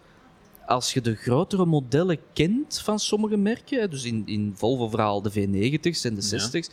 als 0.66 0.94
je 0.94 1.02
de 1.02 1.16
grotere 1.16 1.66
modellen 1.66 2.18
kent 2.34 2.80
van 2.80 3.00
sommige 3.00 3.38
merken, 3.38 3.80
hè, 3.80 3.88
dus 3.88 4.04
in, 4.04 4.24
in 4.26 4.52
Volvo 4.56 4.88
vooral 4.90 5.22
de 5.22 5.32
V90's 5.32 6.02
en 6.06 6.16
de 6.16 6.28
Ja. 6.30 6.50
60's, 6.50 6.70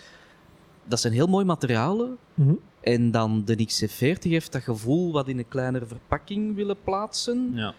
dat 0.85 1.01
zijn 1.01 1.13
heel 1.13 1.27
mooie 1.27 1.45
materialen. 1.45 2.17
Mhm. 2.35 2.55
En 2.81 3.11
dan 3.11 3.45
de 3.45 3.57
XC40 3.69 4.23
heeft 4.31 4.53
dat 4.53 4.63
gevoel 4.63 5.13
wat 5.13 5.29
in 5.29 5.39
een 5.39 5.49
kleinere 5.49 5.87
verpakking 5.87 6.55
willen 6.55 6.77
plaatsen. 6.85 7.53
Ja. 7.55 7.75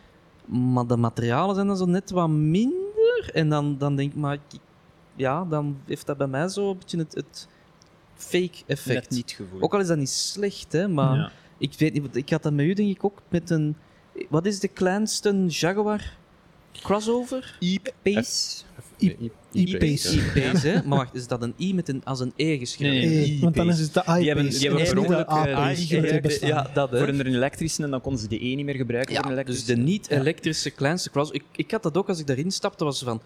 Maar 0.45 0.87
de 0.87 0.97
materialen 0.97 1.55
zijn 1.55 1.67
dan 1.67 1.77
zo 1.77 1.85
net 1.85 2.09
wat 2.11 2.29
minder. 2.29 3.29
En 3.33 3.49
dan, 3.49 3.77
dan 3.77 3.95
denk 3.95 4.11
ik, 4.11 4.17
maar 4.17 4.37
ja, 5.15 5.45
dan 5.45 5.77
heeft 5.85 6.05
dat 6.05 6.17
bij 6.17 6.27
mij 6.27 6.47
zo 6.47 6.69
een 6.69 6.77
beetje 6.77 6.97
het, 6.97 7.15
het 7.15 7.47
fake 8.15 8.57
effect. 8.65 8.99
Net 9.01 9.09
niet 9.09 9.31
gevoel. 9.31 9.61
Ook 9.61 9.73
al 9.73 9.79
is 9.79 9.87
dat 9.87 9.97
niet 9.97 10.09
slecht, 10.09 10.71
hè, 10.71 10.87
maar 10.87 11.15
Ja. 11.17 11.31
ik 11.57 11.73
weet 11.77 11.93
niet, 11.93 12.01
want 12.01 12.15
ik 12.15 12.29
had 12.29 12.43
dat 12.43 12.53
met 12.53 12.65
u 12.65 12.73
denk 12.73 12.89
ik 12.89 13.03
ook 13.05 13.21
met 13.29 13.49
een. 13.49 13.75
Wat 14.29 14.45
is 14.45 14.59
de 14.59 14.67
kleinste 14.67 15.45
Jaguar 15.47 16.13
crossover? 16.81 17.57
E-Pace? 17.59 18.63
I- 19.01 19.17
E-Pace. 19.53 20.15
ja. 20.15 20.21
E-Pace, 20.33 20.67
hè? 20.67 20.83
Maar 20.87 20.97
wacht, 20.97 21.15
is 21.15 21.27
dat 21.27 21.41
een 21.41 21.53
I 21.59 21.73
met 21.73 21.89
een, 21.89 22.01
als 22.05 22.19
een 22.19 22.33
E 22.35 22.57
geschreven? 22.57 23.09
Nee, 23.09 23.27
nee. 23.27 23.39
Want 23.41 23.55
dan 23.55 23.69
is 23.69 23.79
het 23.79 23.93
de 23.93 23.99
iPace. 23.99 24.17
Die 24.19 24.27
hebben- 24.27 24.49
die 24.49 24.59
hebben 24.69 24.83
per 24.87 24.97
ongeluk, 24.99 25.27
eh, 25.27 26.21
bestaan. 26.21 26.49
Ja, 26.49 26.69
dat 26.73 26.91
hè. 26.91 26.97
Voor 26.97 27.07
een 27.07 27.25
elektrische, 27.25 27.83
en 27.83 27.91
dan 27.91 28.01
konden 28.01 28.21
ze 28.21 28.27
de 28.27 28.45
E 28.45 28.55
niet 28.55 28.65
meer 28.65 28.75
gebruiken 28.75 29.15
voor 29.15 29.31
een 29.31 29.37
Ja, 29.37 29.43
dus 29.43 29.65
de 29.65 29.77
niet-elektrische 29.77 30.69
kleinste 30.69 31.09
cross. 31.09 31.31
Ik, 31.31 31.43
ik 31.55 31.71
had 31.71 31.83
dat 31.83 31.97
ook 31.97 32.07
als 32.09 32.19
ik 32.19 32.27
daarin 32.27 32.51
stapte, 32.51 32.83
was 32.83 33.03
van. 33.03 33.21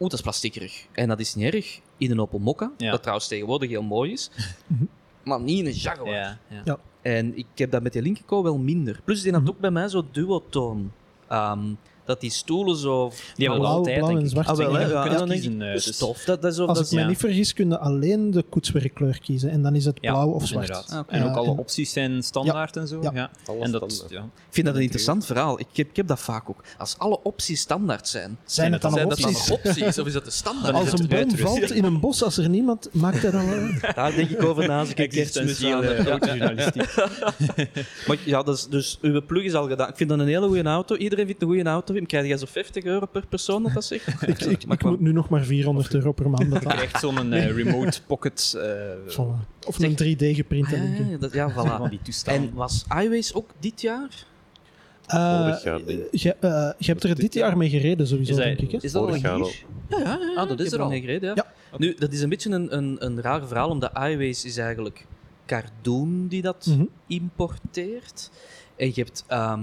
Oeh, 0.00 0.10
dat 0.10 0.12
is 0.12 0.20
plastiekerig. 0.20 0.86
En 0.92 1.08
dat 1.08 1.20
is 1.20 1.34
niet 1.34 1.54
erg 1.54 1.80
in 1.98 2.10
een 2.10 2.20
Opel 2.20 2.38
Mokka, 2.38 2.72
Ja. 2.76 2.90
dat 2.90 3.00
trouwens 3.00 3.28
tegenwoordig 3.28 3.68
heel 3.70 3.82
mooi 3.82 4.12
is. 4.12 4.30
Mhm. 4.66 4.84
maar 5.24 5.40
niet 5.40 5.58
in 5.58 5.66
een 5.66 5.72
Jaguar. 5.72 6.12
Ja, 6.14 6.38
ja. 6.64 6.78
En 7.04 7.36
ik 7.38 7.46
heb 7.54 7.70
dat 7.70 7.82
met 7.82 7.92
die 7.92 8.02
Lincoln 8.02 8.42
wel 8.42 8.58
minder. 8.58 9.00
Plus, 9.04 9.22
die 9.22 9.32
had 9.32 9.40
Mhm. 9.40 9.50
ook 9.50 9.58
bij 9.60 9.70
mij 9.70 9.88
zo 9.88 10.04
duotoon. 10.12 10.92
Ehm 11.28 11.60
dat 12.04 12.20
die 12.20 12.30
stoelen 12.30 12.76
zo... 12.76 13.08
Die 13.08 13.46
hebben 13.46 13.58
Blauw- 13.64 13.76
altijd, 13.76 13.98
blauw 13.98 14.16
en 14.18 14.28
zwart. 14.28 14.46
Ah, 14.48 14.56
wel, 14.56 14.78
Ja, 14.80 15.02
kunt 15.02 15.12
en 15.12 15.18
dan 15.18 15.28
denk 15.28 15.40
kiezen, 15.40 15.62
eh, 15.62 15.72
dus- 15.72 15.94
stof. 15.94 16.24
Dat, 16.24 16.42
dat 16.42 16.52
is 16.52 16.58
Als 16.58 16.78
dat 16.78 16.92
ik 16.92 16.98
ja. 16.98 17.06
niet 17.06 17.18
vergis, 17.18 17.52
kun 17.52 17.68
je 17.68 17.78
alleen 17.78 18.30
de 18.30 18.42
koetswerkkleur 18.48 19.18
kiezen. 19.20 19.50
En 19.50 19.62
dan 19.62 19.74
is 19.74 19.84
het 19.84 19.98
Ja, 20.00 20.12
blauw 20.12 20.28
of 20.28 20.46
zwart. 20.46 20.68
inderdaad. 20.68 20.90
Ah. 21.08 21.14
En 21.14 21.22
ook 21.22 21.28
Eh, 21.30 21.36
alle 21.36 21.46
en- 21.50 21.58
opties 21.58 21.92
zijn 21.92 22.22
standaard 22.22 22.76
en 22.76 22.88
zo. 22.88 23.02
Ja. 23.02 23.10
Ja. 23.14 23.30
Alles 23.46 23.62
En 23.64 23.70
dat, 23.72 24.04
ja. 24.08 24.20
Ik 24.22 24.60
vind 24.60 24.66
dat 24.66 24.76
een 24.76 24.82
interessant 24.82 25.26
verhaal. 25.26 25.60
Ik 25.60 25.66
heb, 25.72 25.88
ik 25.90 25.96
heb 25.96 26.06
dat 26.06 26.20
vaak 26.20 26.50
ook. 26.50 26.64
Als 26.78 26.94
alle 26.98 27.22
opties 27.22 27.60
standaard 27.60 28.08
zijn, 28.08 28.38
Zijn 28.44 28.72
het 28.72 28.82
dan 28.82 28.92
zijn 28.92 29.08
nog 29.08 29.16
dat 29.18 29.24
dan 29.32 29.34
opties? 29.52 29.98
of 29.98 30.06
is 30.06 30.12
dat 30.12 30.24
de 30.24 30.30
standaard? 30.30 30.74
Als 30.74 30.90
het 30.90 31.00
een 31.00 31.06
boom 31.08 31.18
uitrust. 31.18 31.42
valt 31.42 31.70
in 31.70 31.84
een 31.84 32.00
bos, 32.00 32.22
als 32.22 32.36
er 32.36 32.48
niemand, 32.48 32.88
maakt 32.92 33.22
dat 33.22 33.32
dan 33.32 33.48
wel... 33.50 33.68
Daar 33.94 34.14
denk 34.14 34.30
ik 34.30 34.42
over 34.44 34.66
na 34.68 34.78
als 34.78 34.88
ik 34.94 34.98
een 34.98 35.54
Ja. 35.58 36.08
autojournalistiek. 36.08 36.94
Maar 38.06 38.16
ja, 38.24 38.42
dus, 38.42 38.66
dus 38.68 38.98
uw 39.02 39.22
plug 39.26 39.44
is 39.44 39.54
al 39.54 39.68
gedaan. 39.68 39.88
Ik 39.88 39.96
vind 39.96 40.08
dat 40.10 40.18
een 40.18 40.26
hele 40.26 40.46
goede 40.46 40.62
auto. 40.62 40.96
Iedereen 40.96 41.26
vindt 41.26 41.42
een 41.42 41.48
goede 41.48 41.62
auto. 41.64 41.93
Dan 41.94 42.06
krijg 42.06 42.26
je 42.26 42.38
zo 42.38 42.46
50 42.46 42.84
euro 42.84 43.06
per 43.06 43.26
persoon 43.26 43.62
dat 43.62 43.72
dat 43.72 43.84
zegt. 43.84 44.06
Ik, 44.22 44.40
ik, 44.40 44.66
Maar 44.66 44.76
ik 44.76 44.84
moet 44.84 45.00
nu 45.00 45.12
nog 45.12 45.28
maar 45.28 45.44
400 45.44 45.94
euro 45.94 46.12
per 46.12 46.30
maand 46.30 46.42
Je 46.42 46.48
betalen. 46.48 46.76
krijgt 46.76 47.00
zo'n 47.00 47.32
eh, 47.32 47.50
remote 47.50 48.02
pocket 48.06 48.54
eh, 48.58 49.12
Voilà. 49.12 49.66
Of 49.66 49.78
een 49.78 49.92
3D-geprinte. 49.92 50.76
Ah, 50.76 51.32
ja, 51.32 51.46
dat, 51.48 51.52
voilà. 51.52 52.24
En 52.24 52.54
was 52.54 52.84
iWays 53.02 53.34
ook 53.34 53.50
dit 53.58 53.80
jaar? 53.80 54.26
Eh, 55.06 55.56
ik. 55.86 56.06
je, 56.10 56.34
eh, 56.40 56.50
je 56.78 56.86
hebt 56.90 57.02
er 57.02 57.08
Dit 57.08 57.16
dit 57.20 57.34
jaar 57.34 57.56
mee 57.56 57.70
gereden, 57.70 58.06
sowieso, 58.06 58.30
Is 58.30 58.36
dat- 58.36 58.46
denk 58.46 58.60
ik. 58.60 58.70
Hè? 58.70 58.78
Is 58.80 58.92
dat 58.92 59.02
al 59.08 59.14
jaar 59.14 59.32
al. 59.40 59.50
Ja, 59.88 59.98
ja, 59.98 60.04
ja. 60.04 60.34
Ah, 60.36 60.48
dat 60.48 60.60
ik 60.60 60.66
is 60.66 60.72
er 60.72 60.80
al. 60.80 60.88
mee 60.88 61.00
gereden, 61.00 61.28
ja. 61.28 61.34
Ja. 61.70 61.78
Nu, 61.78 61.94
dat 61.98 62.12
is 62.12 62.20
een 62.22 62.28
beetje 62.28 62.50
een, 62.50 62.76
een, 62.76 62.96
een 63.04 63.20
raar 63.20 63.46
verhaal, 63.46 63.68
omdat 63.68 63.90
iWays 63.94 64.44
is 64.44 64.56
eigenlijk 64.56 65.06
Cardoon 65.46 66.26
die 66.28 66.42
dat 66.42 66.66
Mhm. 66.66 66.84
importeert. 67.06 68.30
En 68.76 68.86
je 68.86 68.92
hebt 68.94 69.24
ehm 69.26 69.60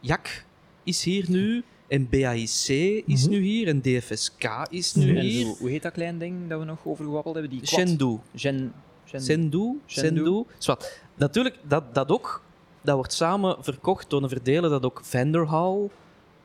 Jak 0.00 0.44
is 0.86 1.04
hier 1.04 1.24
nu, 1.28 1.62
en 1.88 2.08
BAIC 2.08 2.68
is 3.06 3.22
Mhm. 3.22 3.30
nu 3.30 3.40
hier, 3.40 3.68
en 3.68 3.80
DFSK 3.82 4.66
is 4.70 4.94
nu. 4.94 5.16
En 5.16 5.24
hier. 5.24 5.44
zo, 5.46 5.54
hoe 5.58 5.70
heet 5.70 5.82
dat 5.82 5.92
klein 5.92 6.18
ding 6.18 6.48
dat 6.48 6.58
we 6.58 6.64
nog 6.64 6.78
over 6.84 7.04
gewabbeld 7.04 7.34
hebben? 7.34 7.52
Die? 7.52 7.66
Chengdu. 7.66 8.18
Gen, 8.34 8.72
Gen- 9.04 9.20
Sendu. 9.20 9.80
Sendu. 9.86 10.24
Sendu. 10.24 10.44
Zwat. 10.58 10.98
Natuurlijk, 11.14 11.56
dat, 11.68 11.94
dat 11.94 12.10
ook, 12.10 12.42
dat 12.82 12.94
wordt 12.96 13.12
samen 13.12 13.56
verkocht 13.60 14.10
door 14.10 14.22
een 14.22 14.28
verdeler 14.28 14.70
dat 14.70 14.84
ook 14.84 15.00
Vanderhall 15.04 15.88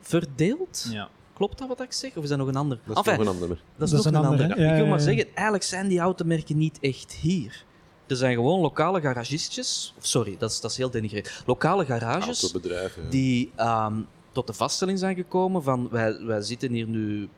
verdeelt. 0.00 0.86
Ja. 0.90 1.08
Klopt 1.34 1.58
dat 1.58 1.68
wat 1.68 1.80
ik 1.82 1.92
zeg? 1.92 2.16
Of 2.16 2.22
is 2.22 2.28
dat 2.28 2.38
nog 2.38 2.48
een 2.48 2.56
ander? 2.56 2.78
Dat 2.86 2.96
is 2.96 3.02
Enfin, 3.12 3.24
nog 3.24 3.34
een 3.34 3.40
ander. 3.42 3.48
dat 3.76 3.86
is 3.86 3.90
Dat 3.94 3.98
is 3.98 4.04
nog 4.04 4.14
een 4.14 4.20
een 4.20 4.26
ander, 4.26 4.42
ander. 4.42 4.56
hè? 4.56 4.62
Ja, 4.64 4.68
ik 4.70 4.74
wil 4.76 4.84
ja, 4.84 4.90
maar 4.90 4.98
ja. 4.98 5.04
zeggen, 5.04 5.26
eigenlijk 5.34 5.64
zijn 5.64 5.88
die 5.88 5.98
automerken 5.98 6.56
niet 6.58 6.78
echt 6.80 7.12
hier. 7.12 7.64
Er 8.06 8.16
zijn 8.16 8.34
gewoon 8.34 8.60
lokale 8.60 9.00
garagistjes, 9.00 9.94
of 9.98 10.06
sorry, 10.06 10.36
dat 10.38 10.50
is, 10.50 10.60
dat 10.60 10.70
is 10.70 10.76
heel 10.76 10.90
denigreerd. 10.90 11.42
Lokale 11.46 11.84
garages 11.84 12.42
Autobedrijven. 12.42 13.02
ja. 13.02 13.10
die 13.10 13.50
ehm, 13.56 13.94
tot 14.32 14.46
de 14.46 14.52
vaststelling 14.52 14.98
zijn 14.98 15.14
gekomen 15.16 15.62
van 15.62 15.88
wij, 15.90 16.24
wij 16.24 16.40
zitten 16.42 16.72
hier 16.72 16.86
nu 16.86 17.28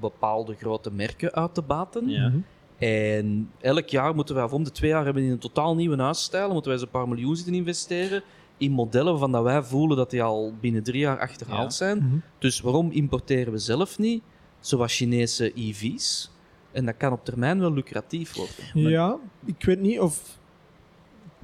bepaalde 0.00 0.54
grote 0.54 0.90
merken 0.92 1.32
uit 1.32 1.54
te 1.54 1.62
baten. 1.62 2.08
Ja. 2.08 2.28
Mhm. 2.28 2.38
En 2.78 3.50
elk 3.60 3.88
jaar 3.88 4.14
moeten 4.14 4.34
wij, 4.34 4.44
of 4.44 4.52
om 4.52 4.64
de 4.64 4.70
twee 4.70 4.90
jaar, 4.90 5.04
hebben 5.04 5.24
we 5.24 5.30
een 5.30 5.38
totaal 5.38 5.74
nieuwe 5.74 6.02
huisstijl. 6.02 6.46
moeten 6.52 6.64
wij 6.64 6.72
eens 6.72 6.82
een 6.82 6.90
paar 7.00 7.08
miljoen 7.08 7.36
zitten 7.36 7.54
investeren 7.54 8.22
in 8.56 8.70
modellen 8.70 9.10
waarvan 9.10 9.32
dat 9.32 9.42
wij 9.42 9.62
voelen 9.62 9.96
dat 9.96 10.10
die 10.10 10.22
al 10.22 10.54
binnen 10.60 10.82
drie 10.82 11.00
jaar 11.00 11.18
achterhaald 11.18 11.62
Ja. 11.70 11.76
zijn. 11.76 11.98
Mhm. 11.98 12.16
Dus 12.38 12.60
waarom 12.60 12.90
importeren 12.90 13.52
we 13.52 13.58
zelf 13.58 13.98
niet, 13.98 14.22
zoals 14.60 14.96
Chinese 14.96 15.52
EV's? 15.54 16.30
En 16.72 16.84
dat 16.86 16.96
kan 16.96 17.12
op 17.12 17.24
termijn 17.24 17.58
wel 17.60 17.72
lucratief 17.72 18.34
worden. 18.36 18.90
Ja, 18.90 19.16
ik 19.44 19.64
weet 19.64 19.80
niet 19.80 20.00
of 20.00 20.38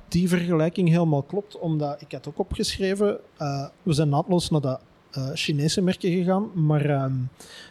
die 0.09 0.29
vergelijking 0.29 0.89
helemaal 0.89 1.23
klopt, 1.23 1.59
omdat 1.59 2.01
ik 2.01 2.13
had 2.13 2.29
ook 2.29 2.39
opgeschreven, 2.39 3.19
eh, 3.37 3.67
we 3.83 3.93
zijn 3.93 4.09
naadloos 4.09 4.51
naar 4.51 4.61
de 4.61 4.79
eh, 5.11 5.31
Chinese 5.35 5.81
merken 5.81 6.11
gegaan, 6.11 6.51
maar 6.55 6.85
ehm, 6.85 7.15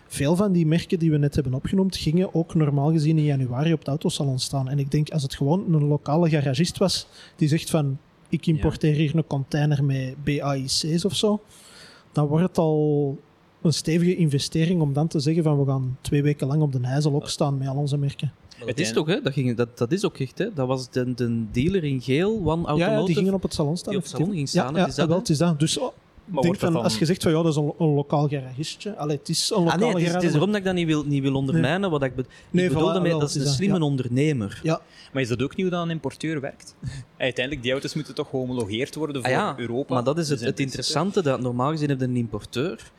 veel 0.07 0.35
van 0.35 0.51
die 0.51 0.65
merken 0.65 0.99
die 0.99 1.11
we 1.11 1.17
net 1.17 1.35
hebben 1.35 1.53
opgenoemd, 1.53 1.97
gingen 1.97 2.33
ook 2.33 2.55
normaal 2.55 2.91
gezien 2.91 3.17
in 3.17 3.23
januari 3.23 3.73
op 3.73 3.79
het 3.79 3.87
autosalon 3.87 4.39
staan. 4.39 4.69
En 4.69 4.79
ik 4.79 4.91
denk, 4.91 5.09
als 5.09 5.23
het 5.23 5.35
gewoon 5.35 5.73
een 5.73 5.87
lokale 5.87 6.29
garagist 6.29 6.77
was, 6.77 7.07
die 7.35 7.47
zegt 7.47 7.69
van, 7.69 7.97
ik 8.29 8.47
importeer 8.47 8.93
hier 8.93 9.15
een 9.15 9.27
container 9.27 9.83
met 9.83 10.23
BAIC's 10.23 11.05
of 11.05 11.15
zo, 11.15 11.41
dan 12.11 12.27
wordt 12.27 12.47
het 12.47 12.57
al 12.57 13.17
een 13.61 13.73
stevige 13.73 14.15
investering 14.15 14.81
om 14.81 14.93
dan 14.93 15.07
te 15.07 15.19
zeggen 15.19 15.43
van, 15.43 15.59
we 15.59 15.65
gaan 15.65 15.97
twee 16.01 16.23
weken 16.23 16.47
lang 16.47 16.61
op 16.61 16.71
de 16.71 16.79
IJssel 16.81 17.13
ook 17.13 17.29
staan 17.29 17.57
met 17.57 17.67
al 17.67 17.75
onze 17.75 17.97
merken. 17.97 18.31
Dat 18.65 18.79
is 18.79 18.91
toch, 18.93 19.07
hè? 19.07 19.21
Dat, 19.21 19.33
ging, 19.33 19.55
dat, 19.55 19.77
dat 19.77 19.91
is 19.91 20.05
ook 20.05 20.17
echt, 20.17 20.37
hè? 20.37 20.53
Dat 20.53 20.67
was 20.67 20.89
de, 20.89 21.13
de 21.13 21.45
dealer 21.51 21.83
in 21.83 22.01
geel, 22.01 22.41
One 22.45 22.61
Ja, 22.61 22.67
Automotive. 22.67 22.99
ja, 22.99 23.05
die 23.05 23.15
gingen 23.15 23.33
op 23.33 23.41
het 23.41 23.53
salon 23.53 23.77
staan. 23.77 23.89
die 23.89 23.97
op 23.97 24.07
het 24.07 24.15
salon 24.15 24.31
ging 24.33 24.49
staan, 24.49 24.73
Ja, 24.75 24.79
het 24.79 24.89
is 24.89 24.95
ja, 24.95 25.01
dat, 25.01 25.09
wel, 25.09 25.17
het 25.19 25.29
is 25.29 25.37
dat. 25.37 25.59
Dus 25.59 25.77
oh, 25.77 25.93
denk 26.41 26.55
van, 26.55 26.75
als 26.75 26.99
je 26.99 27.05
zegt 27.05 27.23
van 27.23 27.31
ja, 27.31 27.41
dat 27.41 27.51
is 27.51 27.55
een, 27.57 27.73
een 27.77 27.87
lokaal 27.87 28.27
garagistje. 28.27 28.95
Allee, 28.95 29.17
het 29.17 29.29
is 29.29 29.49
een 29.49 29.55
Ah, 29.57 29.63
lokale 29.63 29.79
nee, 29.81 29.93
het 29.93 30.01
is, 30.07 30.13
het 30.13 30.23
is 30.23 30.33
erom 30.33 30.47
dat 30.47 30.55
ik 30.55 30.63
dat 30.63 30.73
niet 30.73 30.85
wil, 30.87 31.03
niet 31.05 31.21
wil 31.21 31.35
ondermijnen. 31.35 31.89
Wat 31.89 32.03
ik, 32.03 32.15
be 32.15 32.25
Nee, 32.51 32.65
ik 32.65 32.73
bedoel 32.73 32.89
voilà, 32.89 33.01
dat 33.03 33.03
is 33.03 33.33
het 33.33 33.35
een 33.35 33.43
dat, 33.43 33.53
slimme 33.53 33.77
ja. 33.77 33.83
ondernemer. 33.83 34.59
Ja, 34.63 34.81
Maar 35.13 35.21
is 35.21 35.27
dat 35.27 35.41
ook 35.43 35.55
niet 35.55 35.65
hoe 35.65 35.75
dat 35.75 35.83
een 35.83 35.89
importeur 35.91 36.41
werkt? 36.41 36.75
Uiteindelijk, 37.17 37.63
die 37.63 37.71
auto's 37.71 37.93
moeten 37.93 38.15
toch 38.15 38.29
gehomologeerd 38.29 38.95
worden 38.95 39.15
voor 39.21 39.31
Ah 39.31 39.37
ja, 39.37 39.55
Europa? 39.57 39.93
maar 39.93 40.03
dat 40.03 40.17
is 40.17 40.29
het, 40.29 40.39
het 40.39 40.59
interessante. 40.59 41.21
Dat 41.21 41.41
normaal 41.41 41.71
gezien 41.71 41.89
heb 41.89 41.99
je 41.99 42.05
een 42.05 42.15
importeur 42.15 42.91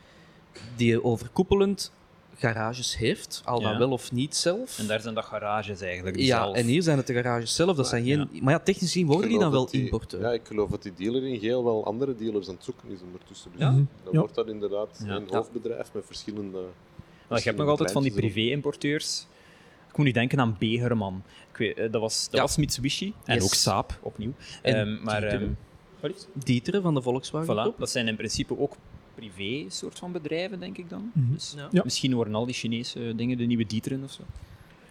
die 0.75 1.03
overkoepelend 1.03 1.91
garages 2.39 2.97
heeft, 2.97 3.41
al 3.45 3.61
dan 3.61 3.71
Ja. 3.71 3.77
wel 3.77 3.91
of 3.91 4.11
niet 4.11 4.35
zelf. 4.35 4.79
En 4.79 4.87
daar 4.87 4.99
zijn 5.01 5.13
dat 5.15 5.25
garages 5.25 5.81
eigenlijk. 5.81 6.17
ja, 6.19 6.43
zelf- 6.43 6.55
en 6.55 6.65
hier 6.65 6.81
zijn 6.83 6.97
het 6.97 7.07
de 7.07 7.13
garages 7.13 7.55
zelf. 7.55 7.75
Dat 7.75 7.87
zijn 7.87 8.05
geen... 8.05 8.29
Maar 8.41 8.53
ja, 8.53 8.59
technisch 8.59 8.91
gezien 8.91 9.07
worden 9.07 9.29
die 9.29 9.39
dan 9.39 9.51
wel 9.51 9.65
die- 9.69 9.83
importeur. 9.83 10.21
Ja, 10.21 10.31
ik 10.31 10.41
geloof 10.47 10.69
dat 10.69 10.83
die 10.83 10.93
dealer 10.97 11.23
in 11.27 11.39
geel 11.39 11.63
wel 11.63 11.85
andere 11.85 12.15
dealers 12.15 12.47
aan 12.47 12.53
het 12.55 12.63
zoeken 12.63 12.89
is 12.91 12.99
ondertussen. 13.01 13.51
Dus 13.51 13.59
Ja? 13.61 13.69
Mhm. 13.71 13.83
dan 14.03 14.13
Ja. 14.13 14.19
wordt 14.19 14.35
dat 14.35 14.47
inderdaad 14.47 15.03
Ja. 15.05 15.15
een 15.15 15.27
hoofdbedrijf 15.29 15.89
met 15.93 16.05
verschillende... 16.05 16.59
Maar 17.27 17.37
je 17.37 17.43
hebt 17.43 17.57
nog 17.57 17.67
altijd 17.67 17.91
van 17.91 18.03
die 18.03 18.13
privé-importeurs. 18.13 19.27
Ik 19.89 19.97
moet 19.97 20.05
nu 20.05 20.11
denken 20.11 20.39
aan 20.39 20.55
Begerman. 20.59 21.23
Ik 21.51 21.57
weet, 21.57 21.77
eh, 21.77 21.91
dat 21.91 22.01
was, 22.01 22.23
dat 22.25 22.33
Ja. 22.35 22.41
was 22.41 22.57
Mitsubishi 22.57 23.13
en 23.25 23.35
Yes. 23.35 23.43
ook 23.43 23.53
Saab, 23.53 23.97
opnieuw. 24.01 24.33
En 24.61 24.75
Ehm, 24.75 25.03
maar 25.03 25.21
Dieter. 25.21 25.41
ehm, 25.41 25.49
wat 25.99 26.11
is 26.15 26.17
het? 26.33 26.45
Dieteren 26.45 26.81
van 26.81 26.93
de 26.93 27.01
Volkswagen 27.01 27.73
Voilà, 27.73 27.77
dat 27.77 27.89
zijn 27.89 28.07
in 28.07 28.15
principe 28.15 28.59
ook 28.59 28.75
privé 29.19 29.69
soort 29.69 29.99
van 29.99 30.11
bedrijven, 30.11 30.59
denk 30.59 30.77
ik 30.77 30.89
dan. 30.89 31.11
Mhm. 31.13 31.33
Dus 31.33 31.53
Ja. 31.57 31.67
Ja. 31.71 31.81
Misschien 31.83 32.13
worden 32.13 32.35
al 32.35 32.45
die 32.45 32.53
Chinese 32.55 33.13
dingen 33.15 33.37
de 33.37 33.45
nieuwe 33.45 33.65
Dieteren 33.65 34.03
of 34.03 34.11
zo. 34.11 34.21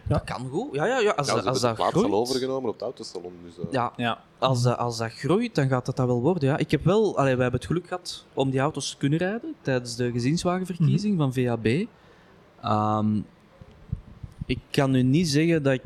Dat 0.09 0.25
kan 0.25 0.49
goed. 0.49 0.75
Ja, 0.75 0.87
ja, 0.87 0.99
ja. 0.99 1.11
Als, 1.11 1.27
Ja, 1.27 1.33
ze 1.37 1.39
dat- 1.39 1.47
als 1.47 1.61
hebben 1.61 1.61
de 1.61 1.67
dat 1.67 1.75
plaats 1.77 1.95
al 1.95 2.01
groeit... 2.01 2.15
overgenomen 2.15 2.69
op 2.69 2.75
het 2.75 2.83
autosalon. 2.83 3.33
Dus, 3.45 3.59
eh, 3.67 3.73
Ja, 3.73 3.93
Ja, 3.97 4.25
als 4.39 4.63
dat, 4.63 4.79
als 4.79 4.97
dat 4.99 5.13
groeit, 5.13 5.55
dan 5.55 5.69
gaat 5.69 5.87
dat 5.87 5.97
dat 5.97 6.07
wel 6.07 6.21
worden. 6.21 6.49
Ja. 6.49 6.57
Ik 6.57 6.71
heb 6.71 6.85
wel, 6.85 7.19
allee, 7.19 7.37
we 7.37 7.43
hebben 7.43 7.61
het 7.61 7.69
geluk 7.69 7.87
gehad 7.87 8.25
om 8.35 8.51
die 8.51 8.61
auto's 8.61 8.91
te 8.91 8.97
kunnen 8.97 9.19
rijden 9.19 9.55
tijdens 9.61 9.97
de 9.97 10.11
gezinswagenverkiezing 10.13 11.17
van 11.19 11.33
VAB. 11.33 11.87
Ehm, 12.63 13.21
ik 14.47 14.59
kan 14.71 14.91
nu 14.91 15.03
niet 15.03 15.29
zeggen 15.29 15.63
dat 15.63 15.73
ik 15.73 15.83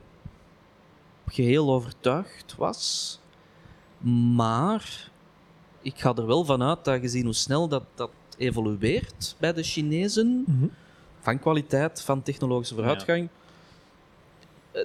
geheel 1.27 1.73
overtuigd 1.73 2.55
was, 2.57 3.19
maar 4.35 5.11
ik 5.83 5.99
ga 6.01 6.15
er 6.15 6.27
wel 6.27 6.45
vanuit 6.45 6.85
dat 6.85 7.01
gezien 7.01 7.25
hoe 7.25 7.33
snel 7.35 7.69
dat, 7.69 7.83
dat 7.95 8.11
evolueert 8.43 9.37
bij 9.39 9.53
de 9.53 9.63
Chinezen, 9.63 10.45
Mhm. 10.47 10.67
van 11.21 11.39
kwaliteit, 11.39 12.03
van 12.03 12.23
technologische 12.23 12.75
vooruitgang. 12.75 13.29
Eh, 14.73 14.83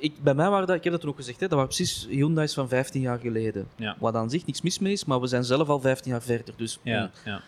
Ik, 0.00 0.22
bij 0.22 0.34
mij 0.34 0.50
waren 0.50 0.66
dat, 0.66 0.76
ik 0.76 0.82
heb 0.84 0.92
dat 0.92 1.00
toen 1.02 1.10
ook 1.10 1.16
gezegd, 1.16 1.40
hè, 1.40 1.46
dat 1.48 1.58
waren 1.58 1.74
precies 1.74 2.06
Hyundai's 2.10 2.54
van 2.54 2.68
15 2.68 3.00
jaar 3.00 3.18
geleden. 3.18 3.68
Ja. 3.76 3.96
Wat 3.98 4.14
aan 4.14 4.30
zich 4.30 4.46
niks 4.46 4.60
mis 4.62 4.78
mee 4.78 4.92
is, 4.92 5.04
maar 5.04 5.20
we 5.20 5.26
zijn 5.26 5.44
zelf 5.44 5.68
al 5.68 5.80
15 5.80 6.10
jaar 6.12 6.22
verder. 6.22 6.54
Dus, 6.56 6.78
ja, 6.82 7.10
ja. 7.24 7.40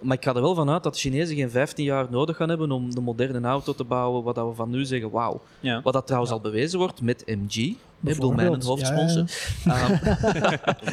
Maar 0.00 0.16
ik 0.16 0.24
ga 0.24 0.34
er 0.34 0.40
wel 0.42 0.54
vanuit 0.54 0.82
dat 0.82 0.92
de 0.92 0.98
Chinezen 0.98 1.36
geen 1.36 1.50
15 1.50 1.84
jaar 1.84 2.06
nodig 2.10 2.36
gaan 2.36 2.48
hebben 2.48 2.70
om 2.70 2.94
de 2.94 3.00
moderne 3.00 3.48
auto 3.48 3.74
te 3.74 3.84
bouwen, 3.84 4.22
wat 4.22 4.34
dat 4.34 4.48
we 4.48 4.54
van 4.54 4.70
nu 4.70 4.84
zeggen, 4.84 5.10
wauw. 5.10 5.40
ja. 5.60 5.80
Wat 5.82 5.92
dat 5.92 6.06
trouwens 6.06 6.32
al 6.32 6.40
bewezen 6.40 6.78
wordt 6.78 7.02
met 7.02 7.22
MG. 7.26 7.56
Ik 7.56 7.76
bedoel, 8.14 8.32
mijn 8.32 8.50
ja, 8.52 8.66
hoofdsponsor. 8.66 9.24
Ehm, 9.64 9.96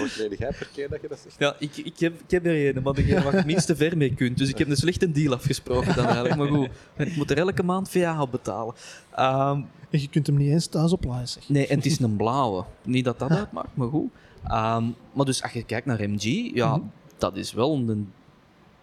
geleden 0.07 0.37
jij 0.37 0.51
per 0.57 0.69
keer 0.73 0.89
dat 0.89 1.01
je 1.01 1.07
dat 1.07 1.19
zegt? 1.23 1.35
Ja, 1.39 1.55
ik, 1.59 1.77
ik, 1.77 1.99
heb, 1.99 2.13
ik 2.21 2.31
heb 2.31 2.45
er 2.45 2.75
een, 2.75 2.83
maar 2.83 2.93
degene 2.93 3.15
waar 3.23 3.31
ik 3.31 3.37
het 3.37 3.45
minste 3.45 3.75
ver 3.75 3.97
mee 3.97 4.13
kunt. 4.13 4.37
Dus 4.37 4.49
ik 4.49 4.57
heb 4.57 4.69
een 4.69 4.75
slechte 4.77 5.11
deal 5.11 5.33
afgesproken 5.33 5.95
dan 5.95 6.05
eigenlijk. 6.05 6.35
Maar 6.35 6.47
goed, 6.47 6.69
ik 6.97 7.15
moet 7.15 7.31
er 7.31 7.37
elke 7.37 7.63
maand 7.63 7.89
VA 7.89 8.21
op 8.21 8.31
betalen. 8.31 8.73
Ehm, 9.15 9.61
En 9.89 10.01
je 10.01 10.09
kunt 10.09 10.27
hem 10.27 10.37
niet 10.37 10.51
eens 10.51 10.67
thuis 10.67 10.91
opladen, 10.93 11.27
zeg. 11.27 11.49
nee, 11.49 11.67
en 11.67 11.75
het 11.75 11.85
is 11.85 11.99
een 11.99 12.15
blauwe. 12.15 12.63
Niet 12.83 13.05
dat 13.05 13.19
dat 13.19 13.29
uitmaakt, 13.31 13.75
maar 13.75 13.87
goed. 13.87 14.09
Ehm, 14.47 14.83
maar 15.13 15.25
dus 15.25 15.43
als 15.43 15.51
je 15.51 15.63
kijkt 15.63 15.85
naar 15.85 16.09
MG, 16.09 16.51
ja, 16.53 16.75
Mhm. 16.77 16.85
dat 17.17 17.35
is 17.37 17.53
wel 17.53 17.73
een 17.73 18.11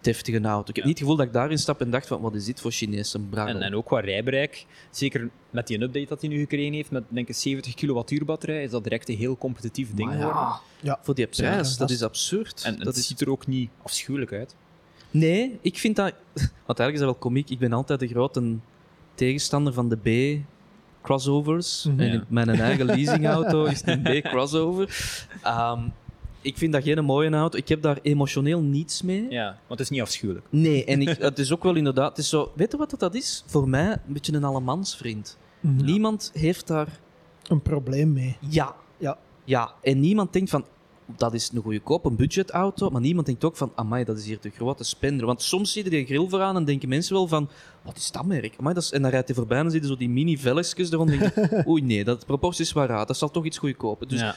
deftige 0.05 0.41
auto. 0.41 0.69
Ik 0.69 0.75
heb 0.75 0.75
Ja. 0.75 0.81
niet 0.85 0.89
het 0.89 0.99
gevoel 0.99 1.15
dat 1.15 1.25
ik 1.25 1.33
daarin 1.33 1.57
stap 1.57 1.81
en 1.81 1.89
dacht 1.89 2.07
van, 2.07 2.21
wat 2.21 2.35
is 2.35 2.45
dit 2.45 2.61
voor 2.61 2.71
Chinese 2.71 3.19
braggel? 3.19 3.55
En, 3.55 3.61
en 3.61 3.75
ook 3.75 3.85
qua 3.85 3.99
rijbereik, 3.99 4.65
zeker 4.91 5.29
met 5.49 5.67
die 5.67 5.81
update 5.81 6.05
dat 6.07 6.21
hij 6.21 6.29
nu 6.29 6.39
gekregen 6.39 6.73
heeft, 6.73 6.91
met 6.91 7.03
denk 7.07 7.27
ik 7.27 7.35
70 7.35 7.73
kilowattuur 7.73 8.25
batterij, 8.25 8.63
is 8.63 8.71
dat 8.71 8.83
direct 8.83 9.09
een 9.09 9.17
heel 9.17 9.37
competitief 9.37 9.93
ding 9.93 10.07
Maar 10.09 10.17
geworden. 10.17 10.41
ja, 10.41 10.59
Ja. 10.79 10.99
voor 11.01 11.15
die 11.15 11.27
prijs, 11.27 11.55
Ja, 11.55 11.57
dat 11.69 11.77
dat 11.77 11.89
is 11.89 12.01
absurd. 12.03 12.61
En, 12.63 12.71
en 12.71 12.77
dat 12.77 12.87
het 12.87 12.95
is... 12.97 13.07
ziet 13.07 13.21
er 13.21 13.29
ook 13.29 13.47
niet 13.47 13.69
afschuwelijk 13.83 14.33
uit. 14.33 14.55
Nee, 15.11 15.57
ik 15.61 15.77
vind 15.77 15.95
dat... 15.95 16.13
Want 16.65 16.79
eigenlijk 16.79 16.93
is 16.93 16.99
dat 16.99 17.09
wel 17.09 17.13
komiek. 17.19 17.49
Ik 17.49 17.59
ben 17.59 17.73
altijd 17.73 17.99
de 17.99 18.07
grote 18.07 18.55
tegenstander 19.15 19.73
van 19.73 19.89
de 19.89 19.97
B-crossovers. 21.01 21.83
Mhm. 21.83 21.99
En 21.99 22.11
Ja. 22.11 22.23
mijn 22.27 22.49
eigen 22.49 22.85
leasingauto 22.95 23.65
is 23.65 23.81
een 23.85 24.01
B-crossover. 24.01 24.97
Ehm, 25.43 25.79
ik 26.45 26.57
vind 26.57 26.73
dat 26.73 26.83
geen 26.83 27.05
mooie 27.05 27.29
auto. 27.29 27.57
Ik 27.57 27.67
heb 27.67 27.81
daar 27.81 27.99
emotioneel 28.01 28.61
niets 28.61 29.01
mee. 29.01 29.25
Ja, 29.29 29.45
want 29.45 29.69
het 29.69 29.79
is 29.79 29.89
niet 29.89 30.01
afschuwelijk. 30.01 30.45
Nee, 30.49 30.85
en 30.85 31.01
ik, 31.01 31.17
het 31.29 31.39
is 31.39 31.51
ook 31.53 31.63
wel 31.63 31.75
inderdaad... 31.75 32.09
Het 32.09 32.17
is 32.17 32.29
zo, 32.29 32.51
weet 32.55 32.71
je 32.71 32.77
wat 32.77 32.89
dat- 32.89 32.99
dat 32.99 33.15
is? 33.15 33.43
Voor 33.45 33.69
mij 33.69 33.91
een 33.91 34.13
beetje 34.13 34.33
een 34.33 34.43
allemansvriend. 34.43 35.37
Mhm. 35.59 35.85
Niemand 35.85 36.31
heeft 36.33 36.67
daar... 36.67 36.99
Een 37.47 37.61
probleem 37.61 38.13
mee. 38.13 38.37
Ja. 38.49 38.75
Ja. 38.97 39.17
Ja, 39.43 39.73
en 39.81 39.99
niemand 39.99 40.33
denkt 40.33 40.49
van... 40.49 40.65
Dat 41.17 41.33
is 41.33 41.51
een 41.53 41.61
goedkoop, 41.61 42.05
een 42.05 42.15
budgetauto, 42.15 42.89
maar 42.89 43.01
niemand 43.01 43.25
denkt 43.25 43.43
ook 43.43 43.57
van, 43.57 43.71
amai, 43.75 44.03
dat 44.03 44.17
is 44.17 44.25
hier 44.25 44.37
de 44.41 44.49
grote 44.49 44.83
spender. 44.83 45.25
Want 45.25 45.41
soms 45.41 45.71
zie 45.71 45.83
je 45.83 45.89
die 45.89 46.05
grill 46.05 46.29
vooraan 46.29 46.55
en 46.55 46.65
denken 46.65 46.89
mensen 46.89 47.13
wel 47.13 47.27
van, 47.27 47.49
wat 47.83 47.97
is 47.97 48.11
dat 48.11 48.25
merk? 48.25 48.53
Amai, 48.59 48.73
dat 48.73 48.83
is... 48.83 48.91
En 48.91 49.01
dan 49.01 49.11
rijdt 49.11 49.27
hij 49.27 49.35
voorbij 49.35 49.57
en 49.57 49.63
dan 49.63 49.71
zie 49.71 49.81
je 49.81 49.87
zo 49.87 49.95
die 49.95 50.09
mini-velletjes 50.09 50.91
eronder 50.91 51.21
en 51.21 51.31
denk 51.35 51.49
je, 51.51 51.63
oei 51.69 51.81
nee, 51.81 52.03
dat 52.03 52.25
proportie 52.25 52.65
is 52.65 52.71
waar 52.71 52.87
raar, 52.87 53.05
dat 53.05 53.17
zal 53.17 53.31
toch 53.31 53.45
iets 53.45 53.57
goedkoper. 53.57 54.07
Dus 54.07 54.19
ja, 54.19 54.35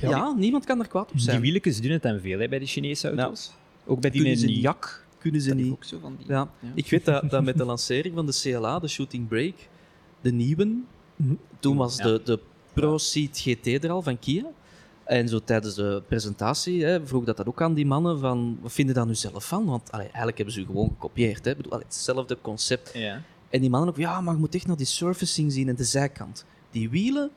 ja. 0.00 0.34
niemand 0.36 0.64
kan 0.64 0.80
er 0.80 0.88
kwaad 0.88 1.06
op 1.06 1.12
Die 1.12 1.20
zijn. 1.20 1.40
wieltjes 1.40 1.80
doen 1.80 1.90
het 1.90 2.04
en 2.04 2.20
veel 2.20 2.38
hè, 2.38 2.48
bij 2.48 2.58
die 2.58 2.68
Chinese 2.68 3.08
auto's. 3.16 3.52
Ook 3.86 4.00
bij 4.00 4.10
die 4.10 4.20
Kunnen 4.22 4.38
ze. 4.38 4.60
Jak. 4.60 5.06
Kunnen 5.18 5.40
ze 5.40 5.54
niet. 5.54 5.72
ook 5.72 5.84
zo 5.84 5.98
van 6.00 6.16
die. 6.18 6.26
Ja. 6.28 6.48
Ja. 6.60 6.68
Ik 6.74 6.90
weet 6.90 7.04
dat, 7.04 7.30
dat 7.30 7.44
met 7.44 7.56
de 7.56 7.64
lancering 7.64 8.14
van 8.14 8.26
de 8.26 8.38
CLA, 8.42 8.78
de 8.78 8.88
Shooting 8.88 9.28
Brake, 9.28 9.54
de 10.20 10.32
nieuwe, 10.32 10.76
Mhm. 11.16 11.34
toen 11.58 11.76
was 11.76 11.96
Ja. 11.96 12.04
de, 12.04 12.20
de 12.24 12.38
Pro 12.72 12.98
Seat 12.98 13.38
GT 13.38 13.66
er 13.84 13.90
al 13.90 14.02
van 14.02 14.18
Kia. 14.18 14.44
En 15.04 15.28
zo 15.28 15.38
tijdens 15.44 15.74
de 15.74 16.02
presentatie 16.08 16.84
hè, 16.84 17.06
vroeg 17.06 17.24
dat, 17.24 17.36
dat 17.36 17.46
ook 17.46 17.62
aan 17.62 17.74
die 17.74 17.86
mannen 17.86 18.18
van, 18.18 18.58
wat 18.60 18.72
vinden 18.72 18.94
daar 18.94 19.06
nu 19.06 19.14
zelf 19.14 19.48
van? 19.48 19.64
Want 19.64 19.90
allee, 19.92 20.06
eigenlijk 20.06 20.36
hebben 20.36 20.54
ze 20.54 20.60
u 20.60 20.64
gewoon 20.64 20.88
gekopieerd. 20.88 21.44
Hè. 21.44 21.50
Ik 21.50 21.56
bedoel, 21.56 21.72
allee, 21.72 21.84
hetzelfde 21.84 22.38
concept. 22.42 22.90
Ja. 22.94 23.22
En 23.48 23.60
die 23.60 23.70
mannen 23.70 23.88
ook, 23.90 23.96
ja, 23.96 24.20
maar 24.20 24.34
je 24.34 24.40
moet 24.40 24.54
echt 24.54 24.66
naar 24.66 24.76
die 24.76 24.86
surfacing 24.86 25.52
zien 25.52 25.68
en 25.68 25.74
de 25.76 25.84
zijkant. 25.84 26.44
Die 26.70 26.90
wielen, 26.90 27.30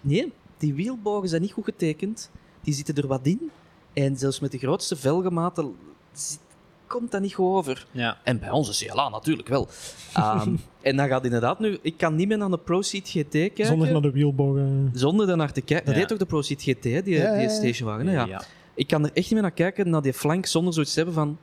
nee, 0.00 0.32
die 0.60 0.74
wielbogen 0.74 1.28
zijn 1.28 1.42
niet 1.42 1.52
goed 1.52 1.64
getekend. 1.64 2.30
Die 2.62 2.74
zitten 2.74 2.94
er 2.94 3.06
wat 3.06 3.20
in. 3.22 3.50
En 3.92 4.16
zelfs 4.16 4.40
met 4.40 4.50
de 4.52 4.58
grootste 4.58 4.96
velgenmaten 4.96 5.74
zit- 6.12 6.38
komt 6.86 7.10
dat 7.10 7.20
niet 7.20 7.34
goed 7.34 7.46
over. 7.56 7.86
Ja. 7.90 8.18
En 8.24 8.38
bij 8.38 8.50
onze 8.50 8.86
CLA 8.86 9.08
natuurlijk 9.08 9.48
wel. 9.48 9.68
Ehm, 10.14 10.54
en 10.80 10.96
dan 10.96 11.08
gaat 11.08 11.24
inderdaad 11.24 11.58
nu... 11.58 11.78
Ik 11.82 11.96
kan 11.96 12.14
niet 12.16 12.28
meer 12.28 12.38
naar 12.38 12.50
de 12.50 12.58
ProSeed 12.58 13.08
GT 13.08 13.28
kijken. 13.30 13.66
Zonder 13.66 13.92
naar 13.92 14.00
de 14.02 14.10
wielbogen. 14.10 14.90
Zonder 14.94 15.26
daarnaar 15.26 15.52
te 15.52 15.60
kijken. 15.60 15.84
Dat 15.86 15.94
Ja. 15.94 16.00
heet 16.00 16.08
toch 16.08 16.18
de 16.18 16.26
ProSeed 16.26 16.62
GT, 16.62 16.84
hè, 16.84 17.02
die, 17.02 17.14
Ja, 17.16 17.32
die 17.32 17.42
ja. 17.42 17.48
stationwagen? 17.48 18.06
hè? 18.06 18.12
Ja. 18.12 18.26
Ja. 18.26 18.42
Ik 18.74 18.86
kan 18.86 19.02
er 19.04 19.08
echt 19.08 19.16
niet 19.24 19.32
meer 19.32 19.42
naar 19.42 19.50
kijken, 19.50 19.90
naar 19.90 20.02
die 20.02 20.12
flank, 20.12 20.46
zonder 20.46 20.72
zoiets 20.72 20.92
te 20.92 20.96
hebben 20.96 21.14
van... 21.14 21.38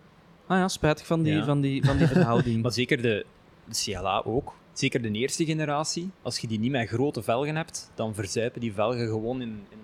Ah 0.47 0.57
ja, 0.57 0.68
spijtig 0.68 1.05
van 1.05 1.24
die, 1.24 1.34
Ja. 1.34 1.45
van 1.45 1.61
die, 1.61 1.86
van 1.86 1.97
die 1.97 2.07
verhouding. 2.18 2.61
Maar 2.61 2.72
zeker 2.72 3.01
de, 3.01 3.26
de 3.65 3.76
CLA 3.84 4.22
ook. 4.26 4.53
Zeker 4.78 5.01
de 5.01 5.11
eerste 5.11 5.45
generatie. 5.45 6.09
Als 6.21 6.38
je 6.39 6.47
die 6.47 6.59
niet 6.59 6.71
met 6.71 6.88
grote 6.88 7.23
velgen 7.23 7.55
hebt, 7.55 7.91
dan 7.95 8.15
verzuipen 8.15 8.61
die 8.61 8.73
velgen 8.73 9.07
gewoon 9.07 9.41
in, 9.41 9.49
in 9.69 9.78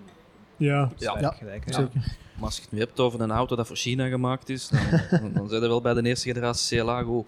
Ja, 0.56 0.90
Ja. 0.98 1.18
Ja, 1.20 1.30
gelijk. 1.30 1.64
hè. 1.64 1.72
zeker. 1.72 2.16
Maar 2.34 2.44
als 2.44 2.56
je 2.56 2.62
het 2.62 2.72
nu 2.72 2.78
hebt 2.78 3.00
over 3.00 3.20
een 3.20 3.30
auto 3.30 3.56
dat 3.56 3.66
voor 3.66 3.76
China 3.76 4.08
gemaakt 4.08 4.48
is, 4.48 4.68
dan, 4.68 4.80
dan, 5.20 5.32
dan 5.32 5.48
zijn 5.48 5.60
we 5.60 5.66
wel 5.68 5.80
bij 5.80 5.94
de 5.94 6.02
eerste 6.02 6.28
generatie 6.32 6.78
CLA 6.78 7.02
goed. 7.02 7.26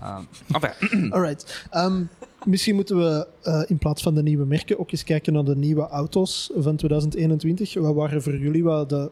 Uh, 0.00 0.18
enfin, 0.52 1.12
Alright. 1.14 1.66
Ehm, 1.70 2.02
misschien 2.44 2.74
moeten 2.74 2.96
we 2.96 3.26
eh, 3.42 3.62
in 3.66 3.78
plaats 3.78 4.02
van 4.02 4.14
de 4.14 4.22
nieuwe 4.22 4.44
merken 4.46 4.78
ook 4.78 4.90
eens 4.92 5.04
kijken 5.04 5.32
naar 5.32 5.44
de 5.44 5.56
nieuwe 5.56 5.88
auto's 5.88 6.50
van 6.56 6.76
2021. 6.76 7.74
Wat 7.74 7.94
waren 7.94 8.22
voor 8.22 8.36
jullie 8.38 8.64
wat 8.64 8.88
de 8.88 9.10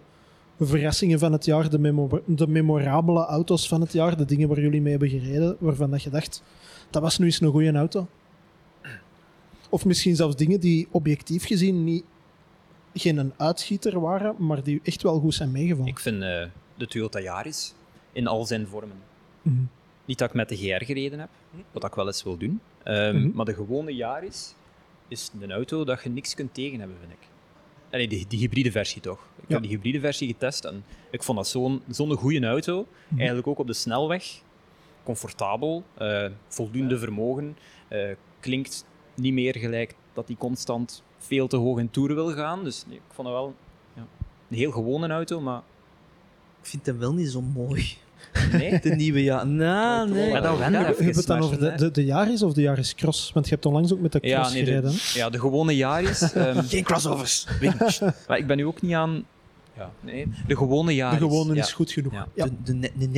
verrassingen 0.61 1.19
van 1.19 1.33
het 1.33 1.45
jaar, 1.45 1.71
de, 1.71 1.79
memo- 1.79 2.23
de 2.27 2.47
memorabele 2.47 3.25
auto's 3.25 3.69
van 3.69 3.81
het 3.81 3.93
jaar, 3.93 4.17
de 4.17 4.25
dingen 4.25 4.49
waar 4.49 4.61
jullie 4.61 4.81
mee 4.81 4.91
hebben 4.91 5.09
gereden, 5.11 5.57
waarvan 5.59 5.91
dat 5.91 6.03
je 6.03 6.11
dacht, 6.11 6.43
dat 6.93 7.03
was 7.03 7.19
nu 7.19 7.27
eens 7.27 7.41
een 7.41 7.51
goede 7.51 7.73
auto? 7.73 8.07
Of 9.69 9.85
misschien 9.85 10.17
zelfs 10.17 10.37
dingen 10.37 10.61
die 10.61 10.89
objectief 10.91 11.45
gezien 11.47 11.85
niet 11.85 12.05
geen 12.95 13.17
een 13.17 13.33
uitschieter 13.37 14.01
waren, 14.01 14.35
maar 14.39 14.63
die 14.63 14.81
echt 14.83 15.03
wel 15.03 15.21
goed 15.21 15.35
zijn 15.35 15.53
meegevallen. 15.53 15.91
Ik 15.91 15.99
vind 15.99 16.23
eh, 16.23 16.45
de 16.77 16.87
Toyota 16.87 17.21
Yaris 17.21 17.75
in 18.13 18.27
al 18.27 18.45
zijn 18.45 18.67
vormen. 18.67 18.97
Mhm. 19.43 19.57
Niet 20.05 20.19
dat 20.19 20.29
ik 20.29 20.35
met 20.35 20.49
de 20.49 20.57
GR 20.57 20.85
gereden 20.85 21.19
heb, 21.19 21.29
wat 21.73 21.85
ik 21.85 21.95
wel 21.95 22.07
eens 22.07 22.23
wil 22.23 22.37
doen. 22.37 22.61
Ehm, 22.83 23.17
Mhm. 23.17 23.31
Maar 23.37 23.45
de 23.45 23.55
gewone 23.55 23.95
Yaris 23.95 24.55
is 25.09 25.31
een 25.41 25.53
auto 25.53 25.85
dat 25.85 26.03
je 26.03 26.09
niks 26.09 26.35
kunt 26.35 26.55
tegen 26.55 26.79
hebben, 26.79 26.97
vind 27.01 27.13
ik. 27.13 27.19
Allee, 27.91 28.09
die, 28.09 28.25
die 28.29 28.39
hybride 28.39 28.71
versie 28.71 29.01
toch. 29.03 29.19
Ik 29.37 29.49
Ja. 29.49 29.55
heb 29.55 29.63
die 29.63 29.71
hybride 29.71 30.01
versie 30.01 30.29
getest 30.29 30.65
en 30.65 30.85
ik 31.11 31.23
vond 31.23 31.39
dat 31.39 31.49
zo'n 31.49 31.83
zo'n 31.91 32.13
goede 32.17 32.47
auto. 32.47 32.87
Mhm. 33.09 33.17
Eigenlijk 33.19 33.47
ook 33.49 33.59
op 33.59 33.67
de 33.67 33.73
snelweg. 33.73 34.41
Comfortabel, 35.05 35.83
eh, 35.99 36.25
voldoende 36.49 36.99
vermogen. 36.99 37.57
eh, 37.89 38.01
klinkt 38.41 38.85
niet 39.15 39.33
meer 39.33 39.57
gelijk 39.59 39.95
dat 40.15 40.27
hij 40.27 40.37
constant 40.37 41.03
veel 41.19 41.47
te 41.47 41.57
hoog 41.57 41.79
in 41.79 41.91
toeren 41.91 42.17
wil 42.17 42.33
gaan. 42.33 42.65
Dus 42.65 42.85
nee, 42.87 42.97
ik 42.97 43.03
vond 43.15 43.29
het 43.29 43.37
wel 43.37 43.55
ja, 43.95 44.07
een 44.51 44.57
heel 44.57 44.71
gewone 44.71 45.09
auto, 45.09 45.41
maar 45.41 45.63
ik 46.63 46.67
vind 46.69 46.87
hem 46.87 46.99
wel 46.99 47.15
niet 47.15 47.31
zo 47.31 47.41
mooi. 47.43 47.87
nee. 48.53 48.81
De 48.83 48.95
nieuwe 48.95 49.23
ja. 49.23 49.45
Nou, 49.45 50.11
nee. 50.11 50.33
Maar 50.33 50.43
dat 50.43 50.59
wennen 50.59 50.81
Ja, 50.81 50.87
Heb 50.87 50.99
je 50.99 51.05
het 51.05 51.27
dan 51.27 51.41
over 51.43 51.59
de, 51.59 51.75
de, 51.75 51.91
de 51.91 52.05
Yaris 52.05 52.43
of 52.43 52.53
de 52.53 52.61
Yaris 52.61 52.95
Cross? 52.95 53.33
Want 53.33 53.47
je 53.49 53.53
hebt 53.55 53.67
onlangs 53.67 53.93
ook 53.93 54.01
met 54.01 54.13
de 54.13 54.19
Ja, 54.23 54.39
Cross 54.41 54.55
nee, 54.55 54.65
gereden. 54.65 54.91
de, 54.91 55.11
ja, 55.15 55.31
de 55.31 55.39
gewone 55.41 55.77
Yaris. 55.77 56.21
ehm, 56.33 56.63
Geen 56.63 56.83
crossovers. 56.85 57.47
maar 58.29 58.39
ik 58.39 58.47
ben 58.47 58.57
nu 58.57 58.67
ook 58.67 58.83
niet 58.83 58.95
aan... 58.95 59.25
Ja, 59.77 59.91
nee, 60.01 60.29
de 60.47 60.57
gewone 60.57 60.89
De 60.89 60.95
Yaris. 60.95 61.19
gewone 61.19 61.55
ja. 61.55 61.61
is 61.63 61.73
goed 61.73 61.93
genoeg. 61.93 62.13
Ja. 62.13 62.27
Ja. 62.35 62.47
De, 62.65 62.79
de, 62.79 62.91
de 62.99 63.09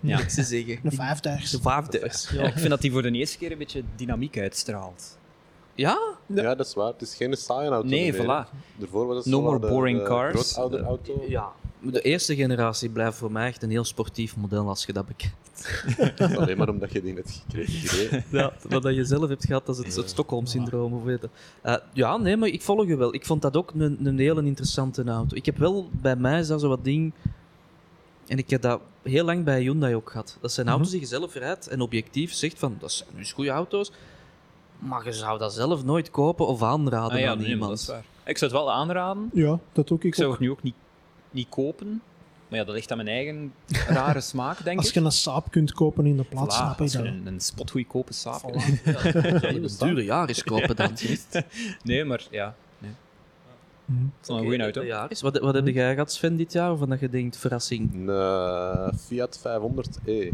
Ja. 0.00 0.18
ik 0.18 0.30
ze 0.30 0.42
zeggen. 0.42 0.78
Een 0.82 0.92
vijfdaagse. 0.92 1.56
De 1.56 1.62
vijfduizend. 1.62 2.38
Ja, 2.38 2.46
ik 2.46 2.54
vind 2.58 2.68
dat 2.70 2.80
die 2.80 2.92
voor 2.92 3.02
de 3.02 3.10
eerste 3.10 3.38
keer 3.38 3.52
een 3.52 3.58
beetje 3.58 3.82
dynamiek 3.96 4.38
uitstraalt. 4.38 5.18
Ja? 5.74 5.98
Ja. 6.26 6.54
dat 6.54 6.66
is 6.66 6.74
waar. 6.74 6.86
Het 6.92 7.02
is 7.02 7.14
geen 7.14 7.36
saaie 7.36 7.68
auto 7.68 7.88
Nee, 7.88 8.12
meer. 8.12 8.22
voilà. 8.22 8.50
Daarvoor 8.78 9.06
was 9.06 9.16
het 9.16 9.26
No 9.26 9.40
more 9.42 9.60
de- 9.60 9.66
boring 9.68 9.98
de 9.98 10.04
cars. 10.04 10.52
grootouderauto. 10.52 11.24
Ja. 11.28 11.48
De 11.82 12.00
eerste 12.00 12.34
generatie 12.36 12.88
blijft 12.88 13.16
voor 13.18 13.32
mij 13.32 13.46
echt 13.46 13.62
een 13.62 13.70
heel 13.70 13.84
sportief 13.84 14.36
model 14.36 14.68
als 14.68 14.84
je 14.86 14.92
dat 14.92 15.06
bekijkt. 15.06 15.38
Alleen 16.38 16.56
maar 16.56 16.68
omdat 16.68 16.92
je 16.92 17.02
die 17.02 17.12
net 17.14 17.42
gekregen 17.46 17.88
gereden. 17.88 18.24
Ja, 18.30 18.52
wat 18.68 18.82
dat 18.82 18.94
je 18.94 19.04
zelf 19.04 19.28
hebt 19.28 19.44
gehad, 19.46 19.66
dat 19.66 19.78
is 19.78 19.84
het, 19.86 19.96
het 19.96 20.10
Stockholm-syndroom. 20.10 20.92
Of 20.92 21.02
weet. 21.02 21.26
Eh, 21.62 21.74
ja, 21.92 22.16
nee, 22.16 22.36
maar 22.36 22.48
ik 22.48 22.62
volg 22.62 22.86
je 22.86 22.96
wel. 22.96 23.14
Ik 23.14 23.26
vond 23.26 23.42
dat 23.42 23.56
ook 23.56 23.72
een, 23.76 23.98
een 24.06 24.18
hele 24.18 24.44
interessante 24.44 25.04
auto. 25.04 25.36
Ik 25.36 25.46
heb 25.46 25.56
wel, 25.58 25.88
bij 25.92 26.16
mij 26.16 26.42
zo 26.42 26.68
wat 26.68 26.84
ding... 26.84 27.12
En 28.30 28.38
ik 28.38 28.50
heb 28.50 28.62
dat 28.62 28.80
heel 29.02 29.24
lang 29.24 29.44
bij 29.44 29.60
Hyundai 29.60 29.94
ook 29.94 30.10
gehad. 30.10 30.38
Dat 30.40 30.52
zijn 30.52 30.66
Mhm. 30.66 30.74
auto's 30.74 30.90
die 30.92 31.00
je 31.00 31.06
zelf 31.06 31.34
rijdt 31.34 31.66
en 31.68 31.80
objectief 31.80 32.32
zegt 32.32 32.58
van, 32.58 32.76
dat 32.78 32.92
zijn 32.92 33.08
dus 33.16 33.32
goede 33.32 33.50
auto's. 33.50 33.92
Maar 34.78 35.04
je 35.04 35.12
zou 35.12 35.38
dat 35.38 35.52
zelf 35.54 35.84
nooit 35.84 36.10
kopen 36.10 36.46
of 36.46 36.62
aanraden 36.62 37.12
Ah 37.16 37.20
ja, 37.22 37.30
aan 37.30 37.38
nee, 37.38 37.48
iemand. 37.48 37.70
dat 37.70 37.80
is 37.80 37.86
waar. 37.86 38.04
Ik 38.24 38.38
zou 38.38 38.50
het 38.52 38.60
wel 38.60 38.72
aanraden. 38.72 39.30
Ja, 39.32 39.58
dat 39.72 39.88
doe 39.88 39.96
ik 39.98 40.04
Ik 40.04 40.14
zou 40.14 40.26
ook. 40.26 40.32
het 40.32 40.42
nu 40.42 40.50
ook 40.50 40.62
niet, 40.62 40.74
niet 41.30 41.48
kopen. 41.48 42.02
Maar 42.48 42.58
ja, 42.58 42.64
dat 42.64 42.74
ligt 42.74 42.90
aan 42.90 42.96
mijn 42.96 43.08
eigen 43.08 43.52
rare 43.86 44.20
smaak, 44.20 44.64
denk 44.64 44.78
Als 44.78 44.88
ik. 44.88 44.94
je 44.94 45.00
een 45.00 45.12
saap 45.12 45.50
kunt 45.50 45.72
kopen 45.72 46.06
in 46.06 46.16
de 46.16 46.24
plaats, 46.24 46.54
Voilà, 46.54 46.58
snap 46.58 46.72
ik 46.72 46.80
als 46.80 46.92
je 46.92 46.98
dat. 46.98 47.06
een, 47.06 47.26
een 47.26 47.40
spotgoedkope 47.40 48.12
saap 48.12 48.40
Voilà. 48.42 48.82
Ja, 48.84 49.48
je 49.50 49.58
moet 49.60 49.78
dure 49.80 50.04
Yaris 50.04 50.42
kopen 50.42 50.76
dan. 50.76 50.90
Nee, 51.82 52.04
maar 52.04 52.26
ja. 52.30 52.54
Het 53.98 54.22
is 54.22 54.28
wel 54.28 54.36
een 54.36 54.42
goede 54.44 54.62
auto. 54.62 54.80
De 54.80 54.86
Yaris. 54.86 55.20
Wat, 55.20 55.38
wat 55.38 55.54
heb 55.54 55.66
jij 55.66 55.92
gehad, 55.92 56.12
Sven, 56.12 56.36
dit 56.36 56.52
jaar? 56.52 56.72
Of 56.72 56.78
dat 56.80 57.00
je 57.00 57.08
denkt, 57.08 57.36
verrassing? 57.36 57.94
Een 57.94 58.08
eh, 58.08 58.88
Fiat 58.98 59.38
500e. 59.38 60.28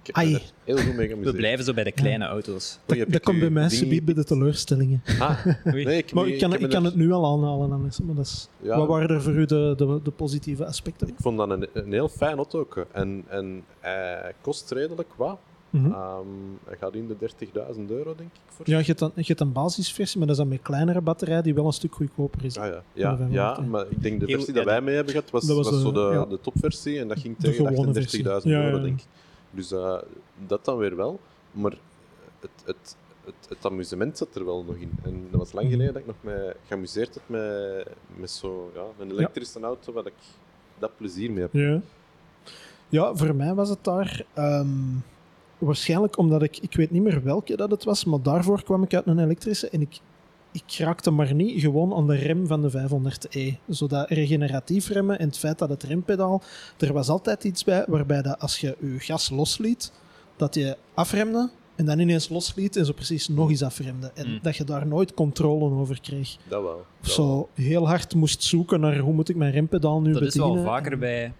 Ik 0.00 0.16
heb 0.16 0.24
Ai. 0.24 0.32
me 0.32 0.38
er 0.38 0.52
heel 0.64 0.76
goed 0.76 0.94
mee 0.96 1.16
We 1.16 1.32
blijven 1.32 1.64
zo 1.64 1.72
bij 1.74 1.84
de 1.84 1.92
kleine 1.92 2.24
auto's. 2.24 2.78
Oei, 2.90 3.00
Dat, 3.00 3.12
dat 3.12 3.22
komt 3.22 3.40
bij 3.40 3.50
mij 3.50 3.68
subiet 3.68 4.04
bij 4.04 4.14
de 4.14 4.24
teleurstellingen. 4.24 5.02
Ah, 5.18 5.46
nee, 5.64 5.84
ik, 5.96 6.12
Maar 6.12 6.26
ik 6.28 6.38
kan, 6.38 6.52
ik 6.54 6.70
kan 6.70 6.80
er- 6.80 6.84
het 6.90 6.94
nu 6.94 7.12
al 7.12 7.26
aanhalen. 7.36 7.68
Dan 7.68 7.86
is, 7.86 8.00
maar 8.00 8.14
dat 8.14 8.24
is, 8.24 8.48
Ja. 8.60 8.76
Wat 8.78 8.88
waren 8.88 9.08
er 9.08 9.22
voor 9.22 9.32
u 9.32 9.44
de, 9.46 9.74
de, 9.76 10.00
de 10.02 10.10
positieve 10.10 10.66
aspecten? 10.66 11.08
Ik 11.08 11.14
vond 11.18 11.38
dat 11.38 11.50
een, 11.50 11.66
een 11.72 11.92
heel 11.92 12.08
fijn 12.08 12.36
auto 12.36 12.58
ook. 12.60 12.86
En, 12.92 13.24
en 13.28 13.62
hij 13.80 14.32
kost 14.40 14.70
redelijk 14.70 15.08
wat. 15.16 15.38
Mhm. 15.82 15.92
Ehm, 15.92 16.26
hij 16.64 16.76
gaat 16.76 16.94
in 16.94 17.06
de 17.08 17.16
30.000 17.16 17.90
euro, 17.90 18.14
denk 18.16 18.30
ik. 18.34 18.40
Voor. 18.46 18.68
Ja, 18.70 18.78
je 18.78 18.84
hebt, 18.84 18.98
dan, 18.98 19.12
je 19.14 19.22
hebt 19.26 19.40
een 19.40 19.52
basisversie, 19.52 20.18
maar 20.18 20.26
dat 20.26 20.36
is 20.36 20.42
dan 20.42 20.52
met 20.52 20.62
kleinere 20.62 21.00
batterij 21.00 21.42
die 21.42 21.54
wel 21.54 21.66
een 21.66 21.72
stuk 21.72 21.94
goedkoper 21.94 22.44
is. 22.44 22.56
Ah, 22.58 22.66
ja. 22.66 22.82
Ja, 22.92 23.16
500, 23.16 23.32
ja, 23.32 23.54
hè. 23.60 23.66
maar 23.66 23.86
ik 23.88 24.02
denk 24.02 24.20
de 24.20 24.26
versie 24.26 24.48
ja, 24.48 24.54
dat 24.54 24.64
wij 24.64 24.80
mee 24.80 24.94
hebben 24.94 25.12
gehad, 25.14 25.30
was, 25.30 25.46
Dat 25.46 25.56
was, 25.56 25.70
was 25.70 25.80
zo 25.80 25.92
de- 25.92 26.08
de, 26.08 26.14
ja. 26.14 26.24
de 26.24 26.40
topversie. 26.40 26.98
En 27.00 27.08
dat 27.08 27.18
ging 27.20 27.36
tegen 27.38 27.64
de 27.64 27.68
gewone 27.74 27.92
38.000 27.92 27.92
versie. 27.92 28.50
Ja, 28.50 28.64
euro, 28.64 28.76
ja. 28.76 28.82
denk 28.82 28.98
ik. 29.00 29.06
Dus 29.50 29.72
eh, 29.72 29.98
dat 30.46 30.64
dan 30.64 30.76
weer 30.78 30.96
wel. 30.96 31.20
Maar 31.50 31.74
het, 32.40 32.50
het, 32.64 32.96
het, 33.24 33.34
het 33.48 33.64
amusement 33.66 34.18
zat 34.18 34.34
er 34.34 34.44
wel 34.44 34.64
nog 34.64 34.76
in. 34.76 34.90
En 35.02 35.26
dat 35.30 35.40
was 35.40 35.52
lang 35.52 35.70
geleden 35.70 35.92
dat 35.92 36.02
ik 36.02 36.06
nog 36.06 36.16
me 36.20 36.56
geamuseerd 36.66 37.14
heb 37.14 37.22
met, 37.26 37.86
met 38.16 38.30
zo, 38.30 38.70
ja, 38.74 38.82
een 38.98 39.10
elektrische 39.10 39.60
auto, 39.60 39.92
waar 39.92 40.06
ik 40.06 40.12
dat 40.78 40.90
plezier 40.96 41.30
mee 41.32 41.40
heb. 41.42 41.52
Ja. 41.52 41.80
ja, 42.88 43.14
voor 43.14 43.34
mij 43.34 43.54
was 43.54 43.68
het 43.68 43.84
daar 43.84 44.24
ehm, 44.34 44.66
waarschijnlijk 45.58 46.18
omdat 46.18 46.42
ik, 46.42 46.58
ik 46.58 46.74
weet 46.76 46.90
niet 46.90 47.02
meer 47.02 47.22
welke 47.22 47.56
dat 47.56 47.70
het 47.70 47.84
was, 47.84 48.04
maar 48.04 48.22
daarvoor 48.22 48.62
kwam 48.62 48.82
ik 48.82 48.94
uit 48.94 49.06
een 49.06 49.18
elektrische 49.18 49.68
en 49.68 49.80
ik, 49.80 49.98
ik 50.52 50.76
raakte 50.78 51.10
maar 51.10 51.34
niet 51.34 51.60
gewoon 51.60 51.94
aan 51.94 52.06
de 52.06 52.14
rem 52.14 52.46
van 52.46 52.62
de 52.62 52.70
500e. 52.70 53.58
Zo 53.70 53.86
dat 53.86 54.10
regeneratief 54.10 54.88
remmen 54.88 55.18
en 55.18 55.26
het 55.26 55.38
feit 55.38 55.58
dat 55.58 55.68
het 55.68 55.82
rempedaal, 55.82 56.42
er 56.78 56.92
was 56.92 57.08
altijd 57.08 57.44
iets 57.44 57.64
bij 57.64 57.84
waarbij 57.88 58.22
dat 58.22 58.38
als 58.40 58.58
je 58.58 58.76
je 58.80 58.98
gas 58.98 59.30
losliet, 59.30 59.92
dat 60.36 60.54
je 60.54 60.76
afremde 60.94 61.50
en 61.74 61.84
dan 61.84 61.98
ineens 61.98 62.28
losliet 62.28 62.76
en 62.76 62.86
zo 62.86 62.92
precies 62.92 63.28
nog 63.28 63.50
eens 63.50 63.62
afremde. 63.62 64.10
En 64.14 64.28
Mm. 64.30 64.38
dat 64.42 64.56
je 64.56 64.64
daar 64.64 64.86
nooit 64.86 65.14
controle 65.14 65.70
over 65.74 66.00
kreeg. 66.00 66.36
Dat 66.48 66.62
wel. 66.62 66.84
Dat 67.00 67.10
zo 67.10 67.48
heel 67.54 67.86
hard 67.88 68.14
moest 68.14 68.42
zoeken 68.42 68.80
naar 68.80 68.98
hoe 68.98 69.12
moet 69.12 69.28
ik 69.28 69.36
mijn 69.36 69.52
rempedaal 69.52 70.00
nu 70.00 70.12
Dat 70.12 70.22
is 70.22 70.34
bedienen. 70.34 70.54
wel 70.54 70.64
vaker 70.72 70.92
En- 70.92 70.98
bij 70.98 71.32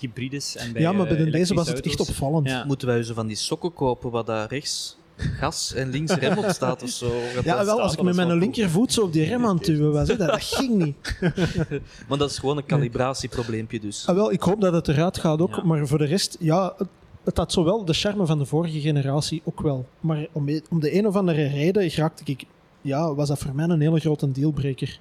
hybrides 0.00 0.56
en 0.56 0.72
bij 0.72 0.82
ja, 0.82 0.92
maar 0.92 1.06
bij 1.06 1.16
eh, 1.16 1.24
de, 1.24 1.30
deze 1.30 1.54
was 1.54 1.68
het 1.68 1.80
echt 1.80 2.00
opvallend. 2.00 2.48
Ja. 2.48 2.64
Moeten 2.64 2.88
wij 2.88 3.02
zo 3.02 3.14
van 3.14 3.26
die 3.26 3.36
sokken 3.36 3.72
kopen 3.72 4.10
waar 4.10 4.24
daar 4.24 4.48
rechts 4.48 4.96
gas 5.16 5.74
en 5.74 5.90
links 5.90 6.14
rem 6.14 6.38
op 6.38 6.48
staat 6.48 6.82
of 6.82 6.88
zo? 6.90 7.12
Ja, 7.44 7.64
wel, 7.64 7.80
als 7.80 7.92
ik 7.92 8.02
met 8.02 8.16
mijn 8.16 8.38
linkervoet 8.38 8.92
zo 8.92 9.02
op 9.02 9.12
die 9.12 9.24
rem 9.24 9.46
aan 9.46 9.56
het 9.56 9.64
duwen 9.64 9.92
was, 9.92 10.08
hè, 10.08 10.16
dat, 10.16 10.28
dat 10.28 10.42
ging 10.42 10.74
niet. 10.84 11.18
Maar 12.08 12.18
dat 12.18 12.30
is 12.30 12.38
gewoon 12.38 12.56
een 12.56 12.66
calibratieprobleempje 12.66 13.80
dus. 13.80 14.06
Ah, 14.06 14.14
wel, 14.14 14.32
ik 14.32 14.40
hoop 14.42 14.60
dat 14.60 14.72
het 14.72 14.88
eruit 14.88 15.18
gaat 15.18 15.40
ook, 15.40 15.54
Ja. 15.56 15.62
maar 15.64 15.86
voor 15.86 15.98
de 15.98 16.04
rest, 16.04 16.36
ja, 16.40 16.74
het, 16.76 16.88
het 17.24 17.36
had 17.36 17.52
zowel 17.52 17.84
de 17.84 17.92
charme 17.92 18.26
van 18.26 18.38
de 18.38 18.46
vorige 18.46 18.80
generatie 18.80 19.42
ook 19.44 19.60
wel. 19.60 19.86
Maar 20.00 20.26
om, 20.32 20.48
e- 20.48 20.60
om 20.70 20.80
de 20.80 20.94
een 20.94 21.06
of 21.06 21.16
andere 21.16 21.46
reden 21.46 21.90
raakte 21.94 22.22
ik, 22.26 22.44
ja, 22.80 23.14
was 23.14 23.28
dat 23.28 23.38
voor 23.38 23.54
mij 23.54 23.68
een 23.68 23.80
hele 23.80 24.00
grote 24.00 24.32
dealbreaker. 24.32 25.00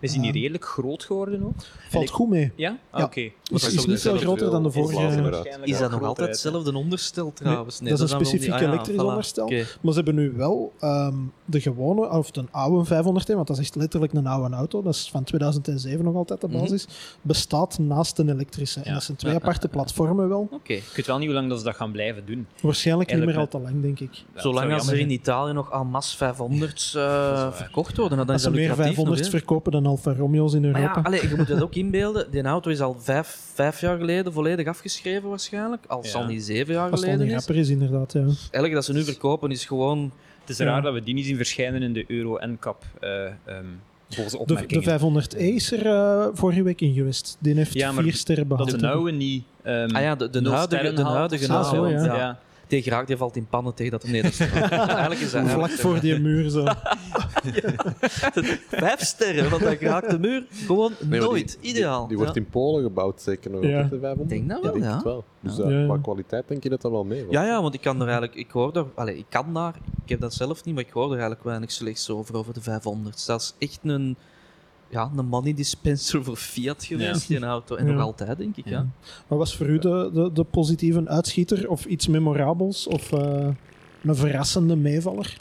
We 0.00 0.06
zijn 0.08 0.20
hier 0.22 0.30
Ah. 0.32 0.36
redelijk 0.40 0.64
groot 0.64 1.04
geworden 1.04 1.42
ook. 1.44 1.54
Valt 1.90 2.04
ik- 2.04 2.10
goed 2.10 2.28
mee. 2.28 2.52
Ja? 2.56 2.76
Ah, 2.90 2.98
Ja. 3.00 3.04
Oké. 3.04 3.20
Is, 3.20 3.32
dat 3.42 3.60
is 3.60 3.66
is 3.66 3.72
niet 3.72 3.82
veel 3.84 3.92
dezelfde 3.94 4.20
groter 4.24 4.50
dan 4.50 4.62
de 4.62 4.70
vorige. 4.70 5.20
Maar 5.20 5.58
Is 5.62 5.78
dat 5.78 5.90
nog 5.90 6.02
altijd 6.02 6.28
hetzelfde 6.28 6.74
onderstel 6.76 7.32
trouwens? 7.32 7.78
dat 7.78 7.88
is 7.90 8.00
een 8.00 8.08
specifiek 8.08 8.52
ah 8.52 8.60
ja, 8.60 8.66
elektrisch 8.66 8.96
voilà. 8.96 9.04
onderstel. 9.04 9.44
Oké. 9.44 9.64
ze 9.84 9.92
hebben 9.92 10.14
nu 10.14 10.32
wel 10.36 10.72
ehm, 10.80 11.14
de 11.44 11.60
gewone, 11.60 12.08
of 12.10 12.30
de 12.30 12.44
oude 12.50 12.84
500, 12.84 13.28
want 13.28 13.46
dat 13.46 13.56
is 13.58 13.62
echt 13.62 13.74
letterlijk 13.74 14.12
een 14.12 14.26
oude 14.26 14.54
auto, 14.56 14.82
dat 14.82 14.94
is 14.94 15.08
van 15.10 15.24
2007 15.24 16.04
nog 16.04 16.14
altijd 16.14 16.40
de 16.40 16.48
Mhm. 16.48 16.58
basis, 16.58 16.86
bestaat 17.22 17.78
naast 17.78 18.18
een 18.18 18.28
elektrische. 18.28 18.80
En 18.80 18.92
dat 18.92 19.02
zijn 19.02 19.16
twee 19.16 19.32
Ja. 19.32 19.38
aparte 19.38 19.68
platformen 19.68 20.28
wel. 20.28 20.48
Oké. 20.50 20.72
Ik 20.72 20.92
weet 20.96 21.06
wel 21.06 21.16
niet 21.18 21.26
hoe 21.26 21.34
lang 21.36 21.48
dat 21.48 21.58
ze 21.58 21.64
dat 21.64 21.76
gaan 21.76 21.92
blijven 21.92 22.26
doen. 22.26 22.46
Waarschijnlijk 22.62 23.14
niet 23.14 23.24
meer 23.24 23.38
al 23.38 23.48
te 23.48 23.58
lang, 23.58 23.82
denk 23.82 24.00
ik. 24.00 24.22
Zolang 24.34 24.72
als 24.72 24.88
er 24.88 24.98
in 24.98 25.10
Italië 25.10 25.52
nog 25.52 25.72
en 25.72 25.86
masse 25.86 26.16
500's 26.16 26.94
eh, 26.94 27.52
verkocht 27.52 27.96
worden, 27.96 28.18
dan 28.18 28.26
Als 28.26 28.36
is 28.36 28.42
ze 28.42 28.48
dat 28.48 28.58
meer 28.58 28.68
lucratief 28.68 28.96
nog, 28.96 29.06
500's 29.06 29.20
hè. 29.20 29.30
verkopen 29.38 29.72
dan 29.72 29.86
Alfa 29.88 30.12
Romeo's 30.14 30.54
in 30.54 30.60
Maar 30.60 30.70
Europa. 30.80 31.00
ja, 31.00 31.06
allee, 31.06 31.28
je 31.28 31.34
moet 31.36 31.46
dat 31.48 31.62
ook 31.62 31.74
inbeelden. 31.84 32.30
Die 32.30 32.42
auto 32.42 32.70
is 32.70 32.80
al 32.80 32.96
vijf, 32.98 33.38
vijf 33.54 33.80
jaar 33.80 33.98
geleden 33.98 34.32
volledig 34.32 34.66
afgeschreven 34.66 35.28
waarschijnlijk. 35.28 35.84
Al 35.86 36.00
Ja. 36.02 36.08
zal 36.08 36.26
niet 36.26 36.42
zeven 36.44 36.74
jaar 36.74 36.90
Als 36.90 37.00
geleden 37.00 37.26
is. 37.26 37.32
rapper 37.32 37.56
is, 37.56 37.68
inderdaad. 37.68 38.12
Ja. 38.12 38.24
Elk 38.50 38.72
dat 38.72 38.84
ze 38.84 38.92
nu 38.92 39.02
verkopen 39.04 39.50
is 39.50 39.64
gewoon... 39.64 40.12
Het 40.40 40.48
is 40.50 40.56
Ja. 40.58 40.64
raar 40.72 40.82
dat 40.82 40.92
we 40.94 41.02
die 41.02 41.14
niet 41.14 41.24
zien 41.26 41.36
verschijnen 41.36 41.82
in 41.82 41.92
de 41.92 42.04
Euro 42.08 42.38
NCAP. 42.40 42.84
eh 43.00 43.24
ehm 43.24 43.64
boze 44.16 44.30
De, 44.30 44.38
opmerkingen. 44.38 44.84
de 44.84 45.22
500e 45.34 45.38
is 45.38 45.72
er 45.72 46.30
vorige 46.36 46.62
week 46.62 46.80
in 46.80 46.94
geweest. 46.94 47.36
Die 47.40 47.54
heeft 47.54 47.72
Ja, 47.74 47.92
maar 47.92 48.02
vier 48.02 48.12
sterren 48.14 48.48
dat 48.48 48.56
behaald. 48.58 48.80
de 48.80 48.86
nauwe 48.86 49.10
niet. 49.10 49.44
ehm, 49.62 49.94
Ah 49.96 50.02
ja, 50.02 50.14
de, 50.14 50.30
de 50.30 50.50
huidige, 50.50 50.92
de 50.92 51.02
huidige. 51.02 51.52
Ah, 51.52 51.70
zo, 51.70 51.88
ja. 51.88 52.04
ja. 52.04 52.38
Die 52.68 52.82
graag 52.82 53.04
die 53.06 53.16
valt 53.16 53.36
in 53.36 53.46
pannen 53.46 53.74
tegen 53.74 53.90
dat... 53.92 54.04
Nee, 54.04 54.22
dat 54.22 54.30
is 54.30 54.40
eigenlijk 54.70 55.20
is 55.20 55.30
dat 55.30 55.48
Vlak 55.48 55.70
voor 55.70 56.00
die 56.00 56.18
muur 56.20 56.50
zo. 56.50 56.64
Vijf 58.70 59.00
sterren, 59.00 59.50
want 59.50 59.62
dat 59.62 59.80
raakt 59.80 60.10
de 60.10 60.18
muur 60.18 60.46
gewoon 60.50 60.92
Nee, 61.00 61.20
nooit. 61.20 61.58
die- 61.60 61.70
Ideaal. 61.70 61.98
Die, 61.98 62.08
die 62.08 62.16
wordt 62.16 62.36
in 62.36 62.46
Polen 62.48 62.82
gebouwd, 62.82 63.22
zeker 63.22 63.50
nog. 63.50 63.62
Ja. 63.62 63.88
500? 63.88 64.28
Denk 64.28 64.48
dat 64.48 64.62
wel, 64.62 64.72
denk 64.72 64.84
ja. 64.84 64.94
het 64.94 65.02
wel. 65.04 65.24
Dus 65.40 65.56
Ja. 65.56 65.84
qua 65.84 65.98
kwaliteit 66.02 66.48
denk 66.48 66.62
je 66.62 66.68
dat 66.68 66.80
dat 66.82 66.90
wel 66.90 67.04
mee 67.04 67.26
ja, 67.30 67.44
ja, 67.44 67.62
want 67.62 67.74
ik 67.74 67.80
kan 67.80 67.96
er 67.96 68.02
eigenlijk... 68.06 68.34
Ik 68.34 68.50
hoor 68.50 68.72
daar... 68.72 68.84
Allee, 68.94 69.16
ik 69.18 69.26
kan 69.28 69.54
daar... 69.54 69.74
Ik 70.02 70.08
heb 70.08 70.20
dat 70.20 70.34
zelf 70.34 70.64
niet, 70.64 70.74
maar 70.74 70.84
ik 70.84 70.90
hoor 70.92 71.04
er 71.04 71.10
eigenlijk 71.10 71.44
weinig 71.44 71.70
slechts 71.72 72.10
over, 72.10 72.36
over 72.36 72.54
de 72.54 72.60
500. 72.60 73.26
Dat 73.26 73.40
is 73.40 73.68
echt 73.68 73.78
een... 73.82 74.16
Ja, 74.90 75.10
een 75.16 75.26
money 75.26 75.54
dispenser 75.54 76.24
voor 76.24 76.36
Fiat 76.36 76.84
geweest, 76.84 77.28
die 77.28 77.38
auto. 77.44 77.76
En 77.76 77.86
Ja. 77.86 77.92
nog 77.92 78.02
altijd, 78.02 78.38
denk 78.38 78.56
ik, 78.56 78.68
ja. 78.68 78.86
Wat 79.26 79.38
was 79.38 79.56
voor 79.56 79.66
u 79.66 79.78
de, 79.78 80.10
de, 80.12 80.30
de 80.32 80.44
positieve 80.44 81.06
uitschieter? 81.08 81.70
Of 81.70 81.84
iets 81.84 82.06
memorabels? 82.06 82.86
Of 82.86 83.12
eh, 83.12 83.48
een 84.02 84.16
verrassende 84.16 84.76
meevaller? 84.76 85.36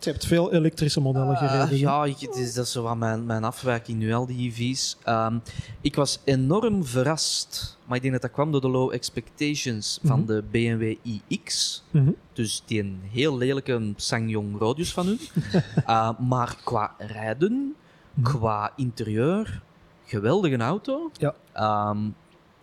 Je 0.00 0.10
hebt 0.14 0.26
veel 0.26 0.52
elektrische 0.52 1.00
modellen 1.00 1.34
Eh, 1.36 1.48
gereden. 1.52 1.78
ja, 1.78 2.04
ik, 2.04 2.20
is, 2.20 2.54
dat 2.54 2.64
is 2.66 2.72
zo 2.72 2.82
wat 2.82 2.96
mijn, 2.96 3.26
mijn 3.26 3.44
afwijking 3.44 3.98
nu, 3.98 4.12
al 4.12 4.26
die 4.26 4.50
EV's. 4.50 4.96
Ehm, 5.04 5.38
ik 5.80 5.94
was 5.94 6.18
enorm 6.24 6.84
verrast, 6.84 7.78
maar 7.86 7.96
ik 7.96 8.02
denk 8.02 8.12
dat 8.14 8.22
dat 8.22 8.30
kwam 8.32 8.52
door 8.52 8.60
de 8.60 8.68
low 8.68 8.92
expectations 8.92 9.98
van 10.02 10.18
Mhm. 10.18 10.26
de 10.26 10.44
BMW 10.50 10.94
iX. 11.28 11.82
Mhm. 11.90 12.10
Dus 12.32 12.62
die 12.66 12.80
een 12.80 13.00
heel 13.10 13.36
lelijke 13.36 13.92
Sangyong 13.96 14.58
Rodius 14.58 14.92
van 14.92 15.06
hun. 15.06 15.18
Eh, 15.86 16.10
maar 16.18 16.56
qua 16.64 16.94
rijden, 16.98 17.74
Mhm. 18.18 18.22
qua 18.26 18.72
interieur, 18.76 19.62
geweldige 20.04 20.56
auto. 20.56 21.10
Ja. 21.12 21.34
Ehm, 21.52 21.98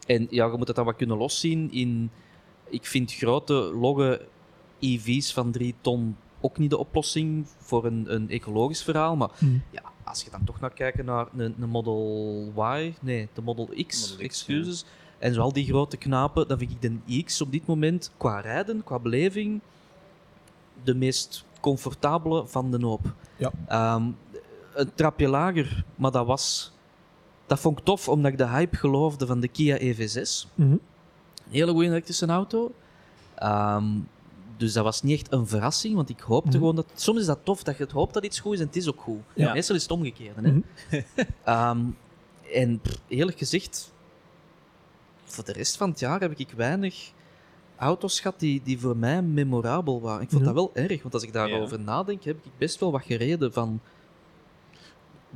en 0.07 0.27
ja, 0.29 0.45
je 0.45 0.57
moet 0.57 0.67
het 0.67 0.75
dan 0.75 0.85
wat 0.85 0.95
kunnen 0.95 1.17
loszien 1.17 1.71
in... 1.71 2.09
Ik 2.69 2.85
vind 2.85 3.13
grote, 3.13 3.53
logge 3.53 4.27
EV's 4.79 5.33
van 5.33 5.51
3 5.51 5.75
ton 5.81 6.15
ook 6.41 6.57
niet 6.57 6.69
de 6.69 6.77
oplossing 6.77 7.47
voor 7.57 7.85
een, 7.85 8.13
een 8.13 8.29
ecologisch 8.29 8.83
verhaal. 8.83 9.15
Maar 9.15 9.29
Mhm. 9.39 9.57
ja, 9.71 9.81
als 10.03 10.23
je 10.23 10.29
dan 10.29 10.43
toch 10.43 10.59
naar 10.59 10.73
kijken 10.73 11.05
naar 11.05 11.27
een, 11.37 11.55
een 11.59 11.69
Model 11.69 12.51
Y, 12.57 12.93
nee, 13.01 13.29
de 13.33 13.41
Model 13.41 13.65
X, 13.65 13.73
Model 13.75 13.87
X, 13.87 14.17
excuses. 14.17 14.85
En 15.19 15.33
zo 15.33 15.41
al 15.41 15.53
die 15.53 15.65
grote 15.65 15.97
knapen, 15.97 16.47
dan 16.47 16.57
vind 16.57 16.71
ik 16.71 16.81
de 16.81 16.97
iX 17.05 17.41
op 17.41 17.51
dit 17.51 17.65
moment 17.65 18.11
qua 18.17 18.39
rijden, 18.39 18.83
qua 18.83 18.99
beleving, 18.99 19.61
de 20.83 20.95
meest 20.95 21.45
comfortabele 21.59 22.47
van 22.47 22.71
de 22.71 22.85
hoop. 22.85 23.13
Ja. 23.37 23.51
Ehm, 23.67 24.03
een 24.75 24.91
trapje 24.95 25.27
lager, 25.27 25.83
maar 25.95 26.11
dat 26.11 26.25
was... 26.25 26.73
Dat 27.47 27.59
vond 27.59 27.79
ik 27.79 27.85
tof, 27.85 28.09
omdat 28.09 28.31
ik 28.31 28.37
de 28.37 28.47
hype 28.47 28.75
geloofde 28.77 29.25
van 29.25 29.39
de 29.39 29.47
Kia 29.47 29.77
EV6. 29.79 30.49
Mhm. 30.55 30.71
Een 30.71 30.79
hele 31.49 31.71
goede 31.71 31.87
elektrische 31.87 32.25
auto. 32.25 32.71
Ehm, 33.35 33.85
dus 34.57 34.73
dat 34.73 34.83
was 34.83 35.01
niet 35.01 35.19
echt 35.19 35.31
een 35.33 35.47
verrassing, 35.47 35.95
want 35.95 36.09
ik 36.09 36.19
hoopte 36.19 36.47
Mhm. 36.49 36.57
gewoon 36.57 36.75
dat... 36.75 36.85
Soms 36.95 37.19
is 37.19 37.25
dat 37.25 37.39
tof, 37.43 37.63
dat 37.63 37.77
je 37.77 37.83
het 37.83 37.91
hoopt 37.91 38.13
dat 38.13 38.25
iets 38.25 38.39
goed 38.39 38.53
is 38.53 38.59
en 38.59 38.65
het 38.65 38.75
is 38.75 38.87
ook 38.89 39.01
goed. 39.01 39.19
Ja. 39.33 39.53
Meestal 39.53 39.75
is 39.75 39.81
het 39.81 39.91
omgekeerd. 39.91 40.35
Hè? 40.35 40.41
Mhm. 40.41 40.59
Ehm, 41.43 41.79
en 42.53 42.79
pff, 42.79 42.99
eerlijk 43.07 43.37
gezegd, 43.37 43.93
voor 45.23 45.43
de 45.43 45.51
rest 45.51 45.77
van 45.77 45.89
het 45.89 45.99
jaar 45.99 46.19
heb 46.21 46.39
ik 46.39 46.51
weinig 46.55 47.11
auto's 47.77 48.19
gehad 48.19 48.39
die, 48.39 48.61
die 48.63 48.79
voor 48.79 48.97
mij 48.97 49.21
memorabel 49.21 50.01
waren. 50.01 50.21
Ik 50.21 50.29
vond 50.29 50.41
Ja. 50.45 50.47
dat 50.53 50.55
wel 50.55 50.71
erg, 50.73 51.01
want 51.01 51.13
als 51.13 51.23
ik 51.23 51.33
daarover 51.33 51.79
nadenk, 51.79 52.23
heb 52.23 52.35
ik 52.45 52.51
best 52.57 52.79
wel 52.79 52.91
wat 52.91 53.01
gereden 53.03 53.53
van 53.53 53.79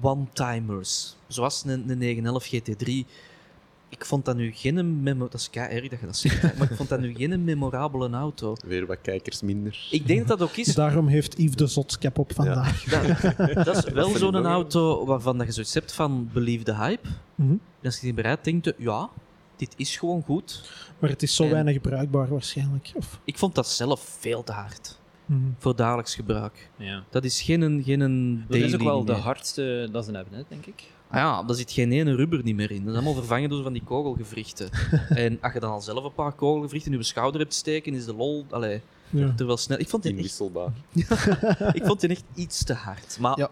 one-timers. 0.02 1.16
Zoals 1.28 1.64
een, 1.66 1.90
een 1.90 1.98
911 1.98 2.50
GT3. 2.54 2.92
Ik 3.90 4.06
vond 4.06 4.26
dat 4.26 4.36
nu 4.36 4.52
geen 4.52 5.04
memo... 5.04 5.28
Dat 5.28 5.40
is 5.40 5.50
erg 5.52 5.90
dat 5.90 6.00
je 6.00 6.06
dat 6.06 6.18
zegt, 6.18 6.58
maar 6.58 6.72
ik 6.72 6.78
vond 6.78 6.90
dat 6.90 7.00
nu 7.00 7.14
geen 7.16 7.44
memorabele 7.44 8.10
auto. 8.10 8.56
Weer 8.66 8.86
wat 8.86 8.98
kijkers 9.02 9.42
minder. 9.42 9.88
Ik 9.92 10.08
denk 10.08 10.28
dat 10.28 10.40
dat 10.40 10.50
ook 10.50 10.56
is... 10.56 10.76
Daarom 10.76 11.08
heeft 11.08 11.38
Yves 11.38 11.56
de 11.56 11.68
Zotskap 11.68 12.18
op 12.20 12.34
vandaag. 12.36 12.84
Dat, 12.84 13.66
dat 13.66 13.86
is 13.86 13.94
wel 13.94 14.10
zo'n 14.18 14.46
auto 14.46 15.06
waarvan 15.06 15.38
dat 15.38 15.48
je 15.48 15.54
zoiets 15.54 15.74
hebt 15.74 15.94
van 15.94 16.30
believe 16.34 16.64
the 16.64 16.76
hype. 16.76 17.08
Mhm. 17.36 17.52
En 17.52 17.60
als 17.84 17.96
je 17.96 18.02
die 18.02 18.14
bereid 18.14 18.44
denkt, 18.44 18.74
ja, 18.78 19.10
dit 19.56 19.74
is 19.78 19.98
gewoon 19.98 20.24
goed. 20.24 20.70
Maar 21.00 21.10
het 21.10 21.24
is 21.24 21.36
zo 21.36 21.44
En- 21.44 21.50
weinig 21.52 21.82
bruikbaar 21.82 22.28
waarschijnlijk. 22.28 22.92
Of, 22.96 23.20
Ik 23.24 23.38
vond 23.38 23.56
dat 23.56 23.68
zelf 23.68 24.16
veel 24.20 24.44
te 24.44 24.52
hard 24.52 24.99
Mhm. 25.30 25.40
voor 25.58 25.76
dagelijks 25.76 26.16
gebruik. 26.16 26.70
Ja. 26.76 27.04
Dat 27.10 27.24
is 27.24 27.42
geen, 27.42 27.84
geen 27.84 28.46
Dat 28.48 28.58
is 28.58 28.74
ook 28.74 28.82
wel 28.82 29.06
de 29.06 29.14
hardste 29.14 29.90
dat 29.92 30.06
ze 30.06 30.12
hebben, 30.12 30.34
hè, 30.34 30.44
denk 30.48 30.66
ik. 30.66 30.84
Ah 31.12 31.18
ja, 31.20 31.44
daar 31.44 31.56
zit 31.56 31.72
geen 31.72 31.92
ene 31.92 32.16
rubber 32.16 32.44
niet 32.44 32.56
meer 32.56 32.72
in. 32.72 32.80
Dat 32.80 32.88
is 32.90 32.96
allemaal 32.96 33.14
vervangen 33.14 33.50
door 33.50 33.64
van 33.64 33.74
die 33.74 33.84
kogelgewrichten. 33.84 34.70
en 35.10 35.38
als 35.42 35.54
je 35.54 35.60
dan 35.60 35.72
al 35.72 35.82
zelf 35.82 36.04
een 36.04 36.14
paar 36.14 36.32
kogelgewrichten 36.34 36.92
in 36.92 36.98
je 36.98 37.04
schouder 37.04 37.42
hebt 37.42 37.54
steken, 37.54 37.94
is 37.94 38.06
de 38.06 38.16
lol 38.16 38.46
allee, 38.50 38.82
Ja. 39.10 39.34
er 39.38 39.46
wel 39.46 39.58
snel. 39.58 39.80
Ik 39.80 39.90
vond 39.90 40.04
die 40.04 40.18
echt, 40.18 40.42
ik 41.80 41.86
vond 41.86 42.00
die 42.00 42.10
echt 42.10 42.24
iets 42.36 42.64
te 42.64 42.74
hard. 42.74 43.18
Maar 43.20 43.38
Ja. 43.40 43.50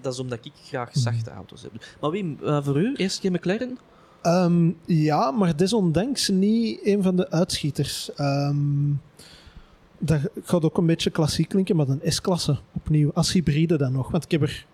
dat 0.00 0.12
is 0.12 0.18
omdat 0.18 0.44
ik 0.44 0.52
graag 0.64 0.90
zachte 0.92 1.30
auto's 1.30 1.62
heb. 1.62 1.72
Maar 2.00 2.10
Wim, 2.10 2.38
eh, 2.44 2.64
voor 2.64 2.80
u, 2.80 2.94
eerst 2.96 3.20
geen 3.20 3.32
McLaren? 3.32 3.78
Ehm, 4.22 4.70
ja, 4.86 5.30
maar 5.30 5.56
desondanks 5.56 6.28
niet 6.28 6.80
een 6.86 7.02
van 7.02 7.16
de 7.16 7.30
uitschieters. 7.30 8.14
Ehm, 8.14 8.90
dat 9.98 10.20
gaat 10.42 10.64
ook 10.64 10.78
een 10.78 10.86
beetje 10.86 11.10
klassiek 11.10 11.48
klinken, 11.48 11.76
maar 11.76 11.88
een 11.88 12.00
S-klasse 12.04 12.58
opnieuw. 12.72 13.10
Als 13.14 13.32
hybride 13.32 13.76
dan 13.76 13.92
nog. 13.92 14.10
Want 14.10 14.24
ik 14.24 14.30
heb 14.30 14.42
er 14.42 14.66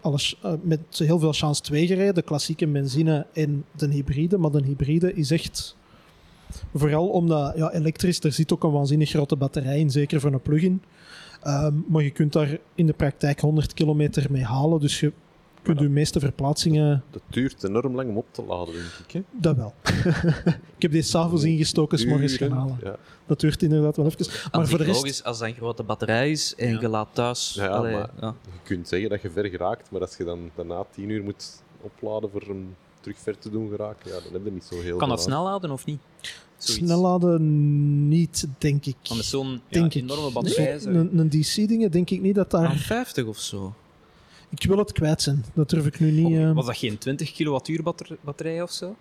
alles, 0.00 0.38
eh, 0.42 0.52
met 0.62 0.80
heel 0.90 1.18
veel 1.18 1.32
chance 1.32 1.62
twee 1.62 1.86
gereden. 1.86 2.14
De 2.14 2.22
klassieke 2.22 2.66
benzine 2.66 3.26
en 3.32 3.64
de 3.76 3.88
hybride. 3.88 4.38
Maar 4.38 4.50
de 4.50 4.62
hybride 4.64 5.14
is 5.14 5.30
echt... 5.30 5.76
Vooral 6.74 7.08
omdat 7.08 7.56
ja, 7.56 7.72
elektrisch, 7.72 8.20
er 8.20 8.32
zit 8.32 8.52
ook 8.52 8.64
een 8.64 8.70
waanzinnig 8.70 9.10
grote 9.10 9.36
batterij 9.36 9.78
in, 9.78 9.90
zeker 9.90 10.20
voor 10.20 10.32
een 10.32 10.40
plug-in. 10.40 10.82
Ehm, 11.42 11.74
maar 11.88 12.02
je 12.02 12.10
kunt 12.10 12.32
daar 12.32 12.58
in 12.74 12.86
de 12.86 12.92
praktijk 12.92 13.40
100 13.40 13.74
kilometer 13.74 14.26
mee 14.30 14.44
halen. 14.44 14.80
Dus 14.80 15.00
je 15.00 15.12
kunt 15.66 15.80
je 15.80 15.88
meeste 15.88 16.20
verplaatsingen 16.20 17.02
Dat 17.10 17.22
duurt 17.30 17.64
enorm 17.64 17.94
lang 17.94 18.08
om 18.08 18.16
op 18.16 18.26
te 18.30 18.42
laden, 18.44 18.74
denk 18.74 18.84
ik. 19.06 19.12
Hè? 19.12 19.22
dat 19.32 19.56
wel. 19.56 19.74
ik 20.76 20.82
heb 20.82 20.90
deze 20.90 21.08
s'avonds 21.08 21.44
ingestoken, 21.44 21.98
s 21.98 22.04
morgens 22.06 22.36
gaan 22.36 22.50
halen. 22.52 22.78
Ja. 22.82 22.96
Dat 23.26 23.40
duurt 23.40 23.62
inderdaad 23.62 23.96
wel 23.96 24.06
even. 24.06 24.26
Maar 24.52 24.68
voor 24.68 24.78
de 24.78 24.84
rest... 24.84 24.96
Logisch, 24.96 25.24
als 25.24 25.38
dat 25.38 25.48
een 25.48 25.54
grote 25.54 25.82
batterij 25.82 26.30
is 26.30 26.54
en 26.54 26.72
Ja. 26.72 26.80
je 26.80 26.88
laat 26.88 27.08
thuis... 27.12 27.54
Ja, 27.54 27.66
allee, 27.66 27.92
maar- 27.94 28.10
ja. 28.20 28.34
Je 28.44 28.58
kunt 28.62 28.88
zeggen 28.88 29.08
dat 29.10 29.22
je 29.22 29.30
ver 29.30 29.44
geraakt, 29.48 29.90
maar 29.90 30.00
als 30.00 30.16
je 30.16 30.24
dan 30.24 30.50
daarna 30.54 30.84
tien 30.90 31.08
uur 31.08 31.22
moet 31.22 31.62
opladen 31.80 32.30
voor 32.30 32.40
hem 32.42 32.74
terug 33.00 33.18
ver 33.18 33.38
te 33.38 33.50
doen 33.50 33.68
geraken, 33.70 34.10
ja, 34.10 34.20
dan 34.24 34.32
heb 34.32 34.44
je 34.44 34.50
niet 34.50 34.64
zo 34.64 34.80
heel 34.80 34.96
Kan 34.96 35.08
dat 35.08 35.22
snel 35.22 35.44
laden 35.44 35.70
of 35.70 35.84
niet? 35.86 36.00
Zoiets. 36.56 36.84
Snelladen 36.84 38.08
niet, 38.08 38.46
denk 38.58 38.86
ik. 38.86 38.96
Want 39.02 39.16
met 39.16 39.24
zo'n 39.24 39.60
enorme 39.68 40.32
batterij. 40.32 40.80
Een, 40.84 41.18
een 41.18 41.28
DC-dingen 41.30 41.90
denk 41.90 42.10
ik 42.10 42.20
niet 42.20 42.34
dat 42.34 42.54
Aan 42.54 42.62
daar... 42.62 42.76
50 42.76 43.24
of 43.26 43.38
zo. 43.38 43.74
Ik 44.48 44.62
wil 44.66 44.78
het 44.78 44.92
kwijt 44.92 45.22
zijn. 45.22 45.44
Dat 45.54 45.70
durf 45.70 45.86
ik 45.86 46.00
nu 46.00 46.10
niet... 46.10 46.36
eh, 46.38 46.52
Was 46.52 46.66
dat 46.66 46.76
geen 46.76 46.98
20 46.98 47.32
kilowattuur 47.32 47.82
batter- 47.82 48.16
batterij 48.20 48.62
of 48.62 48.70
zo? 48.70 48.96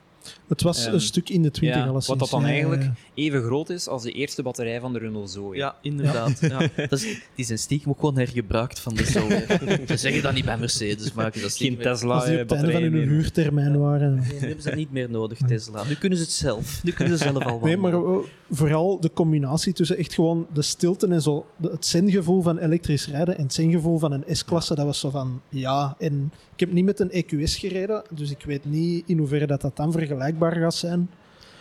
Het 0.47 0.61
was 0.61 0.86
Ehm, 0.86 0.93
een 0.93 1.01
stuk 1.01 1.30
in 1.30 1.41
de 1.41 1.51
20 1.51 1.80
ja, 1.80 1.88
alleszins. 1.88 2.07
wat 2.07 2.19
dat 2.19 2.30
dan 2.39 2.49
eigenlijk- 2.49 2.84
ja. 2.84 2.93
Even 3.13 3.43
groot 3.43 3.69
is 3.69 3.88
als 3.88 4.03
de 4.03 4.11
eerste 4.11 4.43
batterij 4.43 4.80
van 4.80 4.93
de 4.93 4.99
Renault 4.99 5.30
Zoe. 5.30 5.55
Ja, 5.55 5.76
inderdaad. 5.82 6.39
Ja. 6.39 6.59
Dat 6.89 6.91
is, 6.99 7.19
die 7.36 7.45
zijn 7.45 7.57
stiekem 7.59 7.89
ook 7.91 7.99
gewoon 7.99 8.17
hergebruikt 8.17 8.80
van 8.80 8.93
de 8.95 9.03
Zoe. 9.05 9.45
Ze 9.88 9.97
zeggen 9.97 10.21
dat 10.21 10.34
niet 10.34 10.45
bij 10.45 10.57
Mercedes, 10.57 11.13
maar 11.13 11.26
dat 11.32 11.41
Geen 11.41 11.49
stiekem... 11.49 11.82
Tesla 11.82 12.13
Als 12.15 12.26
die 12.26 12.34
op 12.41 12.49
het 12.49 12.51
einde 12.57 12.71
van 12.71 12.82
hun 12.82 12.91
meer. 12.91 13.07
huurtermijn 13.07 13.80
waren. 13.80 14.15
Nee, 14.15 14.26
nu 14.34 14.38
hebben 14.39 14.61
ze 14.61 14.69
dat 14.69 14.78
niet 14.78 14.91
meer 14.91 15.09
nodig, 15.09 15.38
Tesla. 15.47 15.84
Nu 15.84 15.95
kunnen 15.95 16.17
ze 16.17 16.23
het 16.23 16.34
zelf. 16.34 16.84
Nu 16.84 16.91
kunnen 16.91 17.17
ze 17.17 17.23
zelf 17.23 17.43
al 17.43 17.59
Nee, 17.63 17.78
maar 17.78 17.91
wandelen. 17.91 18.19
eh, 18.23 18.28
vooral 18.51 18.99
de 18.99 19.11
combinatie 19.13 19.73
tussen 19.73 19.97
echt 19.97 20.13
gewoon 20.13 20.47
de 20.53 20.61
stilte 20.61 21.07
en 21.07 21.21
zo. 21.21 21.45
het 21.61 21.86
zengevoel 21.86 22.41
van 22.41 22.57
elektrisch 22.57 23.07
rijden 23.07 23.38
en 23.38 23.43
het 23.43 23.53
zengevoel 23.53 23.99
van 23.99 24.11
een 24.11 24.23
S-klasse. 24.28 24.76
Dat 24.76 24.86
was 24.86 24.99
zo 24.99 25.09
van, 25.09 25.41
ja. 25.49 25.95
En 25.99 26.32
ik 26.56 26.60
heb 26.60 26.72
niet 26.72 26.86
met 26.86 26.99
een 26.99 27.12
EQS 27.12 27.58
gereden, 27.58 28.03
dus 28.10 28.32
ik 28.32 28.43
weet 28.45 28.66
niet 28.66 29.03
in 29.06 29.18
hoeverre 29.18 29.47
dat, 29.47 29.62
dat 29.62 29.76
dan 29.76 29.91
vergelijkbaar 29.91 30.56
gaat 30.56 30.76
zijn. 30.76 31.10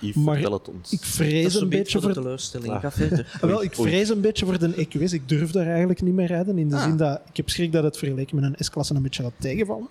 Yves, 0.01 0.23
Maar 0.25 0.35
vertel 0.35 0.53
het 0.53 0.69
ons. 0.69 0.93
Ik 0.93 0.99
Dat 1.01 1.09
vrees 1.09 1.55
een 1.61 1.69
beetje 1.69 2.01
voor 2.01 2.09
de 2.15 2.21
teleurstelling. 2.21 2.73
Ah. 2.73 2.81
Ga 2.81 2.91
verder. 2.93 3.39
Wel, 3.41 3.63
ik 3.63 3.79
Oei. 3.79 3.89
vrees 3.91 4.09
een 4.09 4.21
beetje 4.21 4.45
voor 4.47 4.59
de 4.59 4.75
EQS. 4.87 5.13
Ik 5.13 5.29
durf 5.29 5.51
daar 5.51 5.67
eigenlijk 5.67 6.03
niet 6.03 6.15
meer 6.15 6.27
rijden. 6.27 6.59
In 6.59 6.69
de 6.69 6.77
Ah. 6.77 6.83
zin 6.85 6.97
dat 6.97 7.21
ik 7.31 7.37
heb 7.37 7.49
schrik 7.49 7.73
dat 7.73 7.85
het 7.85 7.97
vergeleken 7.99 8.41
met 8.41 8.45
een 8.45 8.65
S-klasse 8.65 8.95
een 8.95 9.03
beetje 9.03 9.23
gaat 9.23 9.33
tegenvallen. 9.39 9.89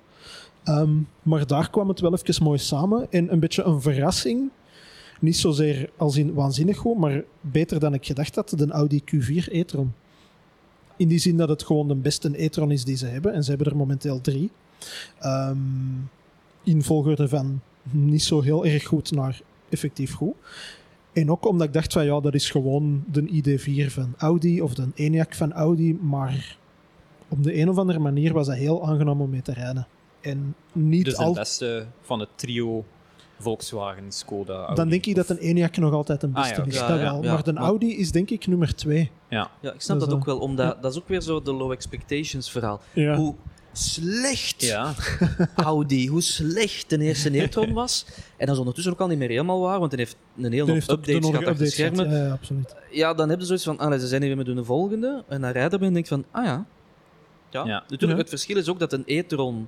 Ehm, 0.64 0.91
maar 1.22 1.47
daar 1.47 1.70
kwam 1.70 1.88
het 1.88 1.99
wel 1.99 2.14
even 2.14 2.43
mooi 2.43 2.58
samen. 2.58 3.08
En 3.12 3.32
een 3.32 3.39
beetje 3.39 3.64
een 3.64 3.82
verrassing. 3.82 4.49
Niet 5.20 5.38
zozeer 5.38 5.89
als 5.97 6.18
in 6.18 6.34
waanzinnig 6.34 6.78
goed, 6.78 6.97
maar 6.97 7.24
beter 7.41 7.80
dan 7.80 7.93
ik 7.93 8.06
gedacht 8.06 8.36
had. 8.36 8.49
De 8.58 8.68
Audi 8.72 9.01
Q4 9.06 9.51
e-tron. 9.51 9.93
In 10.97 11.08
die 11.08 11.20
zin 11.20 11.38
dat 11.38 11.49
het 11.49 11.64
gewoon 11.64 11.88
de 11.88 11.95
beste 11.95 12.43
e-tron 12.43 12.72
is 12.72 12.84
die 12.84 12.95
ze 12.97 13.06
hebben. 13.06 13.34
En 13.34 13.43
ze 13.43 13.49
hebben 13.49 13.68
er 13.68 13.76
momenteel 13.78 14.22
drie. 14.22 14.51
Ehm, 15.20 15.58
in 16.64 16.84
volgorde 16.84 17.28
van 17.28 17.62
niet 17.92 18.24
zo 18.24 18.42
heel 18.42 18.66
erg 18.66 18.84
goed 18.84 19.12
naar 19.12 19.42
effectief 19.70 20.14
goed. 20.14 20.34
En 21.14 21.32
ook 21.32 21.48
omdat 21.48 21.68
ik 21.68 21.74
dacht 21.74 21.94
van 21.94 22.06
ja, 22.06 22.20
dat 22.20 22.34
is 22.34 22.50
gewoon 22.52 23.04
de 23.12 23.22
ID4 23.44 23.92
van 23.92 24.14
Audi 24.18 24.62
of 24.62 24.74
de 24.74 24.88
ENIAC 24.96 25.36
van 25.36 25.54
Audi, 25.54 25.94
maar 26.02 26.58
op 27.28 27.44
de 27.44 27.58
een 27.60 27.70
of 27.70 27.78
andere 27.78 28.00
manier 28.00 28.34
was 28.34 28.48
dat 28.48 28.56
heel 28.56 28.88
aangenaam 28.88 29.22
om 29.22 29.30
mee 29.30 29.42
te 29.42 29.54
rijden. 29.54 29.88
En 30.22 30.56
niet 30.72 31.06
Dus 31.06 31.16
de 31.16 31.24
al... 31.24 31.34
beste 31.34 31.86
van 32.02 32.20
het 32.20 32.30
trio 32.36 32.86
Volkswagen, 33.40 34.12
Skoda, 34.12 34.54
Audi. 34.54 34.76
Dan 34.76 34.90
denk 34.90 35.06
ik 35.06 35.16
dat 35.16 35.30
een 35.30 35.38
ENIAC 35.38 35.78
nog 35.78 35.94
altijd 35.94 36.24
een 36.24 36.36
Ah, 36.36 36.42
beste 36.42 36.62
ja, 36.62 36.68
is, 36.68 36.76
ja, 36.76 36.88
dat 36.88 36.98
ja, 37.00 37.04
wel. 37.04 37.24
ja. 37.24 37.34
maar 37.34 37.44
de 37.44 37.54
Maar- 37.54 37.64
Audi 37.64 37.98
is 37.98 38.12
denk 38.12 38.30
ik 38.30 38.48
nummer 38.48 38.76
twee. 38.76 39.12
Ja. 39.30 39.50
Ja, 39.62 39.74
ik 39.74 39.82
snap 39.82 40.00
Dus, 40.00 40.08
dat 40.08 40.16
ook 40.18 40.26
wel, 40.26 40.40
omdat 40.40 40.82
dat 40.82 40.92
is 40.92 40.98
ook 41.00 41.08
weer 41.08 41.22
zo 41.22 41.42
de 41.42 41.54
low 41.54 41.72
expectations 41.72 42.52
verhaal. 42.52 42.82
Ja. 42.94 43.16
Hoe 43.16 43.36
slecht 43.74 44.61
ja. 44.61 44.93
Audi, 45.55 46.07
hoe 46.07 46.21
slecht 46.21 46.89
de 46.89 46.99
eerste 46.99 47.41
e-tron 47.41 47.74
was. 47.74 48.05
En 48.38 48.45
dat 48.45 48.49
is 48.55 48.57
ondertussen 48.59 48.93
ook 48.93 48.99
al 48.99 49.07
niet 49.07 49.17
meer 49.17 49.30
helemaal 49.30 49.59
waar, 49.61 49.80
want 49.80 49.91
hij 49.91 49.99
heeft 49.99 50.15
een 50.38 50.51
hele 50.51 50.71
hoop 50.71 50.86
de 50.86 50.91
updates 50.91 51.05
gehad 51.05 51.26
achter 51.26 51.39
de 51.39 51.49
updates 51.49 51.74
schermen. 51.74 52.09
Ja, 52.09 52.26
ja, 52.26 52.32
absoluut. 52.32 52.76
Ja, 52.91 53.13
dan 53.13 53.30
hebben 53.30 53.47
ze 53.47 53.57
zoiets 53.57 53.82
van, 53.82 53.93
ah, 53.93 53.99
ze 53.99 54.07
zijn 54.07 54.21
hier 54.21 54.36
weer 54.36 54.45
met 54.45 54.55
hun 54.55 54.65
volgende. 54.65 55.24
En 55.28 55.41
dan 55.41 55.51
rijden 55.51 55.80
we 55.80 55.86
en 55.86 55.93
denk 55.93 56.07
van, 56.07 56.26
ah 56.32 56.45
ja. 56.45 56.65
Ja. 57.49 57.65
Ja. 57.65 57.84
Natuurlijk, 57.88 58.11
Ja. 58.11 58.17
het 58.17 58.30
verschil 58.30 58.57
is 58.57 58.69
ook 58.69 58.80
dat 58.80 58.93
een 58.93 59.03
e-tron 59.05 59.67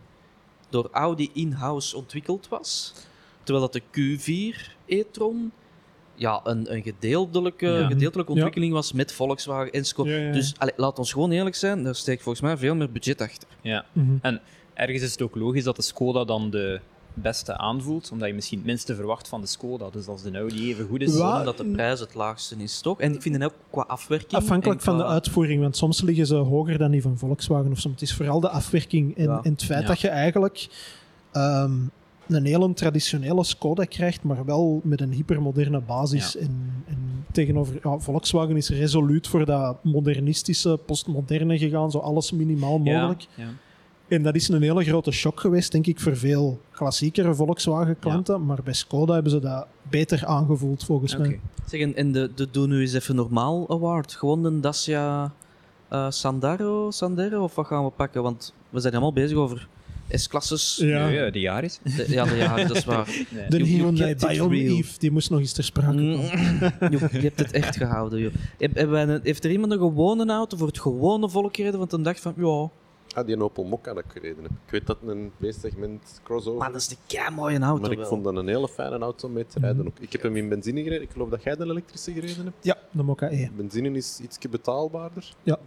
door 0.70 0.90
Audi 0.92 1.30
in-house 1.34 1.98
ontwikkeld 1.98 2.48
was. 2.48 2.94
Terwijl 3.44 3.70
dat 3.70 3.74
de 3.74 3.82
Q4 3.82 4.72
e-tron 4.86 5.52
ja, 6.16 6.42
een, 6.44 6.74
een 6.74 6.82
gedeeltelijke, 6.84 7.66
Ja. 7.68 7.88
gedeeltelijke 7.88 8.32
Ja. 8.32 8.38
ontwikkeling 8.38 8.74
was 8.74 8.94
met 8.94 9.12
Volkswagen 9.12 9.72
en 9.72 9.86
Skoda. 9.86 10.10
Ja, 10.10 10.18
ja, 10.18 10.26
ja. 10.26 10.32
Dus 10.32 10.54
allee, 10.58 10.74
laat 10.78 11.00
ons 11.00 11.14
gewoon 11.14 11.32
eerlijk 11.32 11.56
zijn, 11.56 11.84
daar 11.84 11.96
steekt 11.96 12.22
volgens 12.24 12.44
mij 12.44 12.58
veel 12.58 12.76
meer 12.76 12.92
budget 12.92 13.22
achter. 13.22 13.48
ja. 13.62 13.86
Mhm. 13.92 14.38
Ergens 14.74 15.02
is 15.02 15.12
het 15.12 15.22
ook 15.22 15.36
logisch 15.36 15.64
dat 15.64 15.76
de 15.76 15.82
Skoda 15.82 16.24
dan 16.26 16.50
de 16.50 16.80
beste 17.14 17.58
aanvoelt, 17.58 18.10
omdat 18.12 18.28
je 18.28 18.34
misschien 18.34 18.58
het 18.58 18.68
minste 18.68 18.96
verwacht 18.96 19.28
van 19.28 19.42
de 19.42 19.48
Skoda. 19.48 19.90
Dus 19.90 20.08
als 20.08 20.22
de 20.22 20.38
Audi 20.38 20.70
even 20.70 20.88
goed 20.88 21.02
is... 21.02 21.18
Wa- 21.18 21.40
Omdat 21.40 21.58
de 21.58 21.66
prijs 21.66 22.00
het 22.00 22.14
laagste 22.14 22.56
is, 22.58 22.80
toch? 22.82 23.00
En 23.02 23.14
ik 23.14 23.22
vind 23.22 23.36
het 23.36 23.44
ook 23.44 23.54
qua 23.72 23.82
afwerking... 23.88 24.32
Afhankelijk 24.42 24.80
en 24.80 24.86
van 24.86 24.98
de 24.98 25.06
uitvoering, 25.06 25.62
want 25.62 25.78
soms 25.78 26.02
liggen 26.02 26.26
ze 26.26 26.36
hoger 26.36 26.78
dan 26.78 26.92
die 26.92 27.02
van 27.02 27.18
Volkswagen 27.18 27.72
of 27.72 27.80
zo. 27.80 27.90
Het 27.90 28.02
is 28.02 28.14
vooral 28.14 28.40
de 28.40 28.50
afwerking 28.50 29.18
en, 29.18 29.24
Ja. 29.24 29.40
en 29.44 29.52
het 29.52 29.64
feit 29.64 29.82
Ja. 29.82 29.88
dat 29.88 30.00
je 30.02 30.08
eigenlijk 30.08 30.68
ehm, 31.32 31.74
een 32.28 32.46
hele 32.46 32.74
traditionele 32.74 33.44
Skoda 33.44 33.84
krijgt, 33.84 34.24
maar 34.24 34.46
wel 34.46 34.82
met 34.84 35.02
een 35.02 35.12
hypermoderne 35.12 35.82
basis. 35.82 36.34
Ja. 36.34 36.40
En, 36.40 36.84
en 36.88 37.26
tegenover 37.32 37.80
ja, 37.84 38.00
Volkswagen 38.00 38.58
is 38.58 38.70
resoluut 38.70 39.28
voor 39.28 39.46
dat 39.46 39.84
modernistische, 39.84 40.80
postmoderne 40.86 41.58
gegaan, 41.58 41.92
zo 41.92 41.98
alles 41.98 42.32
minimaal 42.32 42.78
mogelijk. 42.78 43.28
Ja, 43.36 43.44
ja. 43.44 43.50
En 44.08 44.24
dat 44.24 44.36
is 44.36 44.48
een 44.48 44.62
hele 44.62 44.84
grote 44.84 45.12
shock 45.12 45.40
geweest, 45.40 45.72
denk 45.72 45.88
ik, 45.88 46.00
voor 46.00 46.18
veel 46.18 46.60
klassiekere 46.72 47.36
Volkswagen-klanten. 47.36 48.46
Maar 48.46 48.60
bij 48.64 48.74
Skoda 48.74 49.14
hebben 49.14 49.32
ze 49.32 49.40
dat 49.40 49.68
beter 49.90 50.26
aangevoeld, 50.26 50.84
volgens 50.84 51.14
Oké. 51.14 51.28
mij. 51.28 51.40
Zeg, 51.66 51.94
en, 51.94 52.12
de, 52.12 52.32
de 52.36 52.48
Doe 52.52 52.68
Nu 52.68 52.82
eens 52.82 52.94
even 52.94 53.16
normaal 53.16 53.70
award. 53.70 54.14
Gewoon 54.14 54.46
een 54.46 54.62
Dacia 54.62 55.34
eh, 55.88 56.10
Sandero, 56.10 56.92
Sandero, 56.92 57.44
of 57.44 57.56
wat 57.56 57.66
gaan 57.66 57.84
we 57.84 57.90
pakken? 57.90 58.24
Want 58.24 58.54
we 58.70 58.80
zijn 58.80 58.94
helemaal 58.94 59.14
bezig 59.14 59.38
over 59.38 59.68
S-klasses. 60.10 60.76
Ja. 60.82 60.88
Ja, 60.88 61.08
ja, 61.08 61.30
de 61.32 61.40
jaar 61.40 61.64
is. 61.64 61.80
De- 61.84 62.06
ja, 62.10 62.26
de 62.26 62.36
jaren, 62.38 62.68
dat 62.68 62.78
is 62.78 62.86
waar. 62.96 63.26
Nee. 63.30 63.50
De 63.50 63.64
Hyundai. 63.64 64.16
Eve, 64.50 65.00
die 65.00 65.12
moest 65.12 65.30
nog 65.30 65.40
eens 65.40 65.52
ter 65.54 65.64
sprake 65.64 65.94
Mm. 66.02 66.16
komen. 66.16 66.92
je, 66.92 67.08
je 67.12 67.20
hebt 67.20 67.40
het 67.40 67.52
echt 67.52 67.78
gehouden, 67.78 68.20
joh. 68.20 68.34
Heb- 68.58 68.76
een- 68.78 69.20
heeft 69.24 69.44
er 69.44 69.52
iemand 69.52 69.72
een 69.72 69.78
gewone 69.80 70.26
auto 70.34 70.58
voor 70.58 70.68
het 70.68 70.80
gewone 70.80 71.30
volk 71.30 71.56
gereden? 71.56 71.78
Want 71.80 71.92
dan 71.92 72.04
dacht 72.04 72.20
van, 72.20 72.34
ja, 72.38 72.70
Ah, 73.14 73.26
die 73.28 73.44
Opel 73.44 73.64
Mokka 73.64 73.94
dat 73.94 74.04
ik 74.04 74.12
gereden 74.12 74.44
heb. 74.44 74.52
Ik 74.52 74.72
weet 74.72 74.88
dat 74.88 74.98
een 75.06 75.32
B-segment 75.40 76.20
crossover 76.24 76.60
maar 76.60 76.72
dat 76.72 76.82
is. 76.82 76.90
een 76.90 76.98
kei 77.08 77.30
mooie 77.36 77.60
auto. 77.60 77.82
Maar 77.82 77.92
ik 77.92 77.98
wel. 77.98 78.08
vond 78.08 78.24
dat 78.24 78.36
een 78.36 78.48
hele 78.48 78.68
fijne 78.68 78.98
auto 78.98 79.28
om 79.28 79.34
mee 79.34 79.46
te 79.46 79.60
rijden 79.60 79.86
ook. 79.88 80.00
Ik 80.00 80.12
heb 80.12 80.22
hem 80.24 80.36
in 80.36 80.50
benzine 80.50 80.84
gereden. 80.84 81.04
Ik 81.04 81.12
geloof 81.12 81.30
dat 81.30 81.44
jij 81.44 81.56
de 81.56 81.64
elektrische 81.64 82.12
gereden 82.14 82.44
hebt. 82.44 82.56
Ja, 82.62 82.78
de 82.92 83.04
Mokka 83.04 83.30
E. 83.32 83.50
Benzine 83.56 83.92
is 83.92 84.20
iets 84.24 84.38
betaalbaarder. 84.50 85.34
Ja, 85.44 85.60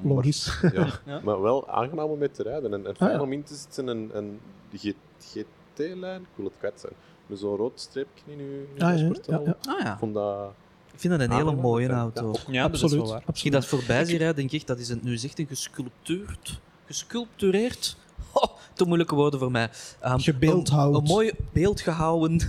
Maar- 0.00 0.12
logisch. 0.12 0.60
Ja. 0.72 0.86
Ja. 1.06 1.20
Maar 1.24 1.40
wel 1.42 1.68
aangenaam 1.68 2.08
om 2.10 2.18
mee 2.18 2.30
te 2.30 2.42
rijden. 2.42 2.72
En, 2.74 2.86
en 2.86 2.96
fijn 2.96 3.10
Ah, 3.10 3.16
ja. 3.16 3.22
om 3.22 3.32
in 3.32 3.42
te 3.42 3.54
zitten. 3.54 3.88
En, 3.88 4.10
en 4.14 4.40
de 4.70 4.78
G- 4.78 4.94
GT-lijn, 5.24 6.20
ik 6.20 6.26
wil 6.34 6.44
het 6.44 6.54
kwijt 6.58 6.80
zijn. 6.80 6.92
Met 7.26 7.38
zo'n 7.38 7.56
rood 7.56 7.80
streepje 7.80 8.22
in 8.26 8.38
uw, 8.38 8.44
in 8.44 8.68
uw 8.74 9.14
Ah, 9.36 9.46
ja. 9.46 9.56
Ah 9.68 9.92
Ik 9.92 9.98
vond 9.98 10.14
dat... 10.14 10.50
ik 10.92 11.00
vind 11.00 11.18
dat 11.18 11.28
een 11.28 11.34
hele 11.36 11.54
mooie 11.54 11.88
Ja, 11.88 11.94
auto. 11.98 12.34
Ja, 12.50 12.62
dat 12.68 12.74
is 12.74 12.80
wel 12.80 12.90
absoluut. 12.90 13.08
waar. 13.08 13.22
Als 13.26 13.42
je 13.42 13.50
dat 13.50 13.66
voorbij 13.66 14.04
ziet 14.04 14.16
rijden, 14.18 14.36
denk 14.36 14.50
ik, 14.52 14.66
dat 14.66 14.78
is 14.78 14.88
een, 14.88 15.00
nu 15.02 15.16
zegt 15.16 15.38
een 15.38 15.46
gesculptuurd, 15.46 16.60
gesculptureerd, 16.86 17.96
oh, 18.32 18.44
te 18.72 18.84
moeilijke 18.84 19.14
woorden 19.14 19.40
voor 19.40 19.50
mij. 19.50 19.68
Um, 20.04 20.18
Gebeeldhouwd. 20.20 20.94
Een, 20.94 21.00
een 21.00 21.06
mooi 21.06 21.30
beeldgehouden 21.52 22.40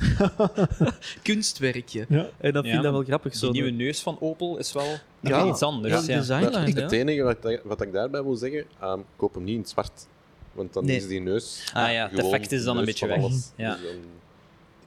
kunstwerkje. 1.24 2.06
Ja. 2.10 2.26
En 2.38 2.54
dat 2.54 2.64
vind 2.64 2.76
ik 2.78 2.82
dat 2.84 2.92
wel 2.92 3.04
grappig. 3.04 3.32
Die 3.32 3.40
Zo 3.42 3.52
nieuwe 3.52 3.70
neus 3.70 4.02
van 4.02 4.18
Opel 4.20 4.58
is 4.58 4.74
wel 4.74 4.86
Ja. 5.20 5.30
ja. 5.30 5.46
iets 5.46 5.62
anders. 5.62 5.94
Ja, 5.94 6.22
de 6.22 6.72
het 6.82 6.92
ja. 6.92 6.98
enige 6.98 7.22
wat, 7.24 7.60
wat 7.64 7.82
ik 7.82 7.94
daarbij 7.94 8.24
wil 8.24 8.36
zeggen, 8.36 8.64
ehm, 8.80 9.00
koop 9.16 9.34
hem 9.34 9.44
niet 9.44 9.54
in 9.54 9.60
het 9.60 9.70
zwart. 9.70 10.08
Want 10.52 10.74
dan 10.74 10.86
Nee. 10.86 10.96
is 10.96 11.08
die 11.08 11.22
neus. 11.22 11.72
Ah 11.74 11.92
ja, 11.92 12.10
het 12.10 12.20
effect 12.20 12.52
is 12.52 12.64
dan 12.64 12.74
de 12.74 12.80
een 12.80 12.86
beetje 12.86 13.08
weg. 13.08 13.18
alles. 13.18 13.52
Ja. 13.56 13.72
Dus 13.76 13.82
dan- 13.82 14.14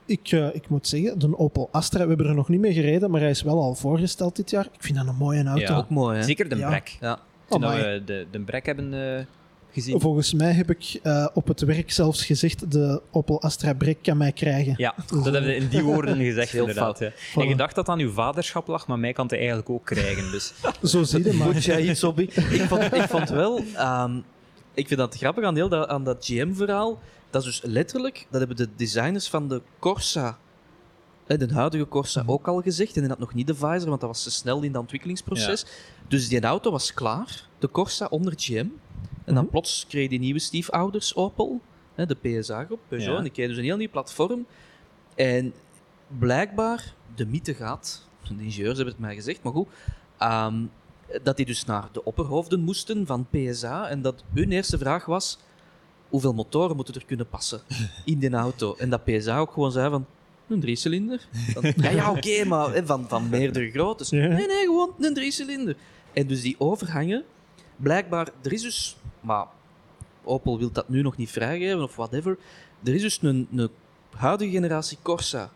Ik, 0.07 0.31
eh, 0.31 0.55
ik 0.55 0.69
moet 0.69 0.87
zeggen, 0.89 1.19
de 1.19 1.39
Opel 1.39 1.69
Astra, 1.73 2.03
we 2.03 2.09
hebben 2.09 2.27
er 2.27 2.35
nog 2.35 2.49
niet 2.49 2.61
mee 2.61 2.73
gereden, 2.73 3.11
maar 3.11 3.21
hij 3.21 3.31
is 3.31 3.43
wel 3.43 3.61
al 3.63 3.75
voorgesteld 3.75 4.37
dit 4.37 4.51
jaar. 4.51 4.65
Ik 4.65 4.83
vind 4.83 4.99
dat 4.99 5.07
een 5.07 5.15
mooie 5.15 5.45
auto. 5.45 5.61
Ja. 5.61 5.77
Ook 5.77 5.89
mooi, 5.89 6.17
hè? 6.19 6.23
Zeker 6.23 6.49
de 6.49 6.57
Ja. 6.57 6.69
brek. 6.69 6.97
Ja. 7.01 7.19
Toen 7.49 7.61
dat 7.61 7.71
Amai. 7.71 7.93
we 7.99 8.05
de, 8.05 8.27
de 8.31 8.41
brek 8.41 8.67
hebben 8.67 9.17
eh, 9.19 9.25
gezien. 9.73 10.01
Volgens 10.01 10.33
mij 10.33 10.53
heb 10.53 10.71
ik 10.71 11.01
eh, 11.03 11.27
op 11.35 11.47
het 11.47 11.61
werk 11.61 11.91
zelfs 11.91 12.25
gezegd, 12.25 12.71
de 12.73 13.03
Opel 13.11 13.43
Astra 13.43 13.75
Break 13.75 13.97
kan 14.03 14.17
mij 14.17 14.33
krijgen. 14.33 14.75
Ja, 14.77 14.95
dat 15.07 15.25
hebben 15.25 15.43
we 15.43 15.55
in 15.55 15.69
die 15.69 15.83
woorden 15.93 16.17
gezegd, 16.17 16.51
Heel 16.51 16.61
inderdaad. 16.61 16.99
Ja. 16.99 17.11
Voilà. 17.11 17.35
En 17.35 17.49
je 17.49 17.57
dacht 17.57 17.75
dat 17.75 17.89
aan 17.89 17.99
uw 17.99 18.13
vaderschap 18.13 18.67
lag, 18.67 18.87
maar 18.87 18.99
mij 18.99 19.13
kan 19.13 19.25
het 19.25 19.35
eigenlijk 19.35 19.71
ook 19.71 19.85
krijgen. 19.85 20.31
Dus. 20.31 20.53
Zo 20.93 21.03
zie 21.03 21.25
je 21.25 21.33
maar. 21.33 21.53
Moet 21.53 21.65
jij 21.65 21.89
iets 21.89 22.05
op? 22.05 22.21
Ik 22.21 22.33
vond, 22.69 22.83
ik 22.83 23.09
vond 23.09 23.29
wel... 23.29 23.65
ehm, 23.75 24.17
ik 24.75 24.87
vind 24.87 25.01
dat 25.01 25.17
grappig 25.17 25.45
aan, 25.45 25.55
heel 25.55 25.69
dat, 25.69 25.89
aan 25.89 26.05
dat 26.05 26.25
GM-verhaal. 26.25 26.99
Dat 27.31 27.43
is 27.43 27.61
dus 27.61 27.71
letterlijk... 27.71 28.27
Dat 28.31 28.39
hebben 28.39 28.57
de 28.57 28.69
designers 28.77 29.29
van 29.29 29.49
de 29.49 29.63
Corsa... 29.79 30.39
De 31.37 31.49
huidige 31.55 31.89
Corsa 31.89 32.23
ook 32.27 32.49
al 32.49 32.61
gezegd. 32.63 32.95
En 32.95 33.01
die 33.01 33.11
had 33.11 33.19
nog 33.19 33.35
niet 33.35 33.47
de 33.47 33.55
visor, 33.55 33.89
want 33.89 34.01
dat 34.01 34.11
was 34.11 34.23
te 34.23 34.31
snel 34.31 34.63
in 34.63 34.73
dat 34.73 34.81
ontwikkelingsproces. 34.81 35.67
Dus 36.09 36.29
die 36.29 36.41
auto 36.41 36.71
was 36.71 36.95
klaar. 36.95 37.47
De 37.59 37.71
Corsa 37.71 38.07
onder 38.11 38.33
GM. 38.37 38.57
En 39.25 39.35
dan 39.35 39.43
Mhm. 39.43 39.47
plots 39.47 39.85
kreeg 39.89 40.03
je 40.03 40.09
die 40.09 40.19
nieuwe 40.19 40.39
stiefouders 40.39 41.15
Opel. 41.17 41.61
De 41.95 42.15
PSA-groep, 42.15 42.81
Peugeot. 42.89 43.09
Ja. 43.11 43.17
En 43.17 43.23
die 43.23 43.33
kregen 43.33 43.51
dus 43.51 43.59
een 43.61 43.65
heel 43.69 43.77
nieuw 43.77 43.91
platform. 43.91 44.47
En 45.15 45.53
blijkbaar, 46.19 46.95
de 47.15 47.27
mythe 47.27 47.55
gaat... 47.55 48.07
De 48.23 48.45
ingenieurs 48.45 48.77
hebben 48.77 48.95
het 48.95 49.03
mij 49.03 49.15
gezegd, 49.15 49.43
maar 49.43 49.53
goed... 49.53 49.69
ehm, 50.19 50.55
dat 51.23 51.37
die 51.37 51.47
dus 51.47 51.65
naar 51.65 51.89
de 51.93 52.05
opperhoofden 52.05 52.61
moesten 52.61 53.07
van 53.07 53.27
PSA. 53.31 53.89
En 53.89 54.03
dat 54.03 54.25
hun 54.35 54.53
eerste 54.53 54.79
vraag 54.79 55.05
was: 55.05 55.39
hoeveel 56.09 56.35
motoren 56.35 56.77
moeten 56.77 56.95
er 56.95 57.05
kunnen 57.05 57.29
passen 57.29 57.61
in 58.05 58.19
die 58.19 58.31
auto? 58.31 58.75
En 58.79 58.91
dat 58.91 59.05
PSA 59.05 59.39
ook 59.39 59.53
gewoon 59.53 59.73
zei 59.73 59.91
van. 59.91 60.07
Een 60.49 60.61
driecilinder? 60.61 61.29
Ja, 61.77 61.91
ja, 61.91 62.11
oké, 62.11 62.45
maar 62.45 62.73
hè, 62.73 62.87
van, 62.87 63.09
van 63.09 63.29
meerdere 63.29 63.71
groottes. 63.71 64.11
Ja. 64.11 64.27
Nee, 64.27 64.47
nee, 64.47 64.65
gewoon 64.65 64.95
een 65.01 65.15
driecilinder. 65.15 65.77
En 66.13 66.27
dus 66.27 66.41
die 66.43 66.57
overhangen, 66.59 67.25
blijkbaar, 67.77 68.29
er 68.43 68.53
is 68.53 68.63
dus, 68.63 68.97
maar 69.21 69.47
Opel 70.25 70.59
wil 70.59 70.73
dat 70.73 70.89
nu 70.89 71.03
nog 71.03 71.17
niet 71.17 71.31
vrijgeven 71.31 71.83
of 71.83 71.97
whatever. 71.97 72.39
Er 72.85 72.95
is 72.95 73.03
dus 73.03 73.19
een, 73.23 73.49
een 73.55 73.69
huidige 74.17 74.51
generatie 74.51 74.99
Corsa 75.03 75.51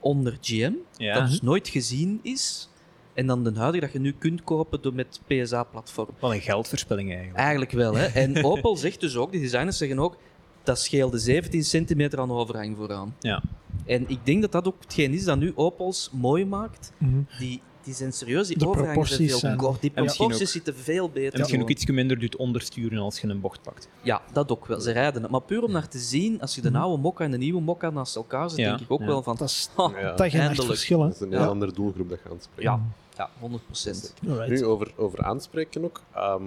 onder 0.00 0.38
GM, 0.40 0.72
Ja. 0.96 1.14
dat 1.20 1.28
dus 1.30 1.42
nooit 1.42 1.68
gezien 1.68 2.20
is. 2.22 2.68
En 3.14 3.26
dan 3.26 3.44
de 3.44 3.52
huidige 3.54 3.84
dat 3.84 3.92
je 3.92 3.98
nu 4.00 4.12
kunt 4.18 4.44
kopen 4.44 4.82
door 4.82 4.94
met 4.94 5.20
PSA-platform. 5.26 6.08
Wat 6.18 6.30
een 6.32 6.40
geldverspilling 6.40 7.08
eigenlijk. 7.08 7.38
Eigenlijk 7.38 7.70
wel, 7.70 7.94
hè. 7.94 8.06
En 8.06 8.44
Opel 8.44 8.76
zegt 8.76 9.00
dus 9.00 9.16
ook, 9.16 9.32
de 9.32 9.40
designers 9.40 9.76
zeggen 9.78 9.98
ook, 9.98 10.16
dat 10.62 10.78
scheelde 10.80 11.18
17 11.18 11.64
centimeter 11.64 12.18
aan 12.20 12.30
overhang 12.30 12.76
vooraan. 12.76 13.14
Ja. 13.20 13.42
En 13.90 14.04
ik 14.08 14.18
denk 14.26 14.40
dat 14.42 14.52
dat 14.52 14.66
ook 14.66 14.76
hetgeen 14.80 15.12
is 15.12 15.24
dat 15.24 15.38
nu 15.38 15.52
Opels 15.54 16.10
mooi 16.12 16.44
maakt. 16.46 16.92
Mhm. 16.98 17.20
Die, 17.38 17.62
die 17.82 17.94
zijn 17.94 18.12
serieus, 18.12 18.46
die 18.48 18.58
De 18.58 18.66
overgangen 18.68 18.94
zijn 18.94 19.06
proporties 19.06 19.30
veel 19.30 19.38
zijn- 19.38 19.56
kort. 19.56 19.80
Die 19.80 19.90
proporties 19.90 20.50
zitten 20.52 20.74
veel 20.76 21.10
beter. 21.10 21.32
En 21.32 21.38
misschien 21.38 21.62
ook 21.62 21.68
iets 21.68 21.86
minder 21.86 22.18
doet 22.18 22.36
ondersturen 22.36 22.98
als 22.98 23.20
je 23.20 23.28
een 23.28 23.40
bocht 23.40 23.62
pakt. 23.62 23.88
Ja, 24.02 24.22
dat 24.32 24.50
ook 24.52 24.66
wel. 24.66 24.80
Ze 24.80 24.90
rijden 24.92 25.22
het. 25.22 25.30
Maar 25.30 25.40
puur 25.42 25.62
om 25.62 25.70
naar 25.72 25.88
te 25.88 25.98
zien, 25.98 26.40
als 26.40 26.54
je 26.54 26.60
de 26.60 26.78
oude 26.78 27.02
Mokka 27.02 27.24
en 27.24 27.30
de 27.30 27.36
nieuwe 27.38 27.60
Mokka 27.60 27.90
naast 27.90 28.16
elkaar 28.16 28.50
zet, 28.50 28.58
Ja, 28.58 28.68
denk 28.68 28.80
ik 28.80 28.90
ook 28.90 29.00
ja. 29.00 29.06
wel 29.06 29.22
van... 29.22 29.36
Dat 29.36 29.48
is 29.48 29.70
ha, 29.76 29.90
Ja. 30.00 30.12
dat 30.14 30.30
geen 30.30 30.40
echt 30.40 30.64
verschil, 30.64 31.00
hè. 31.00 31.06
Dat 31.06 31.14
is 31.14 31.20
een 31.20 31.30
heel 31.30 31.40
Ja. 31.40 31.46
andere 31.46 31.72
doelgroep 31.72 32.08
dat 32.08 32.18
je 32.24 32.30
aanspreekt. 32.30 32.62
Ja, 32.62 32.80
ja 33.16 33.30
100 33.38 33.64
procent. 33.66 34.14
Nu, 34.22 34.64
over, 34.64 34.92
over 34.96 35.22
aanspreken 35.22 35.84
ook. 35.84 36.00
ehm, 36.14 36.42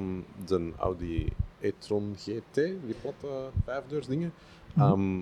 de 0.45 0.71
Audi 0.77 1.27
e-tron 1.59 2.15
GT, 2.17 2.53
die 2.55 2.95
platte 3.01 3.27
vijfdeursdingen. 3.65 4.33
Mhm. 4.73 4.85
Ehm, 4.91 5.21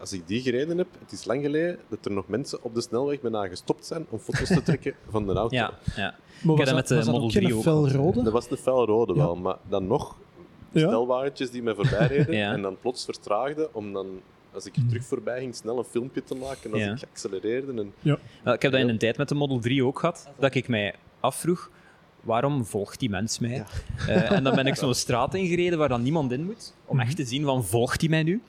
als 0.00 0.12
ik 0.12 0.26
die 0.26 0.40
gereden 0.40 0.78
heb, 0.78 0.86
het 1.00 1.12
is 1.12 1.24
lang 1.24 1.42
geleden 1.42 1.78
dat 1.88 1.98
er 2.04 2.10
nog 2.12 2.28
mensen 2.28 2.58
op 2.62 2.74
de 2.74 2.80
snelweg 2.80 3.20
bijna 3.20 3.46
gestopt 3.48 3.86
zijn 3.86 4.06
om 4.08 4.18
foto's 4.18 4.48
te 4.48 4.62
trekken 4.62 4.94
van 5.10 5.26
de 5.26 5.32
auto. 5.32 5.56
Ja, 5.56 5.72
ja. 5.96 6.14
Maar 6.42 6.56
was 6.56 6.66
dat 6.66 6.74
met 6.74 6.88
de 6.88 6.94
was 6.94 7.04
dat 7.04 7.12
Model 7.14 7.26
ook 7.28 7.32
geen 7.34 7.42
3 7.42 7.54
ook 7.56 7.62
felrode? 7.62 8.22
Dat 8.22 8.32
was 8.32 8.48
de 8.48 8.56
felrode 8.56 9.12
Ja. 9.14 9.18
wel, 9.18 9.36
maar 9.36 9.56
dan 9.68 9.86
nog 9.86 10.16
Ja. 10.72 10.80
snelwagentjes 10.88 11.50
die 11.50 11.62
mij 11.62 11.74
voorbij 11.74 12.06
reden 12.06 12.34
Ja. 12.42 12.52
en 12.52 12.62
dan 12.62 12.76
plots 12.80 13.04
vertraagden 13.04 13.74
om 13.74 13.92
dan, 13.92 14.06
als 14.52 14.66
ik 14.66 14.76
er 14.76 14.82
terug 14.88 15.04
voorbij 15.04 15.38
ging, 15.40 15.54
snel 15.54 15.78
een 15.78 15.84
filmpje 15.84 16.24
te 16.24 16.34
maken 16.34 16.72
als 16.72 16.80
Ja. 16.80 16.92
ik 16.92 17.02
accelereerde. 17.10 17.72
En, 17.82 17.92
Wel, 18.44 18.54
ik 18.54 18.62
heb 18.62 18.72
dat 18.72 18.80
in 18.80 18.86
Ja. 18.86 18.92
een 18.92 18.98
tijd 18.98 19.16
met 19.16 19.28
de 19.28 19.34
Model 19.34 19.58
3 19.58 19.84
ook 19.84 19.98
gehad, 19.98 20.28
dat 20.38 20.54
ik 20.54 20.68
mij 20.68 20.94
afvroeg, 21.20 21.70
waarom 22.20 22.64
volgt 22.64 23.00
die 23.00 23.10
mens 23.10 23.38
mij? 23.38 23.64
Eh, 24.08 24.30
en 24.30 24.44
dan 24.44 24.54
ben 24.54 24.66
ik 24.66 24.74
zo'n 24.84 24.94
straat 24.94 25.34
ingereden 25.34 25.78
waar 25.78 25.88
dan 25.88 26.02
niemand 26.02 26.32
in 26.32 26.44
moet, 26.44 26.74
om 26.84 27.00
echt 27.00 27.16
te 27.16 27.24
zien 27.24 27.44
van, 27.44 27.64
volgt 27.64 28.00
hij 28.00 28.10
mij 28.10 28.22
nu? 28.22 28.42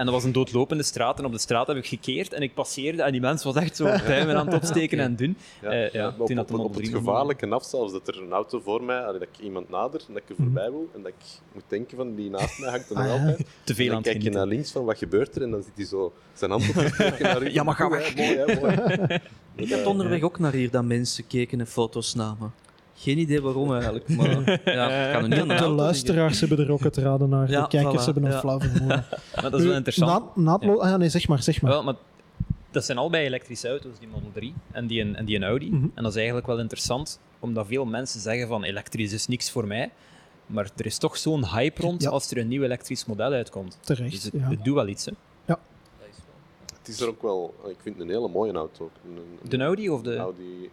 En 0.00 0.06
dat 0.06 0.14
was 0.14 0.24
een 0.24 0.32
doodlopende 0.32 0.82
straat 0.82 1.18
en 1.18 1.24
op 1.24 1.32
de 1.32 1.38
straat 1.38 1.66
heb 1.66 1.76
ik 1.76 1.86
gekeerd 1.86 2.32
en 2.32 2.42
ik 2.42 2.54
passeerde 2.54 3.02
en 3.02 3.12
die 3.12 3.20
mens 3.20 3.44
was 3.44 3.54
echt 3.54 3.76
zo 3.76 3.84
bij 4.06 4.26
me 4.26 4.34
aan 4.34 4.46
het 4.46 4.54
opsteken 4.54 4.98
en 4.98 5.16
doen. 5.16 5.36
ja, 5.62 5.70
Eh, 5.70 5.90
ja, 5.92 6.14
op, 6.18 6.28
het 6.28 6.72
3 6.72 6.90
gevaarlijke 6.90 7.48
af 7.48 7.64
zelfs, 7.64 7.92
dat 7.92 8.08
er 8.08 8.22
een 8.22 8.32
auto 8.32 8.60
voor 8.64 8.82
mij, 8.84 9.00
allee, 9.00 9.18
dat 9.18 9.28
ik 9.32 9.44
iemand 9.44 9.68
nader 9.70 10.00
en 10.08 10.12
dat 10.14 10.22
ik 10.22 10.28
er 10.28 10.34
voorbij 10.36 10.70
wil 10.70 10.88
en 10.94 11.02
dat 11.02 11.12
ik 11.18 11.24
moet 11.52 11.62
denken 11.68 11.96
van 11.96 12.14
die 12.14 12.30
naast 12.30 12.58
mij 12.58 12.70
hangt 12.70 12.90
er 12.90 12.96
nog 12.96 13.04
Ah, 13.04 13.10
ja. 13.10 13.18
altijd. 13.18 13.46
te 13.64 13.74
veel 13.74 13.86
En 13.86 13.94
aan 13.96 14.02
dan 14.02 14.12
het 14.12 14.22
kijk 14.22 14.32
je 14.32 14.38
naar 14.38 14.46
links 14.46 14.70
van 14.70 14.84
wat 14.84 14.98
gebeurt 14.98 15.36
er 15.36 15.42
en 15.42 15.50
dan 15.50 15.62
zit 15.62 15.72
hij 15.76 15.84
zo 15.84 16.12
zijn 16.32 16.50
hand 16.50 16.68
op 16.68 16.74
te 16.74 16.88
steken 16.94 17.22
naar 17.24 17.42
u. 17.42 17.52
Ja, 17.52 17.62
maar 17.62 17.74
ga 17.74 17.88
weg. 17.90 18.14
hè, 18.14 18.24
Mooi, 18.24 18.36
hè, 18.38 18.60
mooi. 18.60 19.20
Ik 19.56 19.68
heb 19.68 19.86
onderweg 19.86 20.22
ook 20.22 20.38
naar 20.38 20.52
hier 20.52 20.70
dat 20.70 20.84
mensen 20.84 21.26
keken 21.26 21.60
en 21.60 21.66
foto's 21.66 22.14
namen. 22.14 22.52
Geen 23.00 23.18
idee 23.18 23.40
waarom 23.42 23.72
eigenlijk, 23.72 24.08
maar 24.08 24.28
ja, 24.74 25.06
ik 25.06 25.12
kan 25.12 25.22
er 25.22 25.28
niet 25.28 25.38
aan 25.50 25.56
de 25.56 25.68
luisteraars 25.68 26.40
hebben 26.40 26.58
er 26.58 26.72
ook 26.72 26.80
het 26.82 26.96
raden 26.96 27.28
naar. 27.28 27.50
Ja, 27.50 27.62
de 27.62 27.68
kijkers 27.68 28.02
voilà, 28.02 28.04
hebben 28.04 28.24
een 28.24 28.30
ja. 28.30 28.38
flauw 28.40 28.60
vermoeden. 28.60 29.04
Maar 29.34 29.50
dat 29.50 29.60
is 29.60 29.66
wel 29.66 29.74
interessant. 29.76 30.36
Na, 30.36 30.42
naadlo- 30.42 30.78
ah, 30.80 30.88
ja, 30.88 30.96
nee, 30.96 31.08
zeg 31.08 31.28
maar, 31.28 31.42
zeg 31.42 31.62
maar. 31.62 31.70
Wel, 31.70 31.82
maar 31.82 31.94
dat 32.70 32.84
zijn 32.84 32.98
allebei 32.98 33.24
elektrische 33.26 33.68
auto's, 33.68 33.98
die 33.98 34.08
Model 34.08 34.30
3 34.32 34.54
en 34.72 34.86
die, 34.86 35.00
een- 35.00 35.16
en 35.16 35.24
die 35.24 35.36
een 35.36 35.44
Audi. 35.44 35.70
Mhm. 35.70 35.84
En 35.94 36.02
dat 36.02 36.10
is 36.12 36.16
eigenlijk 36.16 36.46
wel 36.46 36.58
interessant, 36.58 37.20
omdat 37.38 37.66
veel 37.66 37.84
mensen 37.84 38.20
zeggen 38.20 38.48
van 38.48 38.62
elektrisch 38.64 39.12
is 39.12 39.26
niks 39.26 39.50
voor 39.50 39.66
mij. 39.66 39.90
Maar 40.46 40.70
er 40.76 40.86
is 40.86 40.98
toch 40.98 41.16
zo'n 41.16 41.46
hype 41.46 41.80
rond 41.82 42.02
Ja. 42.02 42.08
als 42.10 42.30
er 42.30 42.38
een 42.38 42.48
nieuw 42.48 42.62
elektrisch 42.62 43.04
model 43.06 43.32
uitkomt. 43.32 43.78
Dus 43.84 43.96
Terecht, 43.96 44.22
het, 44.22 44.32
ja. 44.32 44.48
het 44.48 44.64
doet 44.64 44.74
wel 44.74 44.88
iets. 44.88 45.04
Hè. 45.04 45.12
Het 46.78 46.88
is 46.88 47.00
er 47.00 47.08
ook 47.08 47.22
wel, 47.22 47.54
ik 47.68 47.76
vind 47.82 47.94
het 47.98 48.04
een 48.04 48.14
hele 48.14 48.28
mooie 48.28 48.52
auto. 48.52 48.84
ook. 48.84 48.90
Een, 49.04 49.16
een- 49.42 49.48
De 49.48 49.58
Audi 49.64 49.90
of 49.90 50.02
de... 50.02 50.16
Audi 50.16 50.70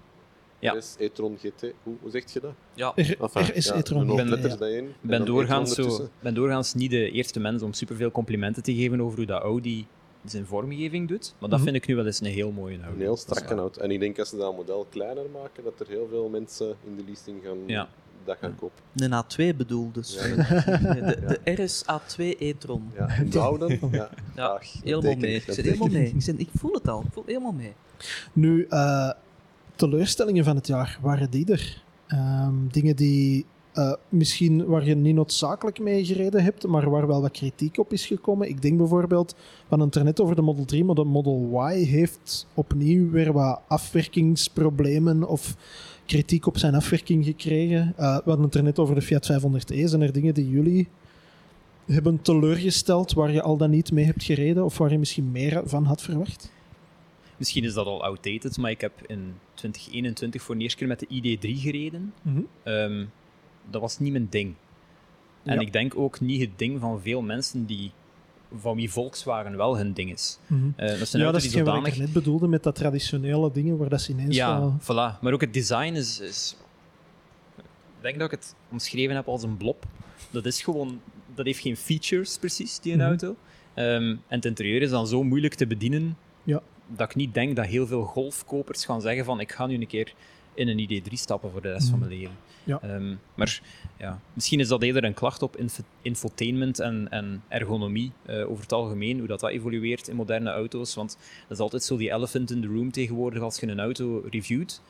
Ja. 0.59 0.73
RS 0.73 0.95
e-tron 0.97 1.37
GT. 1.41 1.61
Hoe, 1.83 1.95
hoe 2.01 2.11
zeg 2.11 2.33
je 2.33 2.39
dat? 2.39 2.51
Ja, 2.73 2.91
Er, 2.95 3.21
Enfin, 3.21 3.41
er 3.41 3.55
is 3.55 3.65
ja, 3.65 3.75
e-tron. 3.75 4.15
Ben- 4.15 4.29
letters 4.29 4.55
ja. 4.59 4.81
ben 5.01 5.25
doorgaans, 5.25 5.73
zo, 5.73 6.09
ben 6.19 6.33
doorgaans 6.33 6.73
niet 6.73 6.89
de 6.91 7.11
eerste 7.11 7.39
mens 7.39 7.61
om 7.61 7.73
superveel 7.73 8.11
complimenten 8.11 8.63
te 8.63 8.75
geven 8.75 9.01
over 9.01 9.17
hoe 9.17 9.25
dat 9.25 9.41
Audi 9.41 9.87
zijn 10.25 10.45
vormgeving 10.45 11.07
doet. 11.07 11.33
Maar 11.39 11.49
dat 11.49 11.59
Mhm. 11.59 11.67
vind 11.67 11.81
ik 11.83 11.87
nu 11.87 11.95
wel 11.95 12.05
eens 12.05 12.19
een 12.19 12.25
heel 12.25 12.51
mooie 12.51 12.77
Audi. 12.81 12.95
Een 12.95 13.01
heel 13.01 13.13
is 13.13 13.19
strakke 13.19 13.55
auto. 13.55 13.81
En 13.81 13.91
ik 13.91 13.99
denk 13.99 14.19
als 14.19 14.29
ze 14.29 14.37
dat 14.37 14.55
model 14.55 14.87
kleiner 14.89 15.23
maken, 15.33 15.63
dat 15.63 15.79
er 15.79 15.87
heel 15.87 16.07
veel 16.09 16.29
mensen 16.29 16.75
in 16.85 16.95
de 16.95 17.03
leasing 17.05 17.43
gaan, 17.43 17.57
Ja. 17.65 17.89
dat 18.25 18.37
gaan 18.41 18.55
kopen. 18.55 18.83
een 18.95 19.11
A2 19.51 19.55
bedoel 19.57 19.91
dus. 19.91 20.13
Ja, 20.15 20.35
De, 20.93 21.39
de 21.43 21.63
RS 21.63 21.83
A2 21.83 22.37
e-tron. 22.39 22.91
Ja, 23.29 23.39
oude, 23.41 23.79
ja, 23.91 24.09
Ja, 24.35 24.59
helemaal 24.83 25.01
teken 25.01 25.19
mee. 25.19 25.35
ik, 25.35 25.41
zit 25.43 25.65
helemaal 25.65 25.87
mee. 25.87 26.07
Ik, 26.15 26.21
zit- 26.21 26.39
ik 26.39 26.49
voel 26.57 26.73
het 26.73 26.87
al. 26.87 27.01
Ik 27.01 27.13
voel 27.13 27.23
helemaal 27.25 27.51
mee. 27.51 27.73
Nu, 28.33 28.65
eh, 28.69 29.09
teleurstellingen 29.77 30.43
van 30.43 30.55
het 30.55 30.67
jaar, 30.67 30.99
waren 31.01 31.29
die 31.29 31.51
er? 31.51 31.83
Ehm, 32.07 32.53
dingen 32.71 32.95
die 32.95 33.45
eh, 33.77 33.93
misschien 34.09 34.65
waar 34.65 34.85
je 34.85 34.95
niet 34.95 35.15
noodzakelijk 35.15 35.79
mee 35.79 36.05
gereden 36.05 36.43
hebt, 36.43 36.67
maar 36.67 36.89
waar 36.89 37.07
wel 37.07 37.21
wat 37.21 37.31
kritiek 37.31 37.77
op 37.77 37.93
is 37.93 38.05
gekomen. 38.05 38.49
Ik 38.49 38.61
denk 38.61 38.77
bijvoorbeeld, 38.77 39.35
hadden 39.67 39.87
het 39.87 40.03
net 40.03 40.21
over 40.21 40.35
de 40.35 40.41
Model 40.41 40.65
3, 40.65 40.83
maar 40.83 40.95
de 40.95 41.03
Model 41.03 41.69
Y 41.71 41.83
heeft 41.83 42.47
opnieuw 42.53 43.09
weer 43.09 43.33
wat 43.33 43.61
afwerkingsproblemen 43.67 45.27
of 45.27 45.55
kritiek 46.05 46.45
op 46.45 46.57
zijn 46.57 46.75
afwerking 46.75 47.25
gekregen. 47.25 47.93
Eh, 47.97 48.15
we 48.15 48.29
hadden 48.29 48.45
het 48.45 48.55
er 48.55 48.63
net 48.63 48.79
over 48.79 48.95
de 48.95 49.01
Fiat 49.01 49.25
500e. 49.25 49.83
Zijn 49.83 50.01
er 50.01 50.11
dingen 50.13 50.33
die 50.33 50.49
jullie 50.49 50.87
hebben 51.85 52.21
teleurgesteld 52.21 53.13
waar 53.13 53.31
je 53.31 53.41
al 53.41 53.57
dan 53.57 53.69
niet 53.69 53.91
mee 53.91 54.05
hebt 54.05 54.23
gereden 54.23 54.65
of 54.65 54.77
waar 54.77 54.91
je 54.91 54.99
misschien 54.99 55.31
meer 55.31 55.61
van 55.65 55.83
had 55.85 56.01
verwacht? 56.01 56.51
Misschien 57.37 57.63
is 57.63 57.73
dat 57.73 57.85
al 57.85 58.03
outdated, 58.03 58.57
maar 58.57 58.71
ik 58.71 58.81
heb 58.81 58.91
in 59.07 59.33
2021 59.53 60.41
voor 60.41 60.55
de 60.55 60.61
eerste 60.61 60.77
keer 60.77 60.87
met 60.87 60.99
de 60.99 61.07
ID3 61.07 61.59
gereden. 61.61 62.13
Ehm, 62.63 63.05
dat 63.69 63.81
was 63.81 63.99
niet 63.99 64.11
mijn 64.11 64.27
ding. 64.29 64.53
En 65.43 65.53
Ja. 65.53 65.59
ik 65.59 65.73
denk 65.73 65.97
ook 65.97 66.19
niet 66.19 66.41
het 66.41 66.49
ding 66.59 66.79
van 66.79 67.01
veel 67.01 67.21
mensen 67.21 67.65
die, 67.65 67.91
van 68.59 68.75
wie 68.75 68.91
Volkswagen 68.91 69.57
wel 69.57 69.77
hun 69.77 69.93
ding 69.93 70.11
is. 70.11 70.39
Mhm. 70.47 70.69
Eh, 70.75 70.99
dat 70.99 71.07
zijn 71.07 71.23
Ja, 71.23 71.31
dat 71.31 71.37
is 71.39 71.43
hetgeen 71.45 71.63
wat 71.65 71.75
ik 71.75 71.83
zodanig... 71.83 71.99
net 71.99 72.13
bedoelde 72.13 72.47
met 72.47 72.63
dat 72.63 72.75
traditionele 72.75 73.51
dingen 73.51 73.77
waar 73.77 73.89
dat 73.89 74.01
ze 74.01 74.11
ineens 74.11 74.35
Ja, 74.35 74.59
wel- 74.59 74.77
voilà. 74.81 75.19
Maar 75.21 75.33
ook 75.33 75.41
het 75.41 75.53
design 75.53 75.93
is, 75.93 76.19
is... 76.19 76.55
Ik 77.57 78.03
denk 78.03 78.19
dat 78.19 78.31
ik 78.33 78.39
het 78.39 78.55
omschreven 78.71 79.15
heb 79.15 79.27
als 79.27 79.43
een 79.43 79.57
blob. 79.57 79.85
Dat 80.31 80.45
is 80.45 80.61
gewoon... 80.61 81.01
Dat 81.35 81.45
heeft 81.45 81.59
geen 81.59 81.77
features 81.77 82.37
precies, 82.37 82.79
die 82.79 82.91
een 82.93 82.97
Mhm. 82.99 83.07
auto. 83.07 83.35
Ehm, 83.73 83.85
en 84.03 84.19
het 84.27 84.45
interieur 84.45 84.81
is 84.81 84.89
dan 84.89 85.07
zo 85.07 85.23
moeilijk 85.23 85.53
te 85.53 85.67
bedienen 85.67 86.17
Ja. 86.43 86.61
Dat 86.87 87.09
ik 87.09 87.15
niet 87.15 87.33
denk 87.33 87.55
dat 87.55 87.65
heel 87.65 87.87
veel 87.87 88.03
golfkopers 88.03 88.85
gaan 88.85 89.01
zeggen 89.01 89.25
van 89.25 89.39
ik 89.39 89.51
ga 89.51 89.65
nu 89.65 89.73
een 89.75 89.87
keer 89.87 90.13
in 90.53 90.67
een 90.67 90.79
ID3 90.89 91.13
stappen 91.13 91.51
voor 91.51 91.61
de 91.61 91.71
rest 91.71 91.89
van 91.89 91.99
Mhm. 91.99 92.07
mijn 92.07 92.19
leven. 92.19 92.35
Ja. 92.63 92.79
Ehm, 92.81 93.15
maar 93.35 93.61
ja, 93.97 94.19
misschien 94.33 94.59
is 94.59 94.67
dat 94.67 94.81
eerder 94.83 95.03
een 95.03 95.13
klacht 95.13 95.41
op 95.41 95.57
info- 95.57 95.83
infotainment 96.01 96.79
en, 96.79 97.07
en 97.09 97.43
ergonomie 97.47 98.11
eh, 98.25 98.49
over 98.49 98.63
het 98.63 98.73
algemeen, 98.73 99.17
hoe 99.17 99.27
dat, 99.27 99.39
dat 99.39 99.49
evolueert 99.49 100.07
in 100.07 100.15
moderne 100.15 100.49
auto's. 100.51 100.95
Want 100.95 101.17
dat 101.41 101.57
is 101.57 101.63
altijd 101.63 101.83
zo 101.83 101.97
die 101.97 102.11
elephant 102.11 102.51
in 102.51 102.61
the 102.61 102.67
room 102.67 102.91
tegenwoordig 102.91 103.41
als 103.41 103.59
je 103.59 103.67
een 103.67 103.79
auto 103.79 104.23
reviewt. 104.29 104.81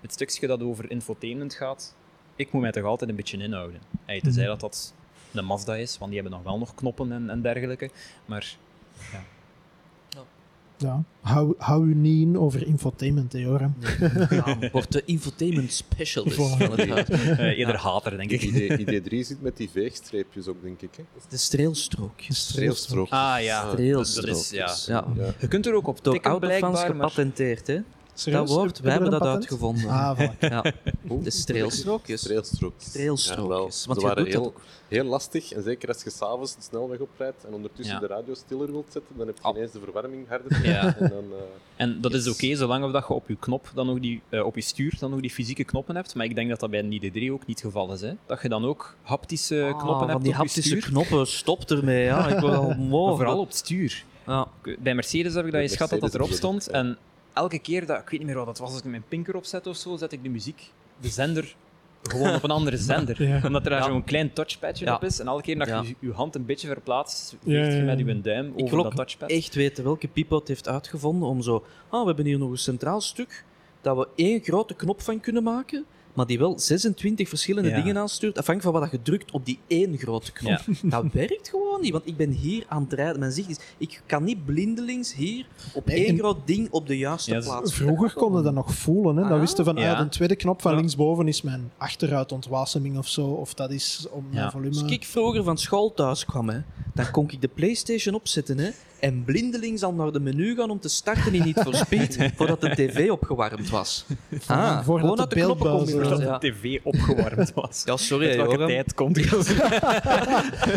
Het 0.00 0.12
stukje 0.12 0.46
dat 0.46 0.62
over 0.62 0.90
infotainment 0.90 1.54
gaat, 1.54 1.96
ik 2.36 2.52
moet 2.52 2.62
mij 2.62 2.70
toch 2.72 2.84
altijd 2.84 3.10
een 3.10 3.16
beetje 3.16 3.38
inhouden. 3.38 3.80
Hey, 4.04 4.20
tenzij 4.20 4.42
Mhm. 4.42 4.50
dat 4.52 4.60
dat 4.60 4.94
een 5.32 5.44
Mazda 5.44 5.76
is, 5.76 5.98
want 5.98 6.10
die 6.12 6.20
hebben 6.20 6.38
nog 6.38 6.46
wel 6.48 6.58
nog 6.58 6.74
knoppen 6.74 7.12
en, 7.12 7.30
en 7.30 7.42
dergelijke. 7.42 7.90
Maar 8.24 8.56
Ja. 9.12 9.22
Hou, 11.20 11.54
hou 11.58 11.86
u 11.88 11.94
niet 11.94 12.22
in 12.22 12.38
over 12.38 12.66
infotainment, 12.66 13.32
hè, 13.32 13.38
Joram. 13.38 13.74
Ja, 14.30 14.58
wordt 14.72 14.92
de 14.92 15.02
infotainment 15.04 15.72
specialist 15.72 16.36
van 16.36 16.60
het 16.60 16.88
huis. 16.88 17.08
eh, 17.08 17.58
eerder 17.58 17.76
hater, 17.76 18.16
denk 18.16 18.30
ik. 18.30 18.42
ID, 18.42 18.80
ID3 18.80 19.26
zit 19.26 19.42
met 19.42 19.56
die 19.56 19.70
veegstreepjes 19.70 20.46
ook, 20.48 20.62
denk 20.62 20.80
ik. 20.82 20.90
Hè? 20.96 21.02
De 21.28 21.36
streelstrookjes. 21.36 22.38
Streelstrook. 22.38 23.10
Ah 23.10 23.36
ja, 23.42 23.64
dat, 23.66 23.76
dat 23.76 24.06
is, 24.06 24.10
Streelstrookjes. 24.10 24.86
ja. 24.86 25.04
Ja. 25.16 25.24
Ja. 25.24 25.34
Je 25.40 25.48
kunt 25.48 25.66
er 25.66 25.74
ook 25.74 25.86
op 25.86 26.02
tikken, 26.02 26.38
blijkbaar, 26.38 26.76
gepatenteerd, 26.86 27.66
hè? 27.66 27.78
Serieus? 28.14 28.48
Dat 28.48 28.56
woord, 28.56 28.80
wij 28.80 28.90
Hebben 28.92 29.10
we 29.10 29.16
dat 29.18 29.22
patent? 29.24 29.42
uitgevonden. 29.42 29.88
Ah, 29.90 30.18
voilà. 30.20 30.38
Ja. 30.54 30.62
De 31.22 31.30
streelstrookjes. 31.30 32.20
Streelstrookjes. 32.20 32.88
Streelstrookjes. 32.88 33.80
Ja, 33.84 33.86
Want 33.86 34.02
wel. 34.02 34.14
je 34.14 34.16
Ze 34.16 34.22
waren 34.22 34.26
heel, 34.26 34.52
heel 34.88 35.04
lastig. 35.04 35.52
En 35.52 35.62
zeker 35.62 35.88
als 35.88 36.02
je 36.02 36.10
s'avonds 36.10 36.54
de 36.56 36.62
snelweg 36.62 36.98
oprijdt 36.98 37.44
en 37.44 37.52
ondertussen 37.54 37.94
Ja. 37.94 38.00
de 38.00 38.06
radio 38.06 38.34
stiller 38.34 38.70
wilt 38.72 38.86
zetten, 38.92 39.16
dan 39.16 39.26
heb 39.26 39.38
je 39.42 39.48
ineens 39.48 39.72
de 39.72 39.80
verwarming 39.80 40.28
harder. 40.28 40.66
Ja. 40.66 40.96
En 40.98 41.08
dan, 41.08 41.24
eh, 41.32 41.42
En 41.76 42.00
dat 42.00 42.14
is 42.14 42.28
oké, 42.28 42.54
zolang 42.56 42.84
of 42.84 42.92
dat 42.92 43.04
je 43.08 43.14
op 43.14 43.28
je 43.28 43.36
knop 43.36 43.70
dan 43.74 43.86
nog 43.86 43.98
die, 44.00 44.22
eh, 44.28 44.44
op 44.46 44.54
je 44.54 44.60
stuur 44.60 44.96
dan 44.98 45.10
nog 45.10 45.20
die 45.20 45.30
fysieke 45.30 45.64
knoppen 45.64 45.94
hebt. 45.96 46.14
Maar 46.14 46.24
ik 46.26 46.34
denk 46.34 46.48
dat 46.48 46.60
dat 46.60 46.70
bij 46.70 46.78
een 46.80 46.92
ID3 46.92 47.32
ook 47.32 47.46
niet 47.46 47.62
het 47.62 47.66
geval 47.66 47.92
is. 47.92 48.00
Hè? 48.00 48.12
Dat 48.26 48.42
je 48.42 48.48
dan 48.48 48.64
ook 48.64 48.96
haptische 49.02 49.70
Ah, 49.72 49.78
knoppen 49.78 50.08
hebt 50.08 50.20
die 50.22 50.28
op 50.32 50.36
je 50.38 50.42
haptische 50.42 50.76
stuur. 50.76 50.82
knoppen, 50.82 51.26
stop 51.26 51.70
ermee. 51.70 52.04
Ja, 52.04 52.28
ik 52.28 52.40
al 52.54 52.74
vooral 53.16 53.38
op 53.38 53.46
het 53.46 53.56
stuur. 53.56 54.04
Ja. 54.26 54.46
Bij 54.78 54.94
Mercedes 54.94 55.34
heb 55.34 55.46
ik 55.46 55.52
dat 55.52 55.60
eens 55.60 55.72
gehad 55.76 55.90
dat 55.90 56.00
dat 56.00 56.14
erop 56.14 56.30
stond. 56.30 56.64
we 56.66 56.72
En 56.72 56.98
elke 57.34 57.58
keer 57.58 57.86
dat, 57.86 57.98
ik 58.00 58.08
weet 58.08 58.18
niet 58.18 58.28
meer 58.28 58.36
wat 58.36 58.46
dat 58.46 58.58
was, 58.58 58.70
als 58.70 58.78
ik 58.78 58.84
mijn 58.84 59.04
pinker 59.08 59.36
opzet 59.36 59.66
of 59.66 59.76
zo, 59.76 59.96
zet 59.96 60.12
ik 60.12 60.22
de 60.22 60.28
muziek, 60.28 60.70
de 61.00 61.08
zender, 61.08 61.56
gewoon 62.02 62.34
op 62.34 62.42
een 62.42 62.50
andere 62.50 62.76
zender. 62.90 63.22
Ja. 63.22 63.40
Omdat 63.44 63.64
er 63.64 63.70
daar 63.70 63.78
Ja. 63.80 63.84
zo'n 63.86 64.04
klein 64.04 64.32
touchpadje 64.32 64.84
Ja. 64.84 64.94
op 64.94 65.04
is. 65.04 65.20
En 65.20 65.26
elke 65.26 65.42
keer 65.42 65.58
dat 65.58 65.68
Ja. 65.68 65.82
je 65.82 65.94
je 65.98 66.12
hand 66.12 66.34
een 66.34 66.44
beetje 66.46 66.66
verplaatst, 66.68 67.30
Ja, 67.30 67.38
veegt 67.62 67.72
ja, 67.72 67.78
je 67.78 67.82
met 68.04 68.16
je 68.16 68.20
duim 68.20 68.46
Ik 68.56 68.62
over 68.62 68.74
wil 68.74 68.84
dat 68.84 68.96
touchpad. 68.96 69.30
echt 69.30 69.54
weten 69.54 69.84
welke 69.84 70.08
pipo 70.08 70.38
het 70.38 70.48
heeft 70.48 70.68
uitgevonden 70.68 71.28
om 71.28 71.42
zo... 71.42 71.64
Ah, 71.88 72.00
we 72.00 72.06
hebben 72.06 72.24
hier 72.24 72.38
nog 72.38 72.50
een 72.50 72.58
centraal 72.58 73.00
stuk 73.00 73.44
dat 73.80 73.96
we 73.96 74.08
één 74.14 74.40
grote 74.42 74.74
knop 74.74 75.02
van 75.02 75.20
kunnen 75.20 75.42
maken, 75.42 75.84
maar 76.14 76.26
die 76.26 76.38
wel 76.38 76.58
26 76.58 77.28
verschillende 77.28 77.68
Ja. 77.68 77.74
dingen 77.82 77.98
aanstuurt, 77.98 78.38
afhankelijk 78.38 78.76
van 78.76 78.82
wat 78.88 78.90
je 78.90 79.02
drukt 79.02 79.30
op 79.30 79.46
die 79.46 79.58
één 79.66 79.98
grote 79.98 80.32
knop. 80.32 80.60
Dat 80.82 81.04
werkt 81.12 81.48
gewoon 81.48 81.80
niet, 81.80 81.92
want 81.92 82.06
ik 82.06 82.16
ben 82.16 82.30
hier 82.30 82.64
aan 82.68 82.82
het 82.82 82.92
rijden. 82.92 83.18
Mijn 83.20 83.32
zicht 83.32 83.48
is... 83.50 83.56
Ik 83.78 84.02
kan 84.06 84.24
niet 84.24 84.44
blindelings 84.44 85.14
hier 85.14 85.46
op 85.74 85.86
Nee, 85.86 85.96
één 85.96 86.08
en- 86.08 86.18
groot 86.18 86.36
ding 86.44 86.68
op 86.70 86.86
de 86.86 86.98
juiste 86.98 87.32
Ja, 87.34 87.40
plaats. 87.40 87.74
Vroeger 87.74 88.12
konden 88.14 88.42
dat 88.42 88.54
nog 88.54 88.74
voelen. 88.74 89.16
Hè? 89.16 89.22
Dan 89.22 89.32
Ah, 89.32 89.40
wisten 89.40 89.64
van, 89.64 89.76
ah, 89.76 89.82
ja. 89.82 90.02
de 90.02 90.08
tweede 90.08 90.36
knop 90.36 90.62
van 90.62 90.70
Ja. 90.70 90.76
linksboven 90.76 91.28
is 91.28 91.42
mijn 91.42 91.70
achteruitontwaseming 92.18 92.98
of 92.98 93.08
zo. 93.08 93.26
Of 93.26 93.54
dat 93.54 93.70
is 93.70 94.06
om 94.10 94.24
mijn 94.30 94.44
Ja. 94.44 94.50
volume... 94.50 94.82
Als 94.82 94.90
ik 94.92 95.04
vroeger 95.04 95.44
van 95.44 95.58
school 95.58 95.94
thuis 95.94 96.24
kwam, 96.24 96.48
hè, 96.48 96.58
dan 96.94 97.10
kon 97.10 97.30
ik 97.30 97.40
de 97.40 97.48
Playstation 97.48 98.14
opzetten 98.14 98.58
hè, 98.58 98.70
en 99.04 99.24
blindelings 99.24 99.82
al 99.82 99.92
naar 99.94 100.12
de 100.12 100.20
menu 100.20 100.54
gaan 100.56 100.70
om 100.70 100.80
te 100.80 100.88
starten 100.88 101.34
in 101.34 101.42
Need 101.44 101.60
for 101.60 101.74
Speed 101.74 102.18
voordat 102.36 102.60
de 102.60 102.68
tv 102.74 103.10
opgewarmd 103.10 103.70
was. 103.70 104.04
Ah, 104.46 104.84
voordat 104.84 105.00
gewoon 105.00 105.16
de 105.16 105.20
uit 105.22 105.30
de 105.30 105.36
knoppen 105.36 105.88
Voordat 105.88 106.20
Ja. 106.20 106.38
de 106.38 106.50
tv 106.52 106.78
opgewarmd 106.82 107.52
was. 107.54 107.82
ja, 107.84 107.96
sorry, 107.96 108.26
Uit 108.28 108.36
welke 108.36 108.66
tijd 108.66 108.94
komt? 108.94 109.18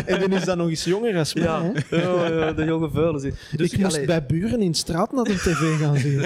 En 0.06 0.20
dan 0.20 0.32
is 0.32 0.44
dat 0.44 0.56
nog 0.56 0.68
eens 0.68 0.84
jonger 0.84 1.16
als 1.18 1.34
mij. 1.34 1.42
Ja, 1.44 1.62
hè. 1.88 1.96
ja, 1.96 2.28
ja, 2.46 2.52
de 2.52 2.64
jonge 2.64 2.90
vuilen. 2.90 3.20
zit. 3.20 3.34
Dus 3.56 3.72
ik 3.72 3.78
moest 3.78 3.94
allee, 3.94 4.06
bij 4.06 4.26
buren 4.26 4.60
in 4.62 4.70
de 4.70 4.76
straat 4.76 5.12
naar 5.12 5.24
de 5.24 5.34
tv 5.34 5.78
gaan 5.78 5.96
zien. 5.96 6.18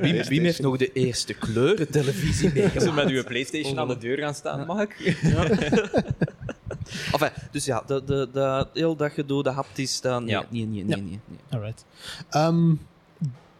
Wim, 0.00 0.22
Wim 0.28 0.44
heeft 0.44 0.60
nog 0.60 0.76
de 0.76 0.92
eerste 0.92 1.34
kleurentelevisie 1.34 2.50
meegemaakt. 2.54 2.94
met 2.94 3.08
uw 3.08 3.24
PlayStation 3.24 3.78
aan 3.78 3.88
de 3.88 3.98
deur 3.98 4.18
gaan 4.18 4.34
staan, 4.34 4.66
mag 4.66 4.80
ik? 4.82 5.16
Enfin, 7.12 7.30
dus 7.50 7.64
ja, 7.64 7.82
de, 7.86 8.02
de, 8.04 8.28
de, 8.32 8.66
heel 8.72 8.96
dat 8.96 9.12
gedoe, 9.12 9.42
de 9.42 9.50
haptisch, 9.50 10.00
dan... 10.00 10.24
Nee, 10.24 10.34
Ja. 10.34 10.44
nee, 10.50 10.66
nee, 10.66 10.84
nee, 10.84 10.96
nee, 10.96 11.20
nee. 11.26 11.38
Alright. 11.50 11.84
Ehm, 12.30 12.74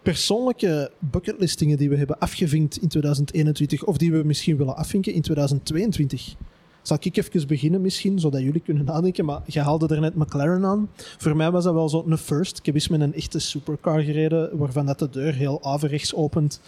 persoonlijke 0.03 0.91
bucketlistingen 0.99 1.77
die 1.77 1.89
we 1.89 1.97
hebben 1.97 2.19
afgevinkt 2.19 2.77
in 2.77 2.89
2021, 2.89 3.85
of 3.85 3.97
die 3.97 4.13
we 4.13 4.23
misschien 4.25 4.57
willen 4.57 4.77
afvinken 4.77 5.13
in 5.13 5.23
2022. 5.23 6.35
Zal 6.83 6.97
ik 7.01 7.17
even 7.17 7.47
beginnen 7.47 7.81
misschien, 7.81 8.19
zodat 8.19 8.41
jullie 8.41 8.61
kunnen 8.61 8.85
nadenken, 8.85 9.25
maar 9.25 9.43
je 9.47 9.61
haalde 9.61 9.95
er 9.95 10.01
net 10.01 10.15
McLaren 10.15 10.65
aan. 10.65 10.91
Voor 11.19 11.37
mij 11.37 11.51
was 11.51 11.65
dat 11.65 11.75
wel 11.75 11.89
zo'n 11.89 12.17
first. 12.19 12.59
Ik 12.59 12.67
heb 12.67 12.75
eens 12.75 12.89
met 12.89 13.01
een 13.01 13.15
echte 13.15 13.39
supercar 13.39 14.01
gereden, 14.01 14.59
waarvan 14.59 14.87
dat 14.87 14.99
de 14.99 15.11
deur 15.11 15.35
heel 15.35 15.65
averechts 15.65 16.15
opent 16.15 16.61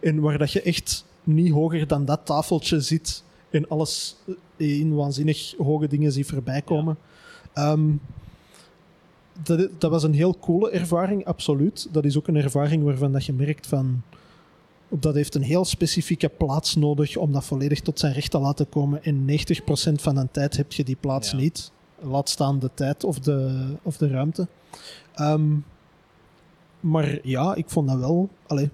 en 0.00 0.20
waar 0.20 0.38
dat 0.38 0.52
je 0.52 0.62
echt 0.62 1.04
niet 1.24 1.52
hoger 1.52 1.86
dan 1.86 2.04
dat 2.04 2.20
tafeltje 2.24 2.80
zit 2.80 3.22
en 3.50 3.68
alles 3.68 4.16
in 4.56 4.94
waanzinnig 4.94 5.54
hoge 5.58 5.86
dingen 5.86 6.12
ziet 6.12 6.26
voorbij 6.26 6.62
komen. 6.62 6.96
Ehm, 7.52 7.90
dat, 9.42 9.68
dat 9.78 9.90
was 9.90 10.02
een 10.02 10.14
heel 10.14 10.38
coole 10.38 10.70
ervaring, 10.70 11.24
absoluut. 11.24 11.88
Dat 11.92 12.04
is 12.04 12.16
ook 12.16 12.28
een 12.28 12.36
ervaring 12.36 12.82
waarvan 12.84 13.12
dat 13.12 13.24
je 13.24 13.32
merkt 13.32 13.66
van... 13.66 14.02
Dat 14.88 15.14
heeft 15.14 15.34
een 15.34 15.42
heel 15.42 15.64
specifieke 15.64 16.28
plaats 16.28 16.74
nodig 16.76 17.16
om 17.16 17.32
dat 17.32 17.44
volledig 17.44 17.80
tot 17.80 17.98
zijn 17.98 18.12
recht 18.12 18.30
te 18.30 18.38
laten 18.38 18.68
komen. 18.68 19.04
En 19.04 19.24
90% 19.30 19.92
van 19.94 20.14
de 20.14 20.28
tijd 20.30 20.56
heb 20.56 20.72
je 20.72 20.84
die 20.84 20.96
plaats 21.00 21.30
Ja. 21.30 21.36
niet. 21.36 21.72
Laat 22.00 22.28
staan 22.28 22.58
de 22.58 22.70
tijd 22.74 23.04
of 23.04 23.18
de, 23.18 23.66
of 23.82 23.96
de 23.96 24.08
ruimte. 24.08 24.48
Ehm, 25.14 25.46
maar 26.80 27.18
ja, 27.22 27.54
ik 27.54 27.70
vond 27.70 27.88
dat 27.88 27.98
wel... 27.98 28.28
Allee, 28.46 28.70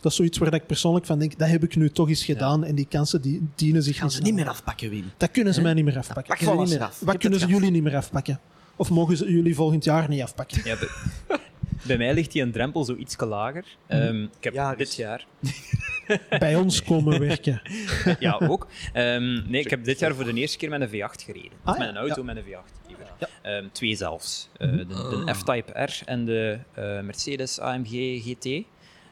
dat 0.00 0.10
is 0.10 0.16
zoiets 0.16 0.38
waar 0.38 0.54
ik 0.54 0.66
persoonlijk 0.66 1.06
van 1.06 1.18
denk, 1.18 1.38
dat 1.38 1.48
heb 1.48 1.62
ik 1.64 1.76
nu 1.76 1.90
toch 1.90 2.08
eens 2.08 2.24
gedaan. 2.24 2.64
En 2.64 2.74
die 2.74 2.86
kansen 2.86 3.20
die 3.22 3.48
dienen 3.54 3.82
zich 3.82 3.96
Gaan 3.96 4.10
ze 4.10 4.22
niet 4.22 4.34
meer 4.34 4.48
afpakken, 4.48 4.90
Wim. 4.90 5.04
Dat 5.16 5.30
kunnen 5.30 5.54
ze 5.54 5.60
mij 5.60 5.74
niet 5.74 5.84
meer 5.84 5.98
afpakken. 5.98 6.24
pakken 6.26 6.46
ze 6.46 6.54
niet 6.54 6.68
meer 6.68 6.82
af. 6.82 7.00
Wat 7.00 7.18
kunnen 7.18 7.40
ze 7.40 7.46
jullie 7.46 7.70
niet 7.70 7.82
meer 7.82 7.96
afpakken? 7.96 8.40
Of 8.76 8.90
mogen 8.90 9.16
ze 9.16 9.30
jullie 9.32 9.54
volgend 9.54 9.84
jaar 9.84 10.08
niet 10.08 10.22
afpakken? 10.22 10.60
Ja, 10.64 10.76
bij, 10.78 11.38
bij 11.82 11.96
mij 11.96 12.14
ligt 12.14 12.32
die 12.32 12.42
een 12.42 12.52
drempel 12.52 12.84
zo 12.84 12.94
iets 12.94 13.16
lager. 13.18 13.64
Ehm, 13.86 14.22
ik 14.22 14.28
heb 14.44 14.52
Ja, 14.54 14.74
dit 14.74 14.86
dus- 14.86 14.96
jaar... 14.96 15.26
Bij 16.38 16.54
ons 16.56 16.82
komen 16.82 17.20
werken. 17.20 17.62
Ja, 18.18 18.40
ook. 18.42 18.66
Ehm, 18.92 19.50
nee, 19.50 19.60
ik 19.60 19.70
heb 19.70 19.84
dit 19.84 19.98
jaar 19.98 20.14
voor 20.14 20.24
de 20.24 20.32
eerste 20.32 20.56
keer 20.58 20.68
met 20.68 20.80
een 20.80 20.88
V8 20.88 21.24
gereden. 21.24 21.50
Ah, 21.64 21.78
met 21.78 21.88
een 21.88 21.96
auto 21.96 22.22
met 22.24 22.36
een 22.36 22.42
V8. 22.42 22.86
liever. 22.86 23.06
Ehm, 23.42 23.64
twee 23.72 23.96
zelfs. 23.96 24.48
Eh, 24.56 24.70
de, 24.70 24.86
de 24.86 25.34
F-Type 25.34 25.82
R 25.82 26.00
en 26.04 26.24
de 26.24 26.58
eh, 26.74 27.00
Mercedes 27.00 27.60
AMG 27.60 28.22
GT. 28.24 28.44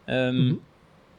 Ehm, 0.04 0.44
Mhm. 0.46 0.54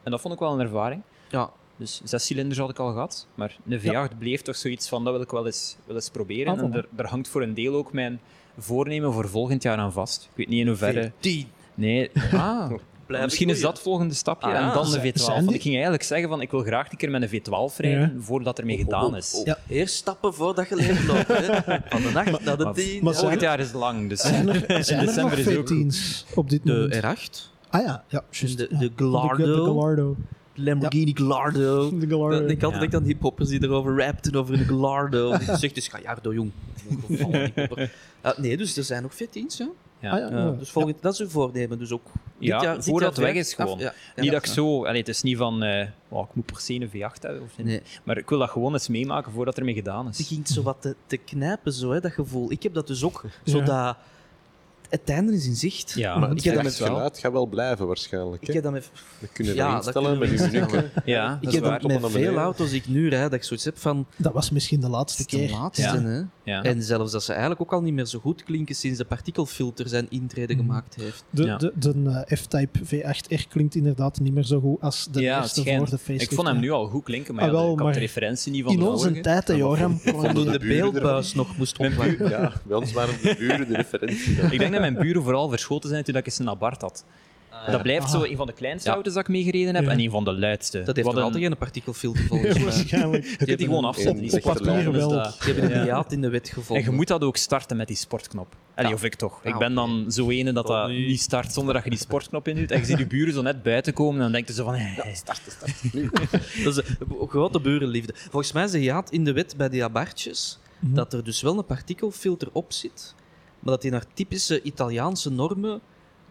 En 0.08 0.14
dat 0.14 0.22
vond 0.22 0.34
ik 0.34 0.40
wel 0.40 0.52
een 0.52 0.60
ervaring. 0.60 1.02
Ja, 1.30 1.50
Dus 1.76 2.00
zes 2.04 2.24
cilinders 2.26 2.58
had 2.58 2.70
ik 2.70 2.78
al 2.78 2.92
gehad. 2.92 3.26
Maar 3.34 3.56
een 3.68 3.80
V8 3.80 4.18
bleef 4.18 4.42
toch 4.42 4.56
zoiets 4.56 4.88
van, 4.88 5.04
dat 5.04 5.12
wil 5.12 5.22
ik 5.22 5.30
wel 5.30 5.46
eens, 5.46 5.76
wel 5.86 5.96
eens 5.96 6.10
proberen. 6.10 6.52
Ah, 6.58 6.64
en 6.64 6.70
daar, 6.70 6.84
daar 6.90 7.06
hangt 7.06 7.28
voor 7.28 7.42
een 7.42 7.54
deel 7.54 7.74
ook 7.74 7.92
mijn 7.92 8.20
voornemen 8.58 9.12
voor 9.12 9.28
volgend 9.28 9.62
jaar 9.62 9.76
aan 9.78 9.92
vast. 9.92 10.22
Ik 10.30 10.36
weet 10.36 10.48
niet 10.48 10.60
in 10.60 10.66
hoeverre... 10.66 11.12
14. 11.20 11.46
Nee, 11.74 12.10
ah, 12.32 12.70
Misschien 13.08 13.48
is 13.48 13.60
dat 13.60 13.72
het 13.72 13.80
volgende 13.82 14.14
stapje. 14.14 14.46
Ah, 14.48 14.52
ja. 14.54 14.68
en 14.68 14.74
dan 14.74 14.84
de 14.84 14.90
Zijn- 14.90 15.12
V12. 15.12 15.20
zijn 15.22 15.44
Want 15.44 15.54
ik 15.56 15.62
ging 15.62 15.74
eigenlijk 15.74 16.02
zeggen 16.04 16.28
van 16.28 16.40
ik 16.40 16.50
wil 16.50 16.60
graag 16.62 16.90
een 16.90 16.96
keer 16.96 17.10
met 17.10 17.22
een 17.32 17.40
V12 17.40 17.76
rijden 17.76 18.22
voordat 18.22 18.58
er 18.58 18.66
mee 18.66 18.76
gedaan 18.76 19.16
is. 19.16 19.42
Ja. 19.44 19.58
Eerst 19.68 19.94
stappen 19.94 20.34
voordat 20.34 20.68
je 20.68 21.04
loopt. 21.06 21.28
Hè. 21.28 21.76
Van 21.88 22.02
de 22.02 22.10
8 22.14 22.44
naar 22.44 22.56
de 22.58 22.64
Maar- 22.64 22.74
10. 22.74 23.04
maar 23.04 23.14
Volgend 23.14 23.40
jaar 23.40 23.60
is 23.60 23.72
lang, 23.72 24.08
dus 24.08 24.20
Zijn 24.20 24.48
er, 24.48 24.84
zijn 24.84 24.98
er 25.00 25.04
nog 25.06 25.14
december 25.34 25.38
is 25.38 25.56
ook 25.56 25.68
V10's 25.68 26.24
op 26.34 26.50
dit 26.50 26.64
moment? 26.64 26.92
De 26.92 27.16
R8, 27.16 27.57
Ah 27.70 27.82
ja, 27.82 28.04
ja, 28.08 28.24
juist. 28.30 28.58
de, 28.58 28.66
ja. 28.70 28.78
de 28.78 28.90
Gallardo, 28.96 29.36
De, 29.44 29.50
de 29.52 29.56
Gallardo. 29.64 30.16
Lamborghini 30.54 31.12
Gallardo. 31.14 31.90
De 32.00 32.06
Gallardo. 32.08 32.46
Ik 32.46 32.62
altijd 32.62 32.72
Ja. 32.72 32.78
denk 32.88 32.94
aan 32.94 33.02
hiphoppers 33.02 33.48
die 33.48 33.62
erover 33.62 33.96
rapten 34.04 34.34
over 34.34 34.54
een 34.54 34.64
Gallardo. 34.66 35.30
Die 35.38 35.46
zegt, 35.46 35.60
het 35.62 35.76
is 35.76 35.88
Gallardo, 35.88 36.32
jong. 36.32 36.50
Uh, 37.08 37.46
nee, 38.36 38.56
dus 38.56 38.76
er 38.76 38.84
zijn 38.84 39.02
nog 39.02 39.12
14's, 39.14 39.56
ja. 39.56 39.68
ja. 40.00 40.10
Ah 40.10 40.18
ja, 40.18 40.28
Ja, 40.30 40.36
ja. 40.38 40.50
dus 40.50 40.70
volgend, 40.70 41.02
dat 41.02 41.12
is 41.12 41.20
uw 41.20 41.28
voornemen. 41.28 41.78
Dus 41.78 41.92
ook 41.92 42.04
dit 42.38 42.48
Ja, 42.48 42.62
jaar, 42.62 42.82
voordat 42.82 43.16
het 43.16 43.24
weg 43.24 43.34
is 43.34 43.54
gewoon. 43.54 43.72
af- 43.74 43.80
ja, 43.80 43.92
ja. 44.16 44.22
Niet 44.22 44.30
dat 44.32 44.46
ik 44.46 44.52
zo... 44.52 44.84
Allee, 44.84 44.98
het 45.00 45.08
is 45.08 45.22
niet 45.22 45.36
van... 45.36 45.62
eh, 45.62 45.86
oh, 46.08 46.22
ik 46.28 46.34
moet 46.34 46.46
per 46.46 46.60
se 46.60 46.74
een 46.74 46.88
V8 46.90 47.20
hebben. 47.20 47.42
Of, 47.42 47.64
Nee. 47.64 47.82
Maar 48.04 48.18
ik 48.18 48.28
wil 48.28 48.38
dat 48.38 48.50
gewoon 48.50 48.72
eens 48.72 48.88
meemaken 48.88 49.32
voordat 49.32 49.56
er 49.56 49.64
mee 49.64 49.74
gedaan 49.74 50.06
Het 50.06 50.18
is. 50.18 50.28
begint 50.28 50.48
zo 50.48 50.62
wat 50.62 50.76
te, 50.80 50.94
te 51.06 51.16
knijpen, 51.16 51.72
zo, 51.72 51.90
hè, 51.90 52.00
dat 52.00 52.12
gevoel. 52.12 52.50
Ik 52.52 52.62
heb 52.62 52.74
dat 52.74 52.86
dus 52.86 53.04
ook. 53.04 53.24
Zodat 53.44 53.96
het 54.88 55.00
einde 55.04 55.32
is 55.32 55.46
in 55.46 55.54
zicht. 55.54 55.92
Ja, 55.96 56.18
Maar 56.18 56.28
het 56.28 56.38
ik 56.38 56.44
heb 56.44 56.62
met 56.62 56.74
geluid 56.74 57.18
gaat 57.18 57.32
wel 57.32 57.46
blijven 57.46 57.86
waarschijnlijk. 57.86 58.42
Ik 58.48 58.54
heb 58.54 58.62
dat 58.62 58.72
met, 58.72 58.90
We 59.18 59.28
kunnen 59.32 59.54
ja, 59.54 59.64
dat 59.74 59.84
dat 59.84 59.94
instellen 59.94 60.18
kunnen 60.18 60.30
met 60.30 60.38
we 60.50 60.56
instellen. 60.58 60.70
minuutje. 60.82 61.02
Ja, 61.04 61.24
ik 61.40 61.42
dat 61.44 61.52
heb 61.54 61.62
is 61.64 61.70
dat 61.70 61.82
met 61.82 62.00
veel 62.00 62.10
beneden. 62.10 62.34
auto's 62.42 62.70
die 62.70 62.80
ik 62.80 62.88
nu 62.88 63.08
rijd, 63.08 63.22
dat 63.30 63.32
ik 63.32 63.44
zoiets 63.44 63.64
heb 63.64 63.78
van... 63.78 64.06
Dat 64.16 64.32
was 64.32 64.50
misschien 64.50 64.80
de 64.80 64.88
laatste 64.88 65.22
de 65.22 65.28
keer. 65.28 65.50
laatste, 65.50 65.82
Ja. 65.82 66.02
hè. 66.02 66.20
Ja. 66.42 66.62
En 66.62 66.82
zelfs 66.82 67.12
dat 67.12 67.22
ze 67.22 67.30
eigenlijk 67.30 67.60
ook 67.60 67.72
al 67.72 67.80
niet 67.82 67.94
meer 67.94 68.06
zo 68.06 68.18
goed 68.18 68.44
klinken 68.44 68.74
sinds 68.74 68.98
de 68.98 69.04
partikelfilter 69.04 69.88
zijn 69.88 70.06
intrede 70.10 70.54
Mhm. 70.54 70.62
gemaakt 70.62 70.94
heeft. 70.94 71.24
De, 71.30 71.44
Ja. 71.44 71.56
de, 71.56 71.72
de 71.74 72.24
eh, 72.26 72.36
F-Type 72.38 72.78
V8R 72.84 73.48
klinkt 73.48 73.74
inderdaad 73.74 74.20
niet 74.20 74.34
meer 74.34 74.44
zo 74.44 74.60
goed 74.60 74.80
als 74.80 75.08
de 75.10 75.20
ja, 75.20 75.34
het 75.34 75.42
eerste 75.42 75.60
schijnt. 75.60 75.78
voor 75.78 75.90
de 75.90 75.98
facelift. 75.98 76.22
Ik 76.30 76.32
vond 76.36 76.48
hem 76.48 76.58
nu 76.60 76.70
al 76.70 76.86
goed 76.86 77.04
klinken, 77.04 77.34
maar 77.34 77.44
Ah, 77.44 77.50
ja, 77.50 77.56
wel, 77.56 77.72
ik 77.72 77.78
had 77.78 77.94
de 77.94 78.00
referentie 78.00 78.52
niet 78.52 78.64
van 78.64 78.72
In 78.72 78.82
onze 78.82 79.20
tijd, 79.20 79.48
Joram. 79.48 80.00
Toen 80.34 80.50
de 80.52 80.58
beeldbuis 80.58 81.34
nog 81.34 81.56
moest 81.56 81.78
opwarmen. 81.78 82.28
Ja, 82.28 82.52
bij 82.64 82.76
ons 82.76 82.92
waren 82.92 83.14
de 83.22 83.34
buren 83.38 83.68
de 83.68 83.74
referentie. 83.76 84.36
dan. 84.36 84.52
Ik 84.52 84.58
denk 84.58 84.72
dat 84.82 84.90
mijn 84.92 85.04
buren 85.06 85.22
vooral 85.22 85.48
verschoten 85.48 85.88
zijn 85.90 86.04
toen 86.04 86.16
ik 86.16 86.26
eens 86.26 86.38
een 86.38 86.48
Abarth 86.48 86.80
had. 86.80 87.04
Dat 87.70 87.82
blijft 87.82 88.10
zo 88.10 88.22
een 88.24 88.36
van 88.36 88.46
de 88.46 88.52
kleinste 88.52 88.88
Ja. 88.88 88.94
auto's 88.94 89.12
dat 89.14 89.22
ik 89.22 89.28
meegereden 89.28 89.74
heb 89.74 89.84
Ja. 89.84 89.90
en 89.90 89.98
een 90.00 90.10
van 90.10 90.24
de 90.24 90.32
luidste. 90.38 90.82
Dat 90.82 90.96
heeft 90.96 91.06
Wat 91.06 91.06
nog 91.06 91.16
een- 91.16 91.22
altijd 91.32 91.42
geen 91.44 91.56
partikelfilter 91.58 92.24
volgens 92.28 92.54
mij. 92.54 92.64
Waarschijnlijk. 92.64 93.24
Je 93.24 93.36
kunt 93.36 93.58
die 93.58 93.66
gewoon 93.66 93.84
afzetten. 93.84 94.16
die 94.28 94.40
papier 94.40 94.84
dus 94.84 94.96
wel. 94.96 95.08
Die 95.08 95.18
hebben 95.44 95.64
een 95.64 95.70
Ja. 95.70 95.82
hiaat 95.82 96.12
in 96.12 96.20
de 96.20 96.28
wet 96.28 96.48
En 96.48 96.54
gevonden. 96.54 96.84
je 96.84 96.90
moet 96.90 97.08
dat 97.08 97.22
ook 97.22 97.36
starten 97.36 97.76
met 97.76 97.86
die 97.86 97.96
sportknop. 97.96 98.56
Allee, 98.74 98.90
Ja. 98.90 98.96
of 98.96 99.04
ik 99.04 99.14
toch. 99.14 99.40
Ah, 99.44 99.52
Ik 99.52 99.58
ben 99.58 99.74
dan 99.74 100.04
zo 100.12 100.30
ene 100.30 100.52
dat 100.52 100.66
dat 100.66 100.88
niet 100.88 101.20
start 101.20 101.52
zonder 101.52 101.74
dat 101.74 101.84
je 101.84 101.90
die 101.90 101.98
sportknop 101.98 102.48
in 102.48 102.56
doet. 102.56 102.70
En 102.70 102.78
je 102.78 102.84
ziet 102.84 102.98
je 102.98 103.06
buren 103.06 103.34
zo 103.34 103.42
net 103.42 103.62
buiten 103.62 103.92
komen 103.92 104.14
en 104.14 104.22
dan 104.22 104.32
denken 104.32 104.54
ze 104.54 104.62
van... 104.64 104.74
Hey, 104.74 105.14
Starten, 105.14 105.52
starten. 105.52 105.74
Nu. 105.92 106.10
Dat 106.64 106.76
is 106.76 106.84
een 106.98 107.28
grote 107.28 107.60
burenliefde. 107.60 108.12
Volgens 108.16 108.52
mij 108.52 108.64
is 108.64 108.70
de 108.70 108.78
hiaat 108.78 109.10
in 109.10 109.24
de 109.24 109.32
wet 109.32 109.56
bij 109.56 109.68
die 109.68 109.84
abartjes 109.84 110.58
Mhm. 110.78 110.94
dat 110.94 111.12
er 111.12 111.24
dus 111.24 111.42
wel 111.42 111.58
een 111.58 111.64
partikelfilter 111.66 112.48
op 112.52 112.72
zit, 112.72 113.14
maar 113.60 113.72
dat 113.72 113.82
die 113.82 113.90
naar 113.90 114.04
typische 114.14 114.62
Italiaanse 114.62 115.30
normen 115.30 115.80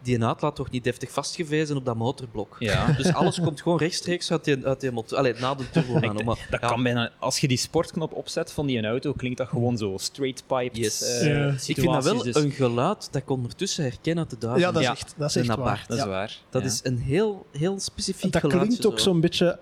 die 0.02 0.14
een 0.14 0.24
uitlaat 0.24 0.56
toch 0.56 0.70
niet 0.70 0.84
deftig 0.84 1.10
vastgevezen 1.10 1.76
op 1.76 1.84
dat 1.84 1.96
motorblok. 1.96 2.56
Ja. 2.58 2.86
Dus 2.96 3.12
alles 3.14 3.40
komt 3.40 3.62
gewoon 3.62 3.78
rechtstreeks 3.78 4.30
uit 4.32 4.44
die, 4.44 4.66
uit 4.66 4.80
die 4.80 4.90
motor. 4.92 5.18
Allee, 5.18 5.34
na 5.34 5.54
de 5.54 5.70
turbo. 5.70 5.92
maar, 6.24 6.46
Dat 6.50 6.60
ja. 6.60 6.68
kan 6.68 6.82
bijna... 6.82 7.10
Als 7.18 7.38
je 7.38 7.48
die 7.48 7.56
sportknop 7.56 8.12
opzet 8.12 8.52
van 8.52 8.66
die 8.66 8.86
auto, 8.86 9.12
klinkt 9.12 9.38
dat 9.38 9.48
gewoon 9.48 9.76
zo 9.76 9.94
straight 9.96 10.44
piped 10.46 10.76
Yes. 10.76 11.02
eh, 11.02 11.26
Ja. 11.26 11.48
Ik 11.48 11.60
vind 11.74 11.86
dat 11.92 12.04
wel 12.04 12.22
dus- 12.22 12.34
een 12.34 12.50
geluid 12.50 13.08
dat 13.12 13.22
ik 13.22 13.30
ondertussen 13.30 13.84
herken 13.84 14.18
uit 14.18 14.30
de 14.30 14.38
duizend. 14.38 14.64
Ja, 14.66 14.72
dat 14.72 14.82
is 14.82 14.88
echt, 14.88 15.14
dat 15.16 15.28
is 15.28 15.34
Een 15.34 15.40
echt 15.42 15.56
waar. 15.56 15.58
apart. 15.66 15.88
Dat 15.88 15.96
is 15.96 16.02
Ja. 16.02 16.08
waar. 16.08 16.38
Dat 16.50 16.64
is 16.64 16.80
een 16.82 16.98
heel, 16.98 17.46
heel 17.52 17.80
specifiek 17.80 18.32
Dat 18.32 18.40
geluidje 18.40 18.66
klinkt 18.68 18.86
ook 18.86 18.98
zo. 18.98 19.04
zo'n 19.10 19.20
beetje... 19.20 19.58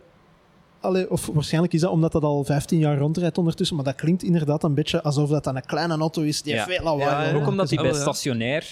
Allee, 0.87 1.11
of 1.11 1.27
waarschijnlijk 1.33 1.73
is 1.73 1.81
dat 1.81 1.91
omdat 1.91 2.13
dat 2.13 2.23
al 2.23 2.45
15 2.45 2.79
jaar 2.79 2.99
rondrijdt 2.99 3.39
ondertussen, 3.39 3.77
maar 3.77 3.85
dat 3.85 3.95
klinkt 3.95 4.23
inderdaad 4.23 4.63
een 4.63 4.75
beetje 4.75 5.03
alsof 5.03 5.29
dat 5.29 5.45
dan 5.45 5.57
een 5.57 5.67
kleine 5.67 5.97
auto 5.99 6.23
is 6.23 6.43
die 6.43 6.55
Ja. 6.55 6.65
veel 6.65 6.83
lawaai 6.85 7.11
Ja, 7.11 7.25
ja. 7.25 7.33
wil 7.33 7.41
Ook 7.41 7.47
omdat 7.47 7.69
hij 7.71 7.79
Oh, 7.79 7.85
bij 7.85 7.93
ja. 7.95 8.01
stationair 8.01 8.69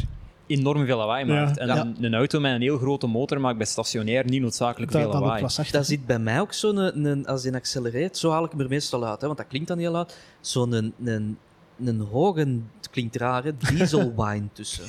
enorm 0.47 0.87
veel 0.87 0.97
lawaai 0.97 1.27
Ja. 1.27 1.35
maakt. 1.45 1.59
En 1.59 1.67
Ja. 1.67 1.81
een, 1.81 1.97
een 2.05 2.15
auto 2.15 2.41
met 2.41 2.53
een 2.55 2.61
heel 2.61 2.79
grote 2.79 3.07
motor 3.07 3.41
maakt 3.41 3.57
bij 3.57 3.67
stationair 3.67 4.25
niet 4.25 4.41
noodzakelijk 4.43 4.93
Dat, 4.93 5.01
veel 5.03 5.11
dat 5.11 5.21
lawaai. 5.21 5.47
Daar 5.71 5.85
zit 5.85 6.07
bij 6.07 6.19
mij 6.19 6.41
ook 6.41 6.53
zo'n, 6.53 6.77
een, 6.77 7.05
een- 7.05 7.27
als 7.27 7.43
die 7.43 7.55
accelereert, 7.55 8.17
zo 8.17 8.31
haal 8.31 8.45
ik 8.45 8.51
hem 8.51 8.61
er 8.61 8.69
meestal 8.69 9.07
uit, 9.07 9.21
hè, 9.21 9.27
want 9.27 9.39
dat 9.39 9.49
klinkt 9.49 9.69
dan 9.69 9.79
heel 9.79 9.97
uit, 9.97 10.17
zo'n 10.41 10.73
een, 10.73 10.93
een, 11.05 11.39
een 11.85 12.01
hoge, 12.01 12.41
het 12.77 12.91
klinkt 12.91 13.17
raar, 13.17 13.45
hè, 13.45 13.51
diesel 13.57 14.13
whine 14.15 14.47
tussen. 14.53 14.85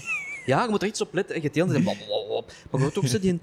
Ja, 0.45 0.63
je 0.63 0.69
moet 0.69 0.81
er 0.81 0.87
iets 0.87 1.01
op 1.01 1.13
letten. 1.13 1.35
En 1.35 1.41
je 1.41 1.49
hebt 1.51 1.53
die 1.53 1.63
andere. 1.63 1.83
Maar 2.71 2.81
je 2.81 2.85
hoort 2.87 2.97
ook 2.97 3.07
zo 3.07 3.19
die 3.19 3.31
een 3.31 3.41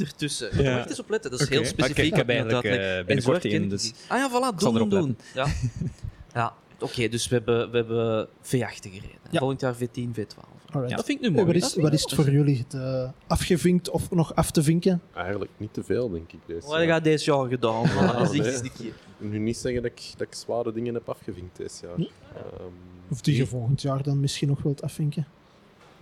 ertussen. 0.00 0.48
Je 0.50 0.56
moet 0.56 0.64
Ja. 0.64 0.78
echt 0.78 0.88
eens 0.88 1.00
op 1.00 1.10
letten. 1.10 1.30
Dat 1.30 1.40
is 1.40 1.48
heel 1.48 1.64
specifiek. 1.64 1.98
ik- 1.98 2.04
ik 2.10 2.14
heb 2.16 2.28
eigenlijk, 2.28 2.64
eh, 2.64 2.98
En 2.98 3.06
binnenkort 3.06 3.44
één, 3.44 3.68
dus. 3.68 3.92
Ah 4.08 4.18
ja, 4.18 4.28
voilà, 4.30 4.56
zal 4.56 4.72
doen, 4.72 4.76
erop 4.76 4.90
doen. 4.90 5.16
Ja, 5.34 5.46
ja 6.34 6.52
oké, 6.80 7.08
dus 7.08 7.28
we 7.28 7.34
hebben, 7.34 7.70
we 7.70 7.76
hebben 7.76 8.28
V8 8.42 8.82
gereden. 8.82 9.18
Ja. 9.30 9.38
Volgend 9.38 9.60
jaar 9.60 9.74
V10, 9.74 10.10
V12. 10.14 10.50
Alright. 10.74 10.96
Dat 10.96 11.04
vind 11.06 11.18
ik 11.18 11.20
nu 11.20 11.26
Eh, 11.38 11.44
mooi. 11.44 11.46
Wat 11.60 11.70
is, 11.70 11.74
wat 11.76 11.92
is 11.92 12.02
het 12.02 12.12
voor 12.14 12.30
jullie? 12.30 12.64
De 12.68 13.10
afgevinkt 13.26 13.90
of 13.90 14.10
nog 14.10 14.34
af 14.34 14.50
te 14.50 14.62
vinken? 14.62 15.02
Eigenlijk 15.14 15.50
niet 15.56 15.72
te 15.74 15.84
veel, 15.84 16.10
denk 16.10 16.32
ik. 16.32 16.38
Deze 16.46 16.66
Wat 16.66 16.78
heb 16.78 16.88
je 16.94 17.00
deze 17.00 17.30
jaar 17.30 17.48
gedaan? 17.48 17.82
Ja, 17.94 18.12
Dat 18.12 18.34
is 18.34 18.60
keer. 18.60 18.86
Ik 19.18 19.30
nu 19.30 19.38
niet 19.38 19.56
zeggen 19.56 19.82
dat 19.82 19.90
ik, 19.90 20.02
dat 20.16 20.26
ik 20.26 20.34
zware 20.34 20.72
dingen 20.72 20.94
heb 20.94 21.08
afgevinkt 21.08 21.56
dit 21.56 21.80
jaar. 21.82 21.94
Hm? 21.94 22.00
Ehm, 22.00 22.72
Of 23.10 23.20
die 23.20 23.36
je 23.36 23.46
volgend 23.46 23.82
jaar 23.82 24.02
dan 24.02 24.20
misschien 24.20 24.48
nog 24.48 24.62
wilt 24.62 24.82
afvinken? 24.82 25.26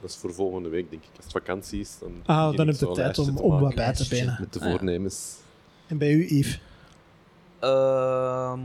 Dat 0.01 0.11
is 0.11 0.17
voor 0.17 0.35
volgende 0.35 0.69
week, 0.69 0.91
denk 0.91 1.03
ik. 1.03 1.09
Als 1.17 1.25
het 1.25 1.33
vakantie 1.33 1.81
is, 1.81 1.97
dan. 2.01 2.13
Ah, 2.27 2.57
dan 2.57 2.67
heb 2.67 2.77
je 2.77 2.85
zo'n 2.85 2.95
tijd 2.95 3.19
om, 3.19 3.61
wat 3.61 3.75
bij 3.75 3.93
te 3.93 4.09
benen. 4.09 4.37
Met 4.41 4.53
de 4.53 4.61
Ah, 4.61 4.65
ja. 4.67 4.71
voornemens. 4.73 5.37
En 5.87 5.99
bij 5.99 6.13
u, 6.13 6.27
Yves? 6.37 6.61
Ehm, 7.59 8.61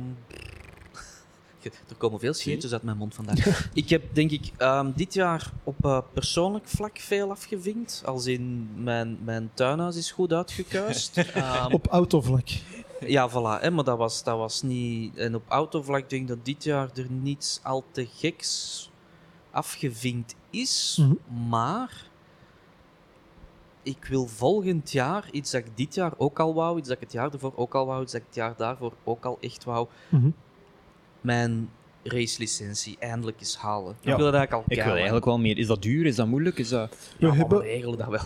er 1.90 1.96
komen 1.98 2.20
veel 2.20 2.34
scheetjes 2.34 2.74
uit 2.74 2.84
mijn 2.84 2.98
mond 2.98 3.16
vandaag. 3.16 3.70
ik 3.74 3.90
heb 3.90 4.04
denk 4.16 4.32
ik 4.32 4.52
ehm, 4.58 4.92
dit 4.96 5.14
jaar 5.14 5.52
op 5.64 5.86
eh, 5.86 6.00
persoonlijk 6.14 6.68
vlak 6.68 6.98
veel 7.00 7.30
afgevinkt. 7.32 8.02
Als 8.06 8.26
in 8.26 8.70
mijn, 8.84 9.18
mijn 9.24 9.50
tuinhuis 9.54 9.96
is 9.96 10.12
goed 10.12 10.34
uitgekuist. 10.34 11.18
Ehm, 11.34 11.74
Op 11.74 11.88
autovlak. 11.88 12.48
ja, 13.00 13.30
voilà. 13.30 13.62
Hè, 13.62 13.72
maar 13.72 13.84
dat 13.84 13.98
was, 13.98 14.24
dat 14.24 14.38
was 14.38 14.62
niet. 14.62 15.16
En 15.18 15.36
op 15.36 15.44
autovlak 15.48 16.10
denk 16.10 16.22
ik 16.22 16.28
dat 16.28 16.46
dit 16.46 16.64
jaar 16.64 16.90
er 16.96 17.08
niets 17.10 17.60
al 17.64 17.84
te 17.92 18.08
geks 18.16 18.90
afgevinkt 19.52 20.36
is. 20.62 20.98
Mhm. 21.02 21.14
Maar 21.50 22.04
ik 23.84 24.06
wil 24.10 24.28
volgend 24.28 24.92
jaar 24.92 25.28
iets 25.32 25.52
dat 25.52 25.62
ik 25.66 25.72
dit 25.78 25.96
jaar 25.96 26.14
ook 26.18 26.40
al 26.40 26.54
wou, 26.54 26.78
iets 26.78 26.88
dat 26.88 26.98
ik 26.98 27.04
het 27.04 27.12
jaar 27.14 27.34
ervoor 27.34 27.54
ook 27.56 27.76
al 27.76 27.86
wou, 27.86 28.02
iets 28.04 28.12
dat 28.12 28.22
ik 28.22 28.28
het 28.28 28.36
jaar 28.36 28.54
daarvoor 28.58 28.94
ook 29.04 29.26
al 29.26 29.38
echt 29.42 29.64
wou, 29.64 29.88
Mhm. 30.10 30.30
mijn 31.22 31.70
racelicentie 32.08 32.96
eindelijk 33.00 33.40
eens 33.40 33.58
halen. 33.58 33.96
Ja. 34.02 34.12
Ik 34.12 34.18
wil 34.18 34.26
dat 34.26 34.34
eigenlijk 34.36 34.54
al 34.54 34.78
Ik 34.78 34.84
wil 34.84 34.94
eigenlijk 34.96 35.26
wel 35.26 35.40
meer. 35.40 35.58
Is 35.58 35.68
dat 35.68 35.82
duur? 35.82 36.06
Is 36.06 36.16
dat 36.16 36.28
moeilijk? 36.28 36.58
Is 36.58 36.70
dat... 36.70 36.90
We 36.90 36.96
Ja, 37.18 37.28
maar 37.28 37.38
hebben, 37.38 37.58
we 37.58 37.64
regelen 37.64 37.98
dat 37.98 38.08
wel. 38.08 38.26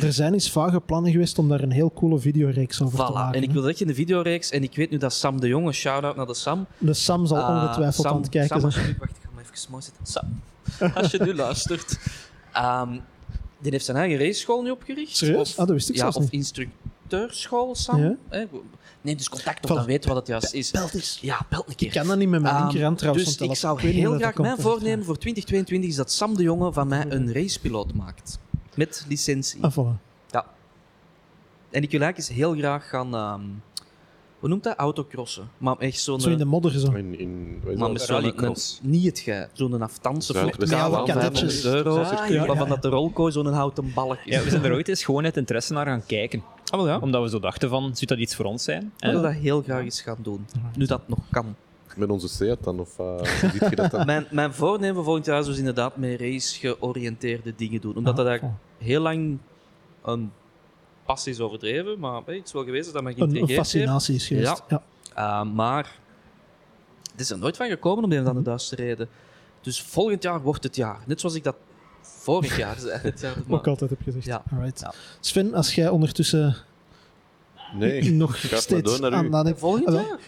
er, 0.02 0.12
zijn 0.12 0.32
eens 0.32 0.50
vage 0.52 0.80
plannen 0.80 1.12
geweest 1.12 1.38
om 1.38 1.48
daar 1.48 1.60
een 1.60 1.70
heel 1.70 1.92
coole 1.92 2.18
videoreeks 2.18 2.82
over 2.82 2.98
te 2.98 3.04
Voilà, 3.10 3.14
maken. 3.14 3.34
en 3.36 3.42
ik 3.42 3.50
wil 3.50 3.60
dat 3.62 3.70
echt 3.70 3.80
in 3.80 3.86
de 3.86 3.94
videoreeks. 3.94 4.50
En 4.50 4.62
ik 4.62 4.76
weet 4.76 4.90
nu 4.90 4.96
dat 4.96 5.12
Sam 5.12 5.40
de 5.40 5.48
Jonge, 5.48 5.72
shout-out 5.72 6.16
naar 6.16 6.26
de 6.26 6.34
Sam. 6.34 6.66
De 6.78 6.94
Sam 6.94 7.26
zal 7.26 7.38
Ah, 7.42 7.62
ongetwijfeld 7.62 8.06
Sam, 8.06 8.14
aan 8.14 8.20
het 8.20 8.28
kijken 8.30 8.60
Sam, 8.60 8.70
zijn. 8.70 8.96
wacht, 8.98 9.18
even 9.42 9.70
mooi 9.70 9.82
zitten. 9.82 10.06
Sam, 10.06 10.42
als 10.94 11.10
je 11.10 11.18
nu 11.22 11.34
luistert. 11.44 11.98
Ehm, 12.52 12.98
die 13.58 13.70
heeft 13.70 13.84
zijn 13.84 13.96
eigen 13.96 14.18
raceschool 14.18 14.62
nu 14.62 14.70
opgericht. 14.70 15.16
Serieus? 15.16 15.50
Of, 15.50 15.58
Ah, 15.58 15.66
dat 15.66 15.68
wist 15.68 15.88
ik 15.88 15.96
ja, 15.96 16.08
of 16.08 16.18
niet. 16.18 16.30
instructeurschool, 16.32 17.74
Sam. 17.74 18.02
Ja. 18.02 18.16
Hè? 18.28 18.44
Neem 19.00 19.16
dus 19.16 19.28
contact 19.28 19.64
op, 19.64 19.70
Voilà. 19.70 19.74
dan 19.74 19.84
weet 19.86 20.04
wat 20.04 20.16
het 20.16 20.26
juist 20.26 20.52
is. 20.52 20.70
Belt 20.70 20.94
eens. 20.94 21.18
Ja, 21.20 21.46
belt 21.48 21.68
een 21.68 21.74
keer. 21.74 21.86
Ik 21.88 21.94
kan 21.94 22.06
dat 22.06 22.18
niet 22.18 22.28
met 22.28 22.42
mijn 22.42 22.56
linkerhand 22.56 22.98
trouwens. 22.98 23.36
dus 23.36 23.48
ik 23.48 23.56
zou 23.56 23.80
heel 23.80 24.10
dat 24.10 24.20
graag 24.20 24.36
mijn 24.36 24.58
voornemen 24.58 25.04
voor 25.04 25.18
2022 25.18 25.90
is 25.90 25.96
dat 25.96 26.12
Sam 26.12 26.36
de 26.36 26.42
Jonge 26.42 26.72
van 26.72 26.88
mij 26.88 27.04
een 27.08 27.32
racepiloot 27.32 27.94
maakt. 27.94 28.38
Met 28.74 29.04
licentie. 29.08 29.62
Ah, 29.62 29.72
voilà. 29.72 30.10
En 31.70 31.82
ik 31.82 31.90
wil 31.90 32.00
eigenlijk 32.00 32.16
eens 32.30 32.38
heel 32.38 32.54
graag 32.54 32.88
gaan... 32.88 33.14
ehm, 33.14 33.40
hoe 34.42 34.50
noemt 34.50 34.62
dat? 34.64 34.76
Autocrossen. 34.76 35.48
Maar 35.58 35.76
echt 35.78 35.98
zo'n... 36.00 36.20
Zo 36.20 36.30
in 36.30 36.38
de 36.38 36.44
modder 36.44 36.72
zo. 36.72 36.92
In, 36.92 37.18
in, 37.18 37.60
Maar 37.76 37.92
met 37.92 38.00
zo'n... 38.02 38.56
Niet 38.82 39.04
het 39.04 39.18
gij. 39.18 39.48
Zo'n 39.52 39.82
aftanse 39.82 40.32
Zuid- 40.32 40.44
vlot. 40.44 40.56
West- 40.56 40.72
Met 40.72 40.80
alle 40.80 40.96
West- 41.06 41.12
kadetjes. 41.18 41.60
500 41.60 41.86
euro. 41.86 42.02
Ah, 42.02 42.28
ja, 42.28 42.46
Waarvan 42.46 42.68
dat 42.68 42.82
de 42.82 42.88
rolkooi 42.88 43.32
zo'n 43.32 43.46
houten 43.46 43.92
balk 43.94 44.18
is. 44.24 44.34
Ja, 44.34 44.42
we 44.42 44.50
zijn 44.50 44.64
er 44.64 44.72
ooit 44.72 44.88
eens 44.88 45.04
gewoon 45.04 45.24
uit 45.24 45.36
interesse 45.36 45.72
naar 45.72 45.86
gaan 45.86 46.06
kijken. 46.06 46.42
Ah, 46.64 46.78
wel 46.78 46.88
ja. 46.88 46.98
Omdat 46.98 47.22
we 47.22 47.28
zo 47.28 47.38
dachten 47.40 47.68
van, 47.68 47.82
zou 47.82 48.06
dat 48.06 48.18
iets 48.18 48.34
voor 48.36 48.44
ons 48.44 48.64
zijn? 48.64 48.82
Ik 48.82 48.92
wil 49.10 49.10
En 49.16 49.22
dat 49.22 49.32
heel 49.32 49.62
graag 49.62 49.82
eens 49.84 50.00
gaan 50.00 50.18
doen. 50.22 50.46
Nu 50.76 50.86
dat 50.86 51.08
nog 51.08 51.18
kan. 51.30 51.54
Met 51.96 52.10
onze 52.10 52.28
Seat 52.28 52.64
dan? 52.64 52.80
Of 52.80 52.98
uh, 52.98 53.22
ziet 53.52 53.70
je 53.70 53.76
dat 53.76 53.90
dan? 53.90 54.06
Mijn, 54.12 54.26
mijn 54.30 54.52
voornemen 54.54 54.94
voor 54.94 55.04
volgend 55.04 55.26
jaar 55.26 55.40
is 55.40 55.46
dus 55.46 55.58
inderdaad 55.58 55.96
met 55.96 56.20
race-georiënteerde 56.20 57.52
dingen 57.56 57.80
doen. 57.80 57.96
Omdat 57.96 58.12
Ah, 58.12 58.18
dat 58.18 58.26
eigenlijk 58.26 58.58
heel 58.78 59.00
lang 59.00 59.38
een 60.04 60.30
passie 61.12 61.32
is 61.32 61.40
overdreven, 61.40 61.98
maar 61.98 62.22
hey, 62.24 62.36
het 62.36 62.46
is 62.46 62.52
wel 62.52 62.64
geweest 62.64 62.92
dat 62.92 63.02
mij 63.02 63.12
Een, 63.12 63.20
een 63.22 63.28
geïntrigeerd 63.30 63.58
heeft. 63.58 63.70
fascinatie 63.70 64.14
is 64.14 64.26
geweest. 64.26 64.62
Ja. 64.68 64.82
Uh, 65.18 65.52
maar 65.54 65.96
het 67.10 67.20
is 67.20 67.30
er 67.30 67.38
nooit 67.38 67.56
van 67.56 67.68
gekomen 67.68 68.04
om 68.04 68.10
de 68.10 68.16
een 68.16 68.22
of 68.22 68.28
andere 68.28 68.46
duistere 68.46 68.82
reden. 68.82 69.08
Dus 69.60 69.82
volgend 69.82 70.22
jaar 70.22 70.40
wordt 70.42 70.62
het 70.62 70.76
jaar. 70.76 70.98
Net 71.06 71.20
zoals 71.20 71.34
ik 71.34 71.44
dat 71.44 71.56
Vorig 72.02 72.56
jaar 72.56 72.76
zei 72.78 73.12
Ook 73.48 73.66
altijd 73.66 73.90
heb 73.90 74.00
gezegd. 74.02 74.24
Ja. 74.24 74.42
Alright. 74.52 74.80
Ja. 74.80 74.92
Sven, 75.20 75.54
als 75.54 75.74
jij 75.74 75.88
ondertussen 75.88 76.56
Nee, 77.74 78.12
nog 78.12 78.36
steeds 78.36 78.90
door 78.90 79.00
naar 79.00 79.12
aan 79.14 79.24
u. 79.24 79.28
nadenkt... 79.28 79.58
Volgend 79.58 79.86
Ah, 79.86 79.94
jaar? 79.94 80.18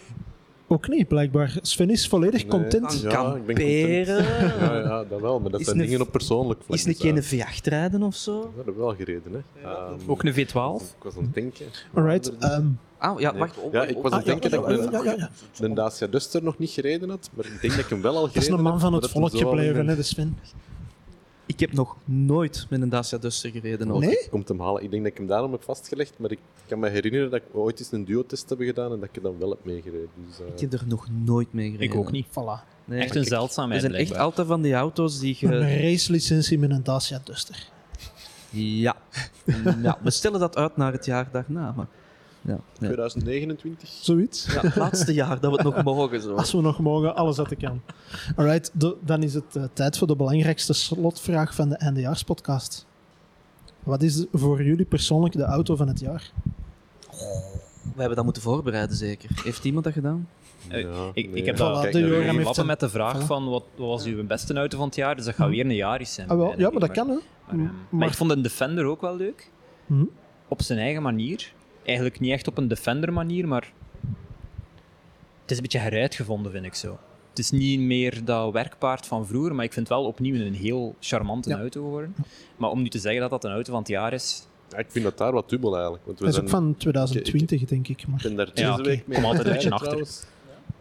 Ook 0.75 0.89
niet, 0.89 1.09
blijkbaar. 1.09 1.57
Sven 1.63 1.91
is 1.91 2.09
volledig 2.09 2.41
Nee. 2.43 2.51
content. 2.51 3.01
Ja, 3.01 3.09
ik 3.09 3.15
kamperen. 3.15 4.25
Ja, 4.61 4.79
ja, 4.79 5.05
dat 5.05 5.21
wel, 5.21 5.41
maar 5.41 5.51
dat 5.51 5.61
Is 5.61 5.67
zijn 5.67 5.79
dingen 5.79 6.01
op 6.01 6.11
persoonlijk 6.13 6.61
vlak. 6.65 6.79
Is 6.79 6.85
een 6.85 6.91
dus, 6.93 7.01
keer 7.01 7.17
een 7.17 7.23
V8 7.23 7.63
rijden 7.65 8.03
of 8.03 8.15
zo? 8.15 8.41
Dat 8.41 8.51
hebben 8.57 8.75
we 8.75 8.81
wel 8.81 8.95
gereden, 8.95 9.33
hè. 9.33 9.69
Ook 10.07 10.23
een 10.25 10.33
V12. 10.33 10.83
Ik 10.97 11.03
was 11.03 11.17
aan 11.17 11.23
het 11.23 11.35
denken. 11.35 11.67
Alright. 11.95 12.37
ehm, 12.39 12.67
Ah, 12.99 13.21
ja, 13.21 13.31
Nee. 13.31 13.41
wacht. 13.41 13.59
oh, 13.59 13.73
Ja, 13.73 13.83
oh, 13.83 13.89
ik 13.89 13.97
oh. 13.97 14.03
was 14.03 14.13
aan 14.13 14.19
het 14.19 14.27
denken 14.27 14.51
ja, 14.51 14.57
dat 14.57 14.71
ik 14.71 14.77
ja, 14.77 14.91
mijn- 14.91 15.05
ja, 15.05 15.11
ja, 15.13 15.17
ja. 15.59 15.67
de 15.69 15.73
Dacia 15.73 16.07
Duster 16.07 16.43
nog 16.43 16.59
niet 16.59 16.71
gereden 16.71 17.09
had, 17.11 17.31
maar 17.35 17.45
ik 17.47 17.61
denk 17.61 17.73
dat 17.75 17.85
ik 17.85 17.91
hem 17.91 18.03
wel 18.03 18.17
al 18.17 18.27
gereden 18.27 18.35
Dat 18.35 18.43
is 18.51 18.57
een 18.57 18.63
man 18.63 18.73
heb, 18.73 18.81
van 18.81 18.93
het 18.93 19.11
volk 19.11 19.37
gebleven, 19.37 19.89
hè, 19.89 19.97
de 19.97 20.03
Sven. 20.03 20.39
Ik 21.55 21.61
heb 21.61 21.73
nog 21.73 21.97
nooit 22.05 22.67
met 22.71 22.81
een 22.83 22.89
Dacia 22.89 23.19
Duster 23.19 23.51
gereden. 23.51 23.91
ook. 23.91 24.01
Nee? 24.01 24.29
Komt 24.31 24.49
hem 24.49 24.61
halen. 24.61 24.83
Ik 24.83 24.91
denk 24.91 25.03
dat 25.03 25.13
ik 25.13 25.19
hem 25.19 25.27
daarom 25.27 25.53
heb 25.53 25.63
vastgelegd, 25.63 26.13
maar 26.19 26.31
ik 26.31 26.39
kan 26.67 26.79
me 26.79 26.89
herinneren 26.89 27.31
dat 27.31 27.41
we 27.53 27.59
ooit 27.59 27.79
eens 27.79 27.93
een 27.93 28.05
duo-test 28.05 28.49
hebben 28.49 28.67
gedaan 28.67 28.93
en 28.93 29.01
dat 29.01 29.09
ik 29.09 29.17
er 29.17 29.23
dan 29.23 29.39
wel 29.39 29.51
heb 29.51 29.65
meegereden. 29.65 30.09
Dus, 30.29 30.41
eh, 30.41 30.47
Ik 30.55 30.61
heb 30.61 30.73
er 30.73 30.83
nog 30.87 31.07
nooit 31.25 31.53
mee 31.53 31.71
gereden. 31.71 31.87
Ik 31.93 31.95
ook 31.95 32.11
niet. 32.11 32.27
Voilà. 32.27 32.73
Nee. 32.85 33.01
Echt 33.01 33.15
een 33.15 33.21
Er 33.21 33.27
zeldzaamheid, 33.27 33.81
zijn 33.81 33.95
echt 33.95 34.17
altijd 34.17 34.47
van 34.47 34.63
die 34.63 34.75
auto's 34.75 35.19
die 35.19 35.37
Een 35.41 35.69
je... 35.69 35.91
racelicentie 35.91 36.59
met 36.59 36.71
een 36.71 36.83
Dacia 36.83 37.21
Duster. 37.25 37.69
Ja. 38.51 38.97
ja. 39.83 39.99
We 40.03 40.11
stellen 40.11 40.41
dat 40.41 40.57
uit 40.57 40.77
naar 40.77 40.93
het 40.93 41.05
jaar 41.05 41.29
daarna. 41.33 41.73
Maar... 41.77 41.87
Ja, 42.47 42.53
ja. 42.53 42.59
2029. 42.79 43.89
Zoiets. 43.89 44.47
ja, 44.55 44.61
het 44.61 44.77
laatste 44.77 45.13
jaar 45.15 45.41
dat 45.41 45.51
we 45.51 45.57
het 45.57 45.75
nog 45.75 45.85
mogen. 45.95 46.21
Zo. 46.21 46.35
Als 46.35 46.53
we 46.53 46.61
nog 46.61 46.79
mogen, 46.79 47.15
alles 47.17 47.37
wat 47.37 47.51
ik 47.51 47.59
kan. 47.59 47.81
Alright, 48.37 48.71
dan 49.05 49.23
is 49.23 49.35
het 49.35 49.57
eh, 49.57 49.65
tijd 49.73 49.99
voor 49.99 50.07
de 50.07 50.17
belangrijkste 50.17 50.73
slotvraag 50.73 51.55
van 51.55 51.69
de 51.69 51.77
eindejaarspodcast. 51.77 52.87
Wat 53.83 54.03
is 54.03 54.25
voor 54.33 54.63
jullie 54.63 54.85
persoonlijk 54.85 55.35
de 55.35 55.43
auto 55.45 55.77
van 55.77 55.89
het 55.89 56.01
jaar? 56.01 56.31
We 57.95 58.01
hebben 58.01 58.17
dat 58.17 58.25
moeten 58.25 58.43
voorbereiden, 58.43 58.97
zeker. 58.97 59.31
Heeft 59.45 59.65
iemand 59.65 59.85
dat 59.85 59.93
gedaan? 59.95 60.29
Eh, 60.69 60.81
Ja, 60.81 61.11
Ik, 61.15 61.27
nee, 61.31 61.35
ik 61.41 61.47
heb 61.47 61.57
dat 61.57 61.83
heeft 61.83 62.55
zijn- 62.55 62.67
met 62.67 62.81
de 62.81 62.89
vraag 62.89 63.23
Voilà. 63.23 63.27
van 63.27 63.49
wat, 63.49 63.65
wat 63.77 63.89
was 63.89 64.05
uw 64.05 64.27
beste 64.27 64.55
auto 64.55 64.77
van 64.79 64.87
het 64.87 64.97
jaar, 64.97 65.17
dus 65.17 65.25
dat 65.25 65.35
gaat 65.35 65.49
weer 65.49 65.65
een 65.65 65.75
Yaris 65.75 66.15
zijn. 66.15 66.29
Ah, 66.29 66.37
wel, 66.37 66.59
ja, 66.59 66.71
maar 66.71 66.81
dat 66.81 66.91
kan, 66.91 67.09
hè. 67.09 67.15
Maar, 67.15 67.23
ehm, 67.55 67.63
maar 67.63 67.73
Maar- 67.91 68.09
ik 68.09 68.15
vond 68.15 68.31
een 68.31 68.43
Defender 68.43 68.85
ook 68.85 69.01
wel 69.01 69.17
leuk. 69.17 69.51
Mhm. 69.87 70.05
Op 70.49 70.63
zijn 70.63 70.79
eigen 70.79 71.03
manier. 71.03 71.53
Eigenlijk 71.85 72.21
niet 72.21 72.31
echt 72.33 72.47
op 72.49 72.59
een 72.59 72.69
Defender 72.69 73.13
manier, 73.13 73.49
maar 73.49 73.73
het 75.43 75.51
is 75.51 75.57
een 75.57 75.63
beetje 75.63 75.79
heruitgevonden, 75.79 76.53
vind 76.53 76.65
ik 76.65 76.75
zo. 76.75 76.99
Het 77.31 77.39
is 77.39 77.51
niet 77.51 77.81
meer 77.81 78.25
dat 78.25 78.53
werkpaard 78.53 79.07
van 79.07 79.27
vroeger, 79.27 79.55
maar 79.55 79.65
ik 79.65 79.73
vind 79.73 79.89
het 79.89 79.97
wel 79.99 80.07
opnieuw 80.07 80.35
een 80.47 80.55
heel 80.55 80.95
charmante 81.01 81.49
Ja. 81.51 81.59
auto 81.59 81.83
geworden. 81.83 82.15
Maar 82.57 82.71
om 82.71 82.83
nu 82.83 82.89
te 82.89 82.99
zeggen 82.99 83.21
dat 83.21 83.31
dat 83.31 83.45
een 83.45 83.51
auto 83.51 83.71
van 83.71 83.81
het 83.81 83.89
jaar 83.89 84.13
is, 84.13 84.47
Ja, 84.71 84.79
ik 84.79 84.87
vind 84.89 85.05
dat 85.05 85.19
daar 85.19 85.33
wat 85.33 85.49
dubbel 85.49 85.75
eigenlijk. 85.75 86.05
Want 86.07 86.19
we 86.19 86.25
Dat 86.25 86.35
is 86.35 86.41
ook 86.41 86.49
van 86.49 86.75
2020, 86.77 87.65
denk 87.65 87.89
ik. 87.89 88.01
ik 88.01 88.07
Maar 88.09 88.21
ben 88.23 88.35
daar 88.37 88.51
Ja, 88.55 88.77
week 88.77 89.07
mee 89.07 89.17
Kom 89.17 89.25
altijd 89.27 89.47
een 89.47 89.53
beetje 89.53 89.71
achter. 89.79 89.87
trouwens. 89.89 90.25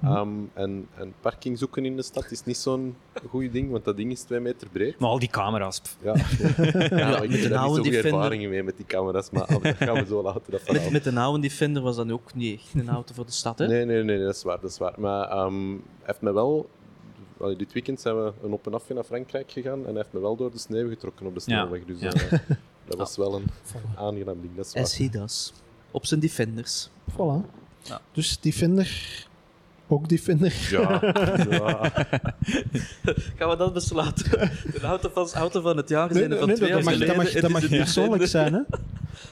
Ehm, 0.04 0.30
en, 0.54 0.88
en 0.96 1.14
parking 1.22 1.58
zoeken 1.58 1.86
in 1.86 1.96
de 1.96 2.02
stad 2.02 2.32
is 2.32 2.44
niet 2.44 2.58
zo'n 2.58 2.96
goed 3.30 3.52
ding, 3.54 3.72
want 3.72 3.86
dat 3.86 3.98
ding 3.98 4.12
is 4.12 4.22
twee 4.22 4.40
meter 4.40 4.68
breed. 4.70 5.00
maar 5.00 5.10
al 5.10 5.20
die 5.20 5.30
camera's. 5.30 5.80
pff. 5.80 5.98
Ja, 6.02 6.14
ja, 6.98 7.10
maar 7.10 7.24
ik 7.24 7.32
heb 7.32 7.50
daar 7.52 7.62
niet 7.68 7.76
zoveel 7.76 7.84
Defender. 7.84 8.06
ervaringen 8.06 8.50
mee 8.50 8.64
met 8.64 8.78
die 8.78 8.86
camera's, 8.86 9.30
maar 9.30 9.48
dat 9.48 9.76
gaan 9.78 9.94
we 9.96 10.06
zo 10.06 10.22
laten. 10.24 10.42
Dat 10.52 10.62
verhaal. 10.62 10.84
Met, 10.84 10.92
met 10.92 11.04
de 11.14 11.20
oude 11.20 11.40
Defender 11.42 11.82
was 11.82 11.96
dat 11.96 12.12
ook 12.12 12.34
niet 12.34 12.60
echt 12.60 12.74
een 12.74 12.90
auto 12.90 13.14
voor 13.14 13.26
de 13.26 13.32
stad, 13.32 13.60
hè? 13.60 13.68
Nee, 13.68 13.86
nee, 13.86 14.04
nee, 14.04 14.20
dat 14.24 14.36
is 14.36 14.44
waar. 14.44 14.60
Dat 14.62 14.70
is 14.70 14.78
waar. 14.78 14.94
Maar 14.98 15.30
ehm, 15.30 15.70
hij 15.72 15.80
heeft 16.04 16.22
me 16.22 16.34
wel... 16.34 16.70
allee, 17.40 17.56
dit 17.56 17.74
weekend 17.74 18.02
zijn 18.02 18.16
we 18.24 18.32
een 18.44 18.52
op 18.52 18.66
en 18.68 18.74
afje 18.74 18.94
naar 18.94 19.04
Frankrijk 19.04 19.52
gegaan 19.52 19.80
en 19.80 19.86
hij 19.86 19.94
heeft 19.94 20.14
me 20.14 20.20
wel 20.20 20.36
door 20.36 20.52
de 20.52 20.58
sneeuw 20.60 20.90
getrokken 20.90 21.26
op 21.26 21.34
de 21.36 21.42
Ja, 21.46 21.60
snelweg. 21.62 21.86
Dus 21.86 22.00
ja. 22.00 22.12
eh, 22.14 22.40
dat 22.86 22.98
was 22.98 23.18
wel 23.18 23.36
een 23.36 23.46
aangenaam 23.98 24.42
ding. 24.42 24.56
Dat 24.56 24.66
is 24.66 24.74
waar. 24.74 24.84
As 24.84 24.98
he 24.98 25.10
does. 25.10 25.54
Op 25.92 26.06
zijn 26.06 26.20
Defenders. 26.20 26.90
voilà. 27.12 27.46
Ja. 27.82 28.02
Dus 28.12 28.40
Defender, 28.40 29.28
ook 29.94 30.10
Defender. 30.10 30.54
Ja, 30.72 31.00
ja. 31.50 31.92
Gaan 33.38 33.50
we 33.50 33.56
dat 33.58 33.74
besluiten? 33.74 34.30
De 34.72 34.80
auto 34.82 35.10
van, 35.14 35.28
auto 35.34 35.62
van 35.62 35.78
het 35.78 35.90
jaar 35.90 36.08
Nee, 36.10 36.18
zijn 36.18 36.30
nee, 36.30 36.40
van 36.40 36.48
nee, 36.48 36.56
twee 36.58 36.72
dat 36.72 36.84
jaar 36.84 36.94
mag, 36.94 37.00
dat 37.00 37.10
geleden. 37.24 37.52
mag, 37.52 37.62
dat 37.62 37.72
een 37.72 37.78
persoonlijk 37.78 38.28
zijn, 38.28 38.54
hè? 38.54 38.60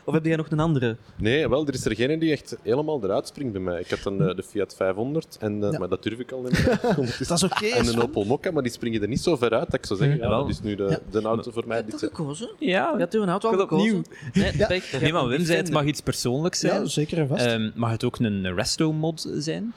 Of 0.06 0.14
heb 0.14 0.26
jij 0.26 0.36
nog 0.36 0.52
een 0.52 0.60
andere? 0.60 0.96
Nee, 1.16 1.50
wel, 1.50 1.68
er 1.68 1.74
is 1.74 1.86
er 1.86 1.96
geen 1.96 2.20
die 2.20 2.32
echt 2.32 2.58
helemaal 2.64 3.04
eruit 3.04 3.28
springt 3.28 3.52
bij 3.54 3.62
mij. 3.62 3.80
Ik 3.80 3.90
had 3.90 4.00
dan 4.04 4.18
de 4.18 4.44
Fiat 4.48 4.76
500, 4.76 5.38
en, 5.40 5.64
eh, 5.64 5.72
Ja. 5.72 5.80
maar 5.80 5.90
dat 5.90 6.04
durf 6.04 6.20
ik 6.20 6.32
al 6.32 6.42
niet 6.42 6.52
meer. 6.66 6.80
Dat 7.28 7.32
is 7.32 7.44
oké. 7.44 7.66
En 7.66 7.88
een 7.88 8.02
Opel 8.02 8.24
Mokka, 8.26 8.52
maar 8.52 8.64
die 8.64 8.72
springen 8.72 9.02
er 9.02 9.08
niet 9.08 9.22
zo 9.22 9.36
ver 9.36 9.52
uit 9.54 9.66
dat 9.66 9.74
ik 9.74 9.86
zou 9.86 10.00
zeggen, 10.00 10.18
ja, 10.18 10.30
dat 10.30 10.50
is 10.50 10.62
nu 10.62 10.76
de, 10.76 10.84
Ja. 10.84 11.00
de 11.12 11.22
auto 11.22 11.52
voor 11.52 11.64
mij. 11.68 11.78
Heb 11.78 11.86
je 11.86 11.92
dat 11.92 12.00
gekozen? 12.00 12.50
Ja, 12.60 12.92
Je 12.94 13.00
hebt 13.00 13.14
uw 13.14 13.26
auto 13.26 13.50
al 13.52 13.58
gekozen? 13.60 13.88
opnieuw. 13.88 14.02
Nee, 14.34 14.52
Ja. 14.58 15.12
Maar 15.12 15.22
een 15.24 15.28
Wim 15.30 15.46
zei, 15.46 15.58
het 15.58 15.72
mag 15.72 15.84
iets 15.86 16.02
persoonlijks 16.02 16.60
zijn. 16.60 16.82
Ja, 16.82 16.86
zeker 16.88 17.18
en 17.18 17.28
vast. 17.28 17.46
Ehm, 17.46 17.70
mag 17.76 17.92
het 17.92 18.04
ook 18.04 18.20
een 18.20 18.54
resto-mod 18.56 19.30
zijn? 19.38 19.74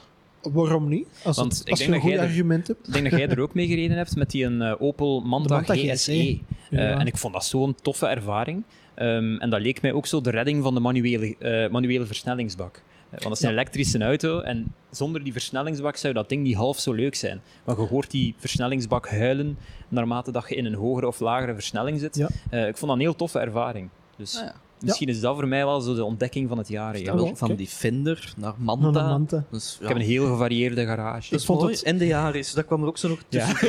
Waarom 0.53 0.87
niet? 0.89 1.07
Als, 1.23 1.37
Want 1.37 1.57
het, 1.57 1.59
ik 1.59 1.65
denk 1.65 1.77
je 1.77 1.85
een 1.85 1.91
dat 1.91 2.01
goed 2.01 2.09
jij 2.11 2.19
er- 2.19 2.25
argument 2.25 2.67
hebt. 2.67 2.87
Ik 2.87 2.93
denk 2.93 3.09
dat 3.09 3.19
jij 3.19 3.29
er 3.29 3.39
ook 3.39 3.53
mee 3.53 3.67
gereden 3.67 3.97
hebt 3.97 4.15
met 4.15 4.29
die 4.31 4.45
een 4.45 4.61
eh, 4.61 4.81
Opel 4.81 5.21
Manta, 5.21 5.53
Manta 5.55 5.73
GSE. 5.73 5.91
GSE. 5.91 6.11
Eh, 6.11 6.37
Ja. 6.69 6.99
en 6.99 7.07
ik 7.07 7.17
vond 7.17 7.33
dat 7.33 7.45
zo'n 7.45 7.75
toffe 7.81 8.05
ervaring. 8.07 8.63
Ehm, 8.95 9.35
en 9.37 9.49
dat 9.49 9.61
leek 9.61 9.81
mij 9.81 9.91
ook 9.93 10.05
zo 10.05 10.21
de 10.21 10.29
redding 10.29 10.63
van 10.63 10.73
de 10.73 10.79
manuele, 10.79 11.35
eh, 11.37 11.69
manuele 11.71 12.05
versnellingsbak. 12.05 12.81
Want 13.09 13.23
dat 13.23 13.31
is 13.37 13.41
een 13.41 13.49
elektrische 13.49 14.03
auto 14.03 14.39
en 14.39 14.73
zonder 14.91 15.23
die 15.23 15.31
versnellingsbak 15.31 15.95
zou 15.97 16.13
dat 16.13 16.29
ding 16.29 16.43
niet 16.43 16.55
half 16.55 16.79
zo 16.79 16.93
leuk 16.93 17.15
zijn. 17.15 17.41
Maar 17.65 17.79
je 17.79 17.85
hoort 17.87 18.11
die 18.11 18.35
versnellingsbak 18.37 19.09
huilen 19.09 19.57
naarmate 19.89 20.31
dat 20.31 20.45
je 20.49 20.55
in 20.55 20.65
een 20.65 20.73
hogere 20.73 21.07
of 21.07 21.19
lagere 21.19 21.53
versnelling 21.53 21.99
zit. 21.99 22.15
Ja. 22.15 22.29
Eh, 22.49 22.67
ik 22.67 22.77
vond 22.77 22.81
dat 22.91 22.99
een 22.99 22.99
heel 23.05 23.15
toffe 23.15 23.39
ervaring. 23.39 23.89
Dus 24.17 24.37
Ah, 24.37 24.43
ja. 24.43 24.55
Misschien 24.79 25.07
is 25.07 25.19
dat 25.19 25.35
voor 25.35 25.47
mij 25.47 25.65
wel 25.65 25.81
zo 25.81 25.95
de 25.95 26.03
ontdekking 26.03 26.49
van 26.49 26.57
het 26.57 26.67
jaar. 26.67 26.99
Ja, 26.99 27.15
wel. 27.15 27.35
Van. 27.35 27.55
Defender 27.55 28.33
naar 28.37 28.53
Manta. 28.57 28.87
een 29.03 29.09
manta. 29.09 29.43
Dus, 29.51 29.75
ja. 29.79 29.81
Ik 29.81 29.87
heb 29.87 29.97
een 29.97 30.03
heel 30.03 30.27
gevarieerde 30.27 30.85
garage. 30.85 31.29
Dat 31.29 31.39
is 31.39 31.45
vond 31.45 31.61
mooi. 31.61 31.73
het- 31.73 31.83
En 31.83 31.97
de 31.97 32.05
Yaris, 32.05 32.53
dat 32.53 32.65
kwam 32.65 32.81
er 32.81 32.87
ook 32.87 32.97
zo 32.97 33.07
nog 33.07 33.19
tussen. 33.29 33.67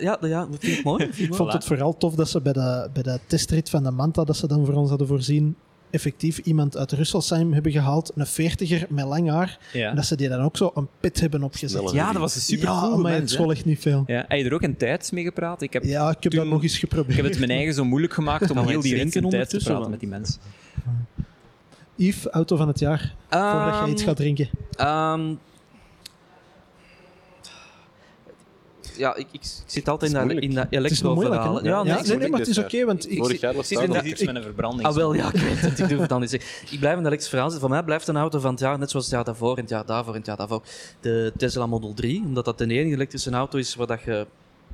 Ja, 0.00 0.16
de, 0.16 0.28
ja, 0.28 0.46
dat 0.46 0.56
vind 0.60 0.78
ik 0.78 0.84
mooi. 0.84 1.04
Ik 1.16 1.34
vond 1.34 1.52
het 1.52 1.64
vooral 1.64 1.96
tof 1.96 2.14
dat 2.14 2.28
ze 2.28 2.40
bij 2.40 2.52
de, 2.52 2.90
bij 2.92 3.02
de 3.02 3.18
testrit 3.26 3.70
van 3.70 3.82
de 3.82 3.90
Manta, 3.90 4.24
dat 4.24 4.36
ze 4.36 4.46
dan 4.46 4.64
voor 4.64 4.74
ons 4.74 4.88
hadden 4.88 5.06
voorzien, 5.06 5.56
effectief 5.90 6.38
iemand 6.38 6.76
uit 6.76 6.94
Rüsselsheim 6.94 7.52
hebben 7.52 7.72
gehaald, 7.72 8.12
een 8.14 8.26
veertiger 8.26 8.86
met 8.88 9.04
lang 9.04 9.28
haar, 9.30 9.58
Ja. 9.72 9.90
en 9.90 9.96
dat 9.96 10.04
ze 10.06 10.16
die 10.16 10.28
dan 10.28 10.40
ook 10.40 10.56
zo 10.56 10.70
een 10.74 10.88
pit 11.00 11.20
hebben 11.20 11.42
opgezet. 11.42 11.90
Ja, 11.90 12.12
dat 12.12 12.20
was 12.20 12.34
een 12.34 12.40
super 12.40 12.68
ja, 12.68 12.80
cool 12.80 12.98
maar 12.98 13.12
het 13.12 13.30
school 13.30 13.50
echt 13.50 13.64
niet 13.64 13.80
veel. 13.80 14.04
Ja, 14.06 14.24
heb 14.28 14.38
je 14.38 14.44
er 14.44 14.54
ook 14.54 14.62
een 14.62 14.76
tijd 14.76 15.12
mee 15.12 15.24
gepraat? 15.24 15.62
Ik 15.62 15.72
heb, 15.72 15.84
Ja, 15.84 16.08
ik 16.10 16.16
heb 16.22 16.32
Toen- 16.32 16.40
dat 16.40 16.50
nog 16.50 16.62
eens 16.62 16.78
geprobeerd. 16.78 17.10
ik 17.10 17.16
heb 17.16 17.24
het 17.30 17.38
mijn 17.38 17.50
eigen 17.50 17.74
zo 17.74 17.84
moeilijk 17.84 18.12
gemaakt 18.12 18.50
om 18.50 18.58
heel 18.58 18.80
die 18.80 18.94
drinken 18.94 19.22
in 19.22 19.30
tijd 19.30 19.48
te 19.50 19.56
praten 19.56 19.80
man? 19.80 19.90
met 19.90 20.00
die 20.00 20.08
mensen. 20.08 20.40
Yves, 21.96 22.26
auto 22.26 22.56
van 22.56 22.68
het 22.68 22.78
jaar, 22.78 23.14
voordat 23.28 23.70
jij 23.74 23.80
Ehm, 23.82 23.90
iets 23.90 24.02
gaat 24.02 24.16
drinken. 24.16 24.48
ehm, 24.70 25.34
ja, 28.98 29.14
ik, 29.14 29.26
ik, 29.30 29.40
ik 29.42 29.62
zit 29.66 29.88
altijd 29.88 30.12
in 30.12 30.18
Het 30.18 30.28
is 30.28 30.34
dat, 30.34 30.42
in 30.42 30.54
dat 30.54 30.66
elektro-verhalen. 30.70 31.64
Ja, 31.64 31.84
Ja, 31.84 32.02
nee, 32.02 32.16
nee, 32.16 32.28
maar 32.28 32.40
het 32.40 32.48
is 32.48 32.58
oké, 32.58 32.84
want 32.84 33.10
ik, 33.10 33.18
Vorig 33.18 33.40
jaar 33.40 33.54
was 33.54 33.68
zit 33.68 33.78
het 33.78 34.04
iets 34.04 34.24
met 34.24 34.34
een 34.36 34.42
verbranding. 34.42 34.88
Ah, 34.88 34.94
wel, 34.94 35.14
ja, 35.14 35.32
ik 35.32 35.40
weet 35.40 35.60
het. 35.60 35.78
Ik 35.78 35.98
het 35.98 36.08
dan 36.08 36.20
niet. 36.20 36.32
Ik 36.32 36.78
blijf 36.78 36.96
in 36.96 37.02
dat 37.02 37.06
elektrische 37.06 37.28
verhaal 37.28 37.50
zitten. 37.50 37.68
Voor 37.68 37.76
mij 37.76 37.84
blijft 37.84 38.08
een 38.08 38.16
auto 38.16 38.38
van 38.38 38.50
het 38.50 38.60
jaar, 38.60 38.78
net 38.78 38.90
zoals 38.90 39.04
het 39.04 39.14
jaar 39.14 39.24
daarvoor, 39.24 39.56
en 39.56 39.60
het 39.60 39.70
jaar 39.70 39.86
daarvoor, 39.86 40.12
en 40.12 40.18
het 40.18 40.26
jaar 40.26 40.36
daarvoor, 40.36 40.62
de 41.00 41.32
Tesla 41.36 41.66
Model 41.66 41.94
3. 41.94 42.22
Omdat 42.24 42.44
dat 42.44 42.58
de 42.58 42.66
enige 42.66 42.94
elektrische 42.94 43.30
auto 43.30 43.58
is 43.58 43.74
waar 43.74 43.86
dat 43.86 44.02
je... 44.02 44.26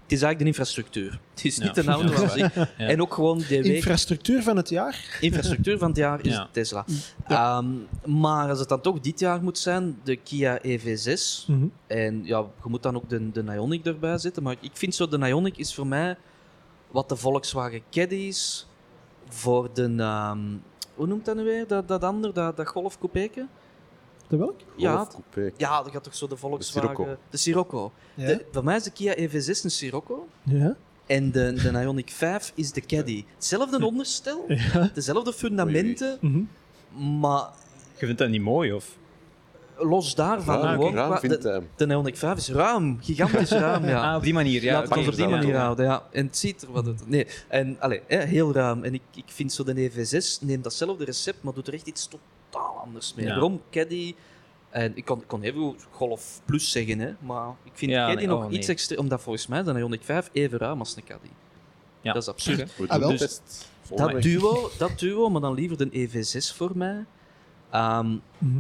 Het 0.05 0.13
is 0.13 0.23
eigenlijk 0.23 0.39
de 0.39 0.45
infrastructuur. 0.47 1.19
Het 1.35 1.45
is 1.45 1.59
niet 1.59 1.75
Ja. 1.77 1.83
een 1.83 1.89
auto 1.89 2.29
zich. 2.29 2.69
En 2.77 3.01
ook 3.03 3.15
gewoon 3.15 3.39
de 3.39 3.47
week... 3.49 3.65
infrastructuur 3.65 4.43
van 4.43 4.57
het 4.57 4.69
jaar. 4.69 5.19
infrastructuur 5.21 5.79
van 5.79 5.89
het 5.89 5.97
jaar 5.97 6.25
is 6.27 6.33
Ja. 6.33 6.49
Tesla. 6.53 6.85
Ehm, 7.27 7.67
maar 8.05 8.49
als 8.49 8.59
het 8.59 8.69
dan 8.69 8.81
toch 8.81 9.01
dit 9.01 9.21
jaar 9.21 9.43
moet 9.43 9.59
zijn, 9.59 9.99
de 10.03 10.17
Kia 10.17 10.59
EV6. 10.63 11.45
Mhm. 11.47 11.67
En 11.87 12.21
ja, 12.25 12.39
je 12.39 12.69
moet 12.69 12.83
dan 12.83 12.97
ook 12.97 13.09
de, 13.09 13.31
de 13.31 13.43
Ioniq 13.43 13.83
erbij 13.87 14.19
zetten. 14.19 14.43
Maar 14.43 14.57
ik 14.61 14.71
vind 14.75 14.95
zo, 14.95 15.09
de 15.09 15.19
Ioniq 15.51 15.57
is 15.57 15.75
voor 15.75 15.87
mij 15.87 16.17
wat 16.91 17.09
de 17.09 17.17
Volkswagen 17.17 17.81
Caddy 17.91 18.15
is 18.15 18.67
voor 19.29 19.69
de... 19.75 19.95
ehm, 19.99 20.39
hoe 20.95 21.07
noemt 21.07 21.25
dat 21.25 21.37
nu 21.37 21.43
weer? 21.45 21.67
Dat, 21.67 21.89
dat 21.89 22.03
ander, 22.05 22.33
dat, 22.33 22.57
dat 22.57 22.69
golfcoupéke? 22.69 23.47
De 24.29 24.37
welk? 24.37 24.61
Ja, 24.77 25.09
ja, 25.57 25.83
dat 25.83 25.93
gaat 25.93 26.05
toch 26.05 26.15
zo 26.15 26.27
de 26.27 26.37
Volkswagen... 26.37 26.91
Sirocco. 26.91 27.17
De 27.31 27.37
Sirocco. 27.37 27.93
Ja. 28.15 28.27
De, 28.27 28.45
voor 28.53 28.65
mij 28.65 28.77
is 28.77 28.83
de 28.83 28.91
Kia 28.91 29.15
EV6 29.17 29.65
een 29.65 29.71
Sirocco. 29.71 30.29
ja. 30.43 30.77
En 31.07 31.31
de, 31.33 31.53
de 31.53 31.71
Ioniq 32.03 32.13
5 32.13 32.53
is 32.55 32.73
de 32.73 32.81
Caddy. 32.81 33.25
Hetzelfde 33.35 33.85
onderstel, 33.87 34.45
ja. 34.49 34.91
dezelfde 34.95 35.33
fundamenten, 35.33 36.19
Mhm. 36.21 36.43
maar 37.21 37.49
Je 37.99 38.07
vindt 38.07 38.19
dat 38.21 38.29
niet 38.29 38.43
mooi, 38.43 38.73
of? 38.73 38.97
los 39.79 40.15
daarvan... 40.15 40.61
Ruim, 40.61 40.75
gewoon, 40.75 40.95
ruim 40.95 41.21
de, 41.29 41.63
de 41.77 41.87
Ioniq 42.13 42.17
5 42.19 42.37
is 42.37 42.49
ruim, 42.51 42.99
gigantisch 43.01 43.51
ruim, 43.65 43.85
ja. 43.87 44.11
Ah, 44.11 44.17
op 44.17 44.23
die 44.23 44.33
manier, 44.33 44.63
ja. 44.63 44.73
Laat 44.81 44.97
ons 44.97 45.09
op 45.09 45.15
die 45.15 45.29
manier 45.29 45.49
Ja. 45.55 45.61
houden, 45.61 45.85
ja. 45.85 46.03
En 46.13 46.27
het 46.27 46.37
ziet 46.37 46.63
er 46.63 46.73
wat 46.73 46.87
uit. 46.87 47.09
Nee, 47.09 47.27
en 47.49 47.77
allee, 47.81 48.01
hè, 48.07 48.19
heel 48.19 48.53
ruim. 48.53 48.85
En 48.85 48.95
ik, 48.95 49.03
ik 49.15 49.25
vind 49.27 49.53
zo 49.53 49.65
de 49.65 49.91
EV6 49.91 50.41
neemt 50.41 50.63
datzelfde 50.65 51.05
recept, 51.05 51.43
maar 51.43 51.55
doet 51.55 51.67
er 51.67 51.75
echt 51.75 51.87
iets 51.87 52.05
totaal 52.07 52.27
anders 52.85 53.15
mee. 53.15 53.25
Ja. 53.27 53.31
Daarom 53.31 53.63
Caddy. 53.71 54.15
En 54.71 54.97
ik 54.97 55.05
kon, 55.05 55.21
ik 55.21 55.27
kon 55.27 55.43
heel 55.43 55.53
goed 55.53 55.87
Golf 55.91 56.41
Plus 56.45 56.71
zeggen, 56.71 56.99
hè, 56.99 57.13
maar 57.21 57.49
ik 57.63 57.73
vind 57.75 57.91
Ja, 57.91 58.07
Caddy 58.07 58.19
nee, 58.19 58.27
nog 58.27 58.45
oh, 58.45 58.53
iets 58.53 58.67
nee. 58.67 58.77
extra, 58.77 58.97
omdat 58.97 59.23
volgens 59.23 59.47
mij 59.47 59.63
de 59.63 59.99
Ioniq 59.99 60.05
5 60.05 60.31
even 60.33 60.59
ruim 60.59 60.79
als 60.79 60.97
een 60.97 61.05
Caddy. 61.05 61.29
Ja. 62.01 62.13
Dat 62.13 62.23
is 62.23 62.29
absurd. 62.29 62.71
Ah, 62.87 62.99
wel. 62.99 63.17
volgende 63.83 64.13
Dat 64.13 64.23
duo, 64.23 64.71
dat 64.79 64.99
duo, 64.99 65.31
maar 65.31 65.41
dan 65.41 65.55
liever 65.55 65.77
de 65.77 66.09
EV6 66.09 66.57
voor 66.57 66.71
mij. 66.75 67.05
Ehm, 67.71 68.17
Mhm. 68.39 68.59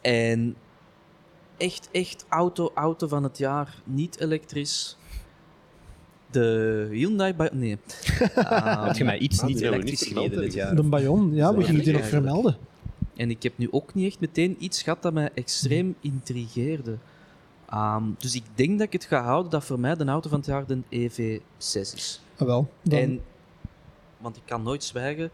En 0.00 0.56
echt, 1.56 1.88
echt 1.92 2.24
auto, 2.28 2.70
auto 2.74 3.08
van 3.08 3.22
het 3.22 3.38
jaar, 3.38 3.74
niet 3.84 4.20
elektrisch. 4.20 4.96
De 6.30 6.88
Hyundai... 6.90 7.34
Nee. 7.52 7.78
Ehm, 8.34 8.78
Had 8.78 8.96
je 8.96 9.04
mij 9.04 9.18
iets 9.18 9.40
Ah, 9.40 9.46
niet 9.46 9.60
elektrisch 9.60 10.02
gereden 10.02 10.40
dit 10.40 10.52
jaar? 10.52 10.76
De 10.76 10.82
Bayon, 10.82 11.34
ja, 11.34 11.54
we 11.54 11.64
gingen 11.64 11.84
die 11.84 11.92
nog 11.92 12.06
vermelden. 12.06 12.56
En 13.16 13.30
ik 13.30 13.42
heb 13.42 13.58
nu 13.58 13.68
ook 13.70 13.94
niet 13.94 14.06
echt 14.06 14.20
meteen 14.20 14.56
iets 14.58 14.82
gehad 14.82 15.02
dat 15.02 15.12
mij 15.12 15.30
extreem 15.34 15.94
intrigeerde. 16.00 16.98
Ehm, 17.68 18.04
dus 18.18 18.34
ik 18.34 18.44
denk 18.54 18.78
dat 18.78 18.86
ik 18.86 18.92
het 18.92 19.04
ga 19.04 19.22
houden 19.22 19.50
dat 19.50 19.64
voor 19.64 19.80
mij 19.80 19.94
de 19.94 20.04
auto 20.04 20.28
van 20.28 20.38
het 20.38 20.48
jaar 20.48 20.66
de 20.66 20.80
EV6 20.88 21.94
is. 21.94 22.22
Ah, 22.36 22.46
wel. 22.46 22.70
Dan, 22.82 22.98
En, 22.98 23.20
want 24.18 24.36
ik 24.36 24.42
kan 24.44 24.62
nooit 24.62 24.84
zwijgen. 24.84 25.30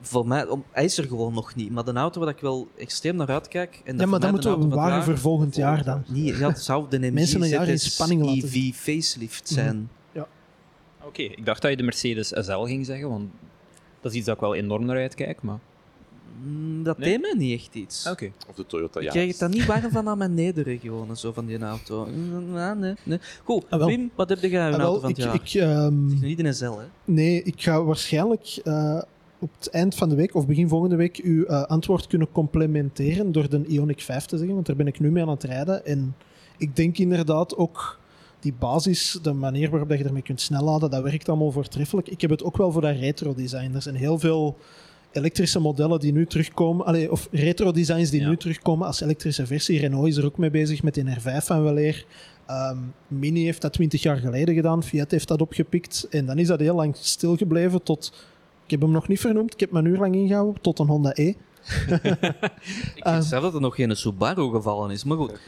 Voor 0.00 0.26
mij, 0.26 0.46
om, 0.46 0.64
hij 0.70 0.84
is 0.84 0.98
er 0.98 1.04
gewoon 1.04 1.34
nog 1.34 1.54
niet. 1.54 1.70
Maar 1.70 1.84
de 1.84 1.92
auto 1.92 2.20
waar 2.20 2.28
ik 2.28 2.40
wel 2.40 2.68
extreem 2.78 3.16
naar 3.16 3.28
uitkijk. 3.28 3.82
En 3.84 3.98
ja, 3.98 4.06
maar 4.06 4.20
dan 4.20 4.30
moeten 4.30 4.58
we 4.58 4.68
wagen 4.68 5.04
voor 5.04 5.18
volgend 5.18 5.56
jaar 5.56 5.84
dan. 5.84 6.04
Niet, 6.08 6.36
ja, 6.36 6.48
het 6.48 6.62
zou 6.62 6.86
de 6.88 6.98
MG 6.98 7.12
Mensen 7.12 7.42
een 7.42 7.48
jaar 7.48 7.68
in 7.68 7.78
ZS 7.78 7.94
spanning 7.94 8.24
laten 8.24 8.48
EV 8.48 8.74
facelift 8.74 9.48
zijn. 9.48 9.88
Oké, 11.04 11.22
ik 11.22 11.44
dacht 11.44 11.62
dat 11.62 11.70
je 11.70 11.76
de 11.76 11.82
Mercedes 11.82 12.28
SL 12.28 12.62
ging 12.64 12.86
zeggen, 12.86 13.08
want 13.08 13.30
dat 14.00 14.10
is 14.10 14.16
iets 14.16 14.26
dat 14.26 14.34
ik 14.34 14.40
wel 14.40 14.54
enorm 14.54 14.84
naar 14.84 14.96
uitkijk. 14.96 15.42
Maar... 15.42 15.58
Mm, 16.44 16.82
Dat 16.82 16.98
Nee? 16.98 17.08
deed 17.10 17.20
mij 17.20 17.34
niet 17.36 17.58
echt 17.60 17.74
iets. 17.74 18.06
Oké. 18.10 18.32
Of 18.48 18.54
de 18.54 18.66
Toyota 18.66 19.00
Ik 19.00 19.06
Yaris. 19.06 19.12
krijg 19.12 19.28
het 19.30 19.38
dan 19.38 19.50
niet 19.50 19.66
warm 19.66 19.90
van 19.92 20.08
aan 20.08 20.18
mijn 20.18 20.34
nederregionen, 20.34 21.16
zo 21.16 21.32
van 21.32 21.46
die 21.46 21.58
auto. 21.58 22.06
Mm, 22.06 22.56
ja, 22.56 22.74
nee, 22.74 22.94
nee. 23.02 23.18
Goed, 23.44 23.64
Ah, 23.70 23.78
wel. 23.78 23.88
Wim, 23.88 24.10
wat 24.14 24.28
heb 24.28 24.38
jij 24.40 24.60
Ah, 24.66 24.70
een 24.72 24.76
wel, 24.76 24.86
auto 24.86 25.00
van 25.00 25.08
het 25.08 25.18
ik, 25.18 25.24
jaar? 25.24 25.34
ik, 25.34 25.84
ehm, 25.84 26.06
Niet 26.20 26.38
in 26.38 26.46
een 26.46 26.54
SL, 26.54 26.64
hè? 26.64 26.84
nee, 27.04 27.42
ik 27.42 27.62
ga 27.62 27.82
waarschijnlijk 27.84 28.60
eh, 28.64 29.02
op 29.38 29.50
het 29.58 29.70
eind 29.70 29.94
van 29.94 30.08
de 30.08 30.14
week 30.14 30.34
of 30.34 30.46
begin 30.46 30.68
volgende 30.68 30.96
week 30.96 31.16
uw 31.16 31.44
eh, 31.44 31.62
antwoord 31.62 32.06
kunnen 32.06 32.32
complementeren 32.32 33.32
door 33.32 33.48
de 33.48 33.64
Ioniq 33.64 34.02
5 34.04 34.24
te 34.24 34.36
zeggen, 34.36 34.54
want 34.54 34.66
daar 34.66 34.76
ben 34.76 34.86
ik 34.86 35.00
nu 35.00 35.10
mee 35.10 35.22
aan 35.22 35.28
het 35.28 35.44
rijden. 35.44 35.86
En 35.86 36.14
ik 36.58 36.76
denk 36.76 36.98
inderdaad 36.98 37.56
ook 37.56 37.98
die 38.40 38.54
basis, 38.58 39.18
de 39.22 39.32
manier 39.32 39.70
waarop 39.70 39.88
dat 39.88 39.98
je 39.98 40.04
ermee 40.04 40.22
kunt 40.22 40.40
snelladen, 40.40 40.90
dat 40.90 41.02
werkt 41.02 41.28
allemaal 41.28 41.50
voortreffelijk. 41.52 42.08
Ik 42.08 42.20
heb 42.20 42.30
het 42.30 42.42
ook 42.42 42.56
wel 42.56 42.72
voor 42.72 42.80
dat 42.82 42.96
retro 42.96 43.34
design. 43.34 43.74
Er 43.74 43.82
zijn 43.82 43.94
heel 43.94 44.18
veel 44.18 44.56
elektrische 45.12 45.60
modellen 45.60 46.00
die 46.00 46.12
nu 46.12 46.26
terugkomen, 46.26 46.86
allee, 46.86 47.10
of 47.12 47.28
retro 47.30 47.72
designs 47.72 48.10
die 48.10 48.20
Ja. 48.20 48.28
nu 48.28 48.36
terugkomen 48.36 48.86
als 48.86 49.00
elektrische 49.00 49.46
versie. 49.46 49.78
Renault 49.80 50.08
is 50.08 50.16
er 50.16 50.24
ook 50.24 50.38
mee 50.38 50.50
bezig 50.50 50.82
met 50.82 50.94
die 50.94 51.04
R5 51.04 51.44
van 51.44 51.62
Weleer. 51.62 52.04
Ehm, 52.46 52.76
Mini 53.08 53.44
heeft 53.44 53.62
dat 53.62 53.72
20 53.72 54.02
jaar 54.02 54.16
geleden 54.16 54.54
gedaan, 54.54 54.82
Fiat 54.82 55.10
heeft 55.10 55.28
dat 55.28 55.40
opgepikt 55.40 56.06
en 56.10 56.26
dan 56.26 56.38
is 56.38 56.46
dat 56.46 56.60
heel 56.60 56.74
lang 56.74 56.96
stilgebleven 56.96 57.82
tot, 57.82 58.12
ik 58.64 58.70
heb 58.70 58.80
hem 58.80 58.90
nog 58.90 59.08
niet 59.08 59.20
vernoemd, 59.20 59.52
ik 59.52 59.60
heb 59.60 59.72
een 59.74 59.84
uur 59.84 59.98
lang 59.98 60.14
ingehouden, 60.14 60.60
tot 60.62 60.78
een 60.78 60.86
Honda 60.86 61.10
E. 61.14 61.26
Ik 62.94 63.02
vind 63.08 63.24
zelf 63.24 63.42
dat 63.42 63.54
er 63.54 63.60
nog 63.60 63.74
geen 63.74 63.96
Subaru 63.96 64.50
gevallen 64.50 64.90
is, 64.90 65.04
maar 65.04 65.16
goed. 65.16 65.40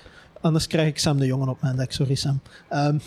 Anders 0.42 0.66
krijg 0.66 0.88
ik 0.88 0.98
Sam 0.98 1.18
de 1.18 1.26
Jongen 1.26 1.48
op 1.48 1.62
mijn 1.62 1.76
dak. 1.76 1.92
Sorry, 1.92 2.14
Sam. 2.14 2.40
Ehm, 2.68 2.98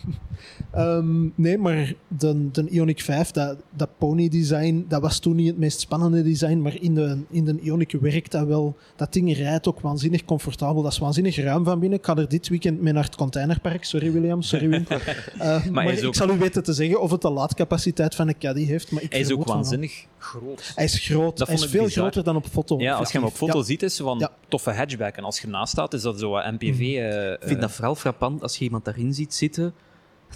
ehm, 0.72 1.28
nee, 1.34 1.58
maar 1.58 1.94
de, 2.08 2.50
de 2.50 2.68
Ioniq 2.70 3.02
5, 3.04 3.30
dat, 3.30 3.56
dat 3.76 3.88
pony-design, 3.98 4.84
dat 4.88 5.00
was 5.00 5.18
toen 5.18 5.36
niet 5.36 5.46
het 5.46 5.58
meest 5.58 5.80
spannende 5.80 6.22
design, 6.22 6.58
maar 6.58 6.76
in 6.80 6.94
de, 6.94 7.18
in 7.30 7.44
de 7.44 7.58
Ioniq 7.60 8.00
werkt 8.00 8.30
dat 8.32 8.46
wel. 8.46 8.76
Dat 8.96 9.12
ding 9.12 9.36
rijdt 9.36 9.68
ook 9.68 9.80
waanzinnig 9.80 10.24
comfortabel. 10.24 10.82
Dat 10.82 10.92
is 10.92 10.98
waanzinnig 10.98 11.36
ruim 11.36 11.64
van 11.64 11.78
binnen. 11.80 11.98
Ik 11.98 12.04
ga 12.04 12.16
er 12.16 12.28
dit 12.28 12.48
weekend 12.48 12.80
mee 12.80 12.92
naar 12.92 13.04
het 13.04 13.16
containerpark. 13.16 13.84
Sorry, 13.84 14.12
William. 14.12 14.42
Sorry, 14.42 14.68
Wim. 14.68 14.86
Eh, 15.38 15.64
maar 15.66 15.86
ik 15.88 16.04
ook- 16.04 16.14
zal 16.14 16.30
u 16.30 16.38
weten 16.38 16.62
te 16.62 16.72
zeggen 16.72 17.00
of 17.00 17.10
het 17.10 17.22
de 17.22 17.30
laadcapaciteit 17.30 18.14
van 18.14 18.28
een 18.28 18.38
caddy 18.38 18.64
heeft. 18.64 18.90
Maar 18.90 19.02
ik 19.02 19.12
Hij 19.12 19.20
is 19.20 19.32
ook 19.32 19.44
waanzinnig 19.44 20.06
groot. 20.18 20.72
Hij 20.74 20.84
is 20.84 20.98
groot. 20.98 21.38
Dat 21.38 21.46
hij 21.46 21.56
is 21.56 21.64
veel 21.66 21.84
bizar. 21.84 22.02
groter 22.02 22.24
dan 22.24 22.36
op 22.36 22.46
foto. 22.46 22.78
Ja, 22.78 22.94
als 22.94 23.12
je 23.12 23.18
hem 23.18 23.26
op 23.26 23.32
foto 23.34 23.58
Ja. 23.58 23.64
ziet, 23.64 23.82
is 23.82 23.96
van 23.96 24.18
Ja. 24.18 24.30
toffe 24.48 24.70
hatchback. 24.70 25.16
En 25.16 25.24
als 25.24 25.38
je 25.38 25.44
ernaast 25.44 25.72
staat, 25.72 25.94
is 25.94 26.02
dat 26.02 26.18
zo 26.18 26.30
wat 26.30 26.44
MPV. 26.52 26.80
eh, 26.80 27.32
Ik 27.32 27.38
vind 27.40 27.60
dat 27.60 27.70
vooral 27.72 27.94
frappant 27.94 28.42
als 28.42 28.56
je 28.58 28.64
iemand 28.64 28.84
daarin 28.84 29.14
ziet 29.14 29.34
zitten. 29.34 29.74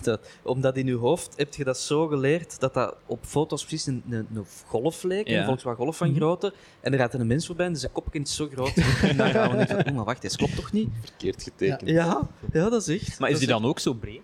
Dat, 0.03 0.21
omdat 0.43 0.77
in 0.77 0.87
je 0.87 0.95
hoofd 0.95 1.35
heb 1.37 1.55
je 1.55 1.65
dat 1.65 1.79
zo 1.79 2.07
geleerd 2.07 2.61
dat 2.61 2.75
dat 2.75 2.97
op 3.07 3.19
foto's 3.25 3.65
precies 3.65 3.87
een, 3.87 4.03
een, 4.11 4.27
een 4.35 4.45
golf 4.67 5.03
leek, 5.03 5.29
Ja. 5.29 5.39
een 5.39 5.45
Volkswagen 5.45 5.79
Golf 5.83 5.97
van 5.97 6.09
Mhm. 6.09 6.17
grootte. 6.17 6.55
En 6.81 6.93
er 6.93 6.99
gaat 6.99 7.15
een 7.15 7.27
mens 7.27 7.47
voorbij 7.47 7.67
en 7.67 7.77
zijn 7.77 7.93
kopje 7.93 8.21
is 8.21 8.35
zo 8.35 8.49
groot. 8.53 8.75
en 9.03 9.17
dan 9.17 9.31
gaan 9.31 9.51
we 9.51 9.57
niet 9.57 9.69
van, 9.71 9.87
oh, 9.87 9.95
maar 9.95 10.05
wacht, 10.05 10.23
dit 10.23 10.37
klopt 10.37 10.57
toch 10.57 10.73
niet? 10.73 10.89
Verkeerd 11.05 11.43
getekend. 11.43 11.91
Ja, 11.91 12.29
ja 12.53 12.69
dat 12.69 12.89
is 12.89 13.01
echt. 13.01 13.19
Maar 13.19 13.29
is 13.29 13.35
dat 13.39 13.45
die 13.49 13.55
dan 13.61 13.65
ook 13.65 13.79
zo 13.79 13.93
breed? 13.95 14.21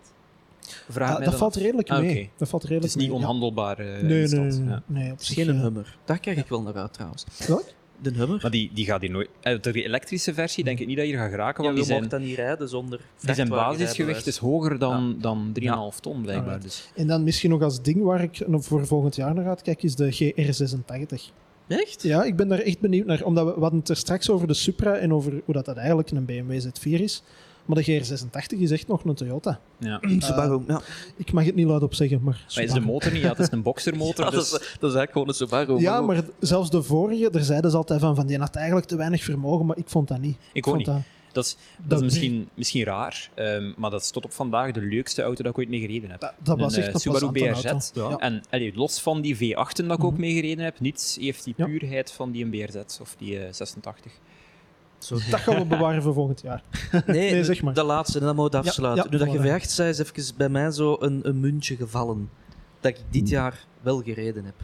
Vraag 0.88 1.18
Ah, 1.18 1.24
dat 1.24 1.34
valt 1.34 1.56
redelijk 1.56 1.90
Ah, 1.90 2.00
mee. 2.00 2.30
Dat 2.36 2.48
valt 2.48 2.62
Het 2.62 2.70
redelijk 2.70 2.96
is 2.96 3.02
niet 3.02 3.10
onhandelbaar 3.12 3.78
eh, 3.78 3.98
in 3.98 4.06
Nee, 4.06 4.26
nee, 4.26 4.40
nee, 4.40 4.64
Ja. 4.68 4.82
nee, 4.86 5.04
op 5.04 5.10
Het 5.10 5.20
is 5.20 5.26
zich, 5.26 5.36
geen 5.36 5.48
een 5.48 5.54
eh, 5.56 5.62
Hummer. 5.62 5.98
Daar 6.04 6.18
kijk 6.18 6.36
ik 6.38 6.46
wel 6.48 6.62
naar 6.62 6.76
uit 6.76 6.92
trouwens. 6.92 7.24
Welk? 7.46 7.64
De 8.02 8.10
Hummer? 8.10 8.38
Maar 8.42 8.50
die, 8.50 8.70
die 8.74 8.84
gaat 8.84 9.00
hier 9.00 9.10
nooit... 9.10 9.28
eh, 9.40 9.60
De 9.60 9.82
elektrische 9.84 10.34
versie 10.34 10.64
denk 10.64 10.78
ik 10.78 10.86
niet 10.86 10.96
dat 10.96 11.06
je 11.06 11.12
er 11.12 11.18
gaat 11.18 11.30
geraken, 11.30 11.62
want 11.64 11.76
die 11.76 11.84
mocht 11.86 11.98
zijn, 11.98 12.08
dan 12.08 12.22
niet 12.28 12.36
rijden 12.36 12.68
zonder 12.68 13.00
die 13.20 13.34
zijn 13.34 13.48
basisgewicht 13.48 14.26
is 14.26 14.36
hoger 14.36 14.78
dan, 14.78 15.16
dan 15.20 15.52
3,5 15.94 16.00
ton, 16.00 16.22
blijkbaar. 16.22 16.60
Dus. 16.60 16.90
En 16.94 17.06
dan 17.06 17.24
misschien 17.24 17.50
nog 17.50 17.62
als 17.62 17.82
ding 17.82 18.02
waar 18.02 18.22
ik 18.22 18.40
voor 18.48 18.86
volgend 18.86 19.16
jaar 19.16 19.34
naar 19.34 19.46
uitkijk, 19.48 19.82
is 19.82 19.94
de 19.96 20.32
GR86. 20.32 21.32
Echt? 21.68 22.02
Ja, 22.02 22.24
ik 22.24 22.36
ben 22.36 22.48
daar 22.48 22.58
echt 22.58 22.80
benieuwd 22.80 23.06
naar. 23.06 23.22
Omdat 23.22 23.44
we, 23.46 23.54
we 23.54 23.60
hadden 23.60 23.78
het 23.78 23.88
er 23.88 23.96
straks 23.96 24.30
over 24.30 24.46
de 24.46 24.54
Supra 24.54 24.96
en 24.96 25.12
over 25.12 25.32
hoe 25.44 25.54
dat, 25.54 25.64
dat 25.64 25.76
eigenlijk 25.76 26.10
een 26.10 26.24
BMW 26.24 26.60
Z4 26.60 27.00
is. 27.00 27.22
Maar 27.68 27.84
de 27.84 27.84
GR86 27.84 28.58
is 28.58 28.70
echt 28.70 28.86
nog 28.88 29.04
een 29.04 29.14
Toyota. 29.14 29.60
Ja. 29.78 30.00
Subaru, 30.18 30.60
ja. 30.68 30.80
Ik 31.16 31.32
mag 31.32 31.44
het 31.44 31.54
niet 31.54 31.66
luid 31.66 31.82
op 31.82 31.94
zeggen, 31.94 32.20
maar... 32.22 32.44
Maar 32.54 32.64
is 32.64 32.72
de 32.72 32.80
motor 32.80 33.12
niet? 33.12 33.22
Ja, 33.22 33.28
het 33.28 33.38
is 33.38 33.50
een 33.50 33.62
boxermotor. 33.62 34.24
Ja, 34.24 34.30
dat, 34.30 34.42
is, 34.42 34.50
dus... 34.50 34.58
dat 34.58 34.90
is 34.90 34.96
eigenlijk 34.96 35.12
gewoon 35.12 35.28
een 35.28 35.34
Subaru. 35.34 35.80
Ja, 35.80 36.00
maar 36.00 36.22
zelfs 36.40 36.70
de 36.70 36.82
vorige, 36.82 37.30
daar 37.30 37.42
zeiden 37.42 37.70
ze 37.70 37.76
altijd 37.76 38.00
van, 38.00 38.14
van 38.16 38.26
die 38.26 38.38
had 38.38 38.56
eigenlijk 38.56 38.86
te 38.86 38.96
weinig 38.96 39.22
vermogen, 39.24 39.66
maar 39.66 39.76
ik 39.78 39.88
vond 39.88 40.08
dat 40.08 40.20
niet. 40.20 40.36
Ik 40.52 40.66
ook 40.66 40.74
vond 40.74 40.86
niet. 40.86 40.96
Dat, 40.96 41.04
Dat 41.32 41.44
is, 41.44 41.56
dat 41.78 41.88
dat- 41.90 41.98
is 41.98 42.04
misschien, 42.04 42.48
misschien 42.54 42.84
raar, 42.84 43.30
ehm, 43.34 43.72
maar 43.76 43.90
dat 43.90 44.00
is 44.02 44.10
tot 44.10 44.24
op 44.24 44.32
vandaag 44.32 44.72
de 44.72 44.80
leukste 44.80 45.22
auto 45.22 45.42
dat 45.42 45.52
ik 45.52 45.58
ooit 45.58 45.68
mee 45.68 45.80
gereden 45.80 46.10
heb. 46.10 46.20
dat, 46.20 46.32
dat 46.42 46.58
was 46.58 46.72
Een, 46.76 46.78
echt 46.78 46.88
eh, 46.88 46.94
een 46.94 47.00
Subaru 47.00 47.30
BRZ. 47.32 47.64
auto. 47.64 48.10
Ja. 48.10 48.16
En 48.16 48.42
allee, 48.50 48.72
los 48.74 49.00
van 49.00 49.20
die 49.20 49.36
V8'en 49.36 49.86
dat 49.86 49.98
ik 49.98 50.04
ook 50.04 50.12
Mhm. 50.12 50.20
mee 50.20 50.32
gereden 50.34 50.64
heb, 50.64 50.80
niets 50.80 51.16
heeft 51.20 51.44
die 51.44 51.54
Ja. 51.56 51.64
puurheid 51.66 52.12
van 52.12 52.30
die 52.30 52.46
BRZ 52.48 52.76
of 53.00 53.14
die 53.18 53.38
eh, 53.38 53.52
86. 53.52 54.12
Zo. 54.98 55.14
Dat 55.30 55.40
gaan 55.40 55.56
we 55.56 55.64
bewaren 55.64 56.02
voor 56.02 56.14
volgend 56.14 56.40
jaar. 56.40 56.62
Nee, 57.06 57.44
zeg 57.44 57.62
maar. 57.62 57.74
de 57.74 57.82
laatste, 57.82 58.18
en 58.18 58.24
dan 58.24 58.34
moet 58.34 58.52
Ja, 58.52 58.58
afsluiten. 58.58 59.04
ja, 59.04 59.10
nu 59.10 59.18
dat 59.18 59.32
je. 59.32 59.60
V8 59.60 59.70
zei, 59.70 59.88
is 59.88 59.98
even 59.98 60.36
bij 60.36 60.48
mij 60.48 60.70
zo 60.70 60.96
een, 61.00 61.20
een 61.28 61.40
muntje 61.40 61.76
gevallen. 61.76 62.30
Dat 62.80 62.92
ik 62.98 63.04
dit 63.10 63.28
jaar 63.28 63.64
wel 63.80 64.02
gereden 64.02 64.44
heb. 64.44 64.54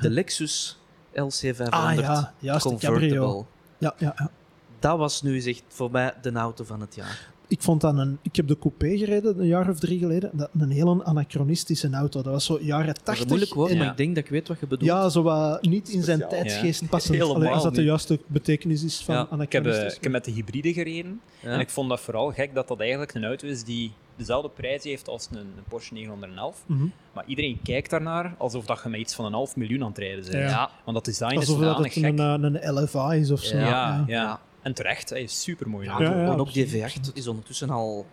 De 0.00 0.10
Lexus 0.10 0.78
LC500 1.12 1.68
Ah 1.70 1.94
ja, 1.94 2.32
juist. 2.38 2.66
Convertible. 2.66 3.44
Ja, 3.78 3.94
ja, 3.98 4.14
ja. 4.18 4.30
Dat 4.78 4.98
was 4.98 5.22
nu 5.22 5.42
echt 5.42 5.62
voor 5.68 5.90
mij 5.90 6.14
de 6.22 6.32
auto 6.32 6.64
van 6.64 6.80
het 6.80 6.94
jaar. 6.94 7.28
Ik 7.48 7.62
vond 7.62 7.80
dat 7.80 7.96
een... 7.98 8.18
Ik 8.22 8.36
heb 8.36 8.46
de 8.48 8.58
coupé 8.58 8.98
gereden 8.98 9.38
een 9.40 9.46
jaar 9.46 9.68
of 9.68 9.78
drie 9.78 9.98
geleden. 9.98 10.30
Dat 10.32 10.50
een 10.58 10.70
heel 10.70 11.04
anachronistische 11.04 11.90
auto. 11.92 12.22
Dat 12.22 12.32
was 12.32 12.44
zo 12.44 12.58
jaren 12.62 12.86
Dat 12.86 12.96
is 12.96 13.02
80. 13.04 13.22
een 13.22 13.28
moeilijk 13.28 13.54
woord, 13.54 13.70
en- 13.70 13.76
maar 13.76 13.84
Ja. 13.86 13.90
ik 13.90 13.96
denk 13.96 14.14
dat 14.14 14.24
ik 14.24 14.30
weet 14.30 14.48
wat 14.48 14.60
je 14.60 14.66
bedoelt. 14.66 14.90
Ja, 14.90 15.08
zo 15.08 15.22
wat 15.22 15.62
niet 15.62 15.88
in 15.88 16.02
zijn 16.02 16.18
Speciaal. 16.18 16.42
tijdsgeest 16.44 16.88
passend. 16.88 17.14
Helemaal 17.18 17.34
Allee, 17.36 17.48
als 17.50 17.62
dat 17.62 17.74
de 17.74 17.84
juiste 17.84 18.20
betekenis 18.26 18.82
is 18.84 19.02
van 19.04 19.14
Ja, 19.14 19.20
Ik 19.20 19.28
heb, 19.30 19.38
eh, 19.40 19.46
anachronistisch. 19.48 19.96
ik 19.96 20.02
heb 20.02 20.12
met 20.12 20.24
de 20.24 20.30
hybride 20.30 20.72
gereden 20.72 21.20
Ja. 21.42 21.48
en 21.50 21.60
ik 21.60 21.70
vond 21.70 21.88
dat 21.88 22.00
vooral 22.00 22.32
gek 22.32 22.54
dat 22.54 22.68
dat 22.68 22.80
eigenlijk 22.80 23.14
een 23.14 23.24
auto 23.24 23.46
is 23.46 23.64
die 23.64 23.92
dezelfde 24.16 24.48
prijs 24.50 24.84
heeft 24.84 25.08
als 25.08 25.28
een, 25.32 25.38
een 25.38 25.52
Porsche 25.68 25.94
911. 25.94 26.62
Mhm. 26.66 26.84
Maar 27.14 27.24
iedereen 27.26 27.58
kijkt 27.62 27.90
daarnaar 27.90 28.34
alsof 28.38 28.64
dat 28.66 28.80
je 28.82 28.88
met 28.88 29.00
iets 29.00 29.14
van 29.14 29.24
een 29.24 29.32
half 29.32 29.56
miljoen 29.56 29.82
aan 29.82 29.88
het 29.88 29.98
rijden 29.98 30.20
bent. 30.20 30.32
Ja. 30.32 30.40
Ja. 30.48 30.70
Want 30.84 30.96
dat 30.96 31.04
design 31.04 31.36
Alsof 31.36 31.58
is 31.58 31.64
dat 31.64 31.78
het 31.78 31.92
gek. 31.92 32.04
een, 32.04 32.18
eh, 32.18 32.60
een 32.62 32.74
LFA 32.82 33.12
is 33.12 33.30
of 33.30 33.40
zo. 33.40 33.56
Ja. 33.56 33.66
ja, 33.66 34.04
ja. 34.06 34.22
Ja. 34.22 34.40
En 34.62 34.74
terecht, 34.74 35.10
hij 35.10 35.22
is 35.22 35.42
super 35.42 35.68
mooi. 35.68 35.86
Ja, 35.86 36.00
Ja, 36.00 36.10
ja, 36.16 36.24
gewoon 36.24 36.40
ook 36.40 36.52
die 36.52 36.68
V8 36.70 37.12
is 37.14 37.26
ondertussen 37.28 37.70
al 37.70 38.06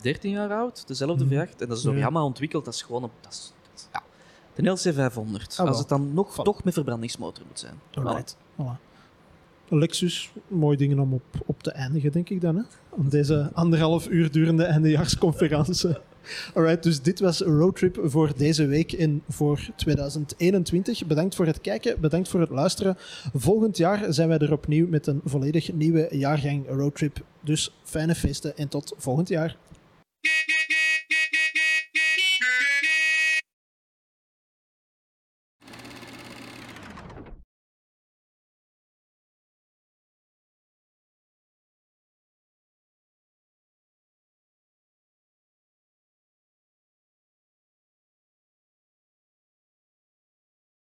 13 0.00 0.30
jaar 0.30 0.52
oud, 0.52 0.86
dezelfde 0.86 1.24
Mhm. 1.24 1.34
V8. 1.34 1.60
En 1.60 1.68
dat 1.68 1.76
is 1.76 1.82
door 1.82 1.94
Ja. 1.94 1.98
Yamaha 2.00 2.24
ontwikkeld, 2.24 2.64
dat 2.64 2.74
is 2.74 2.82
gewoon 2.82 3.02
een... 3.02 3.10
Dat 3.20 3.32
is, 3.32 3.52
dat 3.62 3.72
is- 3.74 3.88
ja. 3.92 4.02
De 4.54 4.62
LC500, 4.92 5.56
Ah, 5.58 5.66
als 5.66 5.78
het 5.78 5.88
dan 5.88 6.14
nog, 6.14 6.34
Val- 6.34 6.44
toch 6.44 6.64
met 6.64 6.74
verbrandingsmotor 6.74 7.44
moet 7.48 7.58
zijn. 7.58 7.74
Alright. 7.94 8.36
Voilà. 8.62 8.90
Lexus, 9.68 10.32
mooie 10.48 10.76
dingen 10.76 10.98
om 10.98 11.12
op, 11.12 11.22
op 11.46 11.62
te 11.62 11.70
eindigen, 11.70 12.12
denk 12.12 12.28
ik 12.28 12.40
dan. 12.40 12.56
Hè? 12.56 12.62
Om 12.88 13.08
deze 13.08 13.50
anderhalf 13.52 14.08
uur 14.08 14.30
durende 14.30 14.64
eindejaarsconferentie. 14.64 15.96
Alright, 16.54 16.82
dus 16.82 17.02
dit 17.02 17.20
was 17.20 17.40
Roadtrip 17.40 17.98
voor 18.04 18.32
deze 18.36 18.66
week 18.66 18.92
en 18.92 19.22
voor 19.28 19.68
2021. 19.76 21.06
Bedankt 21.06 21.34
voor 21.34 21.46
het 21.46 21.60
kijken, 21.60 22.00
bedankt 22.00 22.28
voor 22.28 22.40
het 22.40 22.50
luisteren. 22.50 22.96
Volgend 23.34 23.76
jaar 23.76 24.12
zijn 24.12 24.28
wij 24.28 24.38
er 24.38 24.52
opnieuw 24.52 24.88
met 24.88 25.06
een 25.06 25.20
volledig 25.24 25.72
nieuwe 25.72 26.08
jaargang 26.10 26.68
Roadtrip. 26.68 27.24
Dus 27.40 27.74
fijne 27.82 28.14
feesten 28.14 28.56
en 28.56 28.68
tot 28.68 28.94
volgend 28.96 29.28
jaar. 29.28 29.56